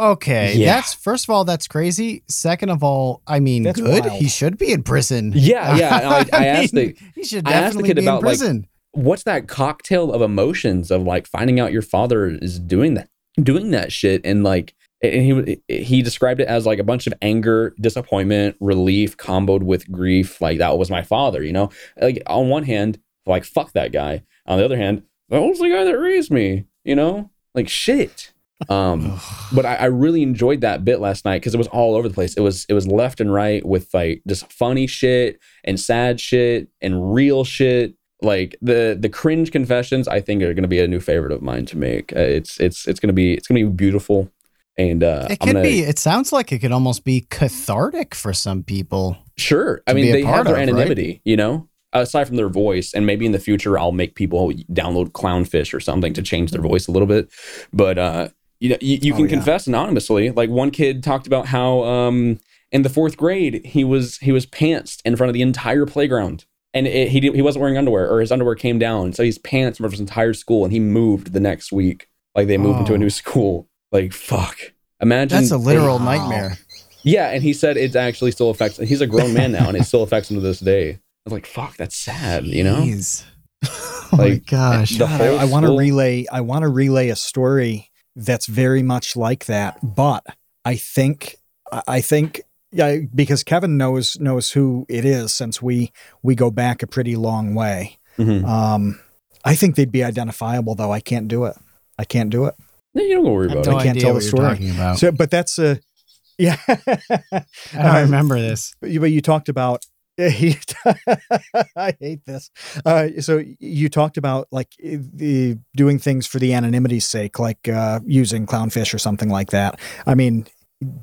Okay, 0.00 0.54
Yeah. 0.56 0.76
that's 0.76 0.94
first 0.94 1.24
of 1.24 1.30
all, 1.30 1.44
that's 1.44 1.66
crazy. 1.66 2.22
Second 2.28 2.70
of 2.70 2.84
all, 2.84 3.20
I 3.26 3.40
mean, 3.40 3.64
That's 3.64 3.80
good. 3.80 4.04
wild. 4.04 4.12
He 4.20 4.28
should 4.28 4.56
be 4.56 4.70
in 4.72 4.84
prison. 4.84 5.32
yeah 5.34 5.76
yeah 5.76 5.96
and 5.96 6.06
I, 6.32 6.38
I 6.38 6.46
asked 6.46 6.72
mean, 6.72 6.94
the 6.96 7.10
he 7.16 7.24
should 7.24 7.48
I 7.48 7.52
asked 7.52 7.76
the 7.76 7.82
definitely 7.82 7.88
kid 7.88 7.96
be 7.96 8.02
about, 8.02 8.18
in 8.20 8.24
like, 8.26 8.30
prison. 8.38 8.66
what's 8.92 9.24
that 9.24 9.48
cocktail 9.48 10.12
of 10.12 10.22
emotions 10.22 10.92
of 10.92 11.02
like 11.02 11.26
finding 11.26 11.58
out 11.58 11.72
your 11.72 11.82
father 11.82 12.26
is 12.28 12.60
doing 12.60 12.94
that 12.94 13.08
doing 13.42 13.72
that 13.72 13.90
shit 13.92 14.20
and 14.24 14.44
like 14.44 14.74
and 15.02 15.58
he 15.68 15.84
he 15.84 16.02
described 16.02 16.40
it 16.40 16.46
as 16.48 16.64
like 16.64 16.78
a 16.78 16.84
bunch 16.84 17.06
of 17.08 17.14
anger 17.20 17.74
disappointment 17.80 18.54
relief 18.60 19.16
comboed 19.16 19.62
with 19.64 19.90
grief 19.90 20.40
like 20.40 20.58
that 20.58 20.78
was 20.78 20.90
my 20.90 21.02
father 21.02 21.42
you 21.42 21.52
know 21.52 21.70
like 22.00 22.22
on 22.26 22.48
one 22.48 22.62
hand 22.64 23.00
like 23.26 23.44
fuck 23.44 23.72
that 23.72 23.90
guy 23.92 24.22
on 24.46 24.58
the 24.58 24.64
other 24.64 24.76
hand 24.76 25.02
that 25.28 25.40
was 25.42 25.58
the 25.58 25.68
guy 25.68 25.82
that 25.84 25.98
raised 25.98 26.30
me 26.30 26.64
you 26.84 26.94
know 26.96 27.30
like 27.54 27.68
shit 27.68 28.32
um 28.68 29.20
but 29.52 29.64
I, 29.64 29.76
I 29.76 29.84
really 29.84 30.22
enjoyed 30.22 30.62
that 30.62 30.84
bit 30.84 31.00
last 31.00 31.24
night 31.24 31.40
because 31.40 31.54
it 31.54 31.58
was 31.58 31.68
all 31.68 31.94
over 31.94 32.08
the 32.08 32.14
place. 32.14 32.34
It 32.34 32.40
was 32.40 32.66
it 32.68 32.74
was 32.74 32.86
left 32.86 33.20
and 33.20 33.32
right 33.32 33.64
with 33.64 33.92
like 33.94 34.22
just 34.26 34.52
funny 34.52 34.86
shit 34.86 35.38
and 35.64 35.78
sad 35.78 36.20
shit 36.20 36.68
and 36.80 37.14
real 37.14 37.44
shit. 37.44 37.94
Like 38.20 38.56
the 38.60 38.98
the 38.98 39.08
cringe 39.08 39.52
confessions, 39.52 40.08
I 40.08 40.20
think 40.20 40.42
are 40.42 40.54
going 40.54 40.62
to 40.62 40.68
be 40.68 40.80
a 40.80 40.88
new 40.88 40.98
favorite 40.98 41.30
of 41.30 41.40
mine 41.40 41.66
to 41.66 41.78
make. 41.78 42.12
Uh, 42.14 42.18
it's 42.20 42.58
it's 42.58 42.88
it's 42.88 42.98
going 42.98 43.08
to 43.08 43.14
be 43.14 43.34
it's 43.34 43.46
going 43.46 43.62
to 43.64 43.70
be 43.70 43.76
beautiful, 43.76 44.28
and 44.76 45.04
uh, 45.04 45.28
it 45.30 45.38
could 45.38 45.62
be. 45.62 45.82
It 45.82 46.00
sounds 46.00 46.32
like 46.32 46.50
it 46.50 46.58
could 46.58 46.72
almost 46.72 47.04
be 47.04 47.28
cathartic 47.30 48.12
for 48.16 48.32
some 48.32 48.64
people. 48.64 49.16
Sure. 49.36 49.82
I 49.86 49.92
mean, 49.92 50.10
they 50.10 50.24
have 50.24 50.46
their 50.46 50.54
of, 50.54 50.58
right? 50.58 50.68
anonymity, 50.68 51.20
you 51.24 51.36
know, 51.36 51.68
aside 52.02 52.26
from 52.26 52.36
their 52.36 52.48
voice. 52.48 52.92
And 52.94 53.06
maybe 53.06 53.26
in 53.26 53.32
the 53.32 53.38
future, 53.38 53.78
I'll 53.78 53.92
make 53.92 54.14
people 54.14 54.50
download 54.72 55.12
Clownfish 55.12 55.72
or 55.74 55.80
something 55.80 56.12
to 56.14 56.22
change 56.22 56.50
their 56.50 56.62
voice 56.62 56.88
a 56.88 56.92
little 56.92 57.08
bit. 57.08 57.30
But, 57.72 57.98
uh, 57.98 58.28
you 58.60 58.70
know, 58.70 58.76
you, 58.80 58.98
you 59.02 59.12
Oh, 59.14 59.16
can 59.16 59.26
yeah. 59.26 59.30
confess 59.36 59.66
anonymously. 59.66 60.30
Like 60.30 60.50
one 60.50 60.70
kid 60.70 61.02
talked 61.02 61.26
about 61.26 61.46
how, 61.46 61.84
um, 61.84 62.38
in 62.72 62.82
the 62.82 62.88
fourth 62.90 63.16
grade, 63.16 63.62
he 63.64 63.82
was 63.84 64.18
he 64.18 64.30
was 64.30 64.44
pantsed 64.44 65.00
in 65.04 65.16
front 65.16 65.28
of 65.30 65.34
the 65.34 65.40
entire 65.40 65.86
playground, 65.86 66.44
and 66.74 66.86
it, 66.86 67.08
he 67.08 67.20
he 67.20 67.40
wasn't 67.40 67.62
wearing 67.62 67.78
underwear, 67.78 68.06
or 68.10 68.20
his 68.20 68.30
underwear 68.30 68.56
came 68.56 68.78
down, 68.78 69.14
so 69.14 69.22
he's 69.22 69.38
pants 69.38 69.78
in 69.78 69.82
front 69.84 69.86
of 69.86 69.92
his 69.92 70.00
entire 70.00 70.34
school, 70.34 70.64
and 70.64 70.72
he 70.72 70.78
moved 70.80 71.32
the 71.32 71.40
next 71.40 71.72
week. 71.72 72.08
Like 72.34 72.46
they 72.46 72.58
moved 72.58 72.80
into 72.80 72.92
Oh. 72.92 72.96
a 72.96 72.98
new 72.98 73.08
school. 73.08 73.68
Like 73.90 74.12
fuck, 74.12 74.58
imagine 75.00 75.38
That's 75.38 75.50
a 75.50 75.56
literal 75.56 75.98
Wow. 75.98 76.04
nightmare. 76.04 76.58
Yeah, 77.04 77.30
and 77.30 77.42
he 77.42 77.54
said 77.54 77.78
it 77.78 77.96
actually 77.96 78.32
still 78.32 78.50
affects. 78.50 78.76
He's 78.76 79.00
a 79.00 79.06
grown 79.06 79.32
man 79.32 79.50
now, 79.52 79.68
and 79.68 79.76
it 79.78 79.84
still 79.84 80.02
affects 80.02 80.30
him 80.30 80.36
to 80.36 80.42
this 80.42 80.60
day. 80.60 80.98
I 81.28 81.34
was 81.34 81.42
like, 81.42 81.46
"Fuck, 81.46 81.76
that's 81.76 81.96
sad," 81.96 82.46
you 82.46 82.64
know. 82.64 82.76
Jeez. 82.76 83.24
oh 83.66 84.08
my 84.12 84.36
gosh. 84.36 84.92
the 84.92 84.98
God, 85.00 85.20
I, 85.20 85.26
whole 85.28 85.38
I 85.40 85.44
want 85.44 85.64
to 85.64 85.68
school- 85.68 85.78
relay. 85.78 86.26
I 86.32 86.40
want 86.40 86.62
to 86.62 86.68
relay 86.68 87.08
a 87.10 87.16
story 87.16 87.90
that's 88.16 88.46
very 88.46 88.82
much 88.82 89.14
like 89.16 89.44
that, 89.46 89.78
but 89.82 90.24
I 90.64 90.76
think 90.76 91.36
I- 91.70 91.82
I 91.88 92.00
think 92.00 92.42
yeah, 92.72 92.96
because 93.14 93.42
Kevin 93.44 93.76
knows 93.76 94.18
knows 94.20 94.50
who 94.52 94.86
it 94.88 95.04
is 95.04 95.32
since 95.34 95.60
we 95.60 95.92
we 96.22 96.34
go 96.34 96.50
back 96.50 96.82
a 96.82 96.86
pretty 96.86 97.16
long 97.16 97.54
way. 97.54 97.98
Mhm. 98.18 98.44
Um, 98.46 99.00
I 99.44 99.54
think 99.54 99.76
they'd 99.76 99.92
be 99.92 100.02
identifiable, 100.04 100.74
though. 100.74 100.92
I 100.92 101.00
can't 101.00 101.28
do 101.28 101.44
it. 101.44 101.56
I 101.98 102.04
can't 102.04 102.30
do 102.30 102.46
it. 102.46 102.54
No, 102.94 103.02
you 103.02 103.16
don't 103.16 103.32
worry 103.32 103.48
I 103.48 103.50
have 103.50 103.58
about 103.58 103.72
no 103.72 103.78
it. 103.78 103.82
can't 103.84 103.90
idea 103.96 104.02
tell 104.02 104.14
what 104.14 104.18
the 104.22 104.24
you're 104.24 104.54
story. 104.56 104.70
about. 104.70 104.98
So, 104.98 105.12
but 105.12 105.30
that's 105.30 105.58
a 105.58 105.78
yeah. 106.38 106.56
I 106.68 107.44
don't 107.72 107.86
Um, 107.86 108.02
remember 108.02 108.40
this. 108.40 108.74
But 108.80 108.90
you, 108.90 109.00
but 109.00 109.10
you 109.10 109.20
talked 109.20 109.48
about. 109.48 109.84
I 111.76 111.94
hate 112.00 112.24
this. 112.26 112.50
Uh, 112.84 113.08
so 113.20 113.42
you 113.60 113.88
talked 113.88 114.16
about 114.16 114.48
like 114.50 114.72
the 114.80 115.58
doing 115.76 115.98
things 115.98 116.26
for 116.26 116.38
the 116.38 116.52
anonymity's 116.52 117.06
sake, 117.06 117.38
like 117.38 117.68
uh, 117.68 118.00
using 118.04 118.46
clownfish 118.46 118.92
or 118.92 118.98
something 118.98 119.28
like 119.28 119.50
that. 119.50 119.78
I 120.06 120.14
mean, 120.14 120.46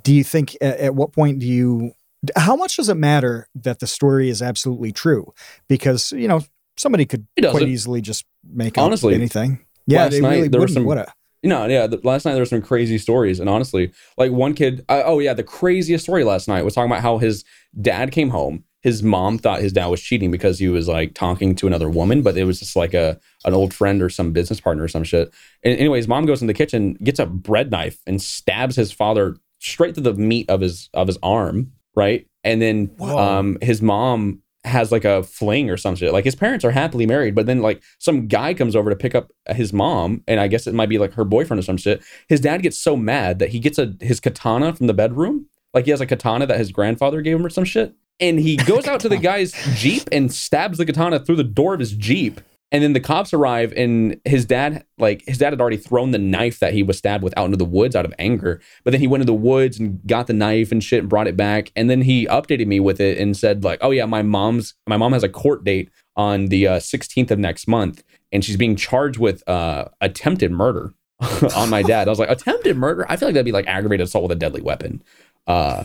do 0.04 0.14
you 0.14 0.24
think 0.24 0.56
at, 0.62 0.80
at 0.80 0.96
what 0.96 1.14
point 1.14 1.40
do 1.40 1.46
you? 1.46 1.92
How 2.36 2.56
much 2.56 2.78
does 2.78 2.90
it 2.90 2.96
matter 2.96 3.48
that 3.56 3.80
the 3.80 3.88
story 3.88 4.30
is 4.30 4.42
absolutely 4.42 4.92
true? 4.92 5.34
Because 5.68 6.12
you 6.12 6.28
know 6.28 6.42
somebody 6.78 7.06
could 7.06 7.26
quite 7.40 7.68
easily 7.70 8.02
just 8.02 8.26
make 8.44 8.78
up 8.78 8.84
Honestly, 8.86 9.14
anything. 9.14 9.66
Yeah, 9.88 10.04
last 10.04 10.12
they 10.12 10.22
night 10.22 10.36
really 10.36 10.48
there 10.50 10.62
were 10.62 10.68
some- 10.68 10.86
would 10.86 10.98
it? 10.98 11.10
No, 11.44 11.68
yeah. 11.68 11.86
The, 11.86 12.00
last 12.04 12.26
night 12.26 12.32
there 12.32 12.42
were 12.42 12.48
some 12.48 12.64
crazy 12.64 12.98
stories, 12.98 13.40
and 13.40 13.48
honestly, 13.48 13.92
like 14.18 14.32
one 14.32 14.56
kid. 14.56 14.84
Uh, 14.90 15.04
oh 15.06 15.20
yeah, 15.20 15.34
the 15.36 15.44
craziest 15.44 16.04
story 16.04 16.24
last 16.24 16.48
night 16.48 16.66
was 16.66 16.74
talking 16.74 16.90
about 16.90 17.04
how 17.04 17.20
his 17.20 17.44
dad 17.80 18.12
came 18.12 18.32
home. 18.32 18.64
His 18.86 19.02
mom 19.02 19.40
thought 19.40 19.62
his 19.62 19.74
dad 19.74 19.88
was 19.88 20.00
cheating 20.00 20.30
because 20.30 20.60
he 20.60 20.68
was 20.68 20.88
like 20.88 21.16
talking 21.16 21.56
to 21.56 21.66
another 21.66 21.90
woman, 21.90 22.22
but 22.22 22.38
it 22.38 22.44
was 22.44 22.60
just 22.60 22.76
like 22.76 22.94
a 22.94 23.20
an 23.44 23.56
old 23.56 23.74
friend 23.74 24.00
or 24.00 24.12
some 24.12 24.32
business 24.32 24.60
partner 24.60 24.84
or 24.84 24.88
some 24.88 25.04
shit. 25.04 25.34
And 25.64 25.76
anyways, 25.80 26.08
mom 26.08 26.28
goes 26.28 26.40
in 26.40 26.46
the 26.46 26.54
kitchen, 26.54 26.94
gets 27.04 27.18
a 27.18 27.26
bread 27.26 27.72
knife, 27.72 27.98
and 28.06 28.22
stabs 28.22 28.76
his 28.76 28.92
father 28.92 29.38
straight 29.58 29.96
to 29.96 30.02
the 30.02 30.14
meat 30.14 30.48
of 30.52 30.62
his 30.62 30.92
of 30.94 31.08
his 31.08 31.18
arm, 31.24 31.72
right? 31.96 32.28
And 32.44 32.62
then 32.62 32.92
Whoa. 32.98 33.18
um, 33.18 33.58
his 33.60 33.82
mom 33.82 34.44
has 34.66 34.92
like 34.92 35.04
a 35.04 35.24
fling 35.24 35.72
or 35.72 35.78
some 35.78 35.96
shit. 35.96 36.14
Like 36.14 36.26
his 36.26 36.36
parents 36.36 36.64
are 36.64 36.70
happily 36.70 37.08
married, 37.08 37.34
but 37.34 37.48
then 37.48 37.64
like 37.64 37.82
some 37.98 38.28
guy 38.28 38.54
comes 38.54 38.76
over 38.76 38.92
to 38.92 38.96
pick 38.96 39.16
up 39.16 39.32
his 39.48 39.74
mom, 39.74 40.24
and 40.28 40.40
I 40.40 40.48
guess 40.48 40.68
it 40.68 40.76
might 40.76 40.90
be 40.90 41.00
like 41.00 41.14
her 41.14 41.26
boyfriend 41.26 41.60
or 41.60 41.64
some 41.64 41.78
shit. 41.78 42.04
His 42.30 42.40
dad 42.40 42.62
gets 42.62 42.78
so 42.78 42.96
mad 42.96 43.40
that 43.40 43.50
he 43.50 43.58
gets 43.60 43.80
a 43.80 43.96
his 44.00 44.20
katana 44.20 44.76
from 44.76 44.86
the 44.86 44.94
bedroom. 44.94 45.48
Like 45.74 45.86
he 45.86 45.92
has 45.92 46.02
a 46.02 46.06
katana 46.06 46.46
that 46.46 46.60
his 46.60 46.72
grandfather 46.72 47.24
gave 47.24 47.38
him 47.38 47.46
or 47.48 47.50
some 47.50 47.66
shit. 47.66 47.96
And 48.20 48.40
he 48.40 48.56
goes 48.66 48.88
out 48.88 49.00
to 49.02 49.10
the 49.10 49.18
guy's 49.18 49.54
Jeep 49.76 50.04
and 50.12 50.34
stabs 50.34 50.78
the 50.78 50.86
katana 50.86 51.20
through 51.20 51.38
the 51.38 51.44
door 51.44 51.74
of 51.74 51.80
his 51.80 51.94
Jeep. 51.94 52.42
And 52.72 52.84
then 52.84 52.94
the 52.94 53.00
cops 53.00 53.32
arrive 53.32 53.72
and 53.78 54.20
his 54.26 54.44
dad, 54.44 54.86
like 54.98 55.24
his 55.28 55.38
dad 55.38 55.54
had 55.54 55.62
already 55.62 55.78
thrown 55.78 56.12
the 56.12 56.18
knife 56.18 56.60
that 56.60 56.74
he 56.74 56.84
was 56.84 56.98
stabbed 56.98 57.24
with 57.24 57.34
out 57.38 57.46
into 57.46 57.58
the 57.58 57.64
woods 57.64 57.96
out 57.96 58.06
of 58.06 58.14
anger. 58.18 58.60
But 58.84 58.92
then 58.92 59.00
he 59.00 59.08
went 59.08 59.22
into 59.22 59.32
the 59.32 59.38
woods 59.38 59.80
and 59.80 60.02
got 60.06 60.28
the 60.28 60.34
knife 60.34 60.72
and 60.72 60.84
shit 60.84 61.00
and 61.00 61.10
brought 61.10 61.28
it 61.28 61.38
back. 61.38 61.72
And 61.76 61.90
then 61.90 62.02
he 62.02 62.26
updated 62.26 62.68
me 62.68 62.80
with 62.80 63.00
it 63.00 63.18
and 63.18 63.38
said, 63.38 63.64
like, 63.64 63.80
oh 63.82 63.92
yeah, 63.92 64.06
my 64.06 64.24
mom's 64.24 64.74
my 64.88 64.98
mom 64.98 65.14
has 65.14 65.24
a 65.24 65.30
court 65.30 65.64
date 65.64 65.90
on 66.18 66.48
the 66.48 66.68
uh, 66.68 66.80
16th 66.80 67.32
of 67.32 67.40
next 67.40 67.68
month, 67.68 68.04
and 68.32 68.44
she's 68.44 68.58
being 68.58 68.76
charged 68.76 69.20
with 69.20 69.48
uh, 69.48 69.86
attempted 70.02 70.52
murder 70.52 70.94
on 71.56 71.70
my 71.70 71.82
dad. 71.82 72.08
I 72.08 72.12
was 72.12 72.20
like, 72.20 72.30
attempted 72.30 72.78
murder? 72.78 73.06
I 73.10 73.16
feel 73.16 73.28
like 73.28 73.34
that'd 73.34 73.46
be 73.46 73.52
like 73.52 73.68
aggravated 73.68 74.06
assault 74.06 74.24
with 74.24 74.32
a 74.32 74.40
deadly 74.40 74.62
weapon. 74.62 75.04
Uh, 75.48 75.84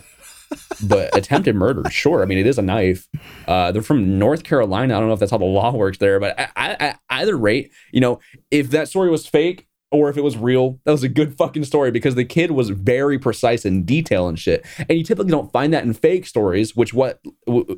but 0.82 1.16
attempted 1.16 1.54
murder, 1.54 1.88
sure. 1.90 2.22
I 2.22 2.26
mean, 2.26 2.38
it 2.38 2.46
is 2.46 2.58
a 2.58 2.62
knife. 2.62 3.08
Uh, 3.46 3.72
they're 3.72 3.82
from 3.82 4.18
North 4.18 4.44
Carolina. 4.44 4.96
I 4.96 5.00
don't 5.00 5.08
know 5.08 5.14
if 5.14 5.20
that's 5.20 5.32
how 5.32 5.38
the 5.38 5.44
law 5.44 5.72
works 5.72 5.98
there, 5.98 6.20
but 6.20 6.38
I, 6.38 6.48
I, 6.56 6.76
I, 6.80 7.20
either 7.20 7.36
rate, 7.36 7.72
you 7.92 8.00
know, 8.00 8.20
if 8.50 8.70
that 8.70 8.88
story 8.88 9.10
was 9.10 9.26
fake 9.26 9.66
or 9.92 10.08
if 10.08 10.16
it 10.16 10.22
was 10.22 10.36
real, 10.36 10.78
that 10.84 10.92
was 10.92 11.02
a 11.02 11.08
good 11.08 11.36
fucking 11.36 11.64
story 11.64 11.90
because 11.90 12.14
the 12.14 12.24
kid 12.24 12.52
was 12.52 12.70
very 12.70 13.18
precise 13.18 13.64
in 13.64 13.84
detail 13.84 14.28
and 14.28 14.38
shit. 14.38 14.64
And 14.78 14.96
you 14.96 15.04
typically 15.04 15.32
don't 15.32 15.52
find 15.52 15.72
that 15.72 15.84
in 15.84 15.92
fake 15.92 16.26
stories, 16.26 16.76
which 16.76 16.94
what 16.94 17.20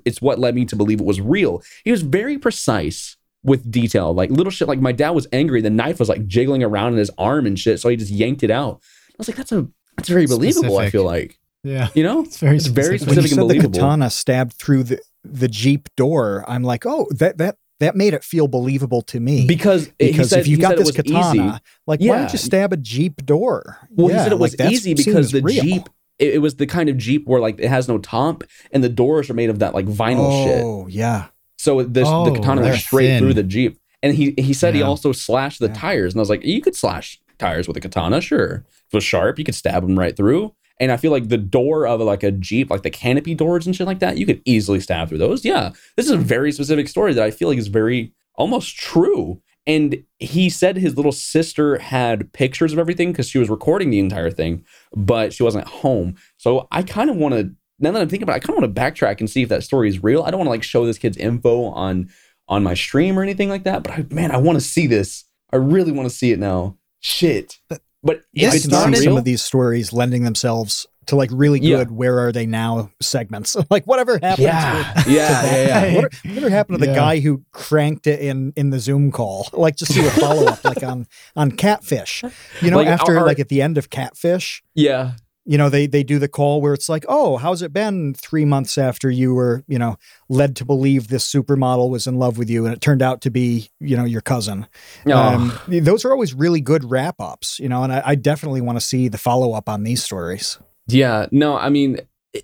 it's 0.05 0.21
what 0.21 0.39
led 0.39 0.55
me 0.55 0.65
to 0.67 0.77
believe 0.77 1.01
it 1.01 1.07
was 1.07 1.21
real. 1.21 1.63
He 1.85 1.91
was 1.91 2.03
very 2.03 2.39
precise 2.39 3.17
with 3.43 3.71
detail, 3.71 4.15
like 4.15 4.31
little 4.31 4.51
shit. 4.51 4.69
Like 4.69 4.81
my 4.81 4.93
dad 4.93 5.11
was 5.11 5.27
angry, 5.33 5.61
the 5.61 5.71
knife 5.71 5.99
was 5.99 6.09
like 6.09 6.27
jiggling 6.27 6.63
around 6.63 6.93
in 6.93 6.99
his 6.99 7.11
arm 7.19 7.47
and 7.47 7.59
shit, 7.59 7.81
so 7.81 7.89
he 7.89 7.97
just 7.97 8.13
yanked 8.13 8.43
it 8.43 8.51
out. 8.51 8.81
I 9.11 9.15
was 9.19 9.29
like, 9.29 9.37
that's 9.37 9.53
a 9.53 9.69
that's 9.97 10.09
very 10.09 10.27
believable. 10.27 10.79
I 10.79 10.91
feel 10.91 11.05
like 11.05 11.39
Yeah. 11.65 11.89
you 11.95 12.03
know, 12.03 12.23
It's 12.23 12.39
very 12.39 12.57
It's 12.57 12.67
very 12.67 12.99
specific. 12.99 13.07
when 13.09 13.17
you 13.49 13.55
and 13.55 13.63
said 13.63 13.73
the 13.73 13.79
katana 13.79 14.11
stabbed 14.11 14.53
through 14.55 14.85
the 14.85 15.01
the 15.25 15.47
Jeep 15.49 15.89
door, 15.97 16.45
I'm 16.49 16.65
like, 16.65 16.85
oh, 16.85 17.07
that 17.13 17.39
that 17.39 17.57
that 17.79 17.95
made 17.97 18.13
it 18.15 18.25
feel 18.25 18.49
believable 18.49 19.03
to 19.03 19.21
me. 19.21 19.47
because 19.47 19.89
eh, 20.01 20.11
because 20.11 20.31
said, 20.31 20.41
if 20.41 20.49
you 20.49 20.57
he 20.57 20.63
got 20.63 20.77
this 20.77 20.91
katana, 20.91 21.29
easy. 21.31 21.59
like 21.87 22.01
why 22.01 22.07
Yeah. 22.07 22.19
don't 22.19 22.33
you 22.33 22.39
stab 22.39 22.73
a 22.73 22.77
Jeep 22.77 23.25
door? 23.25 23.79
Well, 23.91 24.09
he 24.09 24.15
said 24.15 24.33
it 24.33 24.39
was 24.39 24.59
like, 24.59 24.71
easy 24.73 24.95
because 24.95 25.31
the 25.31 25.41
real. 25.43 25.63
Jeep, 25.63 25.89
it, 26.19 26.35
it 26.35 26.39
was 26.39 26.57
the 26.57 26.67
kind 26.67 26.89
of 26.89 26.97
Jeep 26.97 27.27
where 27.27 27.41
like 27.41 27.59
it 27.61 27.69
has 27.69 27.87
no 27.89 27.99
top 27.99 28.43
and 28.73 28.83
the 28.83 28.89
doors 28.89 29.31
are 29.31 29.35
made 29.35 29.51
of 29.51 29.61
that 29.61 29.75
like 29.75 29.87
vinyl 29.87 30.29
oh, 30.31 30.45
shit. 30.45 30.63
Oh 30.65 30.87
yeah, 30.89 31.27
So 31.59 31.83
the, 31.85 32.03
Oh, 32.05 32.25
the 32.31 32.37
katana 32.39 32.63
went 32.63 32.77
straight 32.81 33.07
thin. 33.07 33.23
through 33.23 33.35
the 33.35 33.43
Jeep. 33.45 33.79
And 34.05 34.17
he, 34.17 34.35
he 34.37 34.53
said 34.53 34.75
he 34.75 34.83
also 34.83 35.13
slashed 35.13 35.61
the 35.61 35.69
Yeah. 35.69 35.75
tires. 35.75 36.13
And 36.15 36.19
I 36.21 36.23
was 36.23 36.31
like, 36.31 36.45
you 36.45 36.61
could 36.61 36.75
slash 36.75 37.21
tires 37.39 37.69
with 37.69 37.77
a 37.77 37.81
katana, 37.81 38.21
sure. 38.21 38.65
If 38.89 38.95
it 38.95 38.97
was 38.97 39.05
sharp, 39.05 39.39
you 39.39 39.45
could 39.45 39.55
stab 39.55 39.85
them 39.87 39.97
right 39.97 40.17
through. 40.17 40.53
And 40.81 40.91
I 40.91 40.97
feel 40.97 41.11
like 41.11 41.29
the 41.29 41.39
door 41.39 41.87
of 41.87 42.01
like 42.01 42.23
a 42.23 42.33
Jeep, 42.33 42.71
like 42.71 42.83
the 42.83 42.91
canopy 42.91 43.35
doors 43.35 43.67
and 43.67 43.75
shit 43.75 43.87
like 43.87 44.01
that, 44.01 44.19
you 44.19 44.27
could 44.27 44.43
easily 44.45 44.81
stab 44.81 45.09
through 45.09 45.19
those. 45.19 45.45
Yeah. 45.45 45.71
This 45.97 46.07
is 46.07 46.13
a 46.13 46.19
very 46.19 46.53
specific 46.53 46.89
story 46.89 47.15
that 47.15 47.25
I 47.25 47.31
feel 47.31 47.49
like 47.49 47.59
is 47.59 47.69
very 47.69 48.13
almost 48.35 48.77
true. 48.77 49.41
And 49.67 50.03
he 50.19 50.51
said 50.51 50.77
his 50.77 50.97
little 50.97 51.13
sister 51.13 51.79
had 51.79 52.33
pictures 52.33 52.73
of 52.73 52.79
everything 52.79 53.13
because 53.13 53.29
she 53.29 53.39
was 53.39 53.49
recording 53.49 53.91
the 53.91 54.01
entire 54.01 54.31
thing, 54.31 54.65
but 54.97 55.33
she 55.33 55.45
wasn't 55.45 55.69
home. 55.69 56.17
So 56.37 56.67
I 56.73 56.83
kind 56.83 57.11
of 57.11 57.17
want 57.17 57.35
to, 57.35 57.55
now 57.79 57.93
that 57.93 58.03
I'm 58.03 58.09
thinking 58.09 58.25
about 58.25 58.33
it, 58.33 58.37
I 58.37 58.47
kind 58.47 58.57
of 58.57 58.63
want 58.63 58.75
to 58.75 58.81
backtrack 58.81 59.21
and 59.21 59.31
see 59.31 59.43
if 59.43 59.49
that 59.51 59.63
story 59.63 59.89
is 59.89 60.03
real. 60.03 60.23
I 60.23 60.31
don't 60.31 60.39
want 60.39 60.49
to 60.49 60.53
like 60.53 60.65
show 60.65 60.85
this 60.85 60.99
kid's 60.99 61.17
info 61.17 61.67
on 61.67 62.11
on 62.49 62.63
my 62.63 62.75
stream 62.75 63.19
or 63.19 63.23
anything 63.23 63.49
like 63.49 63.65
that, 63.65 63.83
but 63.83 63.93
I, 63.93 64.07
man, 64.11 64.31
I 64.31 64.37
want 64.37 64.57
to 64.57 64.65
see 64.65 64.87
this. 64.87 65.25
I 65.53 65.57
really 65.57 65.93
want 65.93 66.09
to 66.09 66.15
see 66.15 66.33
it 66.33 66.39
now. 66.39 66.77
Shit. 67.01 67.59
But 68.03 68.23
This 68.35 68.45
if 68.47 68.53
I 68.53 68.57
it's 68.57 68.67
can 68.67 68.71
not 68.91 68.97
see 68.99 69.05
some 69.05 69.17
of 69.17 69.25
these 69.25 69.43
stories 69.43 69.93
lending 69.93 70.25
themselves 70.25 70.87
to 71.07 71.17
like 71.17 71.31
really 71.33 71.59
Yeah. 71.61 71.79
good. 71.79 71.91
Where 71.93 72.19
are 72.21 72.31
they 72.33 72.47
now? 72.47 72.91
Segments 73.01 73.57
like 73.71 73.85
whatever 73.87 74.15
happened. 74.23 74.39
yeah, 74.47 74.93
to, 75.05 75.11
yeah, 75.11 75.45
yeah, 75.45 75.85
yeah. 75.87 75.97
What, 76.03 76.15
whatever 76.25 76.51
happened 76.51 76.79
to 76.81 76.87
the 76.87 76.95
guy 76.95 77.19
who 77.21 77.43
cranked 77.53 78.07
it 78.07 78.21
in 78.21 78.53
in 78.57 78.71
the 78.71 78.79
Zoom 78.81 79.11
call? 79.11 79.49
Like 79.53 79.77
just 79.77 79.93
do 79.95 80.07
a 80.07 80.11
follow 80.11 80.47
up, 80.47 80.65
like 80.65 80.83
on 80.85 81.07
on 81.37 81.53
Catfish. 81.53 82.23
You 82.61 82.71
know, 82.71 82.77
Like, 82.79 82.87
after 82.89 83.19
our- 83.19 83.27
like 83.27 83.39
at 83.41 83.49
the 83.49 83.63
end 83.63 83.79
of 83.79 83.91
Catfish, 83.91 84.63
Yeah. 84.75 85.13
You 85.45 85.59
know 85.59 85.69
they 85.69 85.87
they 85.87 86.03
do 86.03 86.19
the 86.19 86.29
call 86.29 86.61
where 86.61 86.73
it's 86.73 86.89
like 86.89 87.05
oh 87.09 87.37
how's 87.37 87.63
it 87.63 87.73
been 87.73 88.15
three 88.15 88.45
months 88.45 88.79
after 88.79 89.11
you 89.11 89.35
were 89.35 89.65
you 89.67 89.79
know 89.79 89.97
led 90.29 90.55
to 90.57 90.65
believe 90.65 91.09
this 91.09 91.31
supermodel 91.31 91.91
was 91.91 92.07
in 92.07 92.17
love 92.19 92.39
with 92.39 92.49
you 92.49 92.65
and 92.65 92.73
it 92.75 92.81
turned 92.81 93.03
out 93.03 93.21
to 93.23 93.31
be 93.31 93.69
you 93.81 93.97
know 93.97 94.05
your 94.05 94.21
cousin 94.21 94.67
No. 95.05 95.19
um, 95.19 95.53
those 95.67 96.05
are 96.05 96.13
always 96.13 96.33
really 96.35 96.61
good 96.61 96.89
wrap 96.91 97.17
ups 97.21 97.59
you 97.59 97.69
know 97.69 97.83
and 97.83 97.93
i, 97.93 98.03
I 98.05 98.15
definitely 98.15 98.61
want 98.61 98.79
to 98.79 98.85
see 98.85 99.09
the 99.09 99.19
follow 99.19 99.53
up 99.53 99.69
on 99.69 99.83
these 99.83 100.03
stories 100.05 100.59
Yeah, 100.89 101.27
no, 101.31 101.57
I 101.57 101.69
mean, 101.71 101.99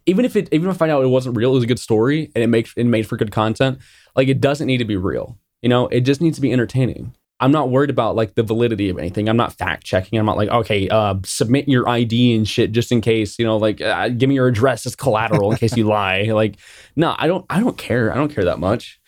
even 0.06 0.24
if 0.24 0.36
it, 0.36 0.48
even 0.52 0.68
if 0.70 0.76
I 0.76 0.78
find 0.78 0.92
out 0.92 1.02
it 1.02 1.08
wasn't 1.08 1.36
real, 1.36 1.50
it 1.50 1.54
was 1.54 1.64
a 1.64 1.66
good 1.66 1.80
story 1.80 2.30
and 2.34 2.44
it 2.44 2.46
makes 2.46 2.72
it 2.76 2.84
made 2.84 3.06
for 3.06 3.16
good 3.16 3.32
content. 3.32 3.78
Like 4.14 4.28
it 4.28 4.40
doesn't 4.40 4.66
need 4.66 4.78
to 4.78 4.84
be 4.84 4.96
real, 4.96 5.38
you 5.62 5.68
know. 5.68 5.88
It 5.88 6.02
just 6.02 6.20
needs 6.20 6.36
to 6.36 6.40
be 6.40 6.52
entertaining. 6.52 7.14
I'm 7.40 7.52
not 7.52 7.70
worried 7.70 7.90
about 7.90 8.16
like 8.16 8.34
the 8.34 8.42
validity 8.42 8.88
of 8.88 8.98
anything. 8.98 9.28
I'm 9.28 9.36
not 9.36 9.52
fact 9.52 9.84
checking. 9.84 10.18
I'm 10.18 10.26
not 10.26 10.36
like, 10.36 10.48
okay, 10.48 10.88
uh, 10.88 11.16
submit 11.24 11.68
your 11.68 11.88
ID 11.88 12.34
and 12.34 12.48
shit 12.48 12.72
just 12.72 12.90
in 12.90 13.00
case, 13.00 13.38
you 13.38 13.44
know, 13.44 13.56
like 13.56 13.80
uh, 13.80 14.08
give 14.08 14.28
me 14.28 14.34
your 14.34 14.48
address 14.48 14.86
as 14.86 14.96
collateral 14.96 15.52
in 15.52 15.56
case 15.56 15.76
you 15.76 15.84
lie. 15.84 16.30
Like, 16.38 16.56
no, 16.94 17.16
I 17.18 17.26
don't. 17.26 17.44
I 17.50 17.58
don't 17.58 17.76
care. 17.76 18.12
I 18.12 18.16
don't 18.16 18.32
care 18.32 18.44
that 18.44 18.60
much. 18.60 19.00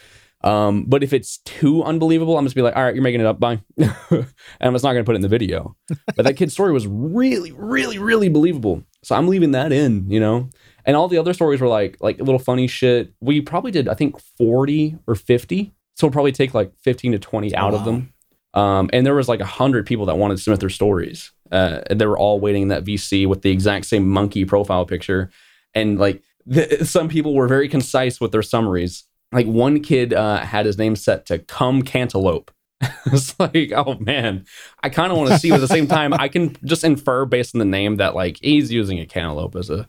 Um, 0.42 0.84
but 0.86 1.04
if 1.04 1.12
it's 1.12 1.38
too 1.38 1.84
unbelievable, 1.84 2.36
I'm 2.36 2.44
just 2.44 2.56
be 2.56 2.62
like, 2.62 2.74
all 2.74 2.82
right, 2.82 2.94
you're 2.94 3.04
making 3.04 3.20
it 3.20 3.26
up, 3.26 3.38
bye. 3.38 3.60
and 3.78 4.26
I'm 4.60 4.72
just 4.72 4.82
not 4.82 4.94
gonna 4.94 5.04
put 5.04 5.14
it 5.14 5.16
in 5.16 5.22
the 5.22 5.28
video. 5.28 5.76
But 6.16 6.24
that 6.24 6.36
kid's 6.36 6.52
story 6.52 6.72
was 6.72 6.86
really, 6.86 7.52
really, 7.52 7.98
really 7.98 8.28
believable. 8.28 8.82
So 9.04 9.14
I'm 9.14 9.28
leaving 9.28 9.52
that 9.52 9.70
in, 9.70 10.10
you 10.10 10.18
know. 10.18 10.48
And 10.84 10.96
all 10.96 11.08
the 11.08 11.18
other 11.18 11.34
stories 11.34 11.60
were 11.60 11.68
like 11.68 11.98
like 12.00 12.18
a 12.18 12.24
little 12.24 12.38
funny 12.38 12.66
shit. 12.66 13.12
We 13.20 13.40
probably 13.40 13.70
did, 13.70 13.88
I 13.88 13.94
think, 13.94 14.18
40 14.38 14.96
or 15.06 15.14
50. 15.14 15.72
So 15.96 16.06
we'll 16.06 16.12
probably 16.12 16.32
take 16.32 16.54
like 16.54 16.72
15 16.82 17.12
to 17.12 17.18
20 17.18 17.54
out 17.54 17.74
of 17.74 17.84
them. 17.84 18.12
Um, 18.54 18.90
and 18.92 19.06
there 19.06 19.14
was 19.14 19.28
like 19.28 19.40
a 19.40 19.46
hundred 19.46 19.86
people 19.86 20.06
that 20.06 20.16
wanted 20.16 20.36
to 20.36 20.42
submit 20.42 20.60
their 20.60 20.68
stories. 20.70 21.30
Uh, 21.52 21.80
and 21.88 22.00
they 22.00 22.06
were 22.06 22.18
all 22.18 22.40
waiting 22.40 22.62
in 22.62 22.68
that 22.68 22.84
VC 22.84 23.26
with 23.26 23.42
the 23.42 23.50
exact 23.50 23.86
same 23.86 24.08
monkey 24.08 24.44
profile 24.44 24.86
picture. 24.86 25.30
And 25.74 25.98
like 25.98 26.22
the, 26.46 26.84
some 26.84 27.08
people 27.08 27.34
were 27.34 27.48
very 27.48 27.68
concise 27.68 28.20
with 28.20 28.32
their 28.32 28.42
summaries. 28.42 29.04
Like 29.32 29.46
one 29.46 29.80
kid 29.82 30.12
uh, 30.12 30.38
had 30.40 30.66
his 30.66 30.78
name 30.78 30.96
set 30.96 31.26
to 31.26 31.38
"Come 31.38 31.82
Cantaloupe." 31.82 32.50
it's 33.06 33.38
like, 33.38 33.72
oh 33.72 33.96
man, 34.00 34.46
I 34.82 34.88
kind 34.88 35.12
of 35.12 35.18
want 35.18 35.30
to 35.30 35.38
see. 35.38 35.50
But 35.50 35.56
at 35.56 35.60
the 35.60 35.68
same 35.68 35.86
time, 35.86 36.12
I 36.14 36.28
can 36.28 36.56
just 36.64 36.82
infer 36.82 37.24
based 37.26 37.54
on 37.54 37.60
the 37.60 37.64
name 37.64 37.96
that 37.96 38.14
like 38.14 38.38
he's 38.40 38.72
using 38.72 38.98
a 38.98 39.06
cantaloupe 39.06 39.54
as 39.54 39.70
a 39.70 39.88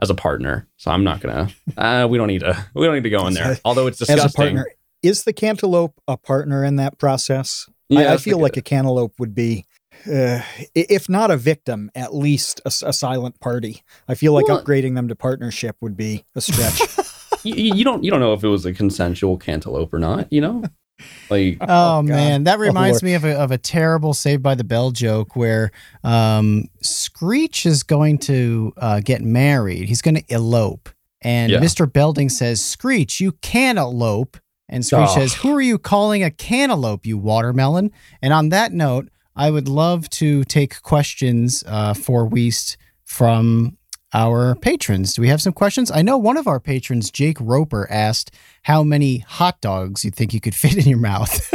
as 0.00 0.08
a 0.08 0.14
partner. 0.14 0.66
So 0.76 0.90
I'm 0.90 1.04
not 1.04 1.20
gonna. 1.20 1.48
Uh, 1.76 2.06
we 2.08 2.16
don't 2.16 2.28
need 2.28 2.40
to. 2.40 2.66
We 2.74 2.86
don't 2.86 2.94
need 2.94 3.04
to 3.04 3.10
go 3.10 3.26
in 3.26 3.34
there. 3.34 3.58
Although 3.64 3.88
it's 3.88 3.98
disgusting. 3.98 4.24
As 4.24 4.32
a 4.32 4.36
partner, 4.36 4.66
is 5.02 5.24
the 5.24 5.32
cantaloupe 5.32 6.00
a 6.06 6.16
partner 6.16 6.64
in 6.64 6.76
that 6.76 6.98
process? 6.98 7.68
Yeah, 7.88 8.10
I, 8.10 8.14
I 8.14 8.16
feel 8.18 8.38
the- 8.38 8.42
like 8.42 8.56
a 8.56 8.62
cantaloupe 8.62 9.14
would 9.18 9.34
be, 9.34 9.64
uh, 10.06 10.40
if 10.74 11.08
not 11.08 11.30
a 11.30 11.36
victim, 11.36 11.90
at 11.94 12.14
least 12.14 12.60
a 12.64 12.70
silent 12.92 13.40
party. 13.40 13.82
I 14.08 14.14
feel 14.14 14.32
like 14.32 14.48
Well- 14.48 14.62
upgrading 14.62 14.94
them 14.94 15.08
to 15.08 15.16
partnership 15.16 15.76
would 15.80 15.96
be 15.96 16.24
a 16.34 16.40
stretch. 16.40 16.80
you, 17.44 17.54
you 17.74 17.84
don't. 17.84 18.04
You 18.04 18.10
don't 18.10 18.20
know 18.20 18.32
if 18.34 18.44
it 18.44 18.48
was 18.48 18.64
a 18.66 18.72
consensual 18.72 19.36
cantaloupe 19.38 19.92
or 19.94 19.98
not. 19.98 20.30
You 20.32 20.40
know, 20.42 20.64
like 21.30 21.56
Oh, 21.62 21.66
God. 21.66 22.04
man, 22.06 22.44
that 22.44 22.58
reminds 22.58 23.02
Lord. 23.02 23.04
me 23.04 23.14
of 23.14 23.24
a, 23.24 23.32
of 23.38 23.50
a 23.52 23.58
terrible 23.58 24.12
Saved 24.14 24.42
by 24.42 24.54
the 24.54 24.64
Bell 24.64 24.90
joke 24.90 25.34
where 25.36 25.70
um, 26.04 26.64
Screech 26.82 27.64
is 27.66 27.82
going 27.82 28.18
to 28.18 28.72
uh, 28.76 29.00
get 29.00 29.22
married. 29.22 29.88
He's 29.88 30.02
going 30.02 30.16
to 30.16 30.24
elope. 30.28 30.88
And 31.22 31.50
Yeah. 31.50 31.58
Mr. 31.58 31.90
Belding 31.92 32.28
says, 32.28 32.62
Screech, 32.64 33.18
you 33.20 33.32
can 33.40 33.76
elope. 33.78 34.36
And 34.68 34.84
Screech 34.84 35.08
Oh. 35.10 35.14
says, 35.14 35.34
Who 35.34 35.54
are 35.54 35.60
you 35.62 35.78
calling 35.78 36.22
a 36.22 36.30
cantaloupe, 36.30 37.06
you 37.06 37.16
watermelon? 37.18 37.90
And 38.22 38.32
on 38.32 38.50
that 38.50 38.72
note, 38.72 39.08
I 39.34 39.50
would 39.50 39.68
love 39.68 40.10
to 40.10 40.44
take 40.44 40.82
questions 40.82 41.64
uh, 41.66 41.94
for 41.94 42.26
Weest 42.26 42.76
from 43.04 43.76
our 44.12 44.54
patrons. 44.56 45.14
Do 45.14 45.22
we 45.22 45.28
have 45.28 45.40
some 45.42 45.52
questions? 45.52 45.90
I 45.90 46.02
know 46.02 46.18
one 46.18 46.36
of 46.36 46.46
our 46.46 46.60
patrons, 46.60 47.10
Jake 47.10 47.36
Roper, 47.40 47.86
asked 47.90 48.30
how 48.62 48.82
many 48.82 49.18
hot 49.18 49.60
dogs 49.60 50.04
you 50.04 50.10
think 50.10 50.34
you 50.34 50.40
could 50.40 50.54
fit 50.62 50.76
in 50.76 50.88
your 50.88 50.98
mouth. 50.98 51.54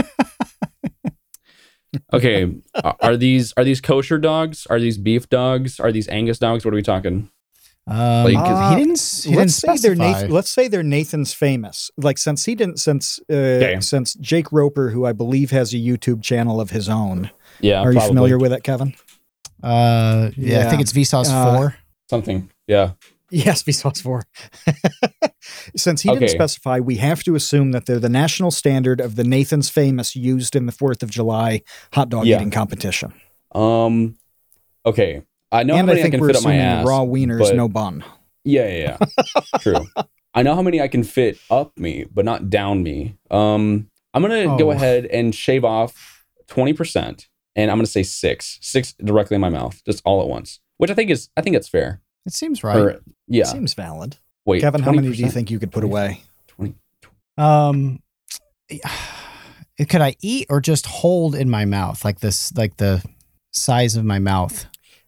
okay, 2.14 2.52
are- 2.84 2.95
are 3.02 3.18
these 3.18 3.53
are 3.57 3.64
these 3.64 3.81
kosher 3.81 4.18
dogs? 4.18 4.65
Are 4.68 4.80
these 4.80 4.98
beef 4.98 5.30
dogs? 5.30 5.80
Are 5.80 5.91
these 5.91 6.07
Angus 6.07 6.40
dogs? 6.40 6.65
What 6.65 6.73
are 6.73 6.77
we 6.77 6.81
talking? 6.84 7.30
Um, 7.85 8.23
Like, 8.23 8.38
Uh, 8.38 8.69
he 8.69 8.76
didn't. 8.84 8.99
He 9.23 9.30
didn't 9.31 9.38
let's 9.39 9.55
say 9.55 9.77
they're. 9.77 9.95
Nathan, 9.95 10.31
let's 10.31 10.49
say 10.49 10.68
they're 10.69 10.84
Nathan's 10.84 11.34
famous. 11.34 11.91
Like 11.97 12.18
since 12.18 12.45
he 12.45 12.55
didn't 12.55 12.80
since 12.80 13.19
uh, 13.30 13.34
Okay. 13.34 13.80
since 13.81 14.14
Jake 14.15 14.51
Roper, 14.51 14.89
who 14.91 15.05
I 15.05 15.11
believe 15.11 15.51
has 15.51 15.73
a 15.73 15.77
YouTube 15.77 16.22
channel 16.23 16.61
of 16.61 16.69
his 16.69 16.88
own. 16.88 17.30
Yeah, 17.60 17.81
Are 17.81 17.91
you 17.91 17.99
familiar 17.99 18.38
with 18.38 18.53
it, 18.53 18.64
Kevin? 18.64 18.93
Uh, 19.61 20.31
yeah, 20.35 20.65
I 20.65 20.69
think 20.69 20.81
it's 20.81 20.91
Vsauce 20.93 21.30
Uh, 21.30 21.55
four. 21.57 21.76
Something. 22.10 22.49
Yeah. 22.68 22.91
Yes, 23.30 23.64
Vsauce 23.64 23.99
4. 24.01 24.22
Since 25.76 26.01
he 26.03 26.10
didn't 26.10 26.30
specify, 26.30 26.80
we 26.80 26.97
have 26.97 27.23
to 27.23 27.34
assume 27.35 27.72
that 27.72 27.85
they're 27.88 27.99
the 27.99 28.10
national 28.10 28.51
standard 28.51 29.01
of 29.01 29.15
the 29.15 29.23
Nathan's 29.23 29.69
Famous 29.69 30.15
used 30.15 30.55
in 30.55 30.68
the 30.68 30.72
4th 30.72 31.01
of 31.01 31.10
July 31.10 31.64
hot 31.93 32.10
dog 32.10 32.26
Yeah. 32.27 32.35
eating 32.38 32.51
competition. 32.51 33.14
Um. 33.53 34.18
Okay. 34.85 35.23
I 35.53 35.63
know 35.63 35.75
and 35.75 35.88
how 35.88 35.93
I 35.93 35.95
many 35.95 35.99
I, 35.99 36.01
think 36.03 36.13
can 36.15 36.21
we're 36.21 36.27
fit 36.27 36.35
up 36.38 36.43
my 36.43 36.55
ass. 36.55 36.85
raw 36.85 36.99
wieners, 37.01 37.39
but- 37.39 37.55
no 37.55 37.67
bun. 37.69 38.03
Yeah, 38.43 38.67
yeah, 38.67 38.97
yeah. 38.99 39.41
True. 39.59 39.88
I 40.34 40.43
know 40.43 40.55
how 40.55 40.61
many 40.61 40.81
I 40.81 40.88
can 40.89 41.03
fit 41.03 41.38
up 41.49 41.77
me, 41.77 42.05
but 42.13 42.25
not 42.25 42.49
down 42.49 42.84
me. 42.84 43.15
Um, 43.31 43.89
I'm 44.13 44.21
gonna 44.21 44.57
go 44.57 44.67
Oh. 44.69 44.71
ahead 44.71 45.05
and 45.05 45.34
shave 45.34 45.63
off 45.63 46.25
twenty 46.47 46.73
percent, 46.73 47.30
and 47.55 47.71
I'm 47.71 47.77
gonna 47.77 47.85
say 47.88 48.03
six, 48.03 48.57
six 48.61 48.93
directly 48.93 49.35
in 49.35 49.41
my 49.41 49.49
mouth, 49.49 49.81
just 49.85 50.01
all 50.03 50.21
at 50.21 50.27
once. 50.27 50.59
Which 50.77 50.89
I 50.91 50.93
think 50.95 51.09
is, 51.09 51.30
I 51.38 51.41
think 51.41 51.55
it's 51.55 51.69
fair. 51.69 52.01
It 52.25 52.34
seems 52.34 52.63
right. 52.63 52.75
Or 52.77 53.01
yeah. 53.27 53.45
Seems 53.45 53.73
valid. 53.75 54.17
Wait, 54.45 54.61
Kevin, 54.61 54.81
how 54.81 54.91
many 54.91 55.09
do 55.11 55.13
you 55.23 55.30
think 55.30 55.49
you 55.49 55.59
could 55.59 55.71
put 55.71 55.84
away? 55.85 56.21
20. 56.49 56.73
Um, 57.38 58.01
could 59.89 60.01
I 60.01 60.15
eat 60.21 60.47
or 60.49 60.59
just 60.61 60.85
hold 60.85 61.35
in 61.35 61.49
my 61.49 61.65
mouth 61.65 62.03
like 62.03 62.19
this, 62.19 62.53
like 62.55 62.77
the 62.77 63.03
size 63.51 63.95
of 63.95 64.03
my 64.05 64.19
mouth? 64.19 64.65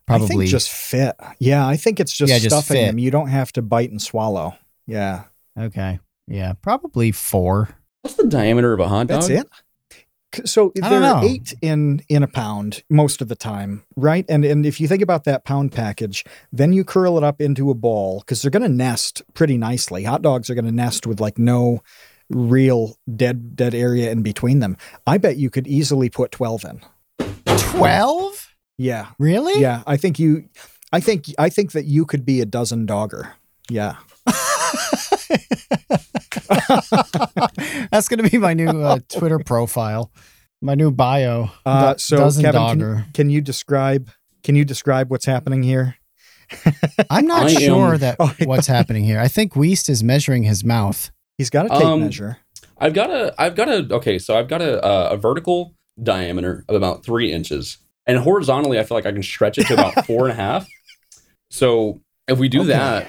I 0.08 0.18
Probably. 0.18 0.28
think 0.28 0.50
just 0.50 0.70
fit. 0.70 1.16
Yeah, 1.40 1.68
I 1.68 1.78
think 1.78 2.00
it's 2.00 2.16
just 2.16 2.30
Yeah, 2.32 2.38
just 2.40 2.56
stuffing 2.56 2.78
fit. 2.78 2.88
them. 2.88 3.00
You 3.00 3.10
don't 3.12 3.30
have 3.30 3.52
to 3.54 3.62
bite 3.62 3.90
and 3.90 4.02
swallow. 4.02 4.56
Yeah, 4.86 5.24
okay. 5.60 6.00
Yeah, 6.28 6.54
probably 6.62 7.12
four. 7.12 7.70
What's 8.04 8.16
the 8.16 8.28
diameter 8.28 8.72
of 8.74 8.80
a 8.80 8.88
hot 8.88 9.08
dog? 9.08 9.22
that's 9.22 9.30
it. 9.30 9.48
So 10.46 10.74
I 10.84 10.90
they're 10.90 11.24
eight 11.24 11.54
in 11.62 12.02
in 12.10 12.22
a 12.22 12.28
pound 12.28 12.84
most 12.90 13.22
of 13.22 13.30
the 13.30 13.36
time, 13.36 13.84
right? 13.96 14.26
And 14.28 14.44
and 14.44 14.66
if 14.66 14.82
you 14.82 14.88
think 14.88 15.02
about 15.02 15.24
that 15.24 15.46
pound 15.46 15.72
package, 15.72 16.26
then 16.52 16.74
you 16.74 16.84
curl 16.84 17.18
it 17.18 17.24
up 17.24 17.40
into 17.42 17.70
a 17.72 17.74
ball 17.74 18.20
because 18.20 18.42
they're 18.42 18.52
going 18.52 18.64
to 18.64 18.70
nest 18.70 19.24
pretty 19.34 19.58
nicely. 19.58 20.04
Hot 20.04 20.22
dogs 20.22 20.50
are 20.50 20.56
going 20.56 20.66
to 20.66 20.72
nest 20.74 21.08
with 21.08 21.22
like 21.22 21.38
no 21.40 21.82
real 22.30 22.98
dead 23.16 23.56
dead 23.56 23.74
area 23.74 24.12
in 24.12 24.24
between 24.24 24.60
them. 24.60 24.76
I 25.08 25.18
bet 25.20 25.38
you 25.38 25.50
could 25.50 25.68
easily 25.68 26.10
put 26.10 26.32
twelve 26.32 26.66
in. 26.66 26.82
Twelve? 27.46 28.45
Yeah, 28.78 29.08
Really? 29.20 29.62
yeah. 29.62 29.84
I 29.88 29.98
think 29.98 30.20
you. 30.20 30.50
I 30.92 31.00
think 31.00 31.26
I 31.40 31.50
think 31.50 31.72
that 31.74 31.86
you 31.86 32.06
could 32.06 32.26
be 32.26 32.42
a 32.42 32.46
dozen 32.46 32.86
dogger. 32.86 33.34
Yeah. 33.70 33.96
That's 37.92 38.08
gonna 38.08 38.30
be 38.30 38.38
my 38.38 38.54
new 38.54 38.68
uh, 38.82 39.00
Twitter 39.10 39.40
profile, 39.40 40.12
my 40.62 40.76
new 40.76 40.92
bio. 40.92 41.50
Uh, 41.66 41.96
so 41.98 42.18
dozen 42.18 42.44
Kevin, 42.44 42.62
dogger. 42.62 42.96
can, 42.96 43.12
can 43.14 43.30
you 43.30 43.42
describe? 43.42 44.10
Can 44.44 44.56
you 44.56 44.66
describe 44.66 45.10
what's 45.10 45.26
happening 45.26 45.64
here? 45.64 45.96
I'm 47.10 47.26
not 47.26 47.48
I 47.48 47.52
am- 47.52 47.60
sure 47.62 47.98
that 47.98 48.18
Oh, 48.20 48.34
what's 48.44 48.68
happening 48.68 49.04
here. 49.04 49.20
I 49.20 49.28
think 49.28 49.56
Weest 49.56 49.90
is 49.90 50.04
measuring 50.04 50.44
his 50.44 50.64
mouth. 50.64 51.12
He's 51.38 51.50
got 51.50 51.66
a 51.66 51.70
tape 51.70 51.82
Um, 51.84 52.02
measure. 52.02 52.38
I've 52.78 52.94
got 52.94 53.10
a, 53.10 53.34
I've 53.42 53.56
got 53.56 53.68
a, 53.70 53.88
okay, 53.96 54.20
so 54.20 54.38
I've 54.38 54.48
got 54.48 54.62
a, 54.62 54.86
a, 54.86 55.10
a 55.12 55.18
vertical 55.18 55.74
diameter 56.02 56.64
of 56.70 56.76
about 56.76 57.04
three 57.06 57.32
inches, 57.32 57.78
and 58.08 58.18
horizontally, 58.20 58.80
I 58.80 58.84
feel 58.84 58.98
like 58.98 59.06
I 59.06 59.12
can 59.12 59.24
stretch 59.24 59.58
it 59.58 59.68
to 59.68 59.74
about 59.74 60.06
four 60.06 60.24
and 60.30 60.32
a 60.32 60.36
half. 60.42 60.68
So 61.50 62.02
if 62.28 62.38
we 62.40 62.50
do 62.50 62.62
Okay. 62.62 62.70
that, 62.70 63.08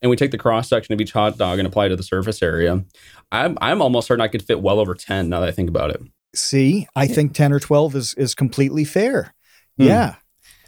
and 0.00 0.10
we 0.10 0.16
take 0.16 0.30
the 0.30 0.38
cross 0.38 0.68
section 0.68 0.92
of 0.94 1.00
each 1.00 1.12
hot 1.12 1.38
dog 1.38 1.58
and 1.58 1.66
apply 1.66 1.86
it 1.86 1.88
to 1.90 1.96
the 1.96 2.02
surface 2.02 2.42
area, 2.42 2.84
I'm, 3.32 3.58
I'm 3.60 3.82
almost 3.82 4.06
certain 4.08 4.20
I 4.22 4.28
could 4.28 4.42
fit 4.42 4.60
well 4.60 4.78
over 4.80 4.94
ten. 4.94 5.28
Now 5.28 5.40
that 5.40 5.48
I 5.48 5.52
think 5.52 5.68
about 5.68 5.90
it, 5.90 6.00
See, 6.34 6.86
I 6.94 7.06
think 7.06 7.34
ten 7.34 7.52
or 7.52 7.58
twelve 7.60 7.96
is 7.96 8.14
is 8.14 8.34
completely 8.34 8.84
fair. 8.84 9.34
Hmm. 9.78 9.84
Yeah, 9.84 10.14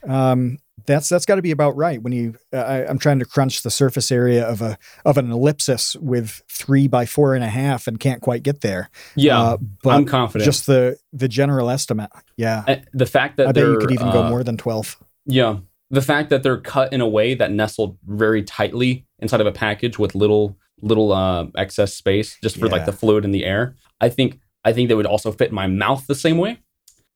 um, 0.09 0.59
that's 0.91 1.09
that's 1.09 1.25
got 1.27 1.37
to 1.37 1.43
be 1.43 1.51
about 1.51 1.77
right. 1.77 2.03
When 2.03 2.13
you, 2.13 2.35
uh, 2.53 2.57
I, 2.59 2.87
I'm 2.87 2.99
trying 2.99 3.19
to 3.21 3.25
crunch 3.25 3.63
the 3.63 3.71
surface 3.71 4.11
area 4.13 4.47
of 4.47 4.61
a 4.61 4.77
of 5.05 5.17
an 5.19 5.31
ellipsis 5.31 5.97
with 5.97 6.43
three 6.51 6.89
by 6.89 7.07
four 7.07 7.35
and 7.35 7.45
a 7.45 7.49
half, 7.49 7.87
and 7.87 7.99
can't 7.99 8.21
quite 8.21 8.43
get 8.43 8.61
there. 8.61 8.91
yeah, 9.15 9.41
Uh, 9.41 9.57
but 9.83 9.91
I'm 9.91 10.05
confident. 10.05 10.45
just 10.45 10.67
the 10.67 10.99
the 11.13 11.29
general 11.29 11.71
estimate. 11.71 12.11
Yeah, 12.37 12.65
Uh, 12.67 12.77
the 12.93 13.07
fact 13.07 13.37
that 13.37 13.49
I 13.49 13.53
bet 13.53 13.65
you 13.65 13.79
could 13.79 13.93
even 13.93 14.11
go 14.11 14.25
uh, 14.25 14.29
more 14.31 14.43
than 14.45 14.57
twelve. 14.57 14.99
Yeah. 15.27 15.59
The 15.93 16.03
fact 16.03 16.31
that 16.31 16.45
they're 16.45 16.61
cut 16.61 16.93
in 16.93 17.01
a 17.01 17.09
way 17.09 17.35
that 17.35 17.51
nestled 17.51 17.99
very 18.07 18.45
tightly 18.45 19.07
inside 19.19 19.41
of 19.41 19.47
a 19.49 19.53
package 19.53 19.99
with 19.99 20.15
little 20.15 20.57
little 20.83 21.13
uh, 21.13 21.47
excess 21.57 21.95
space 21.95 22.39
just 22.43 22.57
for 22.59 22.69
like 22.69 22.87
the 22.87 22.93
fluid 22.93 23.25
in 23.25 23.33
the 23.33 23.45
air. 23.45 23.75
I 24.01 24.09
think 24.09 24.39
I 24.65 24.73
think 24.73 24.89
they 24.89 24.95
would 24.95 25.07
also 25.07 25.33
fit 25.33 25.49
in 25.49 25.55
my 25.55 25.67
mouth 25.67 26.07
the 26.07 26.15
same 26.15 26.39
way. 26.39 26.59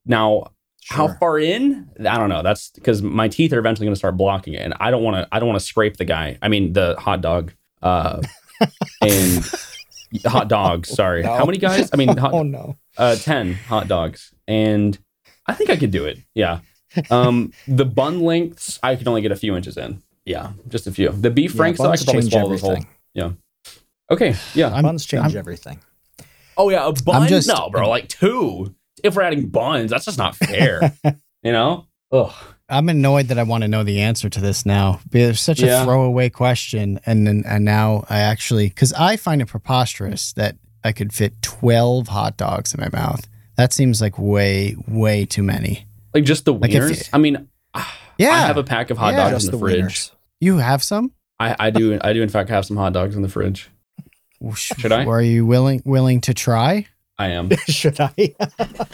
Now, 0.06 0.52
how 0.89 1.09
far 1.15 1.39
in? 1.39 1.89
I 2.01 2.19
don't 2.19 2.28
know. 2.28 2.43
That's 2.43 2.70
because 2.70 3.02
my 3.02 3.28
teeth 3.28 3.52
are 3.52 3.59
eventually 3.59 3.86
going 3.86 3.94
to 3.94 3.98
start 3.98 4.16
blocking 4.16 4.55
it, 4.55 4.61
and 4.62 4.74
I 4.81 4.90
don't 4.90 5.02
want 5.02 5.16
to. 5.16 5.28
I 5.32 5.39
don't 5.39 5.48
want 5.48 5.59
to 5.61 5.65
scrape 5.66 5.97
the 5.97 6.05
guy. 6.05 6.39
I 6.43 6.48
mean, 6.48 6.73
the 6.73 6.97
hot 6.98 7.20
dog. 7.20 7.52
Uh, 7.82 8.23
and 9.02 9.44
hot 10.27 10.48
dogs. 10.48 10.89
Sorry, 10.90 11.23
No. 11.23 11.35
how 11.36 11.44
many 11.44 11.59
guys? 11.59 11.90
I 11.93 11.97
mean, 11.97 12.09
hot, 12.16 12.32
oh 12.32 12.43
no. 12.43 12.77
uh, 12.97 13.16
10 13.16 13.55
hot 13.55 13.89
dogs. 13.89 14.32
And 14.47 14.97
I 15.47 15.55
think 15.55 15.70
I 15.70 15.77
could 15.77 15.90
do 15.90 16.05
it. 16.06 16.19
Yeah. 16.35 16.61
Um, 17.11 17.52
the 17.66 17.85
bun 17.85 18.20
lengths, 18.20 18.78
I 18.82 18.94
could 18.97 19.09
only 19.09 19.23
get 19.23 19.32
a 19.32 19.36
few 19.36 19.56
inches 19.56 19.77
in. 19.77 20.02
Yeah, 20.24 20.52
just 20.69 20.86
a 20.86 20.93
few. 20.93 21.11
The 21.11 21.31
beef 21.31 21.52
Yeah, 21.52 21.56
franks, 21.56 21.78
though, 21.81 21.86
I 21.86 21.89
buns 21.89 22.01
could 22.01 22.06
probably 22.06 22.20
change 22.23 22.32
swallow 22.32 22.51
this 22.51 22.61
whole. 22.62 22.78
Yeah. 23.15 23.31
Okay. 24.11 24.36
Yeah. 24.55 24.69
I'm- 24.73 24.82
Buns 24.85 25.05
change 25.05 25.24
I'm- 25.24 25.36
everything. 25.36 25.81
oh, 26.56 26.70
yeah. 26.70 26.86
A 26.86 26.93
bun? 26.93 27.28
just- 27.28 27.48
no, 27.48 27.69
bro. 27.70 27.89
Like 27.89 28.09
two. 28.09 28.74
If 29.05 29.14
we're 29.14 29.22
adding 29.22 29.48
buns, 29.48 29.90
that's 29.93 30.06
just 30.06 30.18
not 30.18 30.35
fair. 30.35 30.93
you 31.43 31.52
know? 31.52 31.86
Ugh. 32.10 32.32
I'm 32.68 32.89
annoyed 32.89 33.28
that 33.28 33.39
I 33.39 33.43
want 33.43 33.62
to 33.62 33.68
know 33.68 33.85
the 33.85 34.01
answer 34.01 34.31
to 34.31 34.40
this 34.40 34.64
now. 34.64 34.98
It's 35.12 35.39
such 35.40 35.62
a 35.62 35.66
Yeah. 35.66 35.85
throwaway 35.85 36.31
question, 36.31 36.98
and 37.05 37.26
then 37.26 37.44
and 37.47 37.64
now 37.64 38.05
I 38.09 38.20
actually 38.20 38.68
because 38.68 38.93
I 38.94 39.16
find 39.16 39.43
it 39.43 39.47
preposterous 39.47 40.32
that 40.32 40.56
I 40.82 40.93
could 40.93 41.12
fit 41.12 41.40
12 41.43 42.09
hot 42.09 42.36
dogs 42.39 42.72
in 42.74 42.81
my 42.81 42.89
mouth. 42.90 43.28
That 43.56 43.72
seems 43.74 44.01
like 44.01 44.18
way 44.18 44.74
way 44.89 45.26
too 45.26 45.43
many. 45.43 45.86
Like 46.14 46.24
just 46.24 46.47
the 46.47 46.55
Like 46.55 46.70
if 46.72 46.82
wieners. 46.82 46.98
you- 47.05 47.10
I 47.12 47.18
mean, 47.18 47.48
Yeah, 48.18 48.31
I 48.31 48.39
have 48.47 48.56
a 48.56 48.64
pack 48.64 48.89
of 48.90 48.97
hot 48.97 49.12
Yeah. 49.12 49.31
dogs 49.31 49.44
in 49.44 49.51
the, 49.51 49.56
the 49.59 49.60
fridge. 49.60 49.82
wieners. 49.82 50.10
you 50.40 50.56
have 50.59 50.82
some. 50.82 51.12
I, 51.39 51.55
I 51.59 51.70
do. 51.70 51.98
I 52.01 52.12
do. 52.14 52.22
In 52.22 52.28
fact, 52.31 52.48
have 52.48 52.64
some 52.64 52.76
hot 52.78 52.93
dogs 52.94 53.14
in 53.14 53.20
the 53.22 53.28
fridge. 53.28 53.68
Should 54.55 54.93
I? 54.93 55.05
Are 55.05 55.20
you 55.22 55.44
willing 55.44 55.82
willing 55.85 56.20
to 56.22 56.32
try? 56.35 56.86
I 57.19 57.28
am. 57.28 57.51
Should 57.69 58.01
I? 58.01 58.35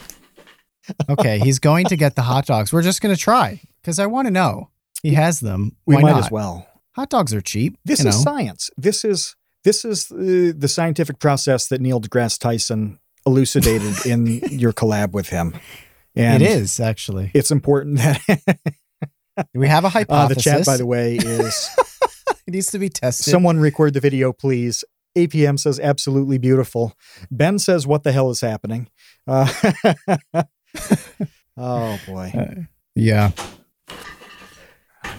Okay, 1.09 1.39
he's 1.39 1.61
going 1.61 1.85
to 1.87 1.97
get 1.97 2.17
the 2.17 2.23
hot 2.23 2.47
dogs. 2.47 2.73
We're 2.73 2.83
just 2.83 3.01
going 3.01 3.15
to 3.15 3.21
try 3.21 3.61
because 3.81 4.01
I 4.01 4.07
want 4.07 4.27
to 4.27 4.33
know. 4.33 4.71
He 5.05 5.15
has 5.15 5.39
them. 5.39 5.77
we 5.87 5.95
Why 5.95 6.03
might 6.03 6.11
not? 6.13 6.25
as 6.25 6.31
well. 6.33 6.67
Hot 6.97 7.09
dogs 7.09 7.33
are 7.33 7.41
cheap. 7.41 7.79
This 7.85 8.01
is 8.01 8.07
know. 8.07 8.11
science. 8.11 8.71
This 8.77 9.05
is 9.05 9.37
this 9.63 9.85
is 9.85 10.11
uh, 10.11 10.53
the 10.57 10.69
scientific 10.69 11.21
process 11.21 11.69
that 11.69 11.81
Neil 11.81 12.01
deGrasse 12.01 12.41
Tyson 12.41 12.99
elucidated 13.25 14.05
in 14.07 14.27
your 14.51 14.73
collab 14.73 15.13
with 15.13 15.29
him. 15.29 15.55
And 16.17 16.43
it 16.43 16.51
is 16.51 16.81
actually. 16.81 17.31
It's 17.35 17.53
important 17.53 17.99
that 17.99 18.21
We 19.55 19.69
have 19.69 19.85
a 19.85 20.07
uh, 20.09 20.29
the 20.29 20.35
chat, 20.35 20.67
by 20.67 20.77
the 20.77 20.87
way, 20.87 21.17
is 21.17 21.71
it 22.47 22.53
needs 22.53 22.71
to 22.73 22.79
be 22.79 22.89
tested. 22.89 23.31
Someone 23.31 23.59
record 23.59 23.95
the 23.95 24.01
video, 24.01 24.33
please. 24.33 24.85
APM 25.17 25.59
says 25.59 25.81
absolutely 25.81 26.39
beautiful. 26.39 26.95
Ben 27.31 27.59
says, 27.59 27.87
"What 27.87 28.03
the 28.05 28.13
hell 28.13 28.31
is 28.31 28.41
happening?" 28.41 28.89
Uh, 29.27 29.49
oh 31.57 31.99
boy, 32.07 32.33
Uh, 32.35 32.63
yeah. 32.95 33.31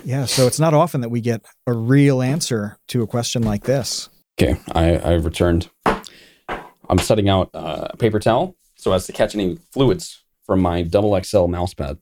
yeah. 0.04 0.26
So 0.26 0.48
it's 0.48 0.60
not 0.60 0.74
often 0.74 1.02
that 1.02 1.10
we 1.10 1.22
get 1.22 1.42
a 1.68 1.74
real 1.74 2.22
answer 2.22 2.78
to 2.90 3.04
a 3.04 3.08
question 3.08 3.44
like 3.44 3.64
this. 3.64 4.10
Okay, 4.42 4.60
I, 4.74 4.98
I 4.98 5.12
returned. 5.14 5.70
I'm 5.86 6.98
setting 7.00 7.30
out 7.30 7.50
uh, 7.54 7.88
a 7.92 7.98
paper 7.98 8.20
towel 8.20 8.56
so 8.76 8.92
as 8.94 9.06
to 9.08 9.14
catch 9.14 9.36
any 9.36 9.58
fluids 9.72 10.24
from 10.46 10.62
my 10.62 10.82
double 10.82 11.22
XL 11.22 11.48
mouse 11.48 11.74
pad. 11.74 11.98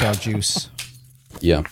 Dog 0.00 0.20
juice. 0.20 0.68
Yeah. 1.40 1.64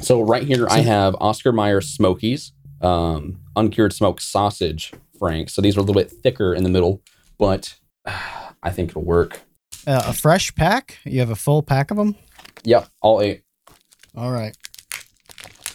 So 0.00 0.22
right 0.22 0.42
here 0.42 0.66
I 0.68 0.80
have 0.80 1.14
Oscar 1.20 1.52
Mayer 1.52 1.80
Smokies, 1.80 2.52
um, 2.82 3.40
uncured 3.56 3.92
smoked 3.92 4.22
sausage 4.22 4.92
franks. 5.18 5.54
So 5.54 5.62
these 5.62 5.76
are 5.76 5.80
a 5.80 5.82
little 5.82 6.00
bit 6.00 6.10
thicker 6.10 6.54
in 6.54 6.62
the 6.64 6.70
middle, 6.70 7.02
but 7.38 7.74
uh, 8.04 8.18
I 8.62 8.70
think 8.70 8.90
it'll 8.90 9.02
work. 9.04 9.40
Uh, 9.86 10.02
a 10.06 10.12
fresh 10.12 10.54
pack? 10.54 10.98
You 11.04 11.20
have 11.20 11.30
a 11.30 11.34
full 11.36 11.62
pack 11.62 11.90
of 11.90 11.96
them? 11.96 12.14
Yep, 12.64 12.88
all 13.00 13.20
eight. 13.20 13.42
All 14.16 14.30
right. 14.30 14.56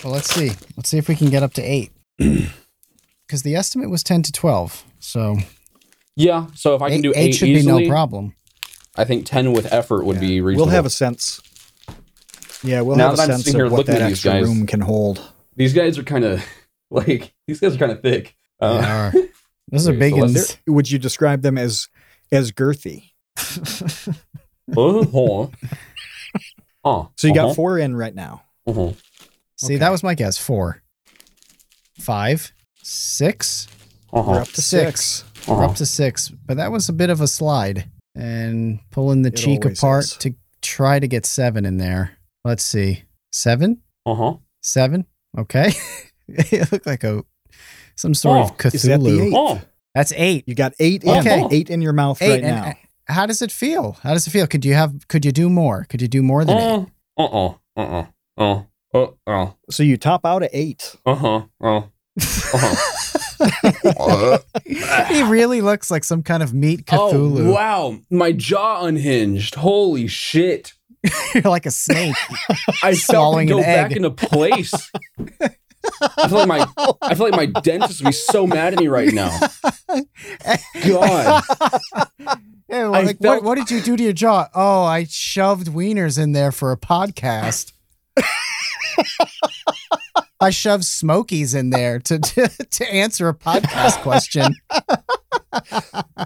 Well, 0.03 0.13
let's 0.13 0.33
see. 0.33 0.51
Let's 0.77 0.89
see 0.89 0.97
if 0.97 1.09
we 1.09 1.15
can 1.15 1.29
get 1.29 1.43
up 1.43 1.53
to 1.53 1.61
eight. 1.61 1.91
Because 3.27 3.43
the 3.43 3.55
estimate 3.55 3.89
was 3.89 4.03
10 4.03 4.21
to 4.23 4.31
12. 4.31 4.85
So 4.99 5.35
Yeah. 6.15 6.47
So 6.55 6.75
if 6.75 6.81
I 6.81 6.89
can 6.89 7.01
do 7.01 7.11
eight 7.13 7.17
eight, 7.17 7.31
should 7.33 7.49
easily, 7.49 7.83
be 7.83 7.87
no 7.89 7.91
problem. 7.91 8.35
I 8.95 9.03
think 9.03 9.25
ten 9.25 9.51
with 9.51 9.71
effort 9.73 10.05
would 10.05 10.19
be 10.21 10.39
reasonable. 10.39 10.67
We'll 10.67 10.75
have 10.75 10.85
a 10.85 10.89
sense. 10.89 11.41
Yeah, 12.63 12.81
we'll 12.81 12.95
Now 12.95 13.09
have 13.09 13.19
a 13.19 13.25
sense 13.25 13.53
of 13.53 13.69
what 13.69 13.85
that 13.87 14.01
extra 14.01 14.31
guys- 14.31 14.45
room 14.45 14.65
can 14.65 14.79
hold. 14.79 15.21
these 15.57 15.73
guys 15.73 15.97
are 15.97 16.03
kind 16.03 16.23
of 16.23 16.41
like 16.91 17.33
these 17.47 17.59
guys 17.59 17.75
are 17.75 17.79
kind 17.79 17.91
of 17.91 18.01
thick. 18.01 18.35
Uh, 18.59 18.81
They 18.81 18.87
are. 18.87 19.13
Those 19.71 19.87
are 19.89 19.93
big 19.93 20.13
ones. 20.13 20.57
Would 20.67 20.89
you 20.89 20.97
describe 20.97 21.41
them 21.41 21.57
as 21.57 21.87
as 22.31 22.51
girthy? 22.51 23.11
oh, 24.75 25.03
hold 25.05 25.53
on. 25.63 25.69
Oh, 26.83 27.09
So 27.17 27.27
you 27.27 27.33
got 27.33 27.45
uh-huh, 27.47 27.53
four 27.55 27.77
in 27.77 27.95
right 27.95 28.15
now. 28.15 28.43
uh-huh. 28.65 28.93
See, 29.57 29.73
Okay. 29.73 29.77
that 29.79 29.91
was 29.91 30.03
my 30.03 30.13
guess. 30.13 30.37
Four, 30.37 30.81
five, 31.99 32.51
six. 32.83 33.67
Uh-huh. 34.13 34.31
We're 34.31 34.41
up 34.41 34.47
to 34.49 34.61
Six. 34.61 35.01
six. 35.05 35.47
We're 35.47 35.55
Uh-huh. 35.55 35.65
up 35.65 35.75
to 35.77 35.85
six, 35.85 36.29
but 36.29 36.57
that 36.57 36.71
was 36.71 36.87
a 36.89 36.93
bit 36.93 37.09
of 37.09 37.19
a 37.21 37.27
slide. 37.27 37.89
And 38.15 38.79
pulling 38.91 39.21
the 39.23 39.29
It 39.29 39.35
cheek 39.35 39.65
apart 39.65 40.05
is. 40.05 40.13
to 40.17 40.33
try 40.61 40.99
to 40.99 41.07
get 41.07 41.25
seven 41.25 41.65
in 41.65 41.77
there. 41.77 42.17
Let's 42.45 42.63
see. 42.63 43.03
Seven? 43.31 43.81
Uh-huh. 44.05 44.37
Seven? 44.61 45.05
Okay. 45.37 45.71
it 46.51 46.71
looked 46.71 46.85
like 46.85 47.03
a 47.03 47.23
some 47.95 48.13
sort 48.13 48.37
Oh, 48.39 48.67
of 48.67 48.73
is 48.73 48.83
that 48.83 48.99
the 48.99 49.09
Cthulhu. 49.09 49.27
eight? 49.27 49.33
Oh, 49.35 49.61
That's 49.95 50.13
eight. 50.15 50.43
You 50.47 50.55
got 50.55 50.73
eight 50.79 51.03
in, 51.03 51.09
Okay. 51.17 51.47
eight 51.51 51.69
in 51.69 51.81
your 51.81 51.93
mouth 51.93 52.21
Eight. 52.21 52.29
right 52.29 52.43
and, 52.43 52.55
now. 52.55 52.65
uh, 52.69 52.73
how 53.07 53.25
does 53.25 53.41
it 53.41 53.51
feel? 53.51 53.97
How 54.03 54.13
does 54.13 54.27
it 54.27 54.31
feel? 54.31 54.45
Could 54.47 54.65
you 54.65 54.73
have? 54.75 55.07
Could 55.07 55.23
you 55.25 55.31
do 55.31 55.49
more? 55.49 55.85
Could 55.89 56.01
you 56.01 56.07
do 56.07 56.21
more 56.21 56.43
than 56.45 56.57
eight? 56.57 56.87
uh, 57.17 57.23
uh-uh, 57.23 57.53
uh-uh, 57.77 58.05
uh, 58.37 58.61
uh, 58.93 59.07
uh, 59.25 59.51
So 59.71 59.83
you 59.83 59.97
top 59.97 60.25
out 60.25 60.43
at 60.43 60.49
eight. 60.53 60.95
uh-huh, 61.05 61.43
uh, 61.61 61.81
uh. 63.99 64.37
he 65.07 65.23
really 65.23 65.61
looks 65.61 65.89
like 65.91 66.03
some 66.03 66.23
kind 66.23 66.43
of 66.43 66.53
meat 66.53 66.85
Cthulhu. 66.85 67.47
Oh, 67.47 67.51
wow. 67.53 67.97
My 68.09 68.31
jaw 68.31 68.83
unhinged. 68.85 69.55
Holy 69.55 70.07
shit. 70.07 70.73
You're 71.33 71.43
like 71.43 71.65
a 71.65 71.71
snake. 71.71 72.15
I 72.83 72.93
felt 72.93 72.97
Swallowing 72.97 73.47
it 73.47 73.51
go 73.51 73.57
an 73.59 73.63
back 73.63 73.91
into 73.91 74.11
place. 74.11 74.73
I 76.01 76.27
feel 76.27 76.37
like 76.45 76.47
my 76.47 76.67
I 77.01 77.15
feel 77.15 77.29
like 77.29 77.35
my 77.53 77.61
dentist 77.61 78.01
would 78.01 78.07
be 78.09 78.11
so 78.13 78.45
mad 78.47 78.73
at 78.73 78.79
me 78.79 78.87
right 78.87 79.13
now. 79.13 79.37
God. 80.85 81.43
Yeah, 82.69 82.89
well, 82.89 82.95
I 82.95 83.01
like, 83.03 83.19
felt- 83.21 83.43
what, 83.43 83.57
what 83.57 83.57
did 83.57 83.71
you 83.71 83.79
do 83.79 83.95
to 83.95 84.03
your 84.03 84.11
jaw? 84.11 84.49
Oh, 84.53 84.83
I 84.83 85.05
shoved 85.09 85.67
wieners 85.67 86.21
in 86.21 86.33
there 86.33 86.51
for 86.51 86.73
a 86.73 86.77
podcast. 86.77 87.71
I 90.41 90.49
shoved 90.49 90.83
Smokies 90.83 91.53
in 91.53 91.69
there 91.69 91.99
to, 91.99 92.19
to 92.19 92.47
to 92.49 92.93
answer 92.93 93.29
a 93.29 93.33
podcast 93.33 94.01
question. 94.01 94.53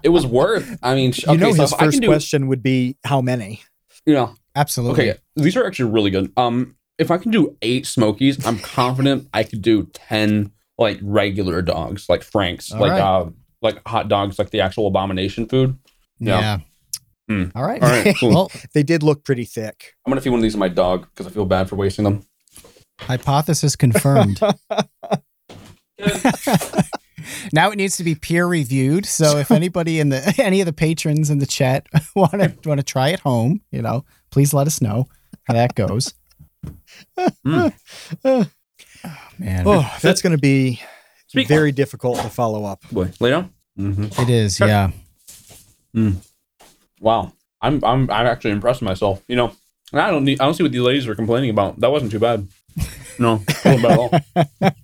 It 0.03 0.09
was 0.09 0.25
worth. 0.25 0.77
I 0.81 0.95
mean, 0.95 1.11
sh- 1.11 1.25
You 1.27 1.37
know 1.37 1.49
okay, 1.49 1.55
so 1.57 1.61
his 1.61 1.71
if 1.73 1.75
I 1.75 1.77
can 1.83 1.87
first 1.87 2.01
do, 2.01 2.07
question 2.07 2.47
would 2.47 2.63
be 2.63 2.97
how 3.03 3.21
many? 3.21 3.61
you 4.05 4.13
know, 4.15 4.33
Absolutely. 4.55 5.11
okay, 5.11 5.19
these 5.35 5.55
are 5.55 5.65
actually 5.67 5.91
really 5.91 6.09
good. 6.09 6.33
Um, 6.35 6.75
if 7.01 7.11
I 7.11 7.17
can 7.17 7.31
do 7.31 7.57
eight 7.61 7.85
Smokies, 7.87 8.45
I'm 8.45 8.59
confident 8.59 9.27
I 9.33 9.43
could 9.43 9.61
do 9.61 9.87
ten 9.93 10.51
like 10.77 10.99
regular 11.01 11.61
dogs, 11.61 12.07
like 12.07 12.23
Frank's, 12.23 12.71
All 12.71 12.79
like 12.79 12.91
right. 12.91 13.01
uh, 13.01 13.29
like 13.61 13.81
hot 13.87 14.07
dogs, 14.07 14.39
like 14.39 14.51
the 14.51 14.61
actual 14.61 14.87
abomination 14.87 15.47
food. 15.47 15.77
Yeah. 16.19 16.39
Yeah. 16.39 16.59
Hmm. 17.27 17.43
All 17.55 17.63
right. 17.63 17.81
All 17.81 17.89
right, 17.89 18.15
cool. 18.19 18.29
Well, 18.29 18.51
They 18.73 18.83
did 18.83 19.03
look 19.03 19.23
pretty 19.23 19.45
thick. 19.45 19.93
I'm 20.05 20.11
gonna 20.11 20.21
feed 20.21 20.29
one 20.29 20.39
of 20.39 20.43
these 20.43 20.53
to 20.53 20.59
my 20.59 20.67
dog 20.69 21.07
because 21.09 21.27
I 21.27 21.29
feel 21.31 21.45
bad 21.45 21.67
for 21.69 21.75
wasting 21.75 22.05
them. 22.05 22.25
hypothesis 22.99 23.75
confirmed. 23.75 24.39
now 27.53 27.69
it 27.71 27.75
needs 27.75 27.97
to 27.97 28.03
be 28.03 28.15
peer 28.15 28.45
reviewed. 28.47 29.05
So 29.05 29.37
if 29.37 29.51
anybody 29.51 29.99
in 29.99 30.09
the 30.09 30.35
any 30.37 30.61
of 30.61 30.65
the 30.65 30.73
patrons 30.73 31.29
in 31.29 31.39
the 31.39 31.45
chat 31.45 31.87
want 32.15 32.31
to 32.33 32.55
want 32.65 32.79
to 32.79 32.83
try 32.85 33.09
it 33.09 33.19
home, 33.21 33.61
you 33.71 33.81
know, 33.81 34.05
please 34.31 34.53
let 34.53 34.67
us 34.67 34.81
know 34.81 35.07
how 35.43 35.53
that 35.53 35.75
goes. 35.75 36.13
Mm. 37.45 37.73
Oh, 38.23 38.47
man, 39.39 39.63
Oh, 39.65 39.97
that's 40.01 40.21
going 40.21 40.35
to 40.35 40.41
be 40.41 40.79
Speak 41.27 41.47
very 41.47 41.71
difficult 41.71 42.17
to 42.19 42.29
follow 42.29 42.65
up. 42.65 42.81
Boy, 42.91 43.11
lay 43.19 43.31
down. 43.31 43.53
Mm-hmm. 43.79 44.21
it 44.21 44.29
is. 44.29 44.59
Yeah. 44.59 44.91
Wow, 46.99 47.33
I'm 47.61 47.83
I'm 47.83 48.09
I'm 48.11 48.27
actually 48.27 48.51
impressed 48.51 48.81
with 48.81 48.89
myself. 48.89 49.23
You 49.27 49.35
know, 49.37 49.51
and 49.91 50.01
I 50.01 50.11
don't 50.11 50.23
need 50.23 50.39
I 50.39 50.45
don't 50.45 50.53
see 50.53 50.63
what 50.63 50.71
these 50.71 50.81
ladies 50.81 51.07
are 51.07 51.15
complaining 51.15 51.49
about. 51.49 51.79
That 51.79 51.91
wasn't 51.91 52.11
too 52.11 52.19
bad. 52.19 52.47
No, 53.17 53.41
it 53.47 53.65
wasn't 53.65 53.83
bad 53.83 53.91
at 53.91 53.99
all. 53.99 54.75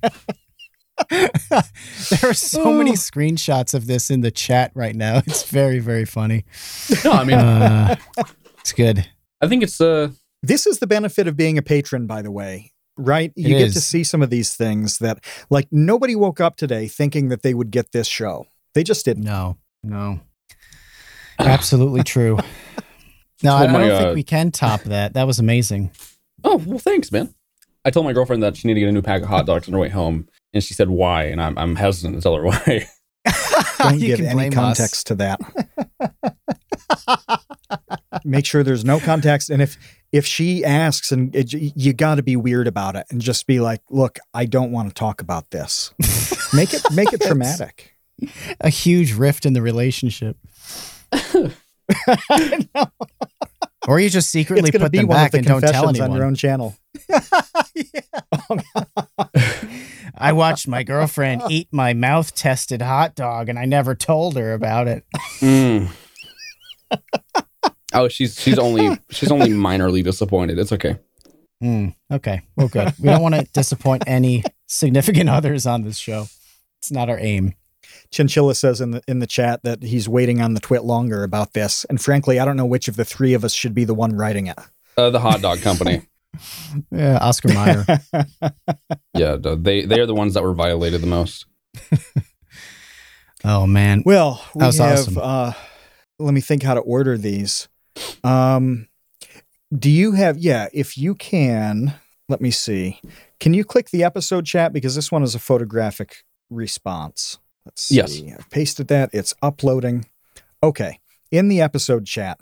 there 1.09 2.29
are 2.29 2.33
so 2.33 2.71
many 2.73 2.93
screenshots 2.93 3.73
of 3.73 3.85
this 3.87 4.09
in 4.09 4.21
the 4.21 4.31
chat 4.31 4.71
right 4.73 4.95
now. 4.95 5.21
It's 5.27 5.43
very 5.43 5.79
very 5.79 6.05
funny. 6.05 6.45
No, 7.05 7.11
I 7.11 7.23
mean 7.23 7.37
Uh, 7.37 7.95
it's 8.59 8.73
good. 8.73 9.07
I 9.41 9.47
think 9.47 9.63
it's 9.63 9.79
uh 9.79 10.09
This 10.47 10.65
is 10.65 10.79
the 10.79 10.87
benefit 10.87 11.27
of 11.27 11.35
being 11.35 11.57
a 11.57 11.61
patron, 11.61 12.07
by 12.07 12.21
the 12.21 12.31
way, 12.31 12.71
right? 12.95 13.33
You 13.35 13.53
It 13.57 13.59
get 13.59 13.73
to 13.73 13.81
see 13.81 14.05
some 14.05 14.21
of 14.21 14.29
these 14.29 14.55
things 14.55 14.99
that, 14.99 15.21
like, 15.49 15.67
nobody 15.71 16.15
woke 16.15 16.39
up 16.39 16.55
today 16.55 16.87
thinking 16.87 17.27
that 17.27 17.41
they 17.41 17.53
would 17.53 17.69
get 17.69 17.91
this 17.91 18.07
show. 18.07 18.47
They 18.73 18.83
just 18.83 19.03
didn't. 19.03 19.25
No, 19.25 19.57
no. 19.83 20.21
Absolutely 21.39 22.03
true. 22.03 22.37
No, 23.43 23.53
I, 23.53 23.65
I 23.65 23.67
don't 23.67 23.91
uh, 23.91 23.99
think 23.99 24.15
we 24.15 24.23
can 24.23 24.49
top 24.49 24.81
that. 24.85 25.13
That 25.13 25.27
was 25.27 25.37
amazing. 25.37 25.91
oh 26.43 26.57
well 26.65 26.79
thanks 26.79 27.11
man. 27.11 27.35
I 27.85 27.91
told 27.91 28.07
my 28.07 28.11
girlfriend 28.11 28.41
that 28.41 28.57
she 28.57 28.67
needed 28.67 28.79
to 28.79 28.85
get 28.87 28.89
a 28.89 28.91
new 28.93 29.03
pack 29.03 29.21
of 29.21 29.27
hot 29.27 29.45
dogs 29.45 29.67
on 29.67 29.75
her 29.75 29.79
way 29.79 29.89
home, 29.89 30.27
and 30.55 30.63
she 30.63 30.73
said 30.73 30.89
why, 30.89 31.25
and 31.25 31.39
I'm 31.39 31.55
I'm 31.55 31.75
hesitant 31.75 32.15
to 32.15 32.21
tell 32.21 32.35
her 32.35 32.43
why. 32.47 32.87
Don't 33.79 33.99
give 33.99 34.19
any 34.19 34.33
blame 34.33 34.51
us. 34.51 34.55
context 34.55 35.07
to 35.07 35.15
that. 35.15 35.39
Make 38.23 38.45
sure 38.45 38.63
there's 38.63 38.85
no 38.85 38.99
context. 38.99 39.49
And 39.49 39.61
if 39.61 39.77
if 40.11 40.25
she 40.25 40.63
asks, 40.63 41.11
and 41.11 41.35
it, 41.35 41.53
you 41.53 41.93
got 41.93 42.15
to 42.15 42.23
be 42.23 42.35
weird 42.35 42.67
about 42.67 42.95
it, 42.95 43.05
and 43.09 43.21
just 43.21 43.47
be 43.47 43.59
like, 43.59 43.81
"Look, 43.89 44.19
I 44.33 44.45
don't 44.45 44.71
want 44.71 44.89
to 44.89 44.93
talk 44.93 45.21
about 45.21 45.51
this." 45.51 45.93
make 46.53 46.73
it 46.73 46.83
make 46.93 47.13
it 47.13 47.21
dramatic. 47.21 47.95
A 48.61 48.69
huge 48.69 49.13
rift 49.13 49.45
in 49.45 49.53
the 49.53 49.61
relationship. 49.61 50.37
Or 53.87 53.99
you 54.01 54.09
just 54.09 54.29
secretly 54.29 54.67
it's 54.67 54.77
going 54.77 54.83
to 54.83 54.85
put 54.89 54.97
them 54.97 55.07
back 55.07 55.31
the 55.31 55.37
and 55.37 55.47
don't 55.47 55.61
tell 55.61 55.85
confessions 55.85 56.01
on 56.01 56.11
your 56.13 56.25
own 56.25 56.35
channel. 56.35 56.75
I 60.19 60.33
watched 60.33 60.67
my 60.67 60.83
girlfriend 60.83 61.43
eat 61.49 61.67
my 61.71 61.93
mouth 61.93 62.35
tested 62.35 62.81
hot 62.81 63.15
dog 63.15 63.49
and 63.49 63.57
I 63.57 63.65
never 63.65 63.95
told 63.95 64.35
her 64.37 64.53
about 64.53 64.87
it. 64.87 65.05
Mm. 65.39 65.89
oh, 67.93 68.07
she's 68.07 68.39
she's 68.39 68.59
only 68.59 68.97
she's 69.09 69.31
only 69.31 69.49
minorly 69.49 70.03
disappointed. 70.03 70.59
It's 70.59 70.71
okay. 70.71 70.97
Hmm, 71.61 71.89
okay. 72.11 72.41
Well, 72.55 72.67
good. 72.67 72.93
We 72.99 73.09
don't 73.09 73.21
want 73.21 73.35
to 73.35 73.43
disappoint 73.45 74.03
any 74.05 74.43
significant 74.67 75.29
others 75.29 75.65
on 75.65 75.83
this 75.83 75.97
show. 75.97 76.27
It's 76.79 76.91
not 76.91 77.09
our 77.09 77.19
aim. 77.19 77.55
Chinchilla 78.11 78.55
says 78.55 78.79
in 78.79 78.91
the 78.91 79.01
in 79.07 79.19
the 79.19 79.27
chat 79.27 79.63
that 79.63 79.83
he's 79.83 80.07
waiting 80.07 80.41
on 80.41 80.53
the 80.53 80.61
TwitLonger 80.61 81.23
about 81.23 81.53
this, 81.53 81.85
and 81.85 82.01
frankly, 82.01 82.39
I 82.39 82.45
don't 82.45 82.57
know 82.57 82.65
which 82.65 82.87
of 82.87 82.95
the 82.95 83.05
three 83.05 83.33
of 83.33 83.43
us 83.43 83.53
should 83.53 83.73
be 83.73 83.85
the 83.85 83.93
one 83.93 84.15
writing 84.15 84.47
it. 84.47 84.57
Uh, 84.95 85.09
the 85.09 85.19
hot 85.19 85.41
dog 85.41 85.61
company. 85.61 86.03
Yeah, 86.91 87.17
Oscar 87.17 87.49
Mayer. 87.49 87.85
yeah, 89.13 89.37
they 89.37 89.85
they 89.85 89.99
are 89.99 90.05
the 90.05 90.13
ones 90.15 90.33
that 90.33 90.43
were 90.43 90.53
violated 90.53 91.01
the 91.01 91.07
most. 91.07 91.45
oh, 93.43 93.65
man. 93.67 94.03
Well, 94.05 94.43
we 94.53 94.59
That 94.59 94.65
was 94.67 94.77
have. 94.77 94.99
awesome. 94.99 95.17
Uh, 95.17 95.53
let 96.19 96.33
me 96.33 96.41
think 96.41 96.63
how 96.63 96.73
to 96.73 96.79
order 96.81 97.17
these. 97.17 97.67
Um, 98.23 98.87
do 99.77 99.89
you 99.89 100.13
have? 100.13 100.37
Yeah, 100.37 100.67
if 100.73 100.97
you 100.97 101.15
can 101.15 101.93
let 102.29 102.41
me 102.41 102.51
see. 102.51 102.99
Can 103.39 103.53
you 103.53 103.63
click 103.63 103.89
the 103.89 104.03
episode 104.03 104.45
chat 104.45 104.73
because 104.73 104.95
this 104.95 105.11
one 105.11 105.23
is 105.23 105.35
a 105.35 105.39
photographic 105.39 106.23
response? 106.49 107.37
Let's 107.65 107.83
see. 107.83 107.95
Yes. 107.95 108.21
I've 108.37 108.49
pasted 108.49 108.87
that. 108.89 109.09
It's 109.13 109.33
uploading. 109.41 110.05
Okay. 110.61 110.99
In 111.31 111.47
the 111.47 111.61
episode 111.61 112.05
chat, 112.05 112.39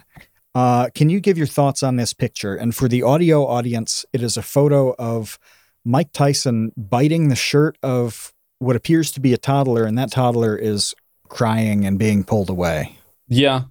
uh, 0.56 0.90
can 0.95 1.10
you 1.10 1.19
give 1.19 1.38
your 1.38 1.48
thoughts 1.48 1.84
on 1.84 1.98
this 1.98 2.14
picture? 2.14 2.56
And 2.56 2.73
for 2.73 2.88
the 2.88 3.03
audio 3.03 3.45
audience, 3.45 4.06
it 4.14 4.23
is 4.23 4.38
a 4.38 4.41
photo 4.41 4.95
of 4.98 5.38
Mike 5.84 6.14
Tyson 6.14 6.72
biting 6.77 7.27
the 7.27 7.36
shirt 7.36 7.77
of 7.84 8.34
what 8.60 8.77
appears 8.77 9.11
to 9.11 9.19
be 9.19 9.34
a 9.34 9.38
toddler, 9.38 9.84
and 9.84 9.98
that 9.98 10.11
toddler 10.11 10.56
is 10.56 10.95
crying 11.27 11.86
and 11.86 11.99
being 11.99 12.23
pulled 12.23 12.49
away. 12.49 12.98
Yeah. 13.27 13.64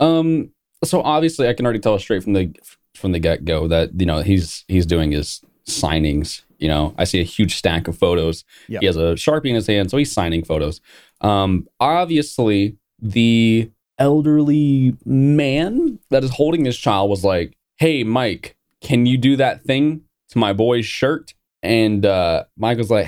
Um. 0.00 0.50
So 0.82 1.02
obviously, 1.02 1.46
I 1.46 1.52
can 1.52 1.66
already 1.66 1.78
tell 1.78 1.98
straight 1.98 2.24
from 2.24 2.32
the 2.32 2.52
from 2.94 3.12
the 3.12 3.18
get 3.18 3.44
go 3.44 3.68
that 3.68 3.90
you 4.00 4.06
know 4.06 4.22
he's 4.22 4.64
he's 4.66 4.86
doing 4.86 5.12
his 5.12 5.42
signings. 5.68 6.42
You 6.58 6.68
know, 6.68 6.94
I 6.96 7.04
see 7.04 7.20
a 7.20 7.24
huge 7.24 7.54
stack 7.54 7.86
of 7.86 7.98
photos. 7.98 8.44
Yep. 8.68 8.80
He 8.80 8.86
has 8.86 8.96
a 8.96 9.14
sharpie 9.14 9.50
in 9.50 9.56
his 9.56 9.66
hand, 9.66 9.90
so 9.90 9.98
he's 9.98 10.10
signing 10.10 10.42
photos. 10.42 10.80
Um. 11.20 11.68
Obviously, 11.80 12.76
the 13.00 13.70
elderly 13.98 14.96
man 15.04 15.98
that 16.10 16.24
is 16.24 16.30
holding 16.30 16.64
his 16.64 16.78
child 16.78 17.10
was 17.10 17.24
like, 17.24 17.56
"Hey, 17.76 18.04
Mike, 18.04 18.56
can 18.80 19.06
you 19.06 19.18
do 19.18 19.36
that 19.36 19.62
thing 19.62 20.02
to 20.30 20.38
my 20.38 20.52
boy's 20.52 20.86
shirt?" 20.86 21.34
And 21.62 22.04
uh, 22.04 22.44
Mike 22.56 22.78
was 22.78 22.90
like, 22.90 23.06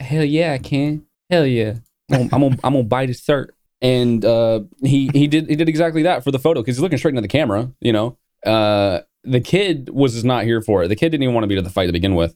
"Hell 0.00 0.24
yeah, 0.24 0.52
I 0.52 0.58
can. 0.58 1.06
Hell 1.30 1.46
yeah, 1.46 1.74
I'm 2.10 2.28
gonna, 2.28 2.30
I'm 2.32 2.40
gonna, 2.40 2.58
I'm 2.64 2.72
gonna 2.72 2.84
bite 2.84 3.08
his 3.08 3.20
shirt." 3.20 3.54
and 3.80 4.24
uh, 4.24 4.60
he 4.82 5.08
he 5.12 5.26
did 5.26 5.48
he 5.48 5.56
did 5.56 5.68
exactly 5.68 6.02
that 6.02 6.24
for 6.24 6.30
the 6.30 6.38
photo 6.38 6.60
because 6.60 6.76
he's 6.76 6.82
looking 6.82 6.98
straight 6.98 7.10
into 7.10 7.22
the 7.22 7.28
camera. 7.28 7.70
You 7.80 7.92
know, 7.92 8.18
uh, 8.44 9.00
the 9.24 9.40
kid 9.40 9.90
was 9.90 10.14
just 10.14 10.24
not 10.24 10.44
here 10.44 10.60
for 10.60 10.82
it. 10.82 10.88
The 10.88 10.96
kid 10.96 11.10
didn't 11.10 11.22
even 11.22 11.34
want 11.34 11.44
to 11.44 11.48
be 11.48 11.54
to 11.54 11.62
the 11.62 11.70
fight 11.70 11.86
to 11.86 11.92
begin 11.92 12.14
with. 12.14 12.34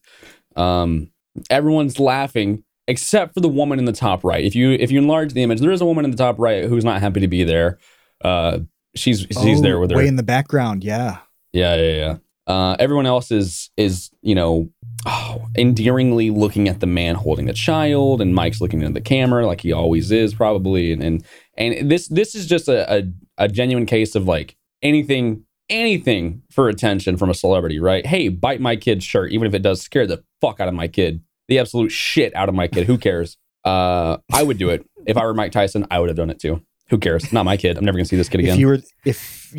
Um, 0.56 1.10
everyone's 1.50 1.98
laughing 1.98 2.64
except 2.88 3.34
for 3.34 3.40
the 3.40 3.48
woman 3.48 3.78
in 3.78 3.84
the 3.84 3.92
top 3.92 4.24
right. 4.24 4.44
If 4.44 4.54
you 4.54 4.72
if 4.72 4.90
you 4.90 4.98
enlarge 4.98 5.32
the 5.32 5.42
image, 5.42 5.60
there 5.60 5.72
is 5.72 5.80
a 5.80 5.86
woman 5.86 6.04
in 6.04 6.10
the 6.10 6.16
top 6.16 6.38
right 6.38 6.64
who's 6.64 6.84
not 6.84 7.00
happy 7.00 7.20
to 7.20 7.28
be 7.28 7.44
there. 7.44 7.78
Uh, 8.24 8.60
she's 8.94 9.20
she's 9.20 9.58
Oh, 9.58 9.62
there 9.62 9.78
with 9.78 9.90
her. 9.90 9.96
way 9.96 10.06
in 10.06 10.16
the 10.16 10.22
background. 10.22 10.84
Yeah. 10.84 11.18
Yeah, 11.52 11.76
yeah, 11.76 11.94
yeah. 11.96 12.16
Uh, 12.46 12.76
everyone 12.78 13.06
else 13.06 13.30
is 13.30 13.70
is 13.76 14.10
you 14.22 14.34
know 14.34 14.68
oh, 15.06 15.46
endearingly 15.56 16.30
looking 16.30 16.68
at 16.68 16.80
the 16.80 16.86
man 16.86 17.14
holding 17.14 17.46
the 17.46 17.52
child, 17.52 18.20
and 18.20 18.34
Mike's 18.34 18.60
looking 18.60 18.80
into 18.80 18.92
the 18.94 19.00
camera 19.00 19.46
like 19.46 19.60
he 19.60 19.72
always 19.72 20.10
is, 20.10 20.34
probably. 20.34 20.92
And 20.92 21.02
and 21.02 21.24
and 21.56 21.90
this 21.90 22.08
this 22.08 22.34
is 22.34 22.46
just 22.46 22.68
a 22.68 22.92
a, 22.98 23.02
a 23.38 23.48
genuine 23.48 23.86
case 23.86 24.14
of 24.14 24.26
like 24.26 24.56
anything 24.82 25.44
anything 25.70 26.42
for 26.50 26.68
attention 26.68 27.16
from 27.16 27.30
a 27.30 27.34
celebrity, 27.34 27.78
right? 27.78 28.04
Hey, 28.04 28.28
bite 28.28 28.60
my 28.60 28.76
kid's 28.76 29.04
shirt, 29.04 29.32
even 29.32 29.46
if 29.46 29.54
it 29.54 29.62
does 29.62 29.80
scare 29.80 30.06
the 30.06 30.22
fuck 30.40 30.58
out 30.60 30.68
of 30.68 30.74
my 30.74 30.88
kid, 30.88 31.22
the 31.48 31.58
absolute 31.58 31.90
shit 31.90 32.34
out 32.34 32.48
of 32.48 32.54
my 32.54 32.66
kid. 32.68 32.86
Who 32.86 32.98
cares? 32.98 33.36
Uh, 33.64 34.16
I 34.32 34.42
would 34.42 34.58
do 34.58 34.70
it 34.70 34.84
if 35.06 35.16
I 35.16 35.24
were 35.24 35.34
Mike 35.34 35.52
Tyson. 35.52 35.86
I 35.90 36.00
would 36.00 36.08
have 36.08 36.16
done 36.16 36.30
it 36.30 36.40
too. 36.40 36.60
Who 36.90 36.98
cares? 36.98 37.32
Not 37.32 37.44
my 37.44 37.56
kid. 37.56 37.76
I'm 37.78 37.84
never 37.84 37.96
gonna 37.98 38.04
see 38.06 38.16
this 38.16 38.28
kid 38.28 38.40
again. 38.40 38.54
If 38.54 38.60
you 38.60 38.66
were 38.66 38.78
if 39.04 39.54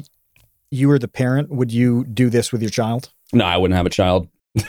you 0.71 0.87
were 0.87 0.99
the 0.99 1.07
parent, 1.07 1.49
would 1.49 1.71
you 1.71 2.03
do 2.05 2.29
this 2.29 2.51
with 2.51 2.61
your 2.61 2.71
child? 2.71 3.11
No, 3.31 3.45
I 3.45 3.57
wouldn't 3.57 3.75
have 3.75 3.85
a 3.85 3.89
child. 3.89 4.27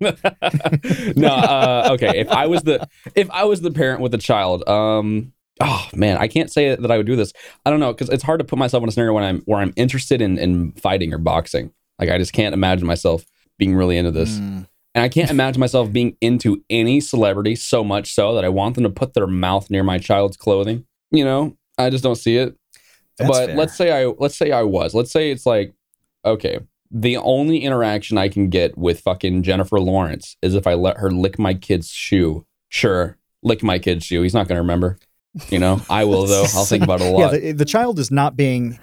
no, 0.00 1.28
uh, 1.28 1.88
okay. 1.92 2.20
If 2.20 2.28
I 2.28 2.46
was 2.46 2.62
the 2.62 2.88
if 3.14 3.30
I 3.30 3.44
was 3.44 3.60
the 3.60 3.70
parent 3.70 4.00
with 4.00 4.14
a 4.14 4.18
child, 4.18 4.66
um, 4.68 5.32
oh 5.60 5.88
man, 5.94 6.16
I 6.18 6.28
can't 6.28 6.50
say 6.50 6.74
that 6.74 6.90
I 6.90 6.96
would 6.96 7.06
do 7.06 7.16
this. 7.16 7.32
I 7.64 7.70
don't 7.70 7.80
know 7.80 7.92
because 7.92 8.08
it's 8.08 8.22
hard 8.22 8.40
to 8.40 8.44
put 8.44 8.58
myself 8.58 8.82
in 8.82 8.88
a 8.88 8.92
scenario 8.92 9.12
when 9.14 9.24
I'm 9.24 9.40
where 9.42 9.60
I'm 9.60 9.72
interested 9.76 10.20
in 10.22 10.38
in 10.38 10.72
fighting 10.72 11.12
or 11.12 11.18
boxing. 11.18 11.72
Like 11.98 12.08
I 12.10 12.18
just 12.18 12.32
can't 12.32 12.54
imagine 12.54 12.86
myself 12.86 13.24
being 13.58 13.74
really 13.74 13.96
into 13.98 14.10
this, 14.10 14.38
Mm. 14.38 14.66
and 14.94 15.04
I 15.04 15.08
can't 15.08 15.30
imagine 15.30 15.60
myself 15.60 15.92
being 15.92 16.16
into 16.22 16.64
any 16.70 17.00
celebrity 17.00 17.54
so 17.56 17.84
much 17.84 18.14
so 18.14 18.34
that 18.34 18.44
I 18.44 18.48
want 18.48 18.74
them 18.74 18.84
to 18.84 18.90
put 18.90 19.12
their 19.14 19.26
mouth 19.26 19.68
near 19.70 19.82
my 19.84 19.98
child's 19.98 20.36
clothing. 20.38 20.86
You 21.10 21.24
know, 21.24 21.56
I 21.84 21.90
just 21.90 22.04
don't 22.04 22.16
see 22.16 22.36
it 22.36 22.56
That's 23.18 23.30
but 23.30 23.46
fair. 23.46 23.56
let's 23.56 23.76
say 23.76 23.90
I 23.92 24.12
let's 24.18 24.36
say 24.36 24.52
I 24.52 24.62
was. 24.62 24.94
Let's 24.94 25.10
say 25.12 25.30
it's 25.30 25.46
like, 25.46 25.74
okay, 26.24 26.60
the 26.90 27.16
only 27.18 27.58
interaction 27.58 28.18
I 28.18 28.28
can 28.28 28.48
get 28.48 28.76
with 28.76 29.00
fucking 29.00 29.42
Jennifer 29.42 29.78
Lawrence 29.80 30.36
is 30.42 30.54
if 30.54 30.66
I 30.66 30.74
let 30.74 30.98
her 30.98 31.10
lick 31.10 31.38
my 31.38 31.54
kid's 31.54 31.88
shoe. 31.90 32.44
Sure, 32.68 33.16
lick 33.42 33.62
my 33.62 33.78
kid's 33.78 34.04
shoe. 34.04 34.22
He's 34.22 34.34
not 34.34 34.48
gonna 34.48 34.60
remember. 34.60 34.98
You 35.48 35.58
know, 35.58 35.80
I 35.90 36.04
will 36.04 36.26
though. 36.26 36.46
I'll 36.54 36.64
think 36.64 36.82
about 36.84 37.00
it 37.00 37.04
a 37.06 37.10
yeah, 37.10 37.26
lot. 37.26 37.32
the, 37.32 37.52
the 37.52 37.64
child 37.64 37.98
is 37.98 38.10
not 38.10 38.36
being 38.36 38.78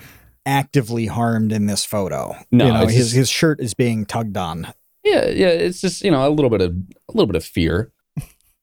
actively 0.45 1.05
harmed 1.07 1.51
in 1.51 1.65
this 1.65 1.83
photo. 1.83 2.35
No, 2.51 2.67
you 2.67 2.73
know, 2.73 2.87
his 2.87 2.95
just- 3.07 3.15
his 3.15 3.29
shirt 3.29 3.59
is 3.59 3.73
being 3.73 4.05
tugged 4.05 4.37
on. 4.37 4.73
yeah, 5.03 5.25
yeah. 5.27 5.47
It's 5.47 5.81
just 5.81 6.03
you 6.03 6.11
know 6.11 6.27
a 6.27 6.31
little 6.31 6.49
bit 6.49 6.61
of 6.61 6.71
a 6.71 7.11
little 7.13 7.27
bit 7.27 7.35
of 7.35 7.43
fear, 7.43 7.91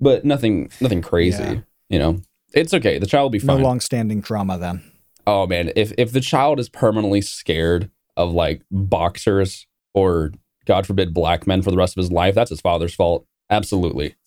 but 0.01 0.25
nothing 0.25 0.71
nothing 0.81 1.03
crazy. 1.03 1.43
Yeah. 1.43 1.61
You 1.91 1.99
know, 1.99 2.21
it's 2.55 2.73
okay. 2.75 2.99
The 2.99 3.07
child 3.07 3.25
will 3.25 3.39
be 3.39 3.45
No 3.47 3.55
fine. 3.55 3.63
long-standing 3.63 4.23
trauma 4.23 4.59
then. 4.59 4.83
oh 5.27 5.47
man, 5.47 5.73
if 5.77 5.93
if 5.99 6.13
the 6.13 6.21
child 6.21 6.59
is 6.61 6.69
permanently 6.69 7.21
scared 7.21 7.91
of 8.17 8.33
like 8.33 8.63
boxers 8.71 9.67
or 9.95 10.33
God 10.67 10.87
forbid 10.87 11.13
black 11.13 11.47
men 11.47 11.63
for 11.63 11.71
the 11.71 11.77
rest 11.77 11.97
of 11.97 12.01
his 12.03 12.11
life, 12.13 12.35
that's 12.35 12.51
his 12.51 12.61
father's 12.61 12.95
fault. 12.95 13.27
Absolutely. 13.51 14.15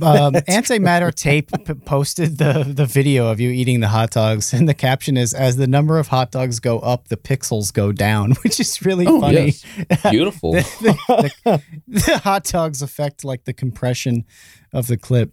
Um, 0.00 0.32
Antimatter 0.48 1.14
Tape 1.14 1.50
p- 1.66 1.74
posted 1.74 2.38
the 2.38 2.64
the 2.66 2.86
video 2.86 3.26
of 3.30 3.38
you 3.40 3.50
eating 3.50 3.80
the 3.80 3.88
hot 3.88 4.10
dogs, 4.10 4.54
and 4.54 4.66
the 4.66 4.72
caption 4.72 5.18
is: 5.18 5.34
"As 5.34 5.56
the 5.56 5.66
number 5.66 5.98
of 5.98 6.08
hot 6.08 6.30
dogs 6.30 6.60
go 6.60 6.78
up, 6.78 7.08
the 7.08 7.18
pixels 7.18 7.70
go 7.72 7.92
down," 7.92 8.32
which 8.42 8.58
is 8.58 8.82
really 8.86 9.06
Oh, 9.06 9.20
funny. 9.20 9.52
yes. 9.52 9.64
Beautiful. 10.10 10.52
the, 10.80 11.30
the- 11.44 11.62
the 11.86 12.18
hot 12.24 12.44
dogs 12.44 12.80
affect 12.80 13.22
like 13.24 13.44
the 13.44 13.52
compression 13.52 14.24
of 14.72 14.86
the 14.86 14.96
clip. 14.96 15.32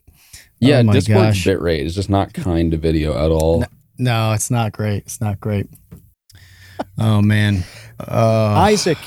Yeah, 0.59 0.79
oh 0.79 0.83
my 0.83 0.93
Discord's 0.93 1.43
gosh. 1.43 1.45
bitrate 1.47 1.85
is 1.85 1.95
just 1.95 2.09
not 2.09 2.33
kind 2.33 2.71
to 2.71 2.77
video 2.77 3.17
at 3.17 3.31
all. 3.31 3.63
No, 3.97 4.31
it's 4.33 4.49
not 4.51 4.71
great. 4.71 5.03
It's 5.03 5.21
not 5.21 5.39
great. 5.39 5.67
Oh 6.97 7.21
man. 7.21 7.63
Uh, 7.99 8.55
Isaac 8.57 8.97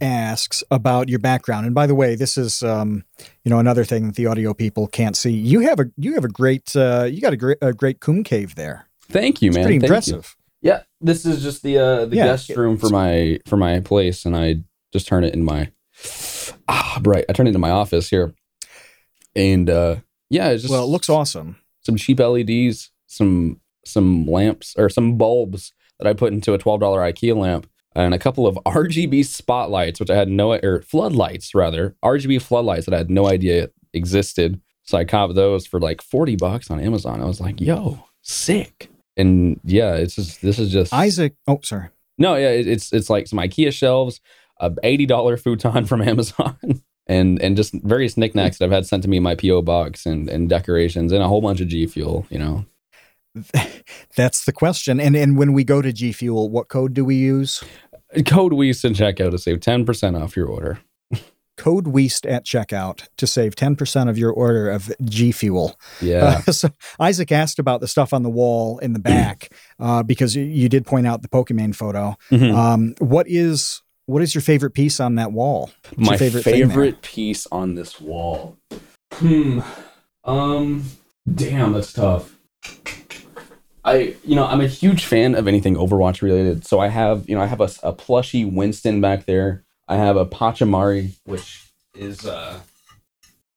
asks 0.00 0.62
about 0.70 1.08
your 1.08 1.18
background, 1.18 1.66
and 1.66 1.74
by 1.74 1.86
the 1.86 1.94
way, 1.94 2.14
this 2.14 2.36
is 2.36 2.62
um, 2.62 3.04
you 3.44 3.50
know 3.50 3.58
another 3.58 3.84
thing 3.84 4.06
that 4.06 4.16
the 4.16 4.26
audio 4.26 4.52
people 4.54 4.86
can't 4.86 5.16
see. 5.16 5.30
You 5.32 5.60
have 5.60 5.80
a 5.80 5.86
you 5.96 6.14
have 6.14 6.24
a 6.24 6.28
great 6.28 6.74
uh, 6.76 7.04
you 7.10 7.20
got 7.20 7.32
a 7.32 7.36
great 7.36 7.58
a 7.62 7.72
great 7.72 8.00
coom 8.00 8.22
cave 8.24 8.54
there. 8.54 8.86
Thank 9.10 9.40
you, 9.42 9.48
It's 9.48 9.56
man. 9.56 9.64
pretty 9.64 9.78
Thank 9.80 9.82
you. 9.90 9.94
impressive. 10.14 10.36
Yeah, 10.60 10.82
this 11.00 11.24
is 11.26 11.42
just 11.42 11.62
the 11.62 11.78
uh 11.78 12.04
the 12.06 12.16
Yeah. 12.16 12.24
guest 12.26 12.50
room 12.50 12.76
for 12.78 12.88
my 12.88 13.38
for 13.46 13.56
my 13.56 13.80
place, 13.80 14.24
and 14.24 14.36
I 14.36 14.56
just 14.92 15.06
turn 15.06 15.24
it 15.24 15.34
in 15.34 15.44
my 15.44 15.70
ah 16.68 17.00
right. 17.04 17.24
I 17.28 17.32
turn 17.32 17.46
it 17.46 17.50
into 17.50 17.58
my 17.58 17.70
office 17.70 18.08
here, 18.10 18.34
and 19.34 19.68
uh 19.70 19.96
yeah, 20.34 20.50
it's 20.50 20.62
just 20.62 20.72
Well, 20.72 20.84
it 20.84 20.88
looks 20.88 21.08
awesome. 21.08 21.56
some 21.80 21.96
cheap 21.96 22.18
LEDs, 22.20 22.90
some 23.06 23.60
some 23.86 24.26
lamps 24.26 24.74
or 24.78 24.88
some 24.88 25.16
bulbs 25.18 25.72
that 25.98 26.08
I 26.08 26.12
put 26.14 26.32
into 26.32 26.52
a 26.54 26.58
twelve 26.58 26.80
dollar 26.80 27.00
IKEA 27.00 27.36
lamp, 27.36 27.66
and 27.94 28.12
a 28.14 28.18
couple 28.18 28.46
of 28.46 28.56
RGB 28.66 29.24
spotlights, 29.24 30.00
which 30.00 30.10
I 30.10 30.16
had 30.16 30.28
no 30.28 30.52
or 30.54 30.82
floodlights 30.82 31.54
rather 31.54 31.94
RGB 32.04 32.42
floodlights 32.42 32.86
that 32.86 32.94
I 32.94 32.98
had 32.98 33.10
no 33.10 33.26
idea 33.28 33.70
existed. 33.92 34.60
So 34.82 34.98
I 34.98 35.04
copped 35.04 35.34
those 35.34 35.66
for 35.66 35.80
like 35.80 36.02
forty 36.02 36.36
bucks 36.36 36.70
on 36.70 36.80
Amazon. 36.80 37.22
I 37.22 37.24
was 37.26 37.40
like, 37.40 37.60
"Yo, 37.60 38.04
sick!" 38.22 38.90
And 39.16 39.60
yeah, 39.64 39.94
it's 39.94 40.16
just 40.16 40.42
this 40.42 40.58
is 40.58 40.70
just 40.72 40.92
Isaac. 40.92 41.34
Oh, 41.46 41.60
sorry. 41.62 41.88
no, 42.18 42.34
yeah, 42.36 42.50
it- 42.50 42.66
it's 42.66 42.92
it's 42.92 43.08
like 43.08 43.26
some 43.28 43.38
IKEA 43.38 43.72
shelves, 43.72 44.20
a 44.60 44.72
eighty 44.82 45.06
dollar 45.06 45.36
futon 45.36 45.84
from 45.86 46.02
Amazon, 46.12 46.56
and 47.06 47.40
and 47.42 47.56
just 47.56 47.74
various 47.82 48.16
knickknacks 48.16 48.58
that 48.58 48.66
I've 48.66 48.72
had 48.72 48.86
sent 48.86 49.02
to 49.04 49.08
me 49.08 49.18
in 49.18 49.22
my 49.22 49.34
PO 49.34 49.62
box, 49.62 50.06
and 50.06 50.28
and 50.28 50.48
decorations, 50.48 51.12
and 51.12 51.22
a 51.22 51.28
whole 51.28 51.40
bunch 51.40 51.60
of 51.60 51.68
G 51.68 51.86
Fuel. 51.86 52.26
You 52.30 52.38
know, 52.38 52.64
That's 54.16 54.44
the 54.44 54.52
question. 54.52 55.00
And 55.00 55.16
and 55.16 55.36
when 55.36 55.52
we 55.52 55.64
go 55.64 55.82
to 55.82 55.92
G 55.92 56.12
Fuel, 56.12 56.50
what 56.50 56.68
code 56.68 56.94
do 56.94 57.04
we 57.04 57.16
use? 57.16 57.62
code 58.26 58.52
Weest 58.52 58.84
and 58.84 58.94
checkout 58.94 59.32
to 59.32 59.38
save 59.38 59.60
ten 59.60 59.84
percent 59.84 60.16
off 60.16 60.36
your 60.36 60.46
order. 60.46 60.80
Code 61.56 61.86
Weest 61.86 62.26
at 62.26 62.44
checkout 62.44 63.06
to 63.16 63.28
save 63.28 63.54
10% 63.54 64.08
of 64.10 64.18
your 64.18 64.32
order 64.32 64.68
of 64.68 64.92
G 65.04 65.30
Fuel. 65.30 65.78
Yeah, 66.00 66.42
Uh, 66.48 66.52
so 66.52 66.68
Isaac 66.98 67.30
asked 67.30 67.60
about 67.60 67.80
the 67.80 67.86
stuff 67.86 68.12
on 68.12 68.24
the 68.24 68.28
wall 68.28 68.78
in 68.78 68.92
the 68.92 68.98
back 68.98 69.52
uh, 69.78 70.02
because 70.02 70.34
you, 70.34 70.68
did 70.68 70.84
point 70.84 71.06
out 71.06 71.22
the 71.22 71.28
Pokemon 71.28 71.76
photo. 71.76 72.16
Mhm. 72.32 72.52
Um, 72.52 72.94
what 72.98 73.28
is 73.28 73.82
what 74.06 74.22
is 74.22 74.34
your 74.34 74.42
favorite 74.42 74.72
piece 74.72 75.00
on 75.00 75.14
that 75.16 75.32
wall? 75.32 75.70
What's 75.94 76.10
my 76.10 76.16
favorite 76.16 76.42
favorite, 76.42 77.02
piece 77.02 77.46
on 77.50 77.74
this 77.74 78.00
wall. 78.00 78.56
Hmm. 79.12 79.60
Um. 80.24 80.84
Damn, 81.32 81.72
that's 81.72 81.92
tough. 81.92 82.36
I, 83.84 84.16
you 84.24 84.34
know, 84.34 84.46
I'm 84.46 84.60
a 84.60 84.66
huge 84.66 85.04
fan 85.04 85.34
of 85.34 85.46
anything 85.46 85.74
Overwatch 85.74 86.22
related. 86.22 86.66
So 86.66 86.80
I 86.80 86.88
have, 86.88 87.28
you 87.28 87.34
know, 87.34 87.42
I 87.42 87.46
have 87.46 87.60
a, 87.60 87.68
a 87.82 87.92
plushy 87.92 88.44
Winston 88.44 89.00
back 89.00 89.26
there. 89.26 89.64
I 89.88 89.96
have 89.96 90.16
a 90.16 90.24
Pachimari, 90.24 91.16
which 91.24 91.70
is, 91.94 92.24
uh, 92.24 92.60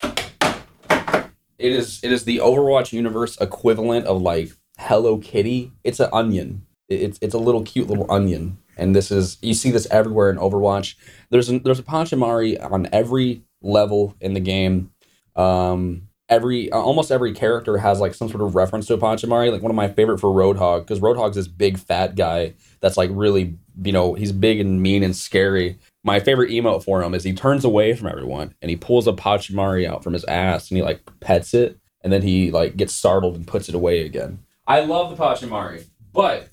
it 0.01 1.31
is, 1.59 2.01
it 2.03 2.11
is 2.11 2.25
the 2.25 2.39
Overwatch 2.39 2.91
universe 2.91 3.37
equivalent 3.39 4.05
of 4.05 4.21
like 4.21 4.51
Hello 4.77 5.17
Kitty. 5.17 5.71
It's 5.85 6.01
an 6.01 6.09
onion. 6.11 6.65
It's, 6.89 7.17
it's 7.21 7.33
a 7.33 7.39
little 7.39 7.63
cute 7.63 7.87
little 7.87 8.09
onion. 8.11 8.57
And 8.77 8.95
this 8.95 9.11
is 9.11 9.37
you 9.41 9.53
see 9.53 9.71
this 9.71 9.87
everywhere 9.91 10.29
in 10.29 10.37
Overwatch. 10.37 10.95
There's 11.29 11.49
a, 11.49 11.59
there's 11.59 11.79
a 11.79 11.83
Pachimari 11.83 12.57
on 12.71 12.87
every 12.91 13.43
level 13.61 14.15
in 14.21 14.33
the 14.33 14.39
game. 14.39 14.91
Um, 15.35 16.07
every 16.29 16.71
uh, 16.71 16.77
almost 16.77 17.11
every 17.11 17.33
character 17.33 17.77
has 17.77 17.99
like 17.99 18.13
some 18.13 18.29
sort 18.29 18.41
of 18.41 18.55
reference 18.55 18.87
to 18.87 18.93
a 18.93 18.97
Pachimari. 18.97 19.51
Like 19.51 19.61
one 19.61 19.71
of 19.71 19.75
my 19.75 19.87
favorite 19.87 20.19
for 20.19 20.29
Roadhog 20.29 20.81
because 20.81 20.99
Roadhog's 20.99 21.35
this 21.35 21.47
big 21.47 21.77
fat 21.77 22.15
guy 22.15 22.53
that's 22.79 22.97
like 22.97 23.09
really 23.13 23.57
you 23.83 23.91
know 23.91 24.13
he's 24.13 24.31
big 24.31 24.59
and 24.59 24.81
mean 24.81 25.03
and 25.03 25.15
scary. 25.15 25.77
My 26.03 26.19
favorite 26.19 26.51
emote 26.51 26.83
for 26.83 27.03
him 27.03 27.13
is 27.13 27.23
he 27.23 27.33
turns 27.33 27.65
away 27.65 27.93
from 27.93 28.07
everyone 28.07 28.53
and 28.61 28.69
he 28.69 28.77
pulls 28.77 29.07
a 29.07 29.13
Pachimari 29.13 29.87
out 29.87 30.03
from 30.03 30.13
his 30.13 30.23
ass 30.25 30.69
and 30.69 30.77
he 30.77 30.83
like 30.83 31.01
pets 31.19 31.53
it 31.53 31.79
and 32.01 32.13
then 32.13 32.21
he 32.21 32.51
like 32.51 32.77
gets 32.77 32.93
startled 32.93 33.35
and 33.35 33.47
puts 33.47 33.67
it 33.69 33.75
away 33.75 34.05
again. 34.05 34.39
I 34.65 34.81
love 34.81 35.15
the 35.15 35.21
Pachimari, 35.21 35.85
but 36.13 36.49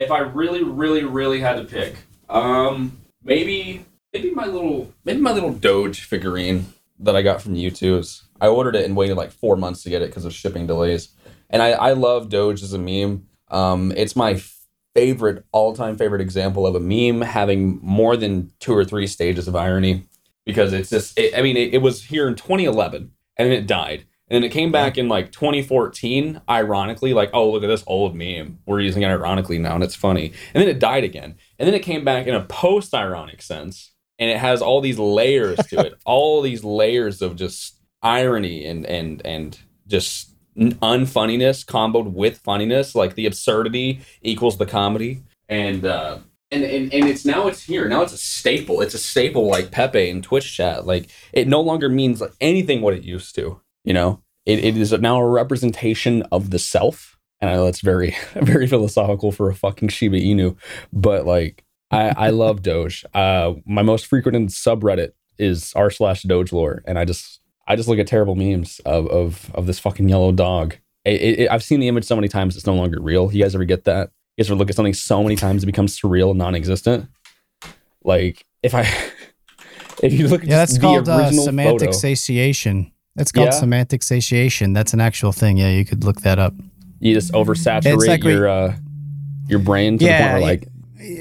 if 0.00 0.10
I 0.10 0.20
really, 0.20 0.64
really, 0.64 1.04
really 1.04 1.40
had 1.40 1.56
to 1.56 1.64
pick, 1.64 1.94
um, 2.28 2.98
maybe 3.22 3.84
maybe 4.12 4.32
my 4.32 4.46
little 4.46 4.92
maybe 5.04 5.20
my 5.20 5.32
little 5.32 5.52
Doge 5.52 6.00
figurine 6.00 6.66
that 6.98 7.14
I 7.14 7.22
got 7.22 7.40
from 7.40 7.54
YouTube 7.54 8.00
is 8.00 8.24
I 8.40 8.48
ordered 8.48 8.74
it 8.74 8.86
and 8.86 8.96
waited 8.96 9.16
like 9.16 9.30
four 9.30 9.56
months 9.56 9.82
to 9.82 9.90
get 9.90 10.02
it 10.02 10.06
because 10.06 10.24
of 10.24 10.32
shipping 10.32 10.66
delays. 10.66 11.10
And 11.50 11.62
I, 11.62 11.70
I 11.70 11.92
love 11.92 12.28
Doge 12.28 12.62
as 12.62 12.72
a 12.72 12.78
meme. 12.78 13.26
Um, 13.48 13.92
it's 13.96 14.16
my 14.16 14.40
favorite, 14.94 15.44
all 15.52 15.74
time 15.74 15.96
favorite 15.96 16.20
example 16.20 16.66
of 16.66 16.74
a 16.74 16.80
meme 16.80 17.20
having 17.22 17.78
more 17.82 18.16
than 18.16 18.52
two 18.60 18.74
or 18.74 18.84
three 18.84 19.06
stages 19.06 19.48
of 19.48 19.56
irony 19.56 20.04
because 20.46 20.72
it's 20.72 20.90
just, 20.90 21.18
it, 21.18 21.36
I 21.36 21.42
mean, 21.42 21.56
it, 21.56 21.74
it 21.74 21.78
was 21.78 22.04
here 22.04 22.26
in 22.28 22.34
2011 22.34 23.10
and 23.36 23.52
it 23.52 23.66
died. 23.66 24.04
And 24.30 24.36
then 24.36 24.44
it 24.44 24.52
came 24.52 24.70
back 24.70 24.96
in 24.96 25.08
like 25.08 25.32
2014, 25.32 26.40
ironically, 26.48 27.12
like, 27.12 27.30
oh, 27.32 27.50
look 27.50 27.64
at 27.64 27.66
this 27.66 27.82
old 27.88 28.14
meme. 28.14 28.60
We're 28.64 28.80
using 28.80 29.02
it 29.02 29.08
ironically 29.08 29.58
now 29.58 29.74
and 29.74 29.82
it's 29.82 29.96
funny. 29.96 30.32
And 30.54 30.62
then 30.62 30.68
it 30.68 30.78
died 30.78 31.02
again. 31.02 31.34
And 31.58 31.66
then 31.66 31.74
it 31.74 31.82
came 31.82 32.04
back 32.04 32.28
in 32.28 32.34
a 32.36 32.44
post 32.44 32.94
ironic 32.94 33.42
sense 33.42 33.90
and 34.20 34.30
it 34.30 34.38
has 34.38 34.62
all 34.62 34.80
these 34.80 35.00
layers 35.00 35.58
to 35.66 35.80
it, 35.80 35.94
all 36.04 36.42
these 36.42 36.62
layers 36.62 37.20
of 37.20 37.34
just 37.34 37.80
irony 38.02 38.64
and 38.64 38.86
and 38.86 39.20
and 39.26 39.58
just 39.86 40.30
unfunniness 40.56 41.64
comboed 41.64 42.12
with 42.12 42.38
funniness 42.38 42.94
like 42.94 43.14
the 43.14 43.26
absurdity 43.26 44.00
equals 44.22 44.58
the 44.58 44.66
comedy. 44.66 45.24
And 45.48 45.84
uh 45.84 46.18
and, 46.52 46.62
and 46.62 46.94
and 46.94 47.08
it's 47.08 47.24
now 47.24 47.48
it's 47.48 47.64
here. 47.64 47.88
Now 47.88 48.02
it's 48.02 48.12
a 48.12 48.18
staple. 48.18 48.80
It's 48.80 48.94
a 48.94 48.98
staple 48.98 49.48
like 49.48 49.72
pepe 49.72 50.08
in 50.08 50.22
twitch 50.22 50.56
chat. 50.56 50.86
Like 50.86 51.10
it 51.32 51.48
no 51.48 51.60
longer 51.60 51.88
means 51.88 52.20
like 52.20 52.32
anything 52.40 52.80
what 52.80 52.94
it 52.94 53.02
used 53.02 53.34
to 53.34 53.60
you 53.84 53.92
know 53.92 54.22
it, 54.46 54.64
it 54.64 54.76
is 54.76 54.92
now 54.92 55.20
a 55.20 55.28
representation 55.28 56.22
of 56.32 56.50
the 56.50 56.58
self 56.58 57.18
and 57.40 57.50
i 57.50 57.54
know 57.54 57.64
that's 57.64 57.80
very 57.80 58.16
very 58.34 58.66
philosophical 58.66 59.32
for 59.32 59.48
a 59.48 59.54
fucking 59.54 59.88
shiba 59.88 60.16
inu 60.18 60.56
but 60.92 61.26
like 61.26 61.64
i 61.90 62.08
i 62.16 62.30
love 62.30 62.62
doge 62.62 63.04
uh 63.14 63.52
my 63.66 63.82
most 63.82 64.06
frequented 64.06 64.48
subreddit 64.48 65.12
is 65.38 65.72
r 65.74 65.90
slash 65.90 66.22
doge 66.22 66.52
lore 66.52 66.82
and 66.86 66.98
i 66.98 67.04
just 67.04 67.40
I 67.70 67.76
just 67.76 67.88
look 67.88 68.00
at 68.00 68.08
terrible 68.08 68.34
memes 68.34 68.80
of 68.80 69.06
of 69.06 69.52
of 69.54 69.66
this 69.66 69.78
fucking 69.78 70.08
yellow 70.08 70.32
dog. 70.32 70.74
It, 71.04 71.38
it, 71.38 71.50
I've 71.52 71.62
seen 71.62 71.78
the 71.78 71.86
image 71.86 72.04
so 72.04 72.16
many 72.16 72.26
times 72.26 72.56
it's 72.56 72.66
no 72.66 72.74
longer 72.74 73.00
real. 73.00 73.32
You 73.32 73.44
guys 73.44 73.54
ever 73.54 73.64
get 73.64 73.84
that? 73.84 74.10
You 74.36 74.42
guys 74.42 74.50
ever 74.50 74.58
look 74.58 74.70
at 74.70 74.74
something 74.74 74.92
so 74.92 75.22
many 75.22 75.36
times 75.36 75.62
it 75.62 75.66
becomes 75.66 75.98
surreal 75.98 76.30
and 76.30 76.38
non-existent? 76.38 77.08
Like 78.02 78.44
if 78.64 78.74
I 78.74 78.80
if 80.02 80.12
you 80.12 80.26
look 80.26 80.42
at 80.42 80.48
yeah, 80.48 80.56
that's 80.56 80.78
called 80.78 81.08
uh, 81.08 81.30
semantic 81.30 81.90
photo, 81.90 81.92
satiation. 81.92 82.90
That's 83.16 83.32
called 83.32 83.46
Yeah? 83.46 83.50
semantic 83.58 84.02
satiation. 84.02 84.72
That's 84.72 84.92
an 84.94 85.00
actual 85.00 85.32
thing. 85.32 85.56
Yeah, 85.56 85.70
you 85.70 85.84
could 85.84 86.04
look 86.04 86.20
that 86.22 86.38
up. 86.38 86.54
you 87.00 87.14
just 87.14 87.32
oversaturate 87.32 87.94
It's 87.94 88.06
like 88.06 88.22
we- 88.24 88.32
your 88.32 88.48
uh, 88.48 88.76
your 89.48 89.58
brain 89.58 89.98
to 89.98 90.04
Yeah, 90.04 90.18
the 90.18 90.22
point 90.24 90.32
where 90.42 90.50
like 90.52 90.68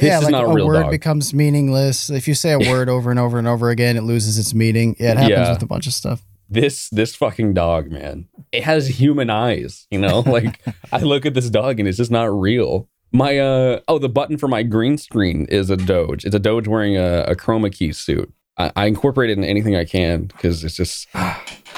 yeah, 0.04 0.18
is 0.18 0.24
like 0.26 0.32
not 0.32 0.44
a 0.44 0.48
a 0.48 0.54
real 0.54 0.68
word 0.68 0.82
dog. 0.84 0.92
becomes 0.92 1.34
meaningless. 1.34 2.10
If 2.10 2.28
you 2.28 2.34
say 2.36 2.52
a 2.52 2.60
word 2.60 2.90
over 2.90 3.10
and 3.12 3.20
over 3.20 3.40
and 3.40 3.48
over 3.48 3.70
again, 3.70 3.96
it 3.98 4.04
loses 4.04 4.38
its 4.38 4.54
meaning. 4.54 4.96
Yeah, 5.00 5.12
it 5.14 5.18
happens 5.18 5.30
Yeah. 5.32 5.54
with 5.54 5.64
a 5.64 5.68
bunch 5.68 5.88
of 5.88 5.94
stuff. 5.94 6.22
this 6.50 6.90
this 6.90 7.16
fucking 7.16 7.54
dog, 7.54 7.90
man. 7.92 8.28
It 8.52 8.64
has 8.64 8.88
human 9.00 9.30
eyes, 9.30 9.88
you 9.92 10.00
know? 10.00 10.20
Like 10.26 10.60
I 10.92 11.00
look 11.00 11.26
at 11.26 11.34
this 11.34 11.50
dog 11.50 11.80
and 11.80 11.88
it's 11.88 11.98
just 11.98 12.12
not 12.12 12.26
real. 12.26 12.88
My 13.12 13.38
uh 13.40 13.80
oh, 13.88 13.98
the 14.00 14.10
button 14.10 14.38
for 14.38 14.48
my 14.48 14.62
green 14.64 14.98
screen 14.98 15.46
is 15.50 15.70
a 15.70 15.78
Doge. 15.78 16.26
It's 16.26 16.36
a 16.36 16.40
Doge 16.40 16.68
wearing 16.68 16.98
a, 16.98 17.24
a 17.28 17.36
chroma 17.36 17.72
key 17.72 17.92
suit. 17.94 18.32
I, 18.58 18.72
I 18.76 18.86
incorporate 18.88 19.30
it 19.30 19.38
in 19.38 19.44
anything 19.44 19.76
I 19.76 19.86
can 19.86 20.26
because 20.26 20.64
it's 20.64 20.76
just 20.76 21.08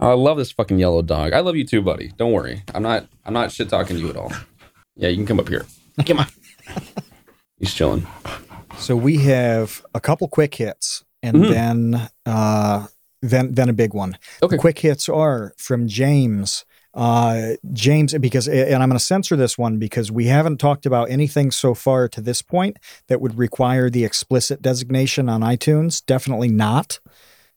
I 0.00 0.12
love 0.12 0.36
this 0.38 0.52
fucking 0.52 0.78
yellow 0.78 1.02
dog. 1.02 1.32
I 1.32 1.40
love 1.40 1.56
you 1.56 1.64
too, 1.66 1.82
buddy. 1.82 2.12
Don't 2.16 2.32
worry. 2.32 2.62
I'm 2.74 2.82
not 2.82 3.06
I'm 3.24 3.34
not 3.34 3.50
shit 3.52 3.68
talking 3.68 3.96
to 3.96 4.02
you 4.02 4.10
at 4.10 4.16
all. 4.16 4.32
Yeah, 4.96 5.08
you 5.08 5.16
can 5.16 5.26
come 5.26 5.40
up 5.40 5.48
here. 5.48 5.66
Come 6.06 6.20
on. 6.20 6.26
He's 7.58 7.74
chilling. 7.74 8.06
So 8.78 8.94
we 8.96 9.18
have 9.18 9.84
a 9.94 10.00
couple 10.00 10.28
quick 10.28 10.54
hits 10.54 11.04
and 11.22 11.36
Mhm. 11.38 11.50
then 11.50 12.08
uh 12.26 12.86
then 13.22 13.54
then 13.54 13.68
a 13.68 13.72
big 13.72 13.94
one. 13.94 14.16
Okay. 14.42 14.54
The 14.56 14.60
quick 14.60 14.78
hits 14.78 15.08
are 15.08 15.52
from 15.58 15.88
James. 15.88 16.64
Uh 16.94 17.54
James 17.72 18.14
because 18.18 18.46
and 18.48 18.82
I'm 18.82 18.88
going 18.88 18.98
to 18.98 19.04
censor 19.04 19.34
this 19.36 19.58
one 19.58 19.78
because 19.78 20.10
we 20.12 20.26
haven't 20.26 20.58
talked 20.58 20.86
about 20.86 21.10
anything 21.10 21.50
so 21.50 21.74
far 21.74 22.08
to 22.08 22.20
this 22.20 22.40
point 22.42 22.76
that 23.08 23.20
would 23.20 23.36
require 23.36 23.90
the 23.90 24.04
explicit 24.04 24.62
designation 24.62 25.28
on 25.28 25.40
iTunes. 25.42 26.04
Definitely 26.04 26.48
not. 26.48 27.00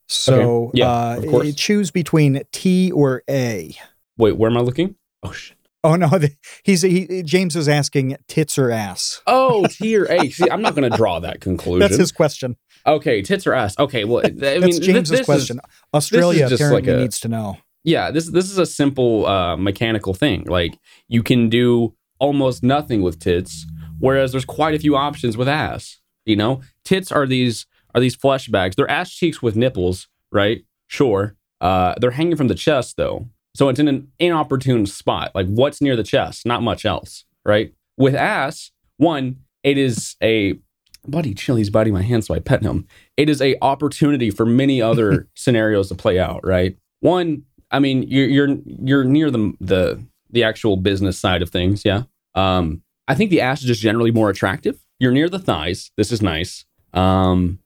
So 0.07 0.67
Okay. 0.69 0.79
Yeah, 0.79 0.89
uh 0.91 1.51
choose 1.55 1.91
between 1.91 2.41
T 2.51 2.91
or 2.91 3.23
A. 3.29 3.75
Wait, 4.17 4.37
where 4.37 4.49
am 4.49 4.57
I 4.57 4.61
looking? 4.61 4.95
Oh 5.23 5.31
shit. 5.31 5.57
Oh 5.83 5.95
no, 5.95 6.07
the, 6.19 6.31
he's 6.63 6.81
he, 6.83 7.23
James 7.23 7.55
is 7.55 7.67
asking 7.67 8.17
tits 8.27 8.57
or 8.59 8.69
ass. 8.71 9.21
Oh, 9.25 9.65
T 9.69 9.95
or 9.97 10.05
A. 10.11 10.29
See, 10.29 10.49
I'm 10.49 10.61
not 10.61 10.75
gonna 10.75 10.89
draw 10.91 11.19
that 11.19 11.41
conclusion. 11.41 11.79
That's 11.79 11.97
his 11.97 12.11
question. 12.11 12.55
Okay, 12.85 13.21
tits 13.21 13.47
or 13.47 13.53
ass. 13.53 13.77
Okay, 13.79 14.03
well, 14.05 14.21
I 14.25 14.29
mean, 14.29 14.37
That's 14.61 14.79
James's 14.79 15.09
this 15.09 15.19
is- 15.21 15.25
question. 15.25 15.59
Australia 15.93 16.49
just 16.49 16.61
apparently 16.61 16.91
like 16.91 16.97
a- 16.99 17.01
needs 17.01 17.19
to 17.21 17.27
know. 17.29 17.57
yeah, 17.83 18.11
this 18.11 18.29
this 18.29 18.51
is 18.51 18.57
a 18.57 18.65
simple 18.65 19.25
uh, 19.25 19.55
mechanical 19.57 20.13
thing. 20.13 20.43
Like 20.45 20.77
you 21.07 21.23
can 21.23 21.49
do 21.49 21.95
almost 22.19 22.61
nothing 22.63 23.01
with 23.01 23.19
tits, 23.19 23.65
whereas 23.99 24.31
there's 24.33 24.45
quite 24.45 24.75
a 24.75 24.79
few 24.79 24.95
options 24.95 25.35
with 25.37 25.47
ass. 25.47 25.99
You 26.25 26.35
know, 26.35 26.61
tits 26.85 27.11
are 27.11 27.25
these 27.25 27.65
are 27.93 28.01
these 28.01 28.15
flesh 28.15 28.47
bags. 28.47 28.75
They're 28.75 28.89
ass 28.89 29.11
cheeks 29.11 29.41
with 29.41 29.55
nipples, 29.55 30.07
right? 30.31 30.63
Sure. 30.87 31.35
Uh, 31.59 31.95
they're 31.99 32.11
hanging 32.11 32.35
from 32.35 32.47
the 32.47 32.55
chest 32.55 32.97
though, 32.97 33.27
so 33.55 33.69
it's 33.69 33.79
in 33.79 33.87
an 33.87 34.11
inopportune 34.19 34.85
spot. 34.85 35.31
Like 35.35 35.47
what's 35.47 35.81
near 35.81 35.95
the 35.95 36.03
chest? 36.03 36.45
Not 36.45 36.63
much 36.63 36.85
else, 36.85 37.25
right? 37.45 37.73
With 37.97 38.15
ass, 38.15 38.71
one, 38.97 39.37
it 39.63 39.77
is 39.77 40.15
a 40.23 40.59
buddy. 41.07 41.33
Chill, 41.33 41.55
he's 41.55 41.69
biting 41.69 41.93
my 41.93 42.01
hand, 42.01 42.25
so 42.25 42.33
I 42.33 42.39
pet 42.39 42.63
him. 42.63 42.87
It 43.17 43.29
is 43.29 43.41
a 43.41 43.57
opportunity 43.61 44.31
for 44.31 44.45
many 44.45 44.81
other 44.81 45.27
scenarios 45.35 45.89
to 45.89 45.95
play 45.95 46.19
out, 46.19 46.45
right? 46.45 46.77
One, 47.01 47.43
I 47.69 47.79
mean, 47.79 48.03
you're 48.03 48.27
you're 48.27 48.57
you're 48.65 49.03
near 49.03 49.31
the 49.31 49.53
the 49.59 50.03
the 50.29 50.43
actual 50.43 50.77
business 50.77 51.17
side 51.17 51.41
of 51.41 51.49
things, 51.49 51.83
yeah. 51.85 52.03
Um, 52.35 52.81
I 53.07 53.15
think 53.15 53.29
the 53.29 53.41
ass 53.41 53.61
is 53.61 53.67
just 53.67 53.81
generally 53.81 54.11
more 54.11 54.29
attractive. 54.29 54.79
You're 54.99 55.11
near 55.11 55.29
the 55.29 55.39
thighs. 55.39 55.91
This 55.97 56.11
is 56.11 56.21
nice. 56.21 56.65
Um, 56.93 57.59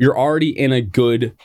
you're 0.00 0.18
already 0.18 0.48
in 0.58 0.72
a 0.72 0.80
good 0.80 1.36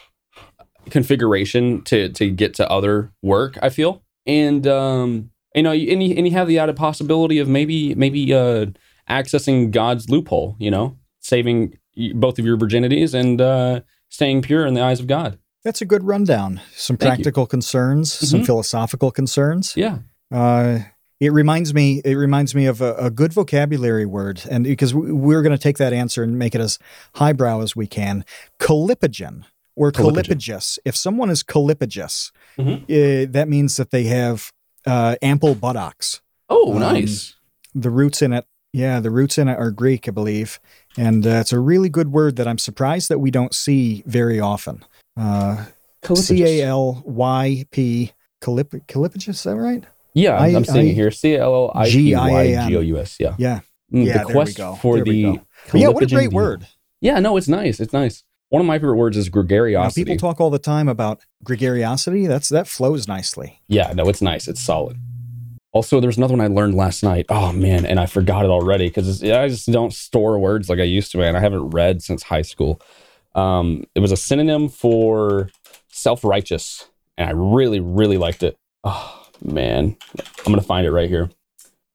configuration 0.90 1.82
to 1.84 2.10
to 2.10 2.30
get 2.32 2.54
to 2.56 2.70
other 2.70 3.12
work. 3.22 3.58
I 3.62 3.70
feel, 3.70 4.04
and 4.26 4.66
um, 4.68 5.30
you 5.54 5.64
know, 5.64 5.72
and 5.72 6.02
you, 6.04 6.16
and 6.16 6.28
you 6.28 6.32
have 6.34 6.48
the 6.48 6.60
added 6.60 6.76
possibility 6.76 7.40
of 7.40 7.48
maybe 7.48 7.94
maybe 7.96 8.34
uh, 8.34 8.68
accessing 9.10 9.72
God's 9.72 10.10
loophole. 10.10 10.56
You 10.60 10.72
know, 10.72 10.98
saving 11.20 11.78
both 12.16 12.40
of 12.40 12.46
your 12.46 12.58
virginities 12.58 13.14
and 13.14 13.40
uh, 13.42 13.82
staying 14.10 14.42
pure 14.42 14.66
in 14.66 14.74
the 14.74 14.82
eyes 14.82 15.00
of 15.00 15.08
God. 15.08 15.38
That's 15.64 15.82
a 15.82 15.86
good 15.86 16.04
rundown. 16.04 16.62
Some 16.76 16.98
Thank 16.98 17.02
you. 17.20 17.24
practical 17.24 17.48
concerns, 17.48 18.14
some 18.14 18.42
Mhm. 18.42 18.46
philosophical 18.46 19.10
concerns. 19.12 19.74
Yeah. 19.76 20.00
Uh, 20.32 20.80
it 21.26 21.32
reminds 21.32 21.74
me. 21.74 22.02
It 22.06 22.16
reminds 22.16 22.54
me 22.56 22.66
of 22.66 22.82
a, 22.82 22.94
a 22.96 23.10
good 23.10 23.34
vocabulary 23.34 24.06
word, 24.06 24.42
and 24.50 24.64
because 24.64 24.94
we- 24.94 25.12
we're 25.12 25.42
going 25.42 25.58
to 25.58 25.62
take 25.62 25.78
that 25.78 25.94
answer 25.94 26.24
and 26.24 26.38
make 26.40 26.56
it 26.56 26.62
as 26.62 26.78
highbrow 27.16 27.62
as 27.62 27.76
we 27.76 27.88
can. 27.88 28.24
Callipygian 28.60 29.44
or 29.76 29.92
Callipygian. 29.92 30.78
If 30.86 30.96
someone 30.96 31.30
is 31.30 31.44
callipygous, 31.44 32.32
Mhm. 32.58 32.84
uh, 32.84 33.32
that 33.32 33.48
means 33.50 33.78
that 33.78 33.92
they 33.92 34.04
have 34.06 34.52
uh, 34.88 35.16
ample 35.24 35.56
buttocks. 35.56 36.22
Oh, 36.48 36.74
Um, 36.74 36.80
nice. 36.80 37.34
The 37.74 37.90
roots 37.90 38.22
in 38.22 38.32
it, 38.34 38.46
yeah, 38.72 39.00
the 39.00 39.10
roots 39.10 39.38
in 39.40 39.48
it 39.48 39.58
are 39.58 39.72
Greek, 39.72 40.08
I 40.08 40.12
believe, 40.12 40.60
and 40.96 41.26
uh, 41.26 41.42
it's 41.42 41.52
a 41.52 41.60
really 41.60 41.90
good 41.90 42.12
word 42.12 42.36
that 42.36 42.48
I'm 42.48 42.60
surprised 42.60 43.10
that 43.10 43.18
we 43.20 43.32
don't 43.32 43.54
see 43.56 44.04
very 44.06 44.40
often. 44.40 44.84
Uh, 45.18 45.66
C 46.14 46.44
A 46.44 46.62
L 46.68 47.02
Y 47.06 47.66
P 47.72 48.12
Callip- 48.42 48.86
Callipygous, 48.88 49.30
is 49.30 49.44
that 49.44 49.56
right? 49.56 49.86
Yeah, 50.16 50.36
I- 50.38 50.48
I'm 50.56 50.66
seeing 50.66 50.88
I- 50.88 50.90
it 50.90 50.94
here. 50.96 51.12
C 51.12 51.36
L 51.36 51.54
L 51.54 51.72
I 51.76 51.88
P 51.90 52.16
Y 52.16 52.68
G 52.68 52.78
O 52.78 52.80
U 52.80 52.98
S. 52.98 53.18
Yeah. 53.20 53.36
Yeah. 53.38 53.60
Mm, 53.94 54.06
Yeah, 54.08 54.14
the 54.14 54.18
there 54.20 54.26
we 54.28 54.34
quest 54.34 54.58
go. 54.58 54.76
for 54.82 54.96
There 54.96 55.04
the. 55.04 55.40
yeah, 55.76 55.90
what 55.90 56.02
a 56.04 56.08
great 56.08 56.32
word. 56.34 56.66
Yeah, 57.02 57.20
no, 57.20 57.38
it's 57.38 57.48
nice. 57.48 57.80
It's 57.80 57.94
nice. 57.94 58.24
One 58.50 58.62
of 58.62 58.66
my 58.66 58.80
favorite 58.80 58.96
words 58.98 59.18
is 59.18 59.30
Now, 59.30 59.90
people 59.90 60.16
talk 60.18 60.40
all 60.42 60.50
the 60.50 60.58
time 60.60 60.88
about 60.88 61.22
gregariosity. 61.46 62.28
That's 62.28 62.50
that 62.50 62.68
flows 62.68 63.08
nicely. 63.08 63.62
yeah, 63.68 63.92
no, 63.94 64.10
it's 64.10 64.22
nice. 64.22 64.48
It's 64.48 64.62
solid. 64.62 64.98
Also, 65.74 66.00
there's 66.00 66.16
another 66.16 66.34
one 66.34 66.42
I 66.42 66.48
learned 66.48 66.76
last 66.76 67.04
night. 67.04 67.26
Oh 67.28 67.52
man, 67.52 67.86
and 67.86 68.00
I 68.00 68.06
forgot 68.06 68.46
it 68.46 68.50
already 68.50 68.88
because 68.88 69.22
I 69.24 69.50
just 69.50 69.70
don't 69.70 69.94
store 69.94 70.40
words 70.40 70.70
like 70.70 70.80
I 70.80 70.84
used 70.84 71.12
to, 71.12 71.22
and 71.22 71.36
I 71.36 71.42
haven't 71.42 71.72
read 71.72 72.02
since 72.02 72.24
high 72.24 72.44
school. 72.44 72.80
Um, 73.36 73.84
it 73.94 74.00
was 74.00 74.14
a 74.14 74.18
synonym 74.18 74.70
for 74.70 75.50
self-righteous, 75.90 76.88
and 77.18 77.28
I 77.30 77.34
really, 77.34 77.80
really 77.82 78.18
liked 78.18 78.42
it. 78.44 78.56
Oh 78.86 79.25
man, 79.46 79.96
I'm 80.46 80.52
gonna 80.52 80.62
find 80.62 80.86
it 80.86 80.92
right 80.92 81.10
here. 81.10 81.30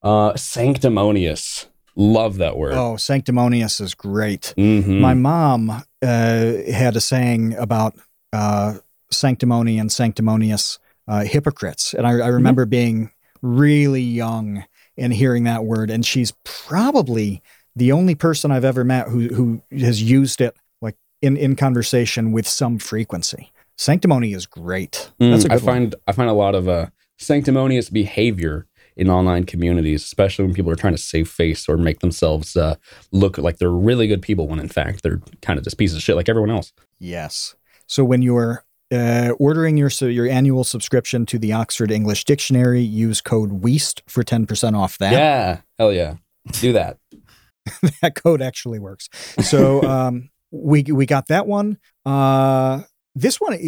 Uh, 0.02 0.34
sanctimonious. 0.36 1.66
Love 1.96 2.36
that 2.38 2.56
word. 2.56 2.72
Oh, 2.74 2.96
sanctimonious 2.96 3.80
is 3.80 3.94
great. 3.94 4.54
Mhm. 4.56 5.00
My 5.00 5.12
mom 5.14 5.70
uh, 5.70 5.82
had 6.02 6.96
a 6.96 7.00
saying 7.00 7.54
about 7.56 7.94
uh, 8.32 8.74
sanctimony 9.10 9.78
and 9.78 9.90
sanctimonious 9.90 10.78
uh, 11.08 11.24
hypocrites. 11.24 11.92
And 11.92 12.06
I, 12.06 12.12
I 12.12 12.28
remember 12.28 12.64
being 12.64 13.10
really 13.42 14.00
young 14.02 14.64
and 14.96 15.12
hearing 15.12 15.44
that 15.44 15.64
word. 15.64 15.90
And 15.90 16.06
she's 16.06 16.32
probably 16.44 17.42
the 17.74 17.90
only 17.92 18.14
person 18.14 18.50
I've 18.52 18.64
ever 18.64 18.84
met 18.84 19.08
who, 19.08 19.28
who 19.28 19.62
has 19.76 20.00
used 20.02 20.40
it 20.40 20.54
like 20.80 20.96
in, 21.20 21.36
in 21.36 21.56
conversation 21.56 22.30
with 22.32 22.46
some 22.46 22.78
frequency. 22.78 23.50
Sanctimony 23.76 24.32
is 24.32 24.46
great. 24.46 25.10
Mm, 25.20 25.32
That's 25.32 25.44
a 25.44 25.48
good 25.48 25.52
I 25.52 25.56
one. 25.56 25.64
find 25.64 25.94
I 26.06 26.12
find 26.12 26.30
a 26.30 26.34
lot 26.34 26.54
of 26.54 26.68
uh, 26.68 26.86
sanctimonious 27.20 27.90
behavior 27.90 28.66
in 28.96 29.08
online 29.08 29.44
communities, 29.44 30.02
especially 30.02 30.44
when 30.44 30.54
people 30.54 30.70
are 30.70 30.76
trying 30.76 30.94
to 30.94 30.98
save 30.98 31.28
face 31.28 31.68
or 31.68 31.76
make 31.76 32.00
themselves 32.00 32.56
uh, 32.56 32.74
look 33.12 33.38
like 33.38 33.58
they're 33.58 33.70
really 33.70 34.06
good 34.06 34.22
people 34.22 34.48
when 34.48 34.58
in 34.58 34.68
fact 34.68 35.02
they're 35.02 35.20
kind 35.42 35.58
of 35.58 35.64
just 35.64 35.78
pieces 35.78 35.96
of 35.96 36.02
shit 36.02 36.16
like 36.16 36.28
everyone 36.28 36.50
else. 36.50 36.72
Yes. 36.98 37.54
So 37.86 38.04
when 38.04 38.22
you're 38.22 38.64
uh, 38.92 39.32
ordering 39.38 39.76
your 39.76 39.90
so 39.90 40.06
your 40.06 40.28
annual 40.28 40.64
subscription 40.64 41.24
to 41.26 41.38
the 41.38 41.52
Oxford 41.52 41.90
English 41.90 42.24
Dictionary, 42.24 42.80
use 42.80 43.20
code 43.20 43.52
WEEST 43.52 44.02
for 44.06 44.24
10% 44.24 44.76
off 44.76 44.98
that. 44.98 45.12
Yeah, 45.12 45.60
hell 45.78 45.92
yeah, 45.92 46.16
do 46.52 46.72
that. 46.72 46.98
that 48.02 48.14
code 48.14 48.42
actually 48.42 48.78
works. 48.78 49.08
So 49.42 49.82
um, 49.82 50.30
we 50.50 50.82
we 50.82 51.06
got 51.06 51.28
that 51.28 51.46
one. 51.46 51.78
Uh, 52.04 52.82
this 53.14 53.40
one, 53.40 53.58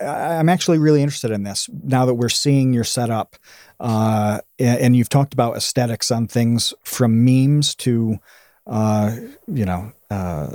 I'm 0.00 0.48
actually 0.48 0.78
really 0.78 1.02
interested 1.02 1.30
in 1.30 1.42
this 1.42 1.68
now 1.84 2.06
that 2.06 2.14
we're 2.14 2.28
seeing 2.28 2.72
your 2.72 2.84
setup, 2.84 3.36
uh, 3.78 4.40
and, 4.58 4.96
you've 4.96 5.08
talked 5.10 5.34
about 5.34 5.56
aesthetics 5.56 6.10
on 6.10 6.26
things 6.26 6.72
from 6.84 7.24
memes 7.24 7.74
to, 7.76 8.18
uh, 8.66 9.14
you 9.46 9.64
know, 9.66 9.92
uh, 10.10 10.50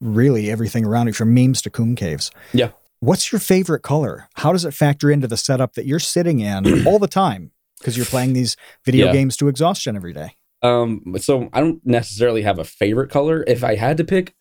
really 0.00 0.50
everything 0.50 0.84
around 0.84 1.06
you, 1.06 1.12
from 1.14 1.32
memes 1.32 1.62
to 1.62 1.70
coom 1.70 1.96
caves. 1.96 2.30
Yeah. 2.52 2.70
What's 3.00 3.32
your 3.32 3.40
favorite 3.40 3.82
color? 3.82 4.28
How 4.34 4.52
does 4.52 4.64
it 4.64 4.74
factor 4.74 5.10
into 5.10 5.26
the 5.26 5.36
setup 5.36 5.74
that 5.74 5.86
you're 5.86 5.98
sitting 5.98 6.40
in 6.40 6.84
all 6.86 6.98
the 6.98 7.08
time? 7.08 7.52
Because 7.78 7.96
you're 7.96 8.06
playing 8.06 8.32
these 8.34 8.56
video 8.84 9.06
Yeah. 9.06 9.12
games 9.12 9.36
to 9.38 9.48
exhaustion 9.48 9.96
every 9.96 10.12
day. 10.12 10.36
Um, 10.62 11.02
so 11.18 11.48
I 11.52 11.60
don't 11.60 11.84
necessarily 11.84 12.42
have 12.42 12.58
a 12.60 12.64
favorite 12.64 13.10
color. 13.10 13.44
If 13.48 13.64
I 13.64 13.74
had 13.74 13.96
to 13.96 14.04
pick, 14.04 14.34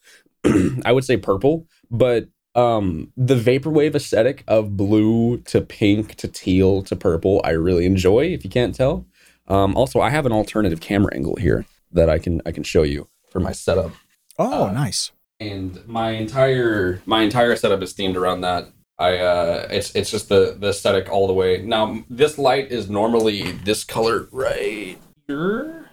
I 0.86 0.92
would 0.92 1.06
say 1.06 1.18
purple. 1.18 1.66
But 1.90 2.28
um, 2.56 3.12
the 3.16 3.36
vaporwave 3.36 3.96
aesthetic 3.96 4.44
of 4.48 4.76
blue 4.78 5.38
to 5.46 5.62
pink 5.62 6.16
to 6.16 6.28
teal 6.28 6.82
to 6.84 6.96
purple, 6.96 7.42
I 7.44 7.52
really 7.52 7.86
enjoy. 7.86 8.26
If 8.26 8.44
you 8.44 8.50
can't 8.50 8.76
tell. 8.76 9.06
Um, 9.48 9.76
also, 9.76 10.00
I 10.00 10.10
have 10.10 10.26
an 10.26 10.32
alternative 10.32 10.80
camera 10.82 11.14
angle 11.14 11.36
here 11.38 11.66
that 11.92 12.10
I 12.10 12.20
can 12.20 12.42
I 12.46 12.52
can 12.52 12.64
show 12.64 12.84
you 12.84 13.08
for 13.30 13.40
my 13.40 13.52
setup. 13.52 13.92
Oh, 14.40 14.66
Uh, 14.66 14.72
nice. 14.72 15.12
and 15.40 15.86
my 15.88 16.12
entire 16.12 17.02
my 17.06 17.22
entire 17.24 17.56
setup 17.56 17.82
is 17.82 17.94
themed 17.94 18.16
around 18.16 18.42
that. 18.42 18.68
I 19.00 19.18
uh, 19.18 19.68
it's 19.72 19.94
it's 19.96 20.12
just 20.12 20.30
the 20.30 20.56
the 20.60 20.70
aesthetic 20.70 21.10
all 21.12 21.28
the 21.28 21.34
way. 21.34 21.62
Now 21.62 22.04
this 22.10 22.38
light 22.38 22.72
is 22.72 22.90
normally 22.90 23.52
this 23.64 23.84
color 23.84 24.28
right 24.32 24.98
here. 25.28 25.90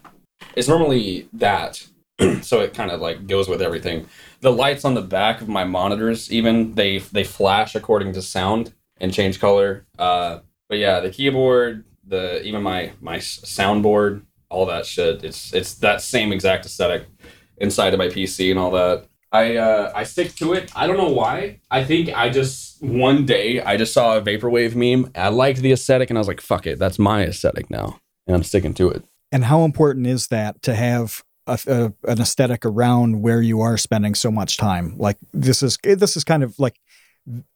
It's 0.54 0.68
normally 0.68 1.28
that, 1.32 1.86
so 2.42 2.60
it 2.60 2.74
kind 2.74 2.90
of 2.90 3.00
like 3.00 3.26
goes 3.26 3.48
with 3.48 3.62
everything. 3.62 4.06
The 4.40 4.52
lights 4.52 4.84
on 4.84 4.94
the 4.94 5.02
back 5.02 5.40
of 5.40 5.48
my 5.48 5.64
monitors, 5.64 6.30
even 6.32 6.74
they 6.74 6.98
they 6.98 7.24
flash 7.24 7.74
according 7.74 8.12
to 8.14 8.22
sound 8.22 8.72
and 9.00 9.12
change 9.12 9.40
color. 9.40 9.86
Uh, 9.98 10.40
but 10.68 10.78
yeah, 10.78 11.00
the 11.00 11.10
keyboard, 11.10 11.84
the 12.06 12.42
even 12.42 12.62
my 12.62 12.92
my 13.00 13.18
soundboard, 13.18 14.22
all 14.48 14.66
that 14.66 14.86
shit. 14.86 15.24
It's 15.24 15.52
it's 15.54 15.74
that 15.74 16.02
same 16.02 16.32
exact 16.32 16.66
aesthetic 16.66 17.06
inside 17.58 17.94
of 17.94 17.98
my 17.98 18.08
PC 18.08 18.50
and 18.50 18.58
all 18.58 18.70
that. 18.72 19.06
I 19.30 19.56
uh, 19.56 19.92
I 19.94 20.04
stick 20.04 20.34
to 20.36 20.54
it. 20.54 20.72
I 20.74 20.86
don't 20.86 20.96
know 20.96 21.10
why. 21.10 21.60
I 21.70 21.84
think 21.84 22.10
I 22.16 22.30
just 22.30 22.82
one 22.82 23.26
day 23.26 23.60
I 23.60 23.76
just 23.76 23.92
saw 23.92 24.16
a 24.16 24.22
vaporwave 24.22 24.74
meme. 24.74 25.12
I 25.14 25.28
liked 25.28 25.60
the 25.60 25.72
aesthetic, 25.72 26.10
and 26.10 26.18
I 26.18 26.20
was 26.20 26.28
like, 26.28 26.40
"Fuck 26.40 26.66
it, 26.66 26.78
that's 26.78 26.98
my 26.98 27.24
aesthetic 27.24 27.70
now," 27.70 28.00
and 28.26 28.34
I'm 28.34 28.42
sticking 28.42 28.74
to 28.74 28.88
it. 28.88 29.04
And 29.30 29.44
how 29.44 29.64
important 29.64 30.06
is 30.06 30.28
that 30.28 30.62
to 30.62 30.74
have 30.74 31.22
a, 31.48 31.58
a, 31.66 32.10
an 32.10 32.20
aesthetic 32.20 32.64
around 32.64 33.22
where 33.22 33.40
you 33.42 33.60
are 33.60 33.76
spending 33.76 34.14
so 34.14 34.30
much 34.30 34.56
time? 34.56 34.94
Like 34.98 35.16
this 35.32 35.62
is 35.62 35.78
this 35.82 36.16
is 36.16 36.24
kind 36.24 36.42
of 36.42 36.58
like 36.58 36.78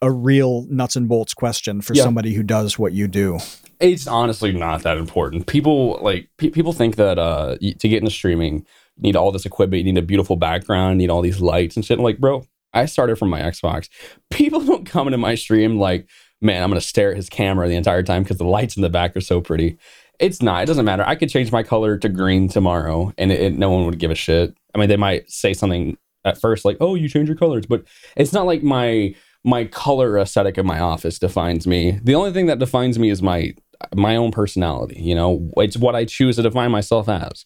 a 0.03 0.11
real 0.11 0.67
nuts 0.69 0.97
and 0.97 1.09
bolts 1.09 1.33
question 1.35 1.81
for 1.81 1.95
Yeah. 1.95 2.03
somebody 2.03 2.35
who 2.35 2.43
does 2.43 2.79
what 2.79 2.93
you 2.93 3.09
do. 3.09 3.39
It's 3.81 4.07
honestly 4.07 4.53
not 4.53 4.83
that 4.83 4.99
important. 4.99 5.47
People 5.47 5.99
like 6.03 6.29
pe- 6.39 6.51
people 6.51 6.73
think 6.73 6.97
that 6.97 7.19
uh, 7.19 7.57
to 7.57 7.89
get 7.89 7.99
into 7.99 8.11
streaming, 8.11 8.67
you 8.97 9.03
need 9.03 9.17
all 9.17 9.33
this 9.33 9.47
equipment, 9.47 9.79
you 9.85 9.93
need 9.93 9.99
a 10.03 10.07
beautiful 10.07 10.37
background, 10.37 11.01
you 11.01 11.07
need 11.07 11.11
all 11.13 11.23
these 11.23 11.41
lights 11.41 11.77
and 11.77 11.85
shit. 11.85 11.99
I'm 11.99 12.05
like, 12.05 12.19
bro, 12.19 12.45
I 12.75 12.85
started 12.87 13.17
from 13.17 13.31
my 13.31 13.41
Xbox. 13.41 13.89
People 14.31 14.61
don't 14.61 14.85
come 14.85 15.07
into 15.09 15.19
my 15.19 15.35
stream 15.35 15.79
like, 15.79 16.07
man, 16.43 16.63
I'm 16.63 16.69
gonna 16.71 16.81
stare 16.83 17.11
at 17.11 17.17
his 17.17 17.29
camera 17.31 17.67
the 17.69 17.77
entire 17.77 18.03
time 18.03 18.23
because 18.25 18.39
the 18.39 18.45
lights 18.45 18.77
in 18.77 18.83
the 18.83 18.91
back 18.91 19.17
are 19.17 19.21
so 19.23 19.41
pretty. 19.41 19.79
It's 20.19 20.41
not. 20.43 20.63
It 20.63 20.67
doesn't 20.67 20.85
matter. 20.85 21.05
I 21.07 21.15
could 21.17 21.29
change 21.31 21.51
my 21.51 21.63
color 21.63 21.99
to 21.99 22.09
green 22.09 22.49
tomorrow, 22.49 23.13
and 23.19 23.33
it, 23.33 23.41
it- 23.41 23.59
no 23.59 23.71
one 23.71 23.87
would 23.87 23.99
give 23.99 24.11
a 24.11 24.15
shit. 24.15 24.55
I 24.75 24.79
mean, 24.79 24.89
they 24.89 24.97
might 24.97 25.31
say 25.31 25.53
something 25.55 25.97
at 26.25 26.41
first 26.41 26.65
like, 26.65 26.77
"Oh, 26.81 26.95
you 26.95 27.09
change 27.09 27.29
your 27.29 27.37
colors," 27.37 27.67
but 27.67 27.85
it's 28.17 28.33
not 28.33 28.47
like 28.47 28.63
my 28.63 29.15
my 29.45 29.65
color 29.65 30.19
aesthetic 30.19 30.57
in 30.59 30.67
my 30.67 30.79
office 30.79 31.19
defines 31.19 31.67
me. 31.67 31.99
The 32.03 32.15
only 32.15 32.33
thing 32.33 32.47
that 32.47 32.59
defines 32.61 32.99
me 32.99 33.11
is 33.11 33.21
my 33.23 33.55
my 33.95 34.15
own 34.17 34.31
personality. 34.31 35.01
You 35.01 35.15
know, 35.17 35.51
it's 35.57 35.77
what 35.77 35.97
I 35.97 36.05
choose 36.05 36.37
to 36.37 36.43
define 36.43 36.71
myself 36.71 37.09
as. 37.09 37.45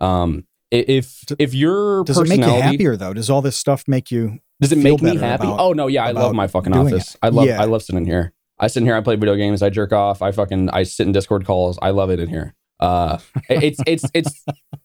Um, 0.00 0.44
if 0.72 1.22
if 1.38 1.54
your 1.54 2.02
Does 2.04 2.18
it 2.18 2.28
make 2.28 2.40
you 2.40 2.46
happier 2.46 2.96
though? 2.96 3.12
Does 3.14 3.30
all 3.30 3.40
this 3.42 3.56
stuff 3.56 3.84
make 3.86 4.10
you 4.10 4.38
does 4.60 4.72
it 4.72 4.78
make 4.78 5.00
me 5.00 5.16
happy? 5.16 5.46
about- 5.46 5.60
oh 5.60 5.72
no, 5.72 5.86
yeah, 5.86 6.04
I 6.04 6.10
love 6.10 6.34
my 6.34 6.48
fucking 6.48 6.72
office. 6.74 7.14
it? 7.14 7.18
I 7.22 7.28
love 7.28 7.46
Yeah. 7.46 7.60
I 7.62 7.66
love 7.66 7.82
sitting 7.82 8.04
here. 8.04 8.32
I 8.58 8.68
sit 8.68 8.80
in 8.80 8.86
here. 8.86 8.96
I 8.96 9.00
play 9.00 9.16
video 9.16 9.36
games. 9.36 9.62
I 9.62 9.70
jerk 9.70 9.92
off. 9.92 10.22
I 10.22 10.32
fucking 10.32 10.70
I 10.70 10.82
sit 10.84 11.06
in 11.06 11.12
Discord 11.12 11.44
calls. 11.44 11.78
I 11.82 11.90
love 11.90 12.10
it 12.10 12.20
in 12.20 12.28
here. 12.28 12.54
Uh, 12.80 13.18
it's 13.48 13.80
it's 13.86 14.04
it's 14.14 14.44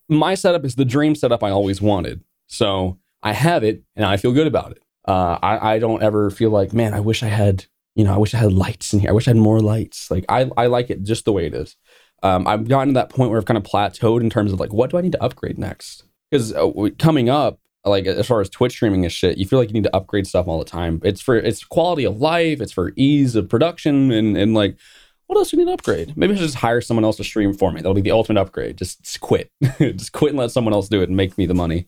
my 0.10 0.35
setup 0.35 0.65
is 0.65 0.76
the 0.76 0.85
dream 0.85 1.15
setup 1.15 1.43
I 1.43 1.49
always 1.49 1.81
wanted. 1.81 2.23
So 2.48 2.99
I 3.23 3.34
have 3.34 3.64
it, 3.64 3.84
and 3.95 4.06
I 4.06 4.18
feel 4.18 4.34
good 4.34 4.48
about 4.48 4.72
it. 4.72 4.84
Uh, 5.07 5.38
I 5.41 5.76
I 5.76 5.80
don't 5.80 6.03
ever 6.03 6.30
feel 6.30 6.49
like 6.49 6.73
man. 6.73 6.93
I 6.93 6.99
wish 6.99 7.23
I 7.23 7.27
had 7.27 7.65
you 7.95 8.03
know 8.03 8.14
I 8.14 8.18
wish 8.18 8.34
I 8.34 8.38
had 8.38 8.53
lights 8.53 8.93
in 8.93 8.99
here. 8.99 9.10
I 9.10 9.14
wish 9.14 9.27
I 9.27 9.31
had 9.31 9.38
more 9.38 9.61
lights. 9.61 10.11
Like 10.11 10.26
I 10.27 10.49
I 10.57 10.68
like 10.68 10.89
it 10.89 11.03
just 11.03 11.26
the 11.26 11.34
way 11.34 11.45
it 11.45 11.53
is. 11.53 11.77
Um, 12.23 12.45
I've 12.45 12.68
gotten 12.68 12.89
to 12.89 12.93
that 12.95 13.10
point 13.10 13.31
where 13.31 13.39
I've 13.39 13.45
kind 13.45 13.57
of 13.57 13.64
plateaued 13.64 14.22
in 14.22 14.30
terms 14.30 14.52
of 14.52 14.60
like 14.60 14.73
what 14.73 14.89
do 14.89 14.98
I 14.98 15.02
need 15.02 15.14
to 15.14 15.23
upgrade 15.23 15.57
next? 15.57 16.03
Because 16.30 16.53
uh, 16.53 16.72
coming 16.99 17.30
up, 17.30 17.60
like 17.86 18.06
as 18.06 18.28
far 18.28 18.41
as 18.41 18.49
Twitch 18.49 18.74
streaming 18.74 19.03
and 19.03 19.12
shit, 19.12 19.38
you 19.38 19.45
feel 19.45 19.60
like 19.60 19.70
you 19.70 19.74
need 19.74 19.84
to 19.84 19.95
upgrade 19.95 20.28
stuff 20.28 20.48
all 20.48 20.60
the 20.60 20.66
time. 20.66 21.02
It's 21.03 21.22
for 21.22 21.36
it's 21.36 21.64
quality 21.64 22.06
of 22.06 22.20
life, 22.20 22.62
it's 22.62 22.72
for 22.72 22.94
ease 22.95 23.36
of 23.36 23.49
production, 23.49 24.12
and 24.12 24.38
and 24.38 24.53
like 24.53 24.78
what 25.32 25.38
else 25.38 25.52
do 25.52 25.58
you 25.58 25.64
need 25.64 25.70
to 25.70 25.76
upgrade? 25.76 26.18
Maybe 26.18 26.34
I 26.34 26.36
should 26.36 26.44
just 26.44 26.56
hire 26.56 26.82
someone 26.82 27.06
else 27.06 27.16
to 27.16 27.24
stream 27.24 27.53
for 27.53 27.72
me. 27.72 27.80
That'll 27.80 27.94
be 27.94 28.02
the 28.02 28.12
ultimate 28.12 28.41
upgrade. 28.41 28.78
Just, 28.78 29.02
just 29.02 29.22
quit, 29.22 29.49
just 29.80 30.12
quit 30.12 30.32
and 30.32 30.38
let 30.38 30.52
someone 30.52 30.74
else 30.74 30.90
do 30.90 31.02
it 31.02 31.08
and 31.08 31.16
make 31.16 31.38
me 31.38 31.45
the 31.45 31.53
money. 31.53 31.88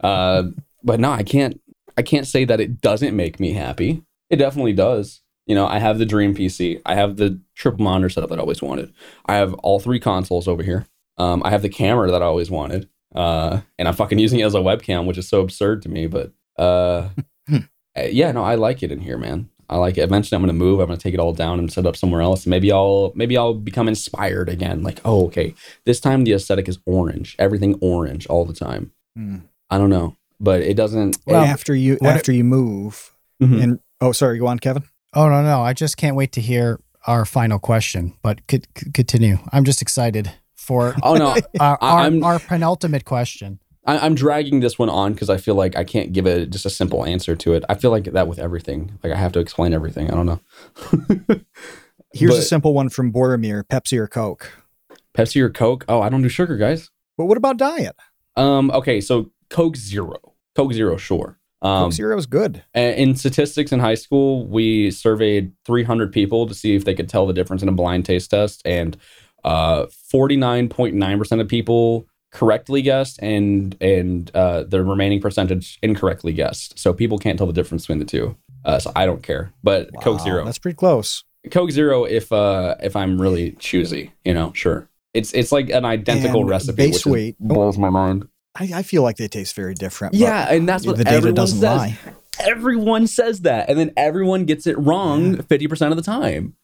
Uh, 0.00 0.48
but 0.82 0.98
no, 0.98 1.12
I 1.12 1.22
can't. 1.22 1.60
I 1.96 2.02
can't 2.02 2.26
say 2.26 2.44
that 2.44 2.60
it 2.60 2.80
doesn't 2.80 3.14
make 3.14 3.38
me 3.38 3.52
happy. 3.52 4.02
It 4.28 4.36
definitely 4.36 4.72
does. 4.72 5.20
You 5.46 5.54
know, 5.54 5.68
I 5.68 5.78
have 5.78 5.98
the 5.98 6.06
dream 6.06 6.34
PC. 6.34 6.82
I 6.84 6.96
have 6.96 7.16
the 7.16 7.40
triple 7.54 7.84
monitor 7.84 8.08
setup 8.08 8.30
that 8.30 8.38
I 8.38 8.42
always 8.42 8.62
wanted. 8.62 8.92
I 9.26 9.36
have 9.36 9.54
all 9.54 9.78
three 9.78 10.00
consoles 10.00 10.48
over 10.48 10.64
here. 10.64 10.86
Um, 11.16 11.42
I 11.44 11.50
have 11.50 11.62
the 11.62 11.68
camera 11.68 12.10
that 12.10 12.22
I 12.22 12.26
always 12.26 12.50
wanted. 12.50 12.88
Uh, 13.14 13.60
and 13.78 13.88
I'm 13.88 13.94
fucking 13.94 14.18
using 14.18 14.40
it 14.40 14.44
as 14.44 14.54
a 14.54 14.58
webcam, 14.58 15.06
which 15.06 15.18
is 15.18 15.28
so 15.28 15.40
absurd 15.40 15.82
to 15.82 15.88
me. 15.88 16.06
But 16.06 16.32
uh, 16.58 17.08
Hmm. 17.48 17.56
uh, 17.96 18.02
yeah, 18.10 18.30
no, 18.32 18.44
I 18.44 18.54
like 18.54 18.82
it 18.82 18.92
in 18.92 19.00
here, 19.00 19.18
man. 19.18 19.48
I 19.68 19.76
like 19.76 19.96
it. 19.98 20.02
Eventually, 20.02 20.36
I'm 20.36 20.42
gonna 20.42 20.52
move. 20.52 20.80
I'm 20.80 20.86
gonna 20.88 20.98
take 20.98 21.14
it 21.14 21.20
all 21.20 21.32
down 21.32 21.58
and 21.60 21.72
set 21.72 21.86
up 21.86 21.96
somewhere 21.96 22.20
else. 22.22 22.46
Maybe 22.46 22.72
I'll 22.72 23.12
maybe 23.14 23.36
I'll 23.36 23.54
become 23.54 23.86
inspired 23.88 24.48
again. 24.48 24.82
Like, 24.82 25.00
oh, 25.04 25.26
okay, 25.26 25.54
this 25.84 26.00
time 26.00 26.24
the 26.24 26.32
aesthetic 26.32 26.68
is 26.68 26.78
orange. 26.86 27.36
Everything 27.38 27.76
orange 27.80 28.26
all 28.26 28.44
the 28.44 28.52
time. 28.52 28.90
Hmm. 29.16 29.36
I 29.70 29.78
don't 29.78 29.90
know, 29.90 30.16
but 30.40 30.60
it 30.62 30.74
doesn't. 30.76 31.18
Well, 31.26 31.44
after 31.44 31.74
you 31.74 31.98
what- 32.00 32.16
after 32.16 32.32
you 32.32 32.42
move 32.44 33.12
Mhm. 33.40 33.62
and 33.62 33.78
oh 34.00 34.10
sorry, 34.12 34.38
go 34.38 34.48
on, 34.48 34.58
Kevin. 34.58 34.82
Oh 35.14 35.28
no, 35.28 35.42
no! 35.42 35.60
I 35.62 35.72
just 35.72 35.96
can't 35.96 36.16
wait 36.16 36.32
to 36.32 36.40
hear 36.40 36.80
our 37.06 37.24
final 37.24 37.58
question. 37.60 38.14
But 38.22 38.40
c- 38.50 38.62
c- 38.76 38.90
continue. 38.92 39.38
I'm 39.52 39.64
just 39.64 39.80
excited 39.82 40.32
for 40.60 40.94
Oh 41.02 41.14
no, 41.14 41.36
our, 41.58 41.78
I- 41.80 41.86
our, 41.86 41.98
I'm- 42.00 42.22
our 42.24 42.38
penultimate 42.38 43.04
question. 43.04 43.58
I, 43.86 43.98
I'm 43.98 44.14
dragging 44.14 44.60
this 44.60 44.78
one 44.78 44.90
on 44.90 45.14
because 45.14 45.30
I 45.30 45.38
feel 45.38 45.54
like 45.54 45.74
I 45.74 45.84
can't 45.84 46.12
give 46.12 46.26
it 46.26 46.50
just 46.50 46.66
a 46.66 46.70
simple 46.70 47.04
answer 47.06 47.34
to 47.34 47.54
it. 47.54 47.64
I 47.70 47.74
feel 47.74 47.90
like 47.90 48.04
that 48.04 48.28
with 48.28 48.38
everything. 48.38 48.98
Like 49.02 49.12
I 49.12 49.16
have 49.16 49.32
to 49.32 49.38
explain 49.40 49.72
everything. 49.72 50.10
I 50.10 50.14
don't 50.14 50.26
know. 50.26 50.40
Here's 52.12 52.36
a 52.36 52.42
simple 52.42 52.74
one 52.74 52.88
from 52.90 53.12
Boromir: 53.12 53.62
Pepsi 53.64 53.96
or 53.98 54.06
Coke? 54.06 54.52
Pepsi 55.16 55.40
or 55.40 55.48
Coke? 55.48 55.84
Oh, 55.88 56.02
I 56.02 56.08
don't 56.08 56.22
do 56.22 56.28
sugar, 56.28 56.56
guys. 56.56 56.90
But 57.16 57.24
what 57.26 57.38
about 57.38 57.56
diet? 57.56 57.96
Um, 58.36 58.70
okay, 58.72 59.00
so 59.00 59.30
Coke 59.48 59.76
Zero. 59.76 60.16
Coke 60.54 60.72
Zero, 60.72 60.96
sure. 60.96 61.38
Um, 61.62 61.84
Coke 61.84 61.92
Zero 61.92 62.16
is 62.18 62.26
good. 62.26 62.62
in 62.74 63.14
statistics 63.16 63.72
in 63.72 63.80
high 63.80 63.94
school, 63.94 64.46
we 64.46 64.90
surveyed 64.90 65.52
300 65.66 66.12
people 66.12 66.46
to 66.46 66.54
see 66.54 66.74
if 66.74 66.84
they 66.84 66.94
could 66.94 67.08
tell 67.08 67.26
the 67.26 67.32
difference 67.32 67.62
in 67.62 67.68
a 67.68 67.72
blind 67.72 68.04
taste 68.04 68.30
test, 68.30 68.62
and 68.64 68.96
uh, 69.44 69.86
49.9% 70.12 71.40
of 71.40 71.48
people 71.48 72.06
correctly 72.32 72.82
guessed, 72.82 73.18
and 73.22 73.76
and 73.80 74.30
uh, 74.34 74.62
the 74.64 74.82
remaining 74.84 75.20
percentage 75.20 75.78
incorrectly 75.82 76.32
guessed. 76.32 76.78
So 76.78 76.92
people 76.92 77.18
can't 77.18 77.36
tell 77.38 77.46
the 77.46 77.52
difference 77.52 77.82
between 77.84 77.98
the 77.98 78.04
two. 78.04 78.36
Uh, 78.64 78.78
so 78.78 78.92
I 78.94 79.06
don't 79.06 79.22
care. 79.22 79.52
But 79.62 79.90
Coke 80.02 80.20
Zero, 80.20 80.44
That's 80.44 80.58
pretty 80.58 80.76
close. 80.76 81.24
Coke 81.50 81.70
Zero, 81.70 82.04
if 82.04 82.30
uh, 82.32 82.76
if 82.82 82.94
I'm 82.94 83.20
really 83.20 83.52
choosy, 83.52 84.12
you 84.24 84.34
know, 84.34 84.52
sure. 84.54 84.88
It's 85.14 85.32
it's 85.32 85.50
like 85.50 85.70
an 85.70 85.84
identical 85.84 86.42
And 86.42 86.50
recipe, 86.50 86.76
base 86.76 87.04
weight- 87.04 87.38
blows 87.40 87.76
my 87.78 87.90
mind. 87.90 88.28
I, 88.56 88.70
I 88.74 88.82
feel 88.82 89.02
like 89.02 89.16
they 89.16 89.28
taste 89.28 89.54
very 89.54 89.74
different. 89.74 90.14
Yeah, 90.14 90.52
and 90.52 90.68
that's 90.68 90.84
what 90.86 90.96
the 90.96 91.04
data 91.04 91.32
doesn't 91.32 91.60
says. 91.60 91.76
lie. 91.78 91.98
Everyone 92.40 93.06
says 93.06 93.40
that, 93.42 93.68
and 93.68 93.78
then 93.78 93.92
everyone 93.96 94.44
gets 94.44 94.66
it 94.66 94.78
wrong 94.78 95.40
fifty 95.42 95.66
percent 95.66 95.90
of 95.92 95.96
the 95.96 96.02
time. 96.02 96.54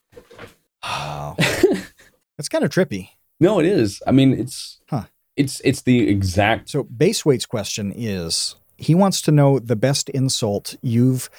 Wow. 0.84 1.36
That's 2.36 2.48
kind 2.48 2.64
of 2.64 2.70
trippy. 2.70 3.10
No, 3.40 3.58
it 3.60 3.66
is. 3.66 4.02
I 4.06 4.12
mean, 4.12 4.32
it's 4.32 4.78
Huh. 4.88 5.04
it's 5.36 5.60
it's 5.64 5.82
the 5.82 6.08
exact. 6.08 6.70
So 6.70 6.84
base 6.84 7.24
weight's 7.24 7.46
question 7.46 7.92
is 7.94 8.54
he 8.78 8.94
wants 8.94 9.20
to 9.22 9.32
know 9.32 9.58
the 9.58 9.76
best 9.76 10.08
insult 10.10 10.76
you've 10.82 11.30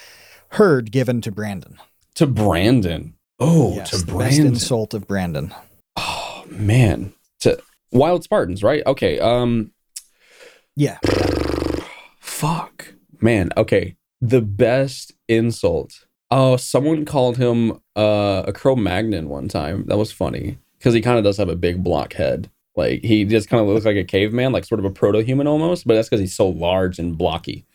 heard 0.49 0.91
given 0.91 1.21
to 1.21 1.31
Brandon. 1.31 1.77
To 2.15 2.25
Brandon. 2.27 3.13
Oh, 3.39 3.75
yes, 3.75 3.91
to 3.91 3.97
the 3.97 4.05
best 4.05 4.15
Brandon. 4.17 4.47
insult 4.47 4.93
of 4.93 5.07
Brandon. 5.07 5.53
Oh 5.95 6.45
man. 6.49 7.13
To 7.41 7.61
Wild 7.91 8.23
Spartans, 8.23 8.63
right? 8.63 8.83
Okay. 8.85 9.19
Um. 9.19 9.71
Yeah. 10.75 10.97
Fuck. 12.19 12.93
Man. 13.21 13.49
Okay. 13.57 13.95
The 14.21 14.41
best 14.41 15.13
insult. 15.27 16.05
Oh, 16.29 16.57
someone 16.57 17.05
called 17.05 17.37
him 17.37 17.79
uh, 17.95 18.43
a 18.47 18.51
Cro-Magnon 18.53 19.29
one 19.29 19.47
time. 19.47 19.85
That 19.87 19.97
was 19.97 20.11
funny 20.11 20.57
because 20.77 20.93
he 20.93 21.01
kind 21.01 21.17
of 21.17 21.23
does 21.23 21.37
have 21.37 21.49
a 21.49 21.55
big 21.55 21.83
block 21.83 22.13
head. 22.13 22.49
Like 22.75 23.01
he 23.03 23.25
just 23.25 23.49
kind 23.49 23.61
of 23.61 23.67
looks 23.67 23.85
like 23.85 23.95
a 23.95 24.03
caveman, 24.03 24.51
like 24.51 24.65
sort 24.65 24.79
of 24.79 24.85
a 24.85 24.91
proto-human 24.91 25.47
almost. 25.47 25.87
But 25.87 25.95
that's 25.95 26.07
because 26.07 26.19
he's 26.19 26.35
so 26.35 26.47
large 26.47 26.99
and 26.99 27.17
blocky. 27.17 27.65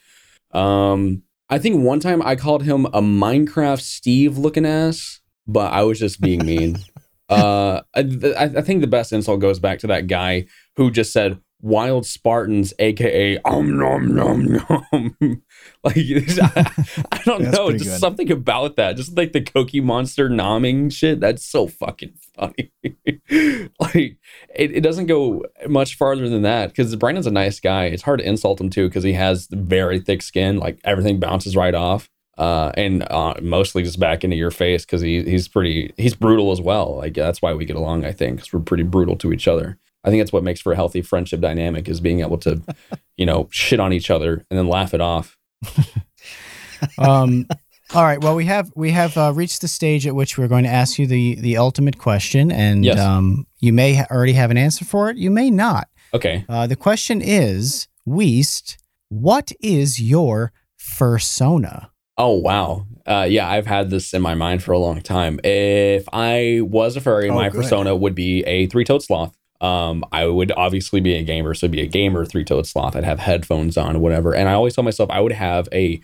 Um, 0.52 1.22
I 1.48 1.58
think 1.58 1.82
one 1.82 2.00
time 2.00 2.22
I 2.22 2.36
called 2.36 2.62
him 2.62 2.86
a 2.86 3.02
Minecraft 3.02 3.80
Steve 3.80 4.38
looking 4.38 4.64
ass, 4.64 5.20
but 5.46 5.72
I 5.72 5.82
was 5.82 5.98
just 5.98 6.20
being 6.20 6.46
mean. 6.46 6.78
uh, 7.28 7.80
I, 7.94 8.00
I 8.38 8.44
I 8.44 8.62
think 8.62 8.80
the 8.80 8.86
best 8.86 9.12
insult 9.12 9.40
goes 9.40 9.58
back 9.58 9.80
to 9.80 9.88
that 9.88 10.06
guy 10.06 10.46
who 10.76 10.90
just 10.90 11.12
said 11.12 11.38
wild 11.62 12.04
Spartans, 12.04 12.74
aka 12.78 13.38
um 13.44 13.78
nom 13.78 14.14
nom 14.14 14.44
nom. 14.44 15.16
like 15.84 15.96
I, 15.96 16.66
I 17.12 17.22
don't 17.24 17.50
know, 17.50 17.72
just 17.72 17.84
good. 17.84 18.00
something 18.00 18.30
about 18.30 18.76
that. 18.76 18.96
Just 18.96 19.16
like 19.16 19.32
the 19.32 19.40
Cookie 19.40 19.80
Monster 19.80 20.28
nomming 20.28 20.92
shit. 20.92 21.20
That's 21.20 21.44
so 21.44 21.66
fucking 21.66 22.14
funny. 22.34 22.72
like 23.80 24.16
it, 24.54 24.70
it 24.76 24.82
doesn't 24.82 25.06
go 25.06 25.44
much 25.68 25.96
farther 25.96 26.28
than 26.28 26.42
that 26.42 26.68
because 26.68 26.94
Brandon's 26.96 27.26
a 27.26 27.30
nice 27.30 27.60
guy. 27.60 27.86
It's 27.86 28.02
hard 28.02 28.20
to 28.20 28.26
insult 28.26 28.60
him 28.60 28.70
too 28.70 28.88
because 28.88 29.04
he 29.04 29.12
has 29.14 29.48
very 29.50 30.00
thick 30.00 30.22
skin. 30.22 30.58
Like 30.58 30.78
everything 30.84 31.20
bounces 31.20 31.56
right 31.56 31.74
off. 31.74 32.08
Uh, 32.38 32.72
and 32.78 33.02
uh, 33.10 33.34
mostly 33.42 33.82
just 33.82 34.00
back 34.00 34.24
into 34.24 34.34
your 34.36 34.50
face 34.50 34.86
because 34.86 35.02
he, 35.02 35.22
he's 35.22 35.48
pretty 35.48 35.92
he's 35.98 36.14
brutal 36.14 36.50
as 36.50 36.60
well. 36.60 36.96
Like 36.96 37.14
that's 37.14 37.42
why 37.42 37.52
we 37.52 37.66
get 37.66 37.76
along, 37.76 38.04
I 38.04 38.12
think, 38.12 38.36
because 38.36 38.52
we're 38.52 38.60
pretty 38.60 38.84
brutal 38.84 39.16
to 39.16 39.32
each 39.32 39.46
other. 39.46 39.78
I 40.02 40.08
think 40.08 40.20
that's 40.20 40.32
what 40.32 40.42
makes 40.42 40.60
for 40.60 40.72
a 40.72 40.76
healthy 40.76 41.02
friendship 41.02 41.40
dynamic 41.40 41.88
is 41.88 42.00
being 42.00 42.20
able 42.20 42.38
to, 42.38 42.60
you 43.16 43.26
know, 43.26 43.48
shit 43.52 43.80
on 43.80 43.92
each 43.92 44.10
other 44.10 44.44
and 44.50 44.58
then 44.58 44.66
laugh 44.66 44.94
it 44.94 45.00
off. 45.00 45.36
Um, 46.98 47.46
all 47.94 48.04
right. 48.04 48.20
Well, 48.22 48.34
we 48.34 48.46
have 48.46 48.70
we 48.74 48.90
have 48.92 49.16
uh, 49.18 49.32
reached 49.34 49.60
the 49.60 49.68
stage 49.68 50.06
at 50.06 50.14
which 50.14 50.38
we're 50.38 50.48
going 50.48 50.64
to 50.64 50.70
ask 50.70 50.98
you 50.98 51.06
the 51.06 51.34
the 51.36 51.56
ultimate 51.58 51.98
question, 51.98 52.50
and 52.50 52.84
Yes. 52.84 52.98
um, 52.98 53.46
you 53.60 53.72
may 53.72 53.94
ha- 53.94 54.06
already 54.10 54.32
have 54.32 54.50
an 54.50 54.56
answer 54.56 54.84
for 54.84 55.10
it. 55.10 55.16
You 55.16 55.30
may 55.30 55.50
not. 55.50 55.88
Okay. 56.14 56.44
Uh, 56.48 56.66
the 56.66 56.76
question 56.76 57.20
is, 57.22 57.88
Weest, 58.06 58.78
what 59.08 59.52
is 59.60 60.00
your 60.00 60.52
fursona? 60.78 61.88
Oh 62.18 62.34
wow. 62.38 62.86
Uh, 63.06 63.26
yeah, 63.28 63.48
I've 63.48 63.66
had 63.66 63.90
this 63.90 64.14
in 64.14 64.22
my 64.22 64.34
mind 64.34 64.62
for 64.62 64.72
a 64.72 64.78
long 64.78 65.00
time. 65.02 65.40
If 65.42 66.08
I 66.12 66.60
was 66.62 66.96
a 66.96 67.00
furry, 67.00 67.28
Oh, 67.30 67.34
my 67.34 67.48
good. 67.48 67.62
persona 67.62 67.96
would 67.96 68.14
be 68.14 68.42
a 68.44 68.66
three-toed 68.66 69.02
sloth. 69.02 69.36
Um, 69.60 70.04
I 70.12 70.26
would 70.26 70.52
obviously 70.56 71.00
be 71.00 71.14
a 71.14 71.22
gamer, 71.22 71.52
so 71.54 71.64
it'd 71.66 71.72
be 71.72 71.80
a 71.80 71.86
gamer 71.86 72.24
three-toed 72.24 72.66
sloth. 72.66 72.94
I'd 72.94 73.02
have 73.04 73.18
headphones 73.18 73.76
on, 73.76 74.00
whatever. 74.00 74.34
And 74.34 74.48
I 74.48 74.52
always 74.52 74.74
tell 74.74 74.84
myself 74.84 75.10
I 75.10 75.20
would 75.20 75.32
have 75.32 75.68
a 75.72 76.00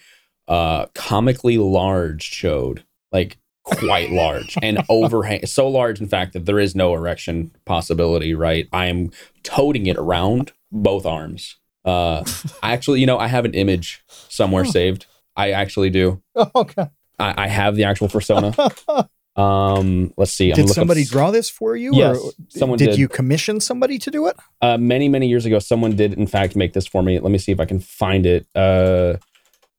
uh, 0.48 0.86
comically 0.94 1.58
large 1.58 2.30
chode, 2.30 2.82
like 3.12 3.38
quite 3.64 4.10
large 4.10 4.56
and 4.62 4.82
overhang, 4.88 5.44
so 5.46 5.68
large, 5.68 6.00
in 6.00 6.08
fact, 6.08 6.32
that 6.32 6.46
there 6.46 6.58
is 6.58 6.74
no 6.74 6.94
erection 6.94 7.52
possibility. 7.64 8.34
Right? 8.34 8.68
I 8.72 8.86
am 8.86 9.10
toting 9.42 9.86
it 9.86 9.96
around 9.96 10.52
both 10.72 11.06
arms. 11.06 11.56
Uh, 11.84 12.24
I 12.62 12.72
actually, 12.72 13.00
you 13.00 13.06
know, 13.06 13.18
I 13.18 13.28
have 13.28 13.44
an 13.44 13.54
image 13.54 14.02
somewhere 14.28 14.64
Oh. 14.66 14.70
saved. 14.70 15.06
I 15.36 15.52
actually 15.52 15.90
do. 15.90 16.20
Okay. 16.36 16.86
I, 17.20 17.44
I 17.44 17.48
have 17.48 17.76
the 17.76 17.84
actual 17.84 18.08
persona. 18.08 18.54
Um, 19.36 20.12
let's 20.16 20.32
see. 20.32 20.50
I'm 20.50 20.56
Did 20.56 20.62
look 20.62 20.70
up 20.70 20.74
somebody 20.74 21.04
draw 21.04 21.30
this 21.30 21.48
for 21.48 21.76
you? 21.76 21.94
Yes, 21.94 22.18
or 22.18 22.32
someone 22.48 22.76
did, 22.76 22.86
did. 22.86 22.98
you 22.98 23.06
commission 23.06 23.60
somebody 23.60 23.96
to 24.00 24.10
do 24.10 24.26
it? 24.26 24.34
Uh, 24.60 24.76
many 24.78 25.08
many 25.08 25.28
years 25.28 25.46
ago, 25.46 25.60
someone 25.60 25.94
did 25.94 26.12
in 26.14 26.26
fact 26.26 26.56
make 26.56 26.72
this 26.72 26.88
for 26.88 27.04
me. 27.04 27.20
Let 27.20 27.30
me 27.30 27.38
see 27.38 27.52
if 27.52 27.60
I 27.60 27.64
can 27.64 27.78
find 27.78 28.26
it. 28.26 28.48
Uh, 28.52 29.18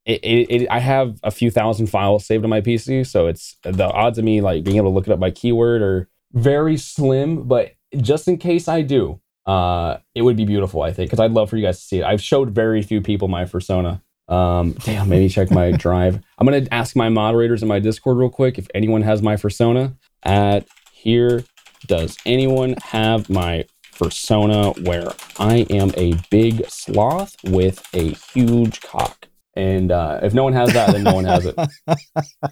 it, 0.10 0.23
it, 0.23 0.52
it 0.52 0.68
I 0.72 0.80
have 0.80 1.19
a 1.22 1.30
few 1.30 1.52
thousand 1.52 1.88
files 1.88 2.26
saved 2.26 2.44
on 2.44 2.49
my 2.49 2.61
PC, 2.61 3.06
so 3.06 3.27
it's 3.27 3.57
the 3.61 3.88
odds 3.88 4.18
of 4.18 4.26
me 4.26 4.41
like 4.41 4.64
being 4.64 4.77
able 4.77 4.90
to 4.90 4.95
look 4.95 5.07
it 5.07 5.14
up 5.14 5.19
by 5.19 5.30
keyword 5.30 5.84
are 5.84 6.10
very 6.34 6.77
slim. 6.77 7.44
But 7.48 7.73
just 7.95 8.27
in 8.27 8.38
case 8.38 8.68
I 8.68 8.81
do, 8.81 9.22
uh, 9.45 9.98
it 10.15 10.23
would 10.23 10.36
be 10.36 10.45
beautiful. 10.45 10.81
I 10.81 10.91
think 10.91 11.10
because 11.10 11.19
I'd 11.19 11.31
love 11.31 11.52
for 11.52 11.57
you 11.57 11.64
guys 11.64 11.80
to 11.80 11.86
see 11.86 11.99
it. 11.99 12.06
I've 12.06 12.22
showed 12.22 12.49
very 12.49 12.81
few 12.81 13.02
people 13.02 13.27
my 13.27 13.45
persona. 13.45 14.02
Um, 14.27 14.72
damn, 14.84 15.10
maybe 15.10 15.30
check 15.30 15.52
my 15.52 15.72
drive. 15.86 16.19
I'm 16.40 16.48
gonna 16.48 16.65
ask 16.72 16.95
my 16.95 17.10
moderators 17.10 17.61
in 17.61 17.68
my 17.68 17.80
Discord 17.80 18.18
real 18.18 18.30
quick 18.30 18.57
if 18.57 18.68
anyone 18.73 19.03
has 19.03 19.22
my 19.22 19.36
persona 19.36 19.95
at 20.23 20.68
here. 20.91 21.44
Does 21.86 22.18
anyone 22.26 22.73
have 22.84 23.30
my 23.30 23.65
persona 23.95 24.72
where 24.72 25.14
I 25.38 25.68
am 25.69 25.91
a 25.95 26.15
big 26.31 26.68
sloth 26.68 27.36
with 27.44 27.88
a 27.94 28.15
huge 28.34 28.81
cock? 28.81 29.29
And 29.60 29.91
uh, 29.91 30.19
if 30.23 30.34
no 30.34 30.45
one 30.45 30.53
has 30.53 30.72
that, 30.73 30.94
then 30.94 31.03
no 31.03 31.14
one 31.14 31.26
has 31.26 31.45
it. 31.45 31.56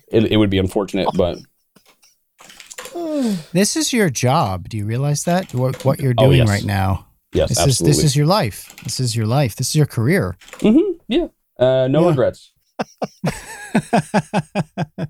it. 0.09 0.25
It 0.33 0.37
would 0.37 0.49
be 0.49 0.57
unfortunate, 0.59 1.07
but 1.15 1.37
This 3.53 3.75
is 3.77 3.93
your 3.93 4.09
job. 4.09 4.67
Do 4.67 4.75
you 4.77 4.85
realize 4.85 5.23
that? 5.23 5.53
What, 5.53 5.85
what 5.85 5.99
you're 6.01 6.13
Oh, 6.17 6.25
doing 6.25 6.39
yes. 6.39 6.49
right 6.49 6.65
now? 6.65 7.07
yes, 7.33 7.49
This 7.49 7.57
is 7.59 7.63
absolutely. 7.65 7.95
this 7.95 8.03
is 8.03 8.15
your 8.17 8.25
life. 8.25 8.75
This 8.83 8.99
is 8.99 9.15
your 9.15 9.25
life. 9.25 9.55
This 9.55 9.69
is 9.69 9.75
your 9.75 9.85
career. 9.85 10.35
hmm 10.61 10.79
yeah, 11.07 11.27
uh, 11.57 11.87
no 11.89 12.01
Yeah. 12.03 12.09
regrets. 12.09 12.51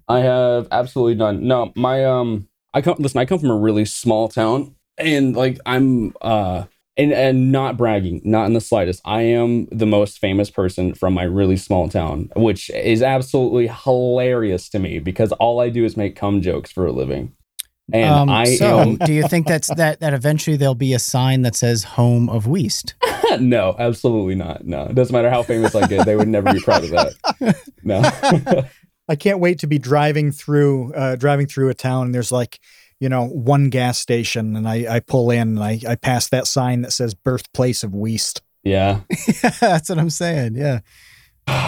I 0.07 0.19
have 0.19 0.67
absolutely 0.71 1.15
none. 1.15 1.47
No, 1.47 1.71
my 1.75 2.05
um, 2.05 2.47
I 2.73 2.81
come 2.81 2.97
listen. 2.99 3.19
I 3.19 3.25
come 3.25 3.39
from 3.39 3.49
a 3.51 3.57
really 3.57 3.85
small 3.85 4.29
town, 4.29 4.75
and 4.97 5.35
like 5.35 5.59
I'm 5.65 6.13
uh, 6.21 6.65
and 6.97 7.13
and 7.13 7.51
not 7.51 7.77
bragging, 7.77 8.21
not 8.23 8.45
in 8.45 8.53
the 8.53 8.61
slightest. 8.61 9.01
I 9.05 9.21
am 9.21 9.67
the 9.67 9.85
most 9.85 10.19
famous 10.19 10.49
person 10.49 10.93
from 10.93 11.13
my 11.13 11.23
really 11.23 11.57
small 11.57 11.89
town, 11.89 12.29
which 12.35 12.69
is 12.71 13.01
absolutely 13.01 13.67
hilarious 13.67 14.69
to 14.69 14.79
me 14.79 14.99
because 14.99 15.31
all 15.33 15.59
I 15.59 15.69
do 15.69 15.85
is 15.85 15.95
make 15.95 16.15
cum 16.15 16.41
jokes 16.41 16.71
for 16.71 16.85
a 16.85 16.91
living, 16.91 17.33
and 17.93 18.09
um, 18.13 18.29
I 18.29 18.45
so, 18.45 18.79
am 18.79 18.95
do 18.97 19.13
you 19.13 19.27
think 19.27 19.47
that's 19.47 19.73
that 19.75 20.01
that 20.01 20.13
eventually 20.13 20.57
there'll 20.57 20.75
be 20.75 20.93
a 20.93 20.99
sign 20.99 21.43
that 21.43 21.55
says 21.55 21.83
"Home 21.83 22.29
of 22.29 22.45
Weest"? 22.45 22.95
no, 23.39 23.75
absolutely 23.79 24.35
not. 24.35 24.65
No, 24.65 24.83
it 24.83 24.95
doesn't 24.95 25.13
matter 25.13 25.29
how 25.29 25.43
famous 25.43 25.73
I 25.73 25.87
get, 25.87 26.05
they 26.05 26.17
would 26.17 26.27
never 26.27 26.51
be 26.51 26.59
proud 26.59 26.83
of 26.83 26.89
that. 26.91 27.55
No. 27.83 28.01
I 29.09 29.15
can't 29.15 29.39
wait 29.39 29.59
to 29.59 29.67
be 29.67 29.79
driving 29.79 30.33
through 30.33 30.93
uh, 30.93 31.15
driving 31.15 31.47
through 31.47 31.69
a 31.69 31.73
town 31.73 32.07
and 32.07 32.15
there's 32.15 32.33
like, 32.33 32.59
you 32.99 33.09
know, 33.09 33.27
one 33.27 33.69
gas 33.69 33.99
station 33.99 34.55
and 34.55 34.67
I, 34.67 34.95
I 34.95 34.99
pull 34.99 35.29
in 35.31 35.57
and 35.57 35.63
I, 35.63 35.79
I 35.87 35.95
pass 35.95 36.29
that 36.29 36.47
sign 36.47 36.81
that 36.81 36.91
says 36.91 37.13
birthplace 37.13 37.83
of 37.83 37.93
Weest. 37.93 38.41
yeah. 38.63 39.01
that's 39.61 39.89
what 39.89 39.97
I'm 39.99 40.09
saying. 40.09 40.55
Yeah, 40.55 40.79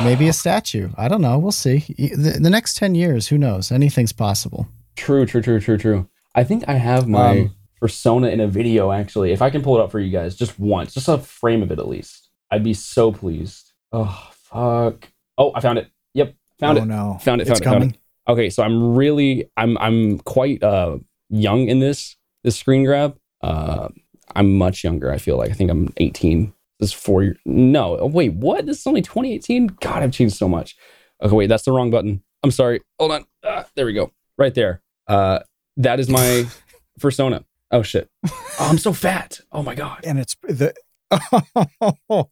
maybe 0.04 0.28
a 0.28 0.34
statue. 0.34 0.90
I 0.98 1.08
don't 1.08 1.22
know. 1.22 1.38
We'll 1.38 1.52
see. 1.52 1.80
The, 1.98 2.38
the 2.42 2.50
next 2.50 2.76
ten 2.78 2.96
years, 2.96 3.28
who 3.28 3.38
knows? 3.38 3.72
Anything's 3.72 4.12
possible. 4.12 4.68
True, 4.96 5.26
true, 5.26 5.42
true, 5.42 5.60
true, 5.60 5.78
true. 5.78 6.10
I 6.36 6.44
think 6.44 6.66
I 6.68 6.74
have 6.74 7.08
my 7.08 7.40
Um, 7.40 7.56
persona 7.80 8.28
in 8.28 8.40
a 8.42 8.48
video 8.48 8.92
actually. 8.92 9.32
If 9.32 9.42
I 9.42 9.50
can 9.50 9.62
pull 9.62 9.78
it 9.80 9.82
up 9.82 9.92
for 9.92 10.00
you 10.00 10.12
guys 10.12 10.36
just 10.36 10.60
once, 10.60 10.94
just 10.94 11.08
a 11.08 11.18
frame 11.18 11.64
of 11.64 11.72
it 11.72 11.80
at 11.80 11.88
least, 11.88 12.28
I'd 12.52 12.64
be 12.64 12.74
so 12.74 13.12
pleased. 13.14 13.72
Oh 13.94 14.30
fuck! 14.34 15.08
Oh, 15.38 15.52
I 15.56 15.62
found 15.62 15.78
it. 15.80 15.90
Yep, 16.16 16.34
found 16.60 16.78
oh 16.80 16.82
it. 16.82 16.86
no. 16.86 17.18
Found 17.22 17.42
it. 17.42 17.48
It's 17.48 17.60
Found 17.60 17.62
it. 17.62 17.64
Found 17.66 17.76
coming. 17.76 17.90
it. 17.92 18.32
Okay, 18.32 18.50
so 18.50 18.62
I'm 18.64 18.96
really, 18.96 19.50
I'm, 19.58 19.78
I'm 19.80 20.20
quite 20.20 20.62
uh 20.62 20.98
young 21.30 21.68
in 21.68 21.80
this 21.80 22.18
this 22.44 22.58
screen 22.58 22.86
grab. 22.86 23.18
Uh, 23.42 23.90
I'm 24.36 24.58
much 24.58 24.84
younger. 24.84 25.12
I 25.12 25.18
feel 25.18 25.38
like 25.38 25.50
I 25.50 25.54
think 25.54 25.72
I'm 25.72 25.94
18. 25.98 26.54
This 26.80 26.90
is 26.90 26.94
four 26.94 27.24
years. 27.24 27.38
No, 27.46 27.98
oh, 27.98 28.06
wait, 28.06 28.34
what? 28.34 28.66
This 28.66 28.80
is 28.80 28.88
only 28.88 29.02
2018. 29.02 29.68
God, 29.82 30.04
I've 30.04 30.12
changed 30.12 30.36
so 30.36 30.48
much. 30.48 30.76
Okay, 31.22 31.36
wait, 31.36 31.48
that's 31.48 31.64
the 31.64 31.72
wrong 31.72 31.92
button. 31.92 32.24
I'm 32.44 32.52
sorry. 32.52 32.82
Hold 33.00 33.12
on. 33.12 33.26
Ah, 33.44 33.66
there 33.76 33.86
we 33.86 33.94
go. 33.94 34.12
Right 34.38 34.54
there. 34.54 34.82
Uh, 35.08 35.40
that 35.78 36.00
is 36.00 36.10
my 36.10 36.46
persona. 37.00 37.44
Oh 37.72 37.82
shit. 37.82 38.10
Oh, 38.62 38.68
I'm 38.70 38.78
so 38.78 38.92
fat. 38.92 39.40
Oh 39.54 39.64
my 39.64 39.74
god. 39.74 40.02
And 40.04 40.20
it's 40.20 40.36
the 40.44 40.74
the 41.10 42.28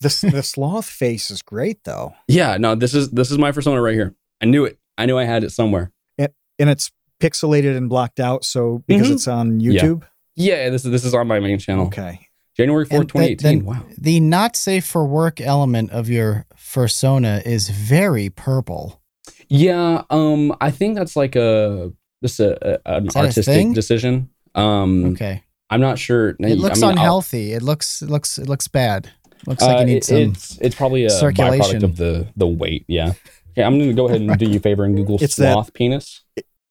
the 0.00 0.42
sloth 0.42 0.86
face 0.86 1.30
is 1.30 1.42
great 1.42 1.84
though, 1.84 2.14
Yeah, 2.26 2.56
no, 2.56 2.74
this 2.74 2.94
is 2.94 3.10
this 3.10 3.30
is 3.30 3.36
my 3.36 3.52
persona 3.52 3.82
right 3.82 3.92
here. 3.92 4.14
I 4.40 4.46
knew 4.46 4.64
it. 4.64 4.78
I 4.96 5.04
knew 5.04 5.18
I 5.18 5.24
had 5.24 5.44
it 5.44 5.50
somewhere. 5.50 5.92
And, 6.16 6.30
and 6.58 6.70
it's 6.70 6.90
pixelated 7.20 7.76
and 7.76 7.88
blocked 7.88 8.20
out. 8.20 8.44
So 8.44 8.82
because 8.86 9.08
Mhm. 9.08 9.12
it's 9.12 9.28
on 9.28 9.60
YouTube, 9.60 10.02
Yeah, 10.36 10.70
this 10.70 10.84
is 10.84 10.90
this 10.90 11.04
is 11.04 11.14
on 11.14 11.26
my 11.26 11.40
main 11.40 11.58
channel. 11.58 11.86
okay. 11.86 12.20
January 12.56 12.84
4th, 12.86 13.00
And 13.00 13.08
th- 13.12 13.38
2018. 13.38 13.58
then 13.58 13.64
wow. 13.66 13.82
The 13.96 14.18
not 14.20 14.56
safe 14.56 14.84
for 14.84 15.06
work 15.06 15.40
element 15.40 15.90
of 15.92 16.08
your 16.08 16.46
persona 16.72 17.40
is 17.46 17.68
very 17.68 18.30
purple. 18.30 19.00
Yeah, 19.48 20.02
um, 20.10 20.54
I 20.60 20.70
think 20.70 20.96
that's 20.96 21.14
like 21.16 21.36
a 21.36 21.92
just 22.22 22.40
a, 22.40 22.80
a 22.86 22.96
an 22.96 23.06
Is 23.06 23.14
that 23.14 23.20
a 23.20 23.26
artistic 23.26 23.72
decision. 23.74 24.28
Um, 24.54 25.04
Okay. 25.12 25.42
I'm 25.70 25.80
not 25.80 25.98
sure. 25.98 26.30
It 26.40 26.58
looks 26.58 26.82
I 26.82 26.86
mean, 26.88 26.98
I'll- 26.98 27.02
unhealthy. 27.04 27.52
It 27.52 27.62
looks 27.62 28.02
it 28.02 28.10
looks 28.10 28.38
it 28.38 28.48
looks 28.48 28.66
bad. 28.68 29.08
Looks 29.46 29.62
like 29.62 29.76
uh, 29.76 29.80
you 29.80 29.86
need 29.86 29.96
it- 29.98 30.04
some 30.04 30.16
it's 30.16 30.58
it's 30.60 30.74
probably 30.74 31.04
a 31.04 31.10
circulation. 31.10 31.80
byproduct 31.80 31.84
of 31.84 31.96
the 31.96 32.26
the 32.36 32.46
weight. 32.46 32.84
Yeah. 32.88 33.12
Okay, 33.52 33.62
I'm 33.62 33.78
gonna 33.78 33.92
go 33.92 34.08
ahead 34.08 34.20
and 34.20 34.36
do 34.38 34.46
you 34.50 34.56
a 34.56 34.60
favor 34.60 34.84
and 34.84 34.96
Google 34.96 35.18
It's 35.20 35.36
that- 35.36 35.52
sloth 35.52 35.72
penis. 35.74 36.22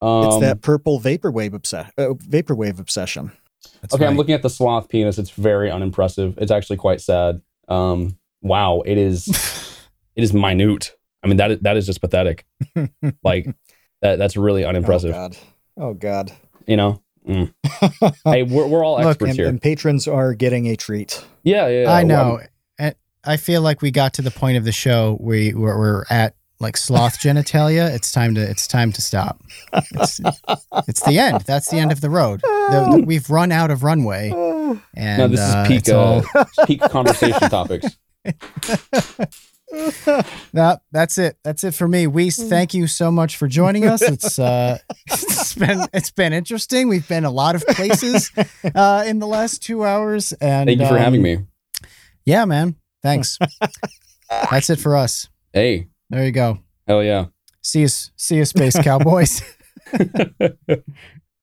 Um, 0.01 0.25
It's 0.25 0.39
that 0.39 0.61
purple 0.61 0.99
vaporwave 0.99 1.53
obsession. 1.53 1.91
Uh, 1.97 2.13
vaporwave 2.13 2.79
obsession. 2.79 3.31
That's 3.81 3.93
okay, 3.95 4.05
I'm 4.05 4.15
looking 4.15 4.35
at 4.35 4.43
the 4.43 4.49
sloth 4.49 4.89
penis. 4.89 5.17
It's 5.17 5.31
very 5.31 5.71
unimpressive. 5.71 6.37
It's 6.37 6.51
actually 6.51 6.77
quite 6.77 7.01
sad. 7.01 7.41
Um, 7.67 8.17
wow, 8.41 8.81
it 8.85 8.97
is. 8.97 9.27
it 10.15 10.23
is 10.23 10.33
minute. 10.33 10.95
I 11.23 11.27
mean 11.27 11.37
that 11.37 11.51
is, 11.51 11.59
that 11.61 11.77
is 11.77 11.85
just 11.85 12.01
pathetic. 12.01 12.45
like 13.23 13.47
that 14.01 14.17
that's 14.17 14.37
really 14.37 14.63
unimpressive. 14.63 15.13
Oh 15.15 15.17
God. 15.17 15.37
Oh 15.77 15.93
God. 15.93 16.31
you 16.65 16.77
know. 16.77 17.01
Mm. 17.27 17.53
hey, 18.23 18.43
we're 18.43 18.67
we're 18.67 18.85
all 18.85 18.97
Look, 18.97 19.07
experts 19.07 19.31
and, 19.31 19.37
here. 19.37 19.47
and 19.49 19.61
patrons 19.61 20.07
are 20.07 20.33
getting 20.33 20.67
a 20.67 20.77
treat. 20.77 21.25
yeah, 21.43 21.67
yeah. 21.67 21.91
I 21.91 22.03
well, 22.03 22.07
know. 22.07 22.39
And 22.79 22.95
I 23.25 23.35
feel 23.35 23.61
like 23.61 23.81
we 23.81 23.91
got 23.91 24.13
to 24.13 24.21
the 24.21 24.31
point 24.31 24.57
of 24.57 24.63
the 24.63 24.71
show 24.71 25.17
we 25.19 25.51
where 25.51 25.77
we're 25.77 26.05
at 26.09 26.36
like 26.59 26.77
sloth 26.77 27.19
genitalia. 27.19 27.93
It's 27.93 28.11
time 28.11 28.35
to 28.35 28.41
it's 28.41 28.67
time 28.67 28.91
to 28.93 29.01
stop. 29.01 29.41
It's, 29.73 30.19
it's 30.87 31.01
the 31.05 31.19
end. 31.19 31.41
That's 31.41 31.69
the 31.69 31.77
end 31.77 31.91
of 31.91 32.01
the 32.01 32.09
road. 32.09 32.41
The- 32.41 32.97
the- 32.97 33.03
we've 33.05 33.29
run 33.29 33.51
out 33.51 33.71
of 33.71 33.83
runway, 33.83 34.29
and 34.95 35.17
No, 35.17 35.27
this 35.27 35.39
uh, 35.39 35.61
is 35.63 35.67
peak 35.67 35.77
it's 35.79 35.89
all- 35.89 36.23
uh, 36.35 36.45
peak 36.65 36.81
conversation 36.81 37.49
topics. 37.49 37.97
No, 40.53 40.77
that's 40.93 41.17
it. 41.17 41.37
That's 41.43 41.63
it 41.65 41.73
for 41.73 41.87
me. 41.89 42.07
Weest, 42.07 42.47
thank 42.47 42.73
you 42.73 42.87
so 42.87 43.11
much 43.11 43.35
for 43.35 43.47
joining 43.49 43.85
us. 43.85 44.01
It's 44.01 44.39
uh, 44.39 44.77
it's 45.07 45.53
been 45.55 45.81
it's 45.93 46.09
been 46.09 46.31
interesting. 46.31 46.87
We've 46.87 47.07
been 47.07 47.25
a 47.25 47.29
lot 47.31 47.55
of 47.55 47.65
places 47.67 48.31
uh, 48.73 49.03
in 49.05 49.19
the 49.19 49.27
last 49.27 49.61
two 49.61 49.83
hours, 49.83 50.31
and 50.33 50.69
Thank 50.69 50.79
you 50.79 50.87
for 50.87 50.97
having 50.97 51.19
um, 51.19 51.23
me. 51.23 51.37
Yeah, 52.25 52.45
man. 52.45 52.75
Thanks. 53.03 53.37
that's 54.29 54.69
it 54.69 54.79
for 54.79 54.95
us. 54.95 55.27
Hey, 55.51 55.87
There 56.09 56.25
you 56.25 56.31
go. 56.31 56.59
hell 56.87 57.03
yeah. 57.03 57.25
See 57.61 57.81
you, 57.81 57.87
see 57.87 58.37
you, 58.37 58.45
space 58.45 58.77
cowboys. 58.81 59.41